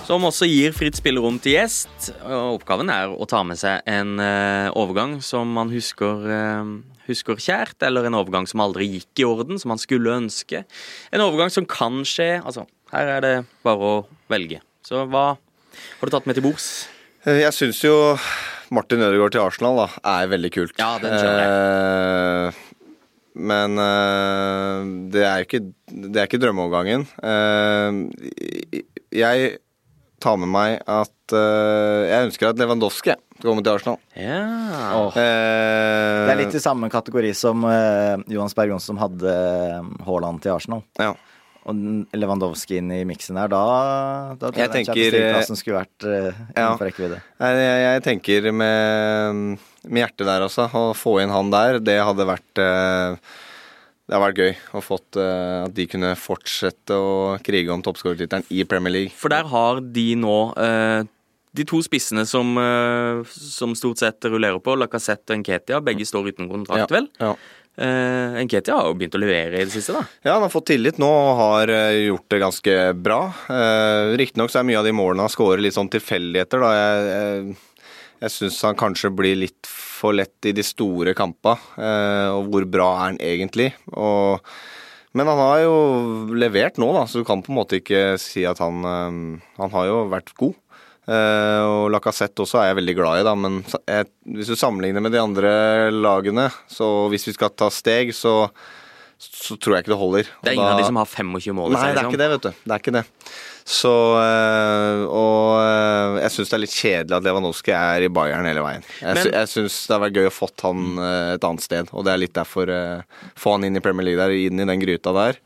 Som 0.06 0.22
også 0.22 0.46
gir 0.46 0.70
fritt 0.70 0.94
spillerom 0.94 1.40
til 1.42 1.56
gjest. 1.56 2.12
Oppgaven 2.22 2.92
er 2.94 3.10
å 3.10 3.26
ta 3.26 3.40
med 3.42 3.58
seg 3.58 3.82
en 3.90 4.20
overgang 4.78 5.16
som 5.24 5.50
man 5.50 5.72
husker, 5.74 6.22
husker 7.08 7.40
kjært, 7.42 7.74
eller 7.82 8.06
en 8.06 8.14
overgang 8.14 8.46
som 8.46 8.62
aldri 8.62 8.86
gikk 8.92 9.24
i 9.24 9.26
orden, 9.26 9.58
som 9.58 9.74
man 9.74 9.82
skulle 9.82 10.14
ønske. 10.14 10.62
En 11.10 11.24
overgang 11.24 11.50
som 11.50 11.66
kan 11.66 12.04
skje. 12.06 12.36
Altså, 12.38 12.68
her 12.94 13.10
er 13.16 13.24
det 13.24 13.34
bare 13.66 13.82
å 13.82 13.96
velge. 14.30 14.62
Så 14.86 15.02
hva 15.10 15.26
har 15.34 16.06
du 16.06 16.14
tatt 16.14 16.30
med 16.30 16.38
til 16.38 16.46
bords? 16.46 16.68
Eh, 17.26 17.42
jeg 17.42 17.58
syns 17.58 17.82
jo 17.82 17.98
Martin 18.70 19.02
Ødegaard 19.02 19.34
til 19.34 19.42
Arsenal 19.42 19.82
da, 19.82 19.90
er 20.14 20.30
veldig 20.30 20.54
kult. 20.54 20.78
Ja, 20.78 20.92
den 21.02 21.18
skjønner 21.18 21.42
jeg. 21.42 21.50
Eh, 22.54 22.62
men 23.36 23.74
det 25.12 25.26
er 25.26 25.42
jo 25.42 25.50
ikke, 25.50 25.64
det 25.90 26.22
er 26.22 26.30
ikke 26.30 26.40
drømmeovergangen. 26.40 27.02
Jeg 29.12 29.50
tar 30.26 30.40
med 30.42 30.50
meg 30.52 30.80
at 30.82 31.36
uh, 31.36 32.02
jeg 32.06 32.28
ønsker 32.28 32.50
at 32.50 32.60
Lewandowski 32.60 33.14
skal 33.36 33.46
komme 33.46 33.62
til 33.62 33.76
Arsenal. 33.76 34.02
Ja. 34.18 34.42
Oh. 34.96 35.14
det 35.14 36.32
er 36.32 36.38
litt 36.40 36.56
i 36.56 36.62
samme 36.62 36.88
kategori 36.92 37.32
som 37.36 37.64
Johan 37.68 38.52
Berg 38.56 38.74
Johnsen 38.74 38.94
som 38.94 39.00
hadde 39.02 39.32
Haaland 40.06 40.40
til 40.44 40.56
Arsenal. 40.56 40.84
Ja 40.98 41.12
og 41.66 41.78
Lewandowski 42.14 42.78
inn 42.78 42.92
i 42.94 43.00
miksen 43.08 43.38
her, 43.40 43.50
da, 43.50 43.62
da 44.38 44.50
tror 44.50 44.60
jeg, 44.60 44.68
jeg 44.68 44.86
tenker, 44.86 45.16
Champions 45.16 45.62
skulle 45.62 45.80
vært 45.80 46.06
uh, 46.06 46.44
innenfor 46.52 46.86
rekkevidde. 46.86 47.18
Jeg, 47.42 47.58
jeg, 47.64 47.80
jeg, 47.82 48.04
tenker 48.06 48.48
med, 48.54 49.40
med, 49.82 50.00
hjertet 50.04 50.28
der 50.28 50.46
også. 50.46 50.68
Å 50.70 50.84
få 50.94 51.18
inn 51.24 51.34
han 51.34 51.50
der, 51.54 51.80
det 51.82 51.98
hadde 52.06 52.28
vært 52.28 52.62
uh, 52.62 53.34
det 54.06 54.14
har 54.14 54.22
vært 54.22 54.38
gøy 54.38 54.52
å 54.78 54.82
fått 54.84 55.18
uh, 55.18 55.66
at 55.66 55.74
de 55.74 55.88
kunne 55.90 56.12
fortsette 56.18 56.94
å 56.94 57.34
krige 57.42 57.74
om 57.74 57.82
toppskårertittelen 57.82 58.46
i 58.54 58.62
Premier 58.68 58.94
League. 58.94 59.14
For 59.18 59.32
der 59.34 59.48
har 59.50 59.82
de 59.82 60.06
nå 60.20 60.36
uh, 60.54 61.02
de 61.56 61.66
to 61.66 61.80
spissene 61.82 62.22
som, 62.28 62.54
uh, 62.54 63.26
som, 63.26 63.74
stort 63.78 64.02
sett 64.02 64.28
rullerer 64.30 64.62
på, 64.62 64.76
Lacassette 64.78 65.34
og 65.34 65.42
Nketia, 65.42 65.82
begge 65.82 66.06
står 66.06 66.30
uten 66.30 66.50
kontrakt, 66.52 66.86
ja, 66.86 66.90
vel? 67.00 67.10
Ja. 67.18 67.34
Uh, 67.76 68.38
Nketia 68.46 68.78
har 68.78 68.92
jo 68.92 68.96
begynt 68.96 69.18
å 69.18 69.20
levere 69.20 69.58
i 69.58 69.66
det 69.66 69.74
siste, 69.74 69.96
da. 69.96 70.06
Ja, 70.22 70.36
han 70.36 70.46
har 70.46 70.54
fått 70.54 70.70
tillit 70.70 71.02
nå 71.02 71.10
og 71.10 71.32
har 71.40 71.74
gjort 71.98 72.30
det 72.30 72.42
ganske 72.44 72.76
bra. 72.94 73.20
Uh, 73.50 74.14
Riktignok 74.20 74.54
så 74.54 74.62
er 74.62 74.70
mye 74.70 74.84
av 74.84 74.86
de 74.86 74.94
målene 74.96 75.26
han 75.26 75.34
skårer 75.34 75.66
litt 75.66 75.76
sånn 75.76 75.90
tilfeldigheter, 75.92 76.62
da. 76.62 76.70
Jeg, 76.78 77.10
jeg, 77.10 77.90
jeg 78.22 78.36
syns 78.38 78.62
han 78.70 78.78
kanskje 78.78 79.12
blir 79.18 79.42
litt 79.42 79.66
for 79.66 79.95
lett 80.14 80.48
i 80.48 80.54
de 80.56 80.64
store 80.66 81.14
kampa. 81.16 81.56
Uh, 81.78 82.36
og 82.36 82.50
hvor 82.52 82.66
bra 82.70 82.90
er 82.92 83.02
han 83.02 83.18
egentlig? 83.22 83.70
Og, 83.94 84.44
men 85.16 85.30
han 85.30 85.42
har 85.42 85.64
jo 85.64 85.74
levert 86.36 86.78
nå, 86.82 86.92
da, 86.94 87.06
så 87.08 87.22
du 87.22 87.28
kan 87.28 87.42
på 87.44 87.52
en 87.52 87.58
måte 87.58 87.80
ikke 87.80 88.14
si 88.20 88.44
at 88.46 88.60
han 88.60 88.84
Han 89.56 89.72
har 89.72 89.86
jo 89.88 90.06
vært 90.12 90.34
god. 90.36 90.54
Uh, 91.06 91.62
og 91.62 91.92
Lacassette 91.94 92.42
også 92.42 92.58
er 92.58 92.72
jeg 92.72 92.80
veldig 92.80 92.96
glad 92.98 93.20
i, 93.20 93.26
da, 93.26 93.36
men 93.38 93.60
jeg, 93.86 94.08
hvis 94.34 94.50
du 94.50 94.58
sammenligner 94.58 95.04
med 95.04 95.14
de 95.14 95.22
andre 95.22 95.52
lagene, 95.94 96.48
så 96.66 97.06
hvis 97.12 97.28
vi 97.28 97.36
skal 97.36 97.54
ta 97.54 97.70
steg, 97.70 98.10
så, 98.14 98.48
så 99.16 99.56
tror 99.56 99.76
jeg 99.76 99.84
ikke 99.84 99.94
det 99.94 100.00
holder. 100.00 100.30
Det 100.44 100.50
er 100.50 100.56
ingen 100.58 100.66
da, 100.66 100.72
av 100.74 100.80
de 100.80 100.88
som 100.90 100.98
har 101.00 101.08
25 101.08 101.56
mål? 101.56 101.72
Nei, 101.72 101.84
det 101.96 102.00
er 102.02 102.08
ikke 102.10 102.20
det, 102.20 102.28
vet 102.34 102.42
du. 102.44 102.50
Det 102.60 102.74
er 102.74 102.82
ikke 102.82 102.94
det. 102.98 103.02
Så 103.66 103.92
uh, 104.14 105.00
Og 105.08 105.56
uh, 105.56 106.18
jeg 106.20 106.34
syns 106.34 106.52
det 106.52 106.56
er 106.58 106.62
litt 106.62 106.76
kjedelig 106.76 107.16
at 107.16 107.26
Lewandowski 107.26 107.74
er 107.74 108.06
i 108.06 108.10
Bayern 108.12 108.46
hele 108.46 108.62
veien. 108.62 108.84
Jeg, 109.00 109.16
men, 109.16 109.32
jeg 109.32 109.50
syns 109.54 109.80
det 109.88 109.96
har 109.96 110.04
vært 110.04 110.20
gøy 110.20 110.28
å 110.28 110.34
fått 110.36 110.66
han 110.68 111.00
et 111.00 111.48
annet 111.48 111.64
sted, 111.64 111.90
og 111.96 112.06
det 112.06 112.12
er 112.12 112.22
litt 112.22 112.36
derfor 112.36 112.72
Få 113.40 113.56
han 113.56 113.64
inn 113.66 113.78
i 113.78 113.82
Premier 113.84 114.10
League 114.10 114.20
der, 114.20 114.36
inn 114.36 114.60
i 114.60 114.68
den 114.68 114.82
gryta 114.84 115.14
der. 115.16 115.40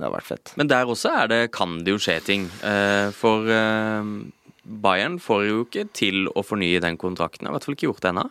Det 0.00 0.08
har 0.08 0.14
vært 0.16 0.30
fett. 0.30 0.54
Men 0.58 0.72
der 0.72 0.88
også 0.88 1.12
er 1.22 1.28
det, 1.30 1.42
kan 1.54 1.82
det 1.84 1.92
jo 1.92 2.00
skje 2.00 2.16
ting. 2.24 2.48
for 3.18 3.46
Bayern 4.62 5.18
får 5.22 5.44
jo 5.46 5.64
ikke 5.66 5.84
til 5.94 6.28
å 6.32 6.44
fornye 6.46 6.80
den 6.82 6.96
kontrakten. 7.00 7.46
Har 7.46 7.52
i 7.52 7.58
hvert 7.58 7.68
fall 7.68 7.76
ikke 7.76 7.90
gjort 7.90 8.04
det 8.04 8.12
ennå. 8.14 8.26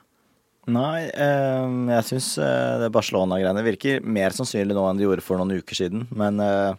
Nei, 0.69 1.09
eh, 1.09 1.69
jeg 1.95 2.07
syns 2.11 2.35
eh, 2.37 2.75
det 2.83 2.91
Barcelona-greiene 2.93 3.63
virker 3.65 4.03
mer 4.05 4.35
sannsynlig 4.35 4.77
nå 4.77 4.83
enn 4.85 4.99
det 4.99 5.07
gjorde 5.07 5.25
for 5.25 5.41
noen 5.41 5.57
uker 5.57 5.79
siden. 5.79 6.03
Men 6.13 6.37
eh, 6.43 6.75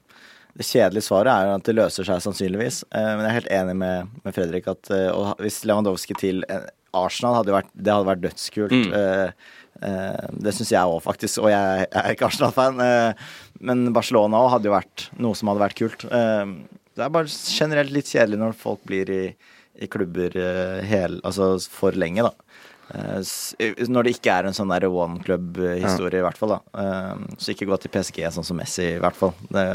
det 0.59 0.67
kjedelige 0.69 1.07
svaret 1.07 1.33
er 1.33 1.49
jo 1.49 1.57
at 1.57 1.65
det 1.69 1.75
løser 1.79 2.07
seg 2.07 2.21
sannsynligvis. 2.25 2.83
Eh, 2.93 3.11
men 3.17 3.25
jeg 3.25 3.31
er 3.31 3.39
helt 3.39 3.53
enig 3.57 3.75
med, 3.81 4.13
med 4.25 4.37
Fredrik 4.37 4.69
at 4.69 4.93
eh, 4.93 5.33
hvis 5.41 5.63
Lewandowski 5.69 6.17
til 6.21 6.45
eh, 6.53 6.69
Arsenal 6.97 7.39
hadde 7.39 7.55
vært, 7.55 7.71
det 7.73 7.95
hadde 7.95 8.09
vært 8.11 8.25
dødskult. 8.27 8.75
Mm. 8.77 9.31
det 10.45 10.53
syns 10.53 10.71
jeg 10.75 10.91
òg, 10.93 10.99
faktisk. 11.01 11.39
Og 11.41 11.49
jeg, 11.49 11.87
jeg 11.87 12.03
er 12.03 12.13
ikke 12.13 12.27
Arsenal-fan. 12.29 12.83
men 13.65 13.87
Barcelona 13.97 14.43
òg 14.45 14.51
hadde 14.53 14.69
jo 14.69 14.75
vært 14.75 15.07
noe 15.17 15.39
som 15.39 15.49
hadde 15.49 15.63
vært 15.65 15.79
kult. 15.81 16.05
Det 16.05 17.07
er 17.07 17.15
bare 17.17 17.33
generelt 17.33 17.95
litt 17.97 18.13
kjedelig 18.13 18.43
når 18.43 18.59
folk 18.61 18.85
blir 18.85 19.09
i, 19.09 19.23
i 19.81 19.89
klubber 19.89 20.37
hel, 20.85 21.17
altså 21.25 21.55
for 21.73 21.97
lenge, 21.97 22.29
da. 22.29 22.52
Uh, 22.93 23.89
når 23.89 24.07
det 24.07 24.17
ikke 24.19 24.35
er 24.35 24.49
en 24.49 24.57
sånn 24.57 24.73
one 24.73 25.23
club-historie, 25.25 26.19
ja. 26.19 26.23
i 26.23 26.27
hvert 26.27 26.41
fall. 26.41 26.59
da. 26.59 26.61
Uh, 26.77 27.37
så 27.41 27.55
ikke 27.55 27.71
gå 27.71 27.81
til 27.81 27.93
PSG 27.95 28.23
sånn 28.35 28.47
som 28.47 28.59
Messi, 28.61 28.93
i 28.95 29.01
hvert 29.03 29.17
fall. 29.17 29.33
Det, 29.49 29.67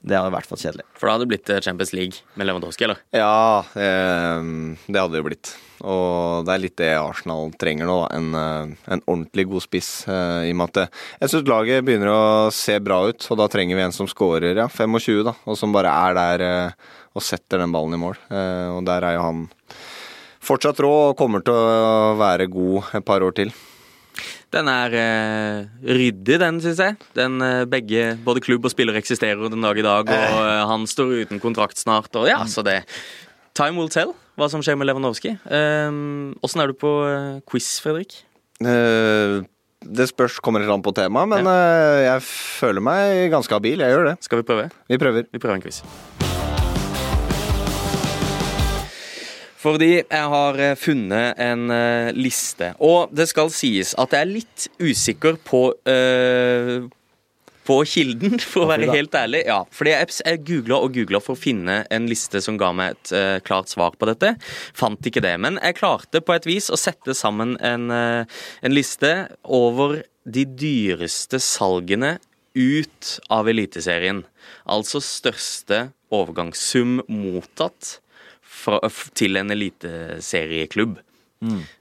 det 0.00 0.18
er 0.18 0.26
i 0.26 0.34
hvert 0.34 0.50
fall 0.50 0.60
kjedelig. 0.60 0.86
For 0.98 1.06
da 1.06 1.16
hadde 1.16 1.28
det 1.28 1.32
blitt 1.34 1.56
Champions 1.64 1.94
League 1.94 2.24
med 2.34 2.48
Lewandowski, 2.48 2.88
eller? 2.88 3.02
Ja, 3.14 3.62
det 3.74 4.96
hadde 4.96 5.12
det 5.14 5.26
blitt. 5.26 5.52
Og 5.80 6.44
det 6.44 6.52
er 6.52 6.60
litt 6.60 6.76
det 6.76 6.90
Arsenal 6.98 7.52
trenger 7.60 7.88
nå, 7.88 7.98
en, 8.12 8.34
eh, 8.36 8.72
en 8.92 9.02
ordentlig 9.06 9.46
god 9.48 9.64
spiss. 9.64 9.90
I 10.08 10.50
og 10.52 10.58
med 10.60 10.76
at 10.76 10.96
Jeg 11.22 11.32
syns 11.32 11.48
laget 11.48 11.86
begynner 11.86 12.12
å 12.12 12.24
se 12.52 12.76
bra 12.84 13.00
ut, 13.08 13.26
og 13.30 13.38
da 13.40 13.48
trenger 13.48 13.78
vi 13.78 13.86
en 13.86 13.96
som 13.96 14.08
skårer 14.10 14.60
ja, 14.60 14.68
25, 14.68 15.22
da, 15.30 15.34
og 15.46 15.56
som 15.56 15.72
bare 15.72 15.94
er 16.08 16.18
der 16.18 16.74
og 17.16 17.24
setter 17.24 17.58
den 17.58 17.72
ballen 17.72 17.96
i 17.96 18.00
mål. 18.00 18.18
Og 18.76 18.84
der 18.86 19.08
er 19.08 19.16
jo 19.16 19.24
han 19.24 19.46
fortsatt 20.44 20.80
rå 20.82 20.92
og 21.10 21.18
kommer 21.18 21.44
til 21.44 21.54
å 21.56 22.16
være 22.20 22.48
god 22.50 22.94
et 22.98 23.06
par 23.06 23.24
år 23.26 23.36
til. 23.36 23.52
Den 24.50 24.66
er 24.66 24.94
eh, 24.98 25.68
ryddig, 25.86 26.40
den, 26.42 26.58
syns 26.62 26.80
jeg. 26.82 26.96
Den, 27.14 27.38
eh, 27.44 27.66
begge, 27.70 28.16
både 28.24 28.42
klubb 28.42 28.66
og 28.66 28.72
spiller 28.72 28.98
eksisterer 28.98 29.52
den 29.52 29.62
dag 29.62 29.78
i 29.78 29.84
dag, 29.86 30.10
og 30.10 30.40
eh, 30.42 30.62
han 30.72 30.88
står 30.90 31.20
uten 31.22 31.42
kontrakt 31.42 31.78
snart. 31.78 32.10
Og 32.18 32.26
ja, 32.30 32.42
så 32.50 32.66
det 32.66 32.80
Time 33.54 33.78
will 33.78 33.90
tell 33.92 34.12
hva 34.38 34.48
som 34.50 34.62
skjer 34.64 34.78
med 34.78 34.88
Lewandowski. 34.88 35.34
Åssen 35.44 36.62
er 36.62 36.70
du 36.70 36.76
på 36.78 36.92
uh, 37.02 37.40
quiz, 37.50 37.66
Fredrik? 37.82 38.14
Uh, 38.62 39.42
det 39.84 40.06
spørs, 40.08 40.38
kommer 40.40 40.62
litt 40.62 40.70
an 40.72 40.86
på 40.86 40.94
temaet, 40.96 41.34
men 41.34 41.50
ja. 41.50 41.58
jeg 42.14 42.24
føler 42.30 42.86
meg 42.86 43.26
ganske 43.34 43.58
habil. 43.58 43.84
Jeg 43.84 43.98
gjør 43.98 44.12
det. 44.12 44.16
Skal 44.24 44.40
vi 44.40 44.48
prøve? 44.54 44.70
Vi 44.88 45.02
prøver. 45.02 45.28
Vi 45.34 45.42
prøver 45.42 45.58
en 45.58 45.66
quiz. 45.66 45.82
Fordi 49.60 49.90
jeg 49.98 50.28
har 50.34 50.60
eh, 50.62 50.78
funnet 50.78 51.40
en 51.40 51.68
eh, 51.74 52.12
liste. 52.16 52.72
Og 52.80 53.12
det 53.12 53.28
skal 53.30 53.52
sies 53.52 53.92
at 54.00 54.16
jeg 54.16 54.24
er 54.24 54.32
litt 54.32 54.68
usikker 54.80 55.36
på 55.44 55.66
uh, 55.74 56.88
på 57.70 57.76
kilden, 57.86 58.38
for 58.50 58.64
å 58.64 58.70
være 58.70 58.88
helt 58.90 59.14
ærlig. 59.14 59.44
Ja, 59.46 59.60
fordi 59.74 59.92
jeg, 59.92 60.14
jeg 60.24 60.42
googla 60.48 60.80
og 60.80 60.96
googla 60.96 61.20
for 61.22 61.36
å 61.36 61.40
finne 61.40 61.82
en 61.92 62.08
liste 62.10 62.40
som 62.42 62.56
ga 62.60 62.72
meg 62.76 62.96
et 62.96 63.12
uh, 63.14 63.36
klart 63.46 63.70
svar 63.72 63.94
på 64.00 64.08
dette. 64.08 64.32
Fant 64.76 65.06
ikke 65.06 65.22
det. 65.24 65.36
Men 65.44 65.60
jeg 65.60 65.78
klarte 65.78 66.24
på 66.24 66.34
et 66.34 66.48
vis 66.48 66.70
å 66.72 66.80
sette 66.80 67.14
sammen 67.16 67.56
en, 67.60 67.88
uh, 67.92 68.40
en 68.64 68.74
liste 68.74 69.12
over 69.44 70.00
de 70.24 70.46
dyreste 70.48 71.40
salgene 71.42 72.16
ut 72.56 73.16
av 73.30 73.48
Eliteserien. 73.52 74.24
Altså 74.64 75.02
største 75.04 75.90
overgangssum 76.10 77.02
mottatt 77.06 78.00
fra, 78.50 78.80
til 79.14 79.38
en 79.40 79.54
eliteserieklubb. 79.54 80.98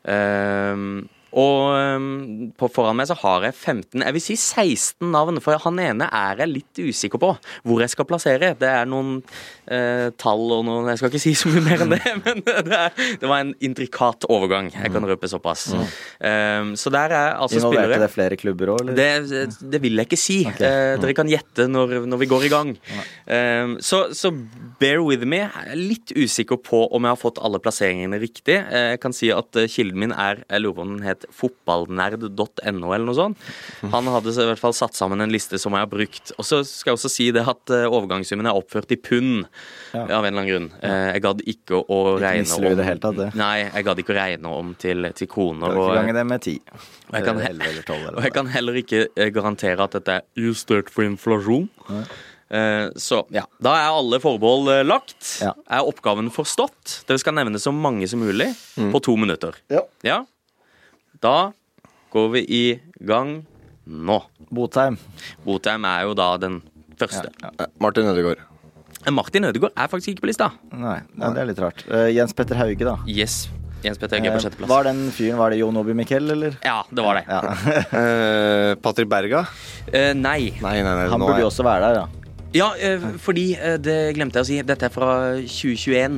Ehm, 0.07 1.07
og 1.37 1.75
ehm, 1.77 2.49
på 2.57 2.69
foran 2.73 2.97
meg 2.97 3.09
så 3.09 3.17
har 3.21 3.45
jeg 3.45 3.55
15, 3.55 4.01
jeg 4.01 4.15
vil 4.15 4.23
si 4.23 4.35
16 4.37 5.11
navn, 5.13 5.37
for 5.43 5.59
han 5.61 5.81
ene 5.83 6.07
er 6.09 6.43
jeg 6.43 6.53
litt 6.53 6.81
usikker 6.81 7.21
på 7.21 7.33
hvor 7.67 7.83
jeg 7.83 7.93
skal 7.93 8.07
plassere. 8.09 8.53
Det 8.59 8.69
er 8.69 8.89
noen 8.89 9.19
eh, 9.69 10.09
tall 10.19 10.45
og 10.55 10.63
noen 10.67 10.89
Jeg 10.89 11.01
skal 11.01 11.11
ikke 11.11 11.21
si 11.21 11.35
så 11.37 11.51
mye 11.51 11.63
mer 11.65 11.85
enn 11.85 11.93
det, 11.93 12.01
men 12.25 12.43
det, 12.45 12.79
er, 12.79 12.95
det 13.21 13.29
var 13.29 13.43
en 13.43 13.53
intrikat 13.65 14.25
overgang. 14.31 14.71
Jeg 14.73 14.93
kan 14.95 15.05
røpe 15.05 15.29
såpass. 15.29 15.69
Ehm, 16.25 16.73
så 16.79 16.93
der 16.93 17.13
er 17.13 17.37
altså 17.37 17.59
Involverte 17.59 17.85
spillere 17.85 18.01
det 18.05 18.11
flere 18.13 18.39
klubber 18.39 18.73
òg, 18.75 18.83
eller? 18.85 19.27
det, 19.29 19.45
det 19.75 19.83
vil 19.83 20.01
jeg 20.01 20.09
ikke 20.09 20.19
si. 20.19 20.41
Eh, 20.49 20.95
dere 20.99 21.17
kan 21.17 21.29
gjette 21.29 21.69
når, 21.69 21.99
når 22.09 22.23
vi 22.23 22.29
går 22.29 22.47
i 22.47 22.53
gang. 22.53 22.73
Um, 23.29 23.77
så, 23.83 24.07
så 24.17 24.31
bear 24.79 25.01
with 25.05 25.25
me. 25.27 25.43
Jeg 25.43 25.73
er 25.73 25.79
litt 25.79 26.13
usikker 26.15 26.59
på 26.63 26.85
om 26.87 27.05
jeg 27.05 27.15
har 27.15 27.21
fått 27.21 27.41
alle 27.43 27.61
plasseringene 27.61 28.19
riktig. 28.21 28.57
Eh, 28.57 28.93
jeg 28.95 29.01
kan 29.03 29.15
si 29.15 29.31
at 29.33 29.59
eh, 29.59 29.69
kilden 29.69 29.99
min 29.99 30.13
er 30.15 30.43
Jeg 30.45 30.63
lurer 30.63 30.77
på 30.77 30.85
om 30.85 30.95
den 30.95 31.05
het 31.19 31.27
fotballnerd.no 31.35 32.93
eller 32.95 33.05
noe 33.05 33.17
sånt. 33.17 33.37
Han 33.93 34.09
hadde 34.13 34.31
i 34.33 34.47
hvert 34.49 34.61
fall 34.61 34.75
satt 34.77 34.97
sammen 34.97 35.21
en 35.23 35.31
liste 35.33 35.59
som 35.61 35.75
jeg 35.75 35.83
har 35.85 35.91
brukt. 35.91 36.33
Og 36.39 36.47
så 36.47 36.61
skal 36.67 36.93
jeg 36.93 36.99
også 36.99 37.11
si 37.11 37.29
det 37.35 37.43
at 37.47 37.73
eh, 37.75 37.85
overgangssummen 37.89 38.49
er 38.49 38.57
oppført 38.57 38.91
i 38.95 38.99
pund. 38.99 39.45
Ja. 39.93 40.05
Av 40.19 40.25
en 40.25 40.31
eller 40.31 40.41
annen 40.41 40.49
grunn. 40.51 40.69
Eh, 40.85 41.09
jeg 41.15 41.23
gadd 41.25 41.43
ikke 41.55 41.81
å 41.85 41.99
regne 42.21 42.71
i 42.71 42.75
det 42.79 42.87
helt, 42.87 43.03
tatt, 43.05 43.19
det. 43.19 43.29
Nei, 43.39 43.53
jeg 43.67 43.87
gadd 43.89 44.01
ikke 44.03 44.15
å 44.15 44.19
regne 44.19 44.55
om 44.61 44.73
til, 44.79 45.11
til 45.17 45.29
kroner. 45.31 45.67
Kan 45.69 45.77
og- 45.77 45.89
ikke 45.91 45.99
gange 46.01 46.17
det 46.19 46.25
med 46.29 46.41
ti. 46.45 46.55
og 46.69 47.13
jeg 47.19 47.25
kan, 47.25 47.35
Eller 47.39 47.49
elleve 47.49 47.69
eller 47.73 47.87
tolv, 47.87 48.01
eller 48.07 48.17
og 48.17 48.23
jeg 48.23 48.33
kan 48.33 48.47
heller 48.55 48.73
ikke 48.83 49.05
eh, 49.15 49.29
garantere 49.35 49.83
at 49.85 49.91
dette 49.99 50.19
er 50.19 50.25
justert 50.37 50.89
for 50.93 51.03
inflasjon. 51.07 51.69
Så 52.97 53.19
ja, 53.29 53.43
da 53.61 53.75
er 53.77 53.91
alle 53.93 54.17
forbehold 54.23 54.71
eh, 54.73 54.79
lagt. 54.87 55.35
Ja. 55.43 55.51
Er 55.69 55.85
oppgaven 55.85 56.31
forstått? 56.33 57.03
Dere 57.05 57.21
skal 57.21 57.35
nevne 57.37 57.61
så 57.61 57.69
mange 57.75 58.07
som 58.09 58.23
mulig 58.23 58.47
på 58.89 59.01
to 59.05 59.13
minutter. 59.21 59.53
Ja. 59.69 59.83
Ja? 60.01 60.23
Da 61.23 61.51
går 62.13 62.29
vi 62.33 62.41
i 62.47 62.63
gang 63.05 63.41
nå. 63.89 64.19
Botheim. 64.53 64.97
Botheim 65.45 65.85
er 65.89 66.05
jo 66.07 66.13
da 66.17 66.29
den 66.41 66.61
første. 66.99 67.29
Eh, 67.59 67.65
Martin 67.81 68.07
Ødegaard. 68.11 68.41
Eh, 69.05 69.11
Martin 69.15 69.47
Ødegaard 69.49 69.75
er 69.75 69.89
faktisk 69.91 70.13
ikke 70.15 70.25
på 70.25 70.31
lista. 70.31 70.51
Nei, 70.71 70.99
nei, 71.15 71.31
det 71.35 71.43
er 71.43 71.49
litt 71.51 71.59
rart. 71.63 71.83
Uh, 71.89 72.07
Jens 72.13 72.35
Petter 72.37 72.59
Hauge, 72.59 72.79
da. 72.87 72.95
Yes. 73.07 73.47
Jens 73.83 73.99
Petter 73.99 74.17
Hauge 74.19 74.27
er 74.31 74.35
på 74.35 74.39
Eh, 74.41 74.45
sjetteplass. 74.47 74.69
var 74.71 74.83
den 74.89 75.05
fyren 75.15 75.37
Var 75.39 75.53
det 75.53 75.59
Jon 75.61 75.77
Obi 75.79 75.93
Mikkel, 75.95 76.31
eller? 76.35 76.57
Ja, 76.65 76.81
det 76.91 77.03
var 77.05 77.19
det. 77.19 77.25
Ja. 77.27 77.41
uh, 77.93 78.75
Patrick 78.83 79.09
Berga. 79.11 79.45
Uh, 79.91 80.13
nei. 80.15 80.53
Nei, 80.63 80.77
nei, 80.83 80.95
nei. 80.95 81.07
Han 81.11 81.19
burde 81.23 81.43
jo 81.43 81.47
også 81.51 81.63
være 81.67 81.87
der, 81.93 82.01
da. 82.01 82.18
Ja, 82.55 82.71
eh, 82.81 83.03
fordi 83.21 83.43
eh, 83.53 83.75
det 83.77 83.95
glemte 84.17 84.39
jeg 84.39 84.45
å 84.45 84.47
si. 84.49 84.55
Dette 84.65 84.87
er 84.87 84.93
fra 84.93 85.09
2021. 85.45 86.15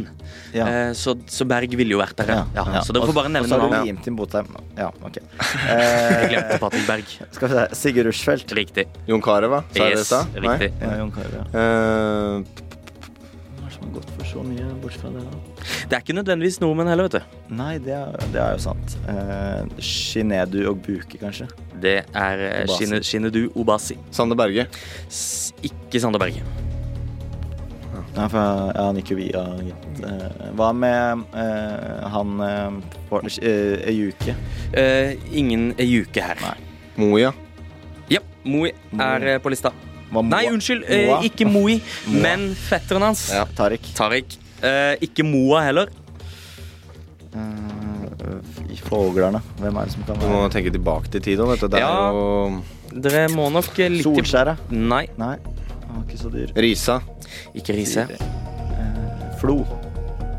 Ja. 0.56 0.68
Eh, 0.68 0.92
så, 0.96 1.18
så 1.28 1.44
Berg 1.50 1.76
ville 1.76 1.92
jo 1.92 2.00
vært 2.00 2.16
der, 2.22 2.32
ja. 2.32 2.46
ja. 2.56 2.84
Så 2.88 2.96
dere 2.96 3.10
får 3.10 3.18
bare 3.18 3.32
Og 3.32 3.36
nevne 3.36 3.52
så 3.52 3.60
har 3.60 3.74
du 3.74 3.90
limt 3.90 4.08
inn 4.08 4.16
Botheim. 4.20 4.48
Ja, 4.80 4.88
ok. 5.04 5.20
Jeg 5.68 5.76
Eh, 5.76 6.26
glemte 6.32 6.60
Patrick 6.64 6.88
Berg. 6.88 7.12
skal 7.36 7.48
vi 7.52 7.58
se. 7.60 7.66
Sigurd 7.82 8.08
Rushfeldt. 8.12 8.56
Riktig. 8.56 8.88
Jon 9.12 9.22
Carew, 9.26 9.52
hva? 9.52 9.64
Sa 9.76 9.84
jeg 9.84 9.92
det 9.92 9.92
i 9.92 10.00
Yes, 10.00 10.08
stad? 10.08 10.42
Nei? 10.48 10.72
Ja, 10.80 10.94
Jon 11.04 11.12
Carew. 11.16 11.36
Ja. 11.36 11.46
Eh, 11.52 12.68
Hva 13.60 13.66
er 13.66 13.68
det 13.68 13.74
som 13.76 13.88
har 13.90 13.96
gått 14.00 14.14
for 14.16 14.32
så 14.32 14.46
mye 14.48 14.72
bort 14.86 14.96
fra 15.04 15.12
det, 15.18 15.26
da? 15.28 15.51
Det 15.90 15.96
er 15.98 16.02
ikke 16.04 16.16
nødvendigvis 16.18 16.60
nordmenn 16.64 16.90
heller, 16.92 17.08
vet 17.10 17.20
du. 17.20 17.38
Nei, 17.56 17.76
det 17.84 17.94
er, 17.98 18.16
det 18.34 18.42
er 18.42 18.56
jo 18.56 18.64
sant. 18.64 18.98
Shinedu 19.82 20.60
og 20.72 20.82
Buki, 20.86 21.20
kanskje. 21.22 21.48
Det 21.82 21.98
er 22.14 22.44
Shinedu 22.68 22.68
Obasi. 22.68 22.86
Shine- 22.86 23.04
Shinedu 23.04 23.42
Obasi. 23.56 23.98
Sander 24.12 24.36
Berge. 24.40 24.68
S 25.10 25.52
ikke 25.66 26.00
Sander 26.04 26.20
Berge. 26.22 26.44
Ja, 28.16 28.26
for 28.28 28.40
ja, 28.76 28.86
han 28.90 28.98
gikk 29.00 29.14
jo 29.14 29.18
via 29.22 29.42
gitt. 29.64 30.02
Eh, 30.04 30.50
hva 30.60 30.72
med 30.76 31.22
eh, 31.38 32.10
han 32.12 32.34
uh, 32.44 33.30
Ejuke? 33.88 34.36
Eh, 34.76 35.14
ingen 35.40 35.70
Ejuke 35.80 36.24
her. 36.26 36.42
Nei. 36.44 36.58
Moia. 37.00 37.32
Ja, 38.12 38.20
Moi 38.44 38.74
er 39.00 39.28
eh, 39.36 39.40
på 39.44 39.52
lista. 39.54 39.72
Hva 40.12 40.26
Nei, 40.28 40.44
unnskyld. 40.52 40.84
Eh, 40.92 41.06
Moa? 41.08 41.22
ikke 41.24 41.48
Moi, 41.48 41.78
Moa. 42.10 42.22
men 42.26 42.50
fetteren 42.60 43.06
hans. 43.08 43.30
Ja. 43.32 43.46
Tariq. 43.56 43.94
Tariq. 43.96 44.36
Eh, 44.62 44.96
ikke 45.08 45.24
Moa 45.26 45.64
heller. 45.66 45.90
Uh, 47.32 48.42
Foglerne. 48.88 49.40
Hvem 49.62 49.78
er 49.80 49.88
det 49.88 49.94
som 49.94 50.04
kan 50.08 50.20
Du 50.20 50.26
må 50.28 50.42
være 50.44 50.52
tenke 50.58 50.72
tilbake 50.74 51.12
til 51.14 51.22
tid 51.24 51.40
òg, 51.40 51.54
vet 51.54 51.62
du. 51.64 51.68
Det 51.72 51.80
er 51.80 51.86
Ja. 51.86 52.12
jo 52.12 52.64
Dere 53.02 53.28
må 53.32 53.50
nok 53.52 53.80
eh, 53.80 53.88
litt 53.90 54.04
til- 54.04 54.16
Solskjæret? 54.20 54.58
Nei, 54.72 55.08
Nei, 55.18 55.38
han 55.88 55.96
var 55.96 56.04
ikke 56.04 56.18
så 56.20 56.30
dyr. 56.32 56.52
Risa. 56.56 57.00
ikke 57.56 57.74
Riise. 57.78 58.02
Eh, 58.12 59.38
Flo. 59.40 59.64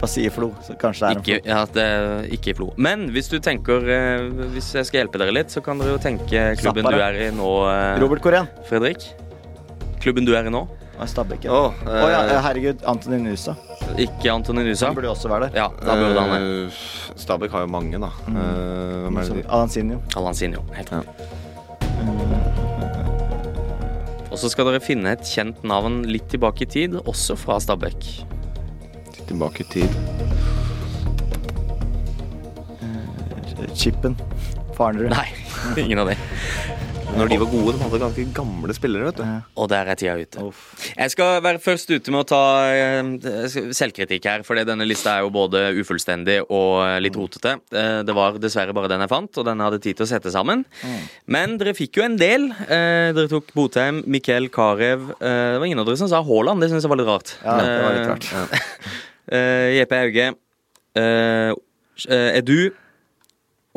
Hva 0.03 0.09
sier 0.09 0.31
Flo? 0.31 0.51
Så 0.67 0.77
kanskje 0.77 1.01
det 1.01 1.09
er 1.09 1.17
en 1.17 1.23
Ikke, 1.23 1.47
ja, 1.47 1.65
det 1.65 1.83
er 1.83 2.29
ikke 2.37 2.49
i 2.51 2.53
Flo. 2.55 2.73
Men 2.77 3.09
hvis 3.11 3.29
du 3.31 3.39
tenker 3.41 3.89
eh, 3.89 4.29
Hvis 4.53 4.73
jeg 4.75 4.85
skal 4.87 5.01
hjelpe 5.07 5.19
dere 5.19 5.33
litt, 5.33 5.49
så 5.49 5.63
kan 5.65 5.79
dere 5.79 5.93
jo 5.97 5.99
tenke 5.99 6.57
klubben 6.61 6.85
Zappara. 6.85 6.97
du 6.97 7.01
er 7.01 7.29
i 7.29 7.31
nå, 7.31 7.49
eh, 7.71 8.01
Robert 8.01 8.21
Koren. 8.21 8.49
Fredrik. 8.69 9.01
Klubben 10.01 10.27
du 10.27 10.35
er 10.35 10.45
i 10.45 10.51
nå. 10.51 10.69
Og 11.03 11.09
Stabæk. 11.11 11.47
Å, 11.51 11.59
oh, 11.59 11.73
ja, 11.87 12.21
eh, 12.23 12.31
ja, 12.33 12.41
herregud. 12.47 12.83
Antonin 12.87 13.25
Nusa. 13.27 13.57
Ikke 13.99 14.31
Antonin 14.33 14.67
Nusa. 14.69 14.87
Han 14.89 14.95
burde 14.97 15.09
jo 15.11 15.15
også 15.17 15.29
være 15.33 15.49
der. 15.51 15.59
Ja, 15.65 15.69
da 15.83 15.97
burde 15.99 16.21
han 16.23 16.31
være. 16.31 16.51
eh, 16.67 16.81
Stabæk 17.23 17.51
har 17.57 17.65
jo 17.67 17.71
mange, 17.75 17.99
da. 18.01 18.11
Mm. 18.29 18.37
Uh, 18.37 18.43
hvem 19.09 19.17
er 19.19 19.23
det? 19.27 19.43
de- 19.43 19.49
Alansinho. 20.17 20.63
Helt 20.77 20.93
riktig. 20.93 21.09
Og 24.33 24.39
så 24.41 24.49
skal 24.49 24.65
dere 24.71 24.81
finne 24.81 25.11
et 25.13 25.27
kjent 25.29 25.59
navn 25.69 26.03
litt 26.09 26.31
tilbake 26.33 26.63
i 26.65 26.71
tid, 26.79 26.95
også 27.03 27.37
fra 27.37 27.59
Stabæk. 27.61 28.07
Tilbake 29.29 29.61
i 29.61 29.69
tid. 29.75 29.91
Chippen. 33.75 34.17
Farnerud. 34.77 35.11
Nei, 35.13 35.29
ingen 35.83 35.99
av 36.03 36.09
de. 36.13 36.17
Når 37.13 37.29
de 37.29 37.37
var 37.43 37.49
gode, 37.53 37.73
de 37.77 37.83
hadde 37.85 37.99
ganske 38.01 38.23
gamle 38.35 38.75
spillere, 38.75 39.11
vet 39.11 39.19
du. 39.21 39.23
Ja. 39.27 39.41
Og 39.61 39.67
der 39.69 39.89
er 39.93 39.99
tida 40.01 40.15
ute. 40.17 40.45
Uff. 40.49 40.63
Jeg 40.97 41.13
skal 41.13 41.43
være 41.45 41.61
først 41.61 41.91
ute 41.93 42.13
med 42.15 42.23
å 42.23 42.29
ta 42.31 42.41
eh, 42.73 43.57
selvkritikk 43.77 44.29
her, 44.31 44.45
fordi 44.47 44.65
denne 44.67 44.87
lista 44.89 45.19
er 45.19 45.27
jo 45.27 45.33
både 45.35 45.61
ufullstendig 45.83 46.39
og 46.49 46.81
litt 47.05 47.19
rotete. 47.19 47.59
Eh, 47.77 48.01
Det 48.09 48.17
var 48.17 48.39
dessverre 48.43 48.73
bare 48.77 48.89
den 48.91 49.05
jeg 49.05 49.13
fant, 49.13 49.39
og 49.39 49.47
den 49.47 49.61
jeg 49.61 49.69
hadde 49.69 49.81
tid 49.85 49.99
til 50.01 50.07
å 50.07 50.11
sette 50.15 50.33
sammen. 50.35 50.65
Men 51.31 51.59
dere 51.61 51.77
fikk 51.77 52.01
jo 52.01 52.07
en 52.09 52.17
del. 52.21 52.49
Eh, 52.65 53.13
Dere 53.13 53.29
tok 53.31 53.53
Botheim, 53.55 54.01
Mikkel 54.09 54.49
Karev 54.55 55.11
eh, 55.19 55.53
Det 55.53 55.61
var 55.61 55.69
ingen 55.69 55.83
av 55.85 55.89
dere 55.91 56.01
som 56.01 56.09
sa 56.11 56.23
Haaland, 56.25 56.65
det 56.65 56.71
syns 56.73 56.87
jeg 56.87 56.93
var 56.95 57.03
litt 57.03 57.11
rart. 57.13 57.35
Ja, 57.45 57.59
det 57.61 57.75
var 57.85 57.99
litt 57.99 58.09
rart. 58.09 58.63
eh, 59.37 59.69
JP 59.83 59.99
Hauge, 60.01 60.31
eh, 60.97 61.53
eh, 62.09 62.31
Edu 62.41 62.73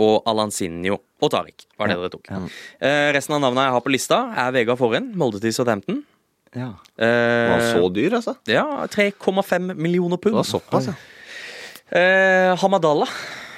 og 0.02 0.24
Alansinho 0.28 1.02
og 1.22 1.32
Tariq 1.32 1.66
var 1.80 1.88
det 1.88 1.96
dere 1.98 2.10
tok. 2.12 2.28
Eh, 2.82 3.12
resten 3.16 3.36
av 3.38 3.42
navnene 3.42 3.66
jeg 3.68 3.72
har 3.78 3.82
på 3.86 3.92
lista, 3.94 4.20
er 4.36 4.52
Vegard 4.52 4.78
Forhen, 4.78 5.12
Molde 5.16 5.40
til 5.42 5.54
Southampton. 5.56 6.04
Ja. 6.56 6.70
Eh, 6.98 7.50
Var 7.52 7.64
så 7.74 7.90
dyr, 7.94 8.14
altså? 8.20 8.36
ja, 8.48 8.64
3,5 8.88 9.74
millioner 9.76 10.18
Det 10.18 10.32
var 10.32 10.44
pund. 10.44 10.52
såpass, 10.62 10.88
ja. 10.88 10.94
Eh, 12.00 12.56
Hamadallah 12.58 13.10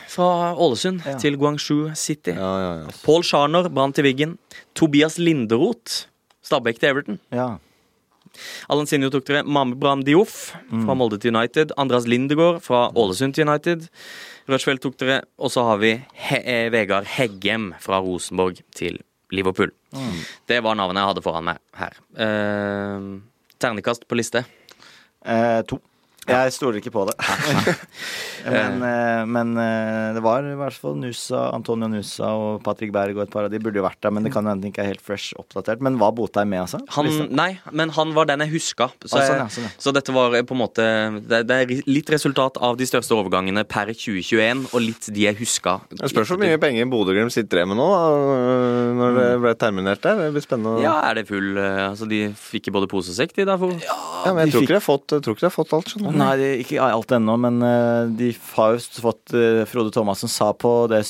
fra 0.07 0.55
Ålesund 0.55 1.01
Ja. 1.05 1.17
til 1.17 1.37
Guangzhou 1.37 1.93
City. 1.95 2.31
Ja, 2.31 2.57
ja, 2.59 2.71
ja. 2.83 2.87
Paul 3.05 3.21
Scharner, 3.23 3.69
Brann 3.69 3.93
til 3.93 4.03
Wiggen. 4.03 4.37
Tobias 4.75 5.17
Linderoth, 5.17 6.07
Stabæk 6.43 6.79
til 6.79 6.89
Everton. 6.89 7.19
ja. 7.31 7.57
Alan 8.71 8.89
Sinjo 8.89 9.09
tok 9.13 9.25
dere 9.29 9.43
Mambram 9.43 10.03
Dioff 10.07 10.53
fra 10.69 10.95
Molde 10.97 11.19
til 11.21 11.35
United. 11.35 11.73
Andreas 11.77 12.07
Lindegård 12.09 12.61
fra 12.65 12.87
Ålesund 12.95 13.35
til 13.37 13.47
United. 13.47 13.87
Rushfeldt 14.51 14.83
tok 14.85 14.97
dere. 15.01 15.21
Og 15.41 15.51
så 15.53 15.65
har 15.67 15.81
vi 15.81 15.95
He 16.27 16.39
eh, 16.43 16.69
Vegard 16.73 17.09
Heggem 17.17 17.71
fra 17.83 17.99
Rosenborg 18.03 18.61
til 18.77 19.01
Liverpool. 19.35 19.73
Det 20.47 20.61
var 20.63 20.77
navnet 20.79 21.01
jeg 21.01 21.11
hadde 21.11 21.25
foran 21.25 21.49
meg 21.49 21.59
her. 21.75 21.97
Eh, 22.15 23.11
ternekast 23.59 24.07
på 24.07 24.19
liste. 24.19 24.45
Eh, 25.25 25.61
to. 25.67 25.81
Jeg 26.27 26.51
stoler 26.55 26.81
ikke 26.81 26.91
på 26.91 27.05
det. 27.07 27.15
men, 28.47 28.81
eh, 28.83 29.21
men 29.27 29.53
eh, 29.59 30.13
det 30.17 30.21
var 30.23 30.45
i 30.47 30.55
hvert 30.59 30.75
fall 30.75 30.95
Nusa, 30.99 31.45
Antonio 31.55 31.87
Nusa 31.91 32.29
og 32.35 32.61
Patrick 32.65 32.91
Berg 32.95 33.15
og 33.17 33.23
et 33.25 33.31
par 33.33 33.47
av 33.47 33.51
de 33.53 33.59
burde 33.63 33.79
jo 33.79 33.85
vært 33.85 33.99
der, 34.03 34.13
men 34.15 34.25
det 34.27 34.33
kan 34.35 34.47
hende 34.49 34.67
ikke 34.69 34.83
er 34.83 34.89
helt 34.91 35.03
fresh 35.03 35.33
oppdatert. 35.39 35.81
Men 35.83 35.97
var 36.01 36.11
Botheim 36.17 36.51
med, 36.51 36.63
altså? 36.65 36.81
Han, 36.97 37.09
nei, 37.35 37.49
men 37.71 37.91
han 37.95 38.11
var 38.17 38.27
den 38.29 38.43
jeg 38.45 38.53
huska. 38.57 38.89
Så, 39.05 39.17
Ah, 39.17 39.23
sånn, 39.25 39.39
ja, 39.39 39.47
sånn, 39.55 39.65
ja. 39.69 39.71
så 39.81 39.93
dette 39.95 40.13
var 40.15 40.35
på 40.47 40.55
en 40.55 40.59
måte 40.61 40.83
det, 41.31 41.39
det 41.49 41.55
er 41.63 41.71
litt 41.89 42.09
resultat 42.13 42.59
av 42.63 42.75
de 42.79 42.85
største 42.87 43.15
overgangene 43.15 43.63
per 43.67 43.89
2021, 43.95 44.65
og 44.75 44.83
litt 44.83 45.07
de 45.15 45.25
jeg 45.27 45.39
huska. 45.39 45.77
Det 45.89 46.11
spørs 46.11 46.31
hvor 46.35 46.41
mye 46.43 46.59
penger 46.61 46.89
Bodø-Glimt 46.91 47.33
sitter 47.33 47.61
igjen 47.63 47.71
med 47.71 47.79
nå, 47.79 47.87
da, 47.95 48.03
når 48.99 49.17
det 49.17 49.27
ble 49.43 49.55
terminert 49.63 50.03
der. 50.05 50.19
Det 50.21 50.29
blir 50.35 50.43
spennende. 50.45 50.83
Ja, 50.85 50.97
er 51.09 51.17
det 51.21 51.25
full 51.31 51.55
eh, 51.57 51.83
Altså, 51.87 52.07
de 52.09 52.21
fikk 52.37 52.67
i 52.69 52.73
både 52.75 52.89
pose 52.91 53.13
og 53.13 53.17
sekk, 53.17 53.33
de 53.37 53.45
der. 53.47 53.57
For. 53.61 53.73
Ja, 53.83 53.97
men 54.35 54.43
jeg 54.45 54.51
de 54.51 54.55
tror 54.57 54.61
fikk- 54.61 54.67
ikke 54.67 54.75
de 54.75 54.79
har 54.81 54.85
fått, 54.85 55.15
jeg 55.17 55.23
tror 55.25 55.37
ikke 55.37 55.45
de 55.45 55.49
har 55.49 55.55
fått 55.55 55.73
alt. 55.77 55.91
skjønner 55.93 56.11
du. 56.13 56.16
Nei, 56.19 56.31
de, 56.39 56.47
ikke 56.63 56.81
alt 56.83 57.11
ennå, 57.15 57.35
men 57.39 57.57
eh, 57.65 58.09
de 58.19 58.29
har 58.55 58.75
jo 58.75 59.01
fått 59.03 59.33
eh, 59.37 59.61
Frode 59.69 59.91
Thomassen 59.95 60.29
sa 60.31 60.51
på 60.57 60.71
det 60.91 61.01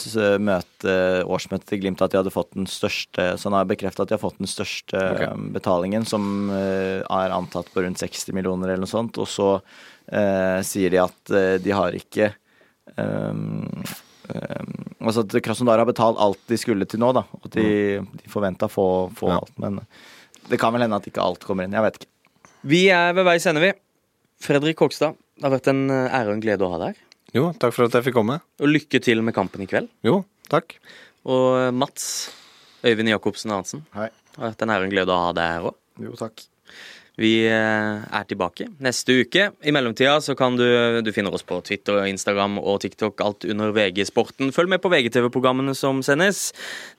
årsmøtet 1.27 1.67
til 1.71 1.81
Glimt 1.81 2.01
at 2.05 2.11
de 2.13 2.19
hadde 2.19 2.33
fått 2.33 2.51
den 2.55 2.67
største 2.69 3.29
Så 3.39 3.49
han 3.49 3.57
har 3.57 3.67
bekrefta 3.69 4.03
at 4.03 4.11
de 4.11 4.17
har 4.17 4.21
fått 4.23 4.39
den 4.41 4.49
største 4.51 4.97
Ok. 4.97 5.21
eh, 5.25 5.35
betalingen, 5.55 6.05
som 6.07 6.49
er 6.53 7.33
antatt 7.35 7.71
på 7.73 7.83
rundt 7.85 8.01
60 8.01 8.33
millioner 8.37 8.69
eller 8.73 8.83
noe 8.85 8.91
sånt. 8.91 9.17
Og 9.21 9.27
så 9.31 9.49
eh, 10.11 10.59
sier 10.67 10.93
de 10.93 11.01
at 11.03 11.33
de 11.63 11.73
har 11.75 11.95
ikke 11.97 12.31
um, 12.97 13.71
um, 14.29 14.75
Altså 15.07 15.23
at 15.23 15.35
Krasnodar 15.45 15.79
har 15.79 15.87
betalt 15.87 16.19
alt 16.19 16.39
de 16.49 16.57
skulle 16.59 16.87
til 16.89 16.99
nå, 16.99 17.13
da. 17.15 17.23
Og 17.39 17.49
de, 17.53 17.67
de 18.01 18.31
forventa 18.31 18.67
å 18.67 18.73
få, 18.73 18.87
få 19.15 19.29
Ja. 19.31 19.39
alt. 19.39 19.53
Men 19.61 19.81
det 20.51 20.59
kan 20.59 20.73
vel 20.75 20.83
hende 20.83 20.97
at 20.99 21.07
ikke 21.07 21.23
alt 21.23 21.43
kommer 21.47 21.63
inn. 21.67 21.75
Jeg 21.75 21.85
vet 21.85 21.99
ikke. 22.01 22.09
Vi 22.67 22.81
er 22.91 23.13
ved 23.15 23.27
veis 23.27 23.45
ende, 23.47 23.61
vi. 23.63 23.71
Fredrik 24.43 24.77
Kokstad, 24.79 25.17
det 25.37 25.45
har 25.47 25.53
vært 25.55 25.69
en 25.71 25.85
eh, 25.89 26.13
ære 26.13 26.31
og 26.31 26.37
en 26.37 26.43
glede 26.43 26.65
å 26.65 26.71
ha 26.73 26.81
deg 26.81 26.93
her. 26.93 27.03
Jo, 27.35 27.47
takk 27.59 27.73
for 27.75 27.87
at 27.87 27.95
jeg 27.97 28.07
fikk 28.07 28.17
komme. 28.17 28.39
Og 28.63 28.69
lykke 28.71 29.01
til 29.03 29.23
med 29.25 29.35
kampen 29.35 29.63
i 29.65 29.69
kveld. 29.69 29.89
Jo, 30.07 30.21
takk. 30.51 30.77
Og 31.27 31.47
eh, 31.59 31.71
Mats 31.75 32.05
Øyvind 32.87 33.09
Jacobsen 33.11 33.51
Hansen, 33.51 33.81
Hei. 33.97 34.11
det 34.35 34.37
har 34.43 34.53
vært 34.53 34.61
en 34.63 34.75
ære 34.75 34.85
og 34.85 34.87
en 34.87 34.93
glede 34.93 35.13
å 35.15 35.25
ha 35.25 35.33
deg 35.35 35.49
her 35.55 35.67
òg. 35.71 35.75
Jo, 36.05 36.13
takk. 36.19 36.45
Vi 37.17 37.31
eh, 37.49 38.03
er 38.13 38.27
tilbake 38.29 38.67
neste 38.85 39.15
uke. 39.25 39.47
I 39.65 39.73
mellomtida 39.73 40.19
så 40.21 40.35
kan 40.37 40.53
du 40.59 40.67
Du 41.01 41.09
finner 41.15 41.33
oss 41.33 41.41
på 41.45 41.57
Twitter, 41.65 42.03
Instagram 42.05 42.59
og 42.61 42.83
TikTok, 42.83 43.23
alt 43.25 43.47
under 43.49 43.73
VG 43.73 44.05
Sporten. 44.11 44.53
Følg 44.53 44.69
med 44.69 44.83
på 44.83 44.91
VGTV-programmene 44.93 45.73
som 45.75 46.03
sendes. 46.05 46.51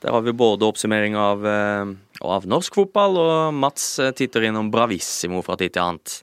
Der 0.03 0.11
har 0.12 0.26
vi 0.26 0.34
både 0.34 0.66
oppsummering 0.66 1.14
av, 1.14 1.47
av 1.47 2.51
norsk 2.51 2.80
fotball, 2.82 3.14
og 3.22 3.55
Mats 3.55 3.95
titter 4.18 4.51
innom 4.51 4.72
Bravissimo 4.74 5.45
fra 5.47 5.55
tid 5.62 5.78
til 5.78 5.86
annet. 5.86 6.18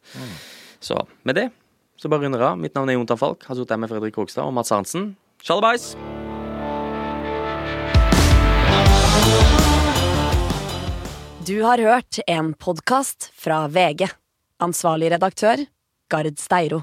Så 0.85 0.99
med 1.25 1.39
det 1.39 1.49
så 1.97 2.09
bare 2.11 2.25
runder 2.25 2.43
av. 2.45 2.59
Mitt 2.59 2.75
navn 2.75 2.91
er 2.91 2.99
Jontan 2.99 3.17
Falk. 3.17 3.45
Har 3.47 3.57
sittet 3.57 3.73
her 3.73 3.81
med 3.81 3.89
Fredrik 3.89 4.13
Krogstad 4.17 4.45
og 4.45 4.53
Mats 4.53 4.73
Arntzen. 4.75 5.15
Tjallabais! 5.41 5.95
Du 11.45 11.61
har 11.61 11.77
hørt 11.77 12.19
en 12.27 12.53
podkast 12.57 13.29
fra 13.37 13.65
VG. 13.69 14.07
Ansvarlig 14.65 15.11
redaktør, 15.13 15.61
Gard 16.09 16.39
Steiro. 16.41 16.81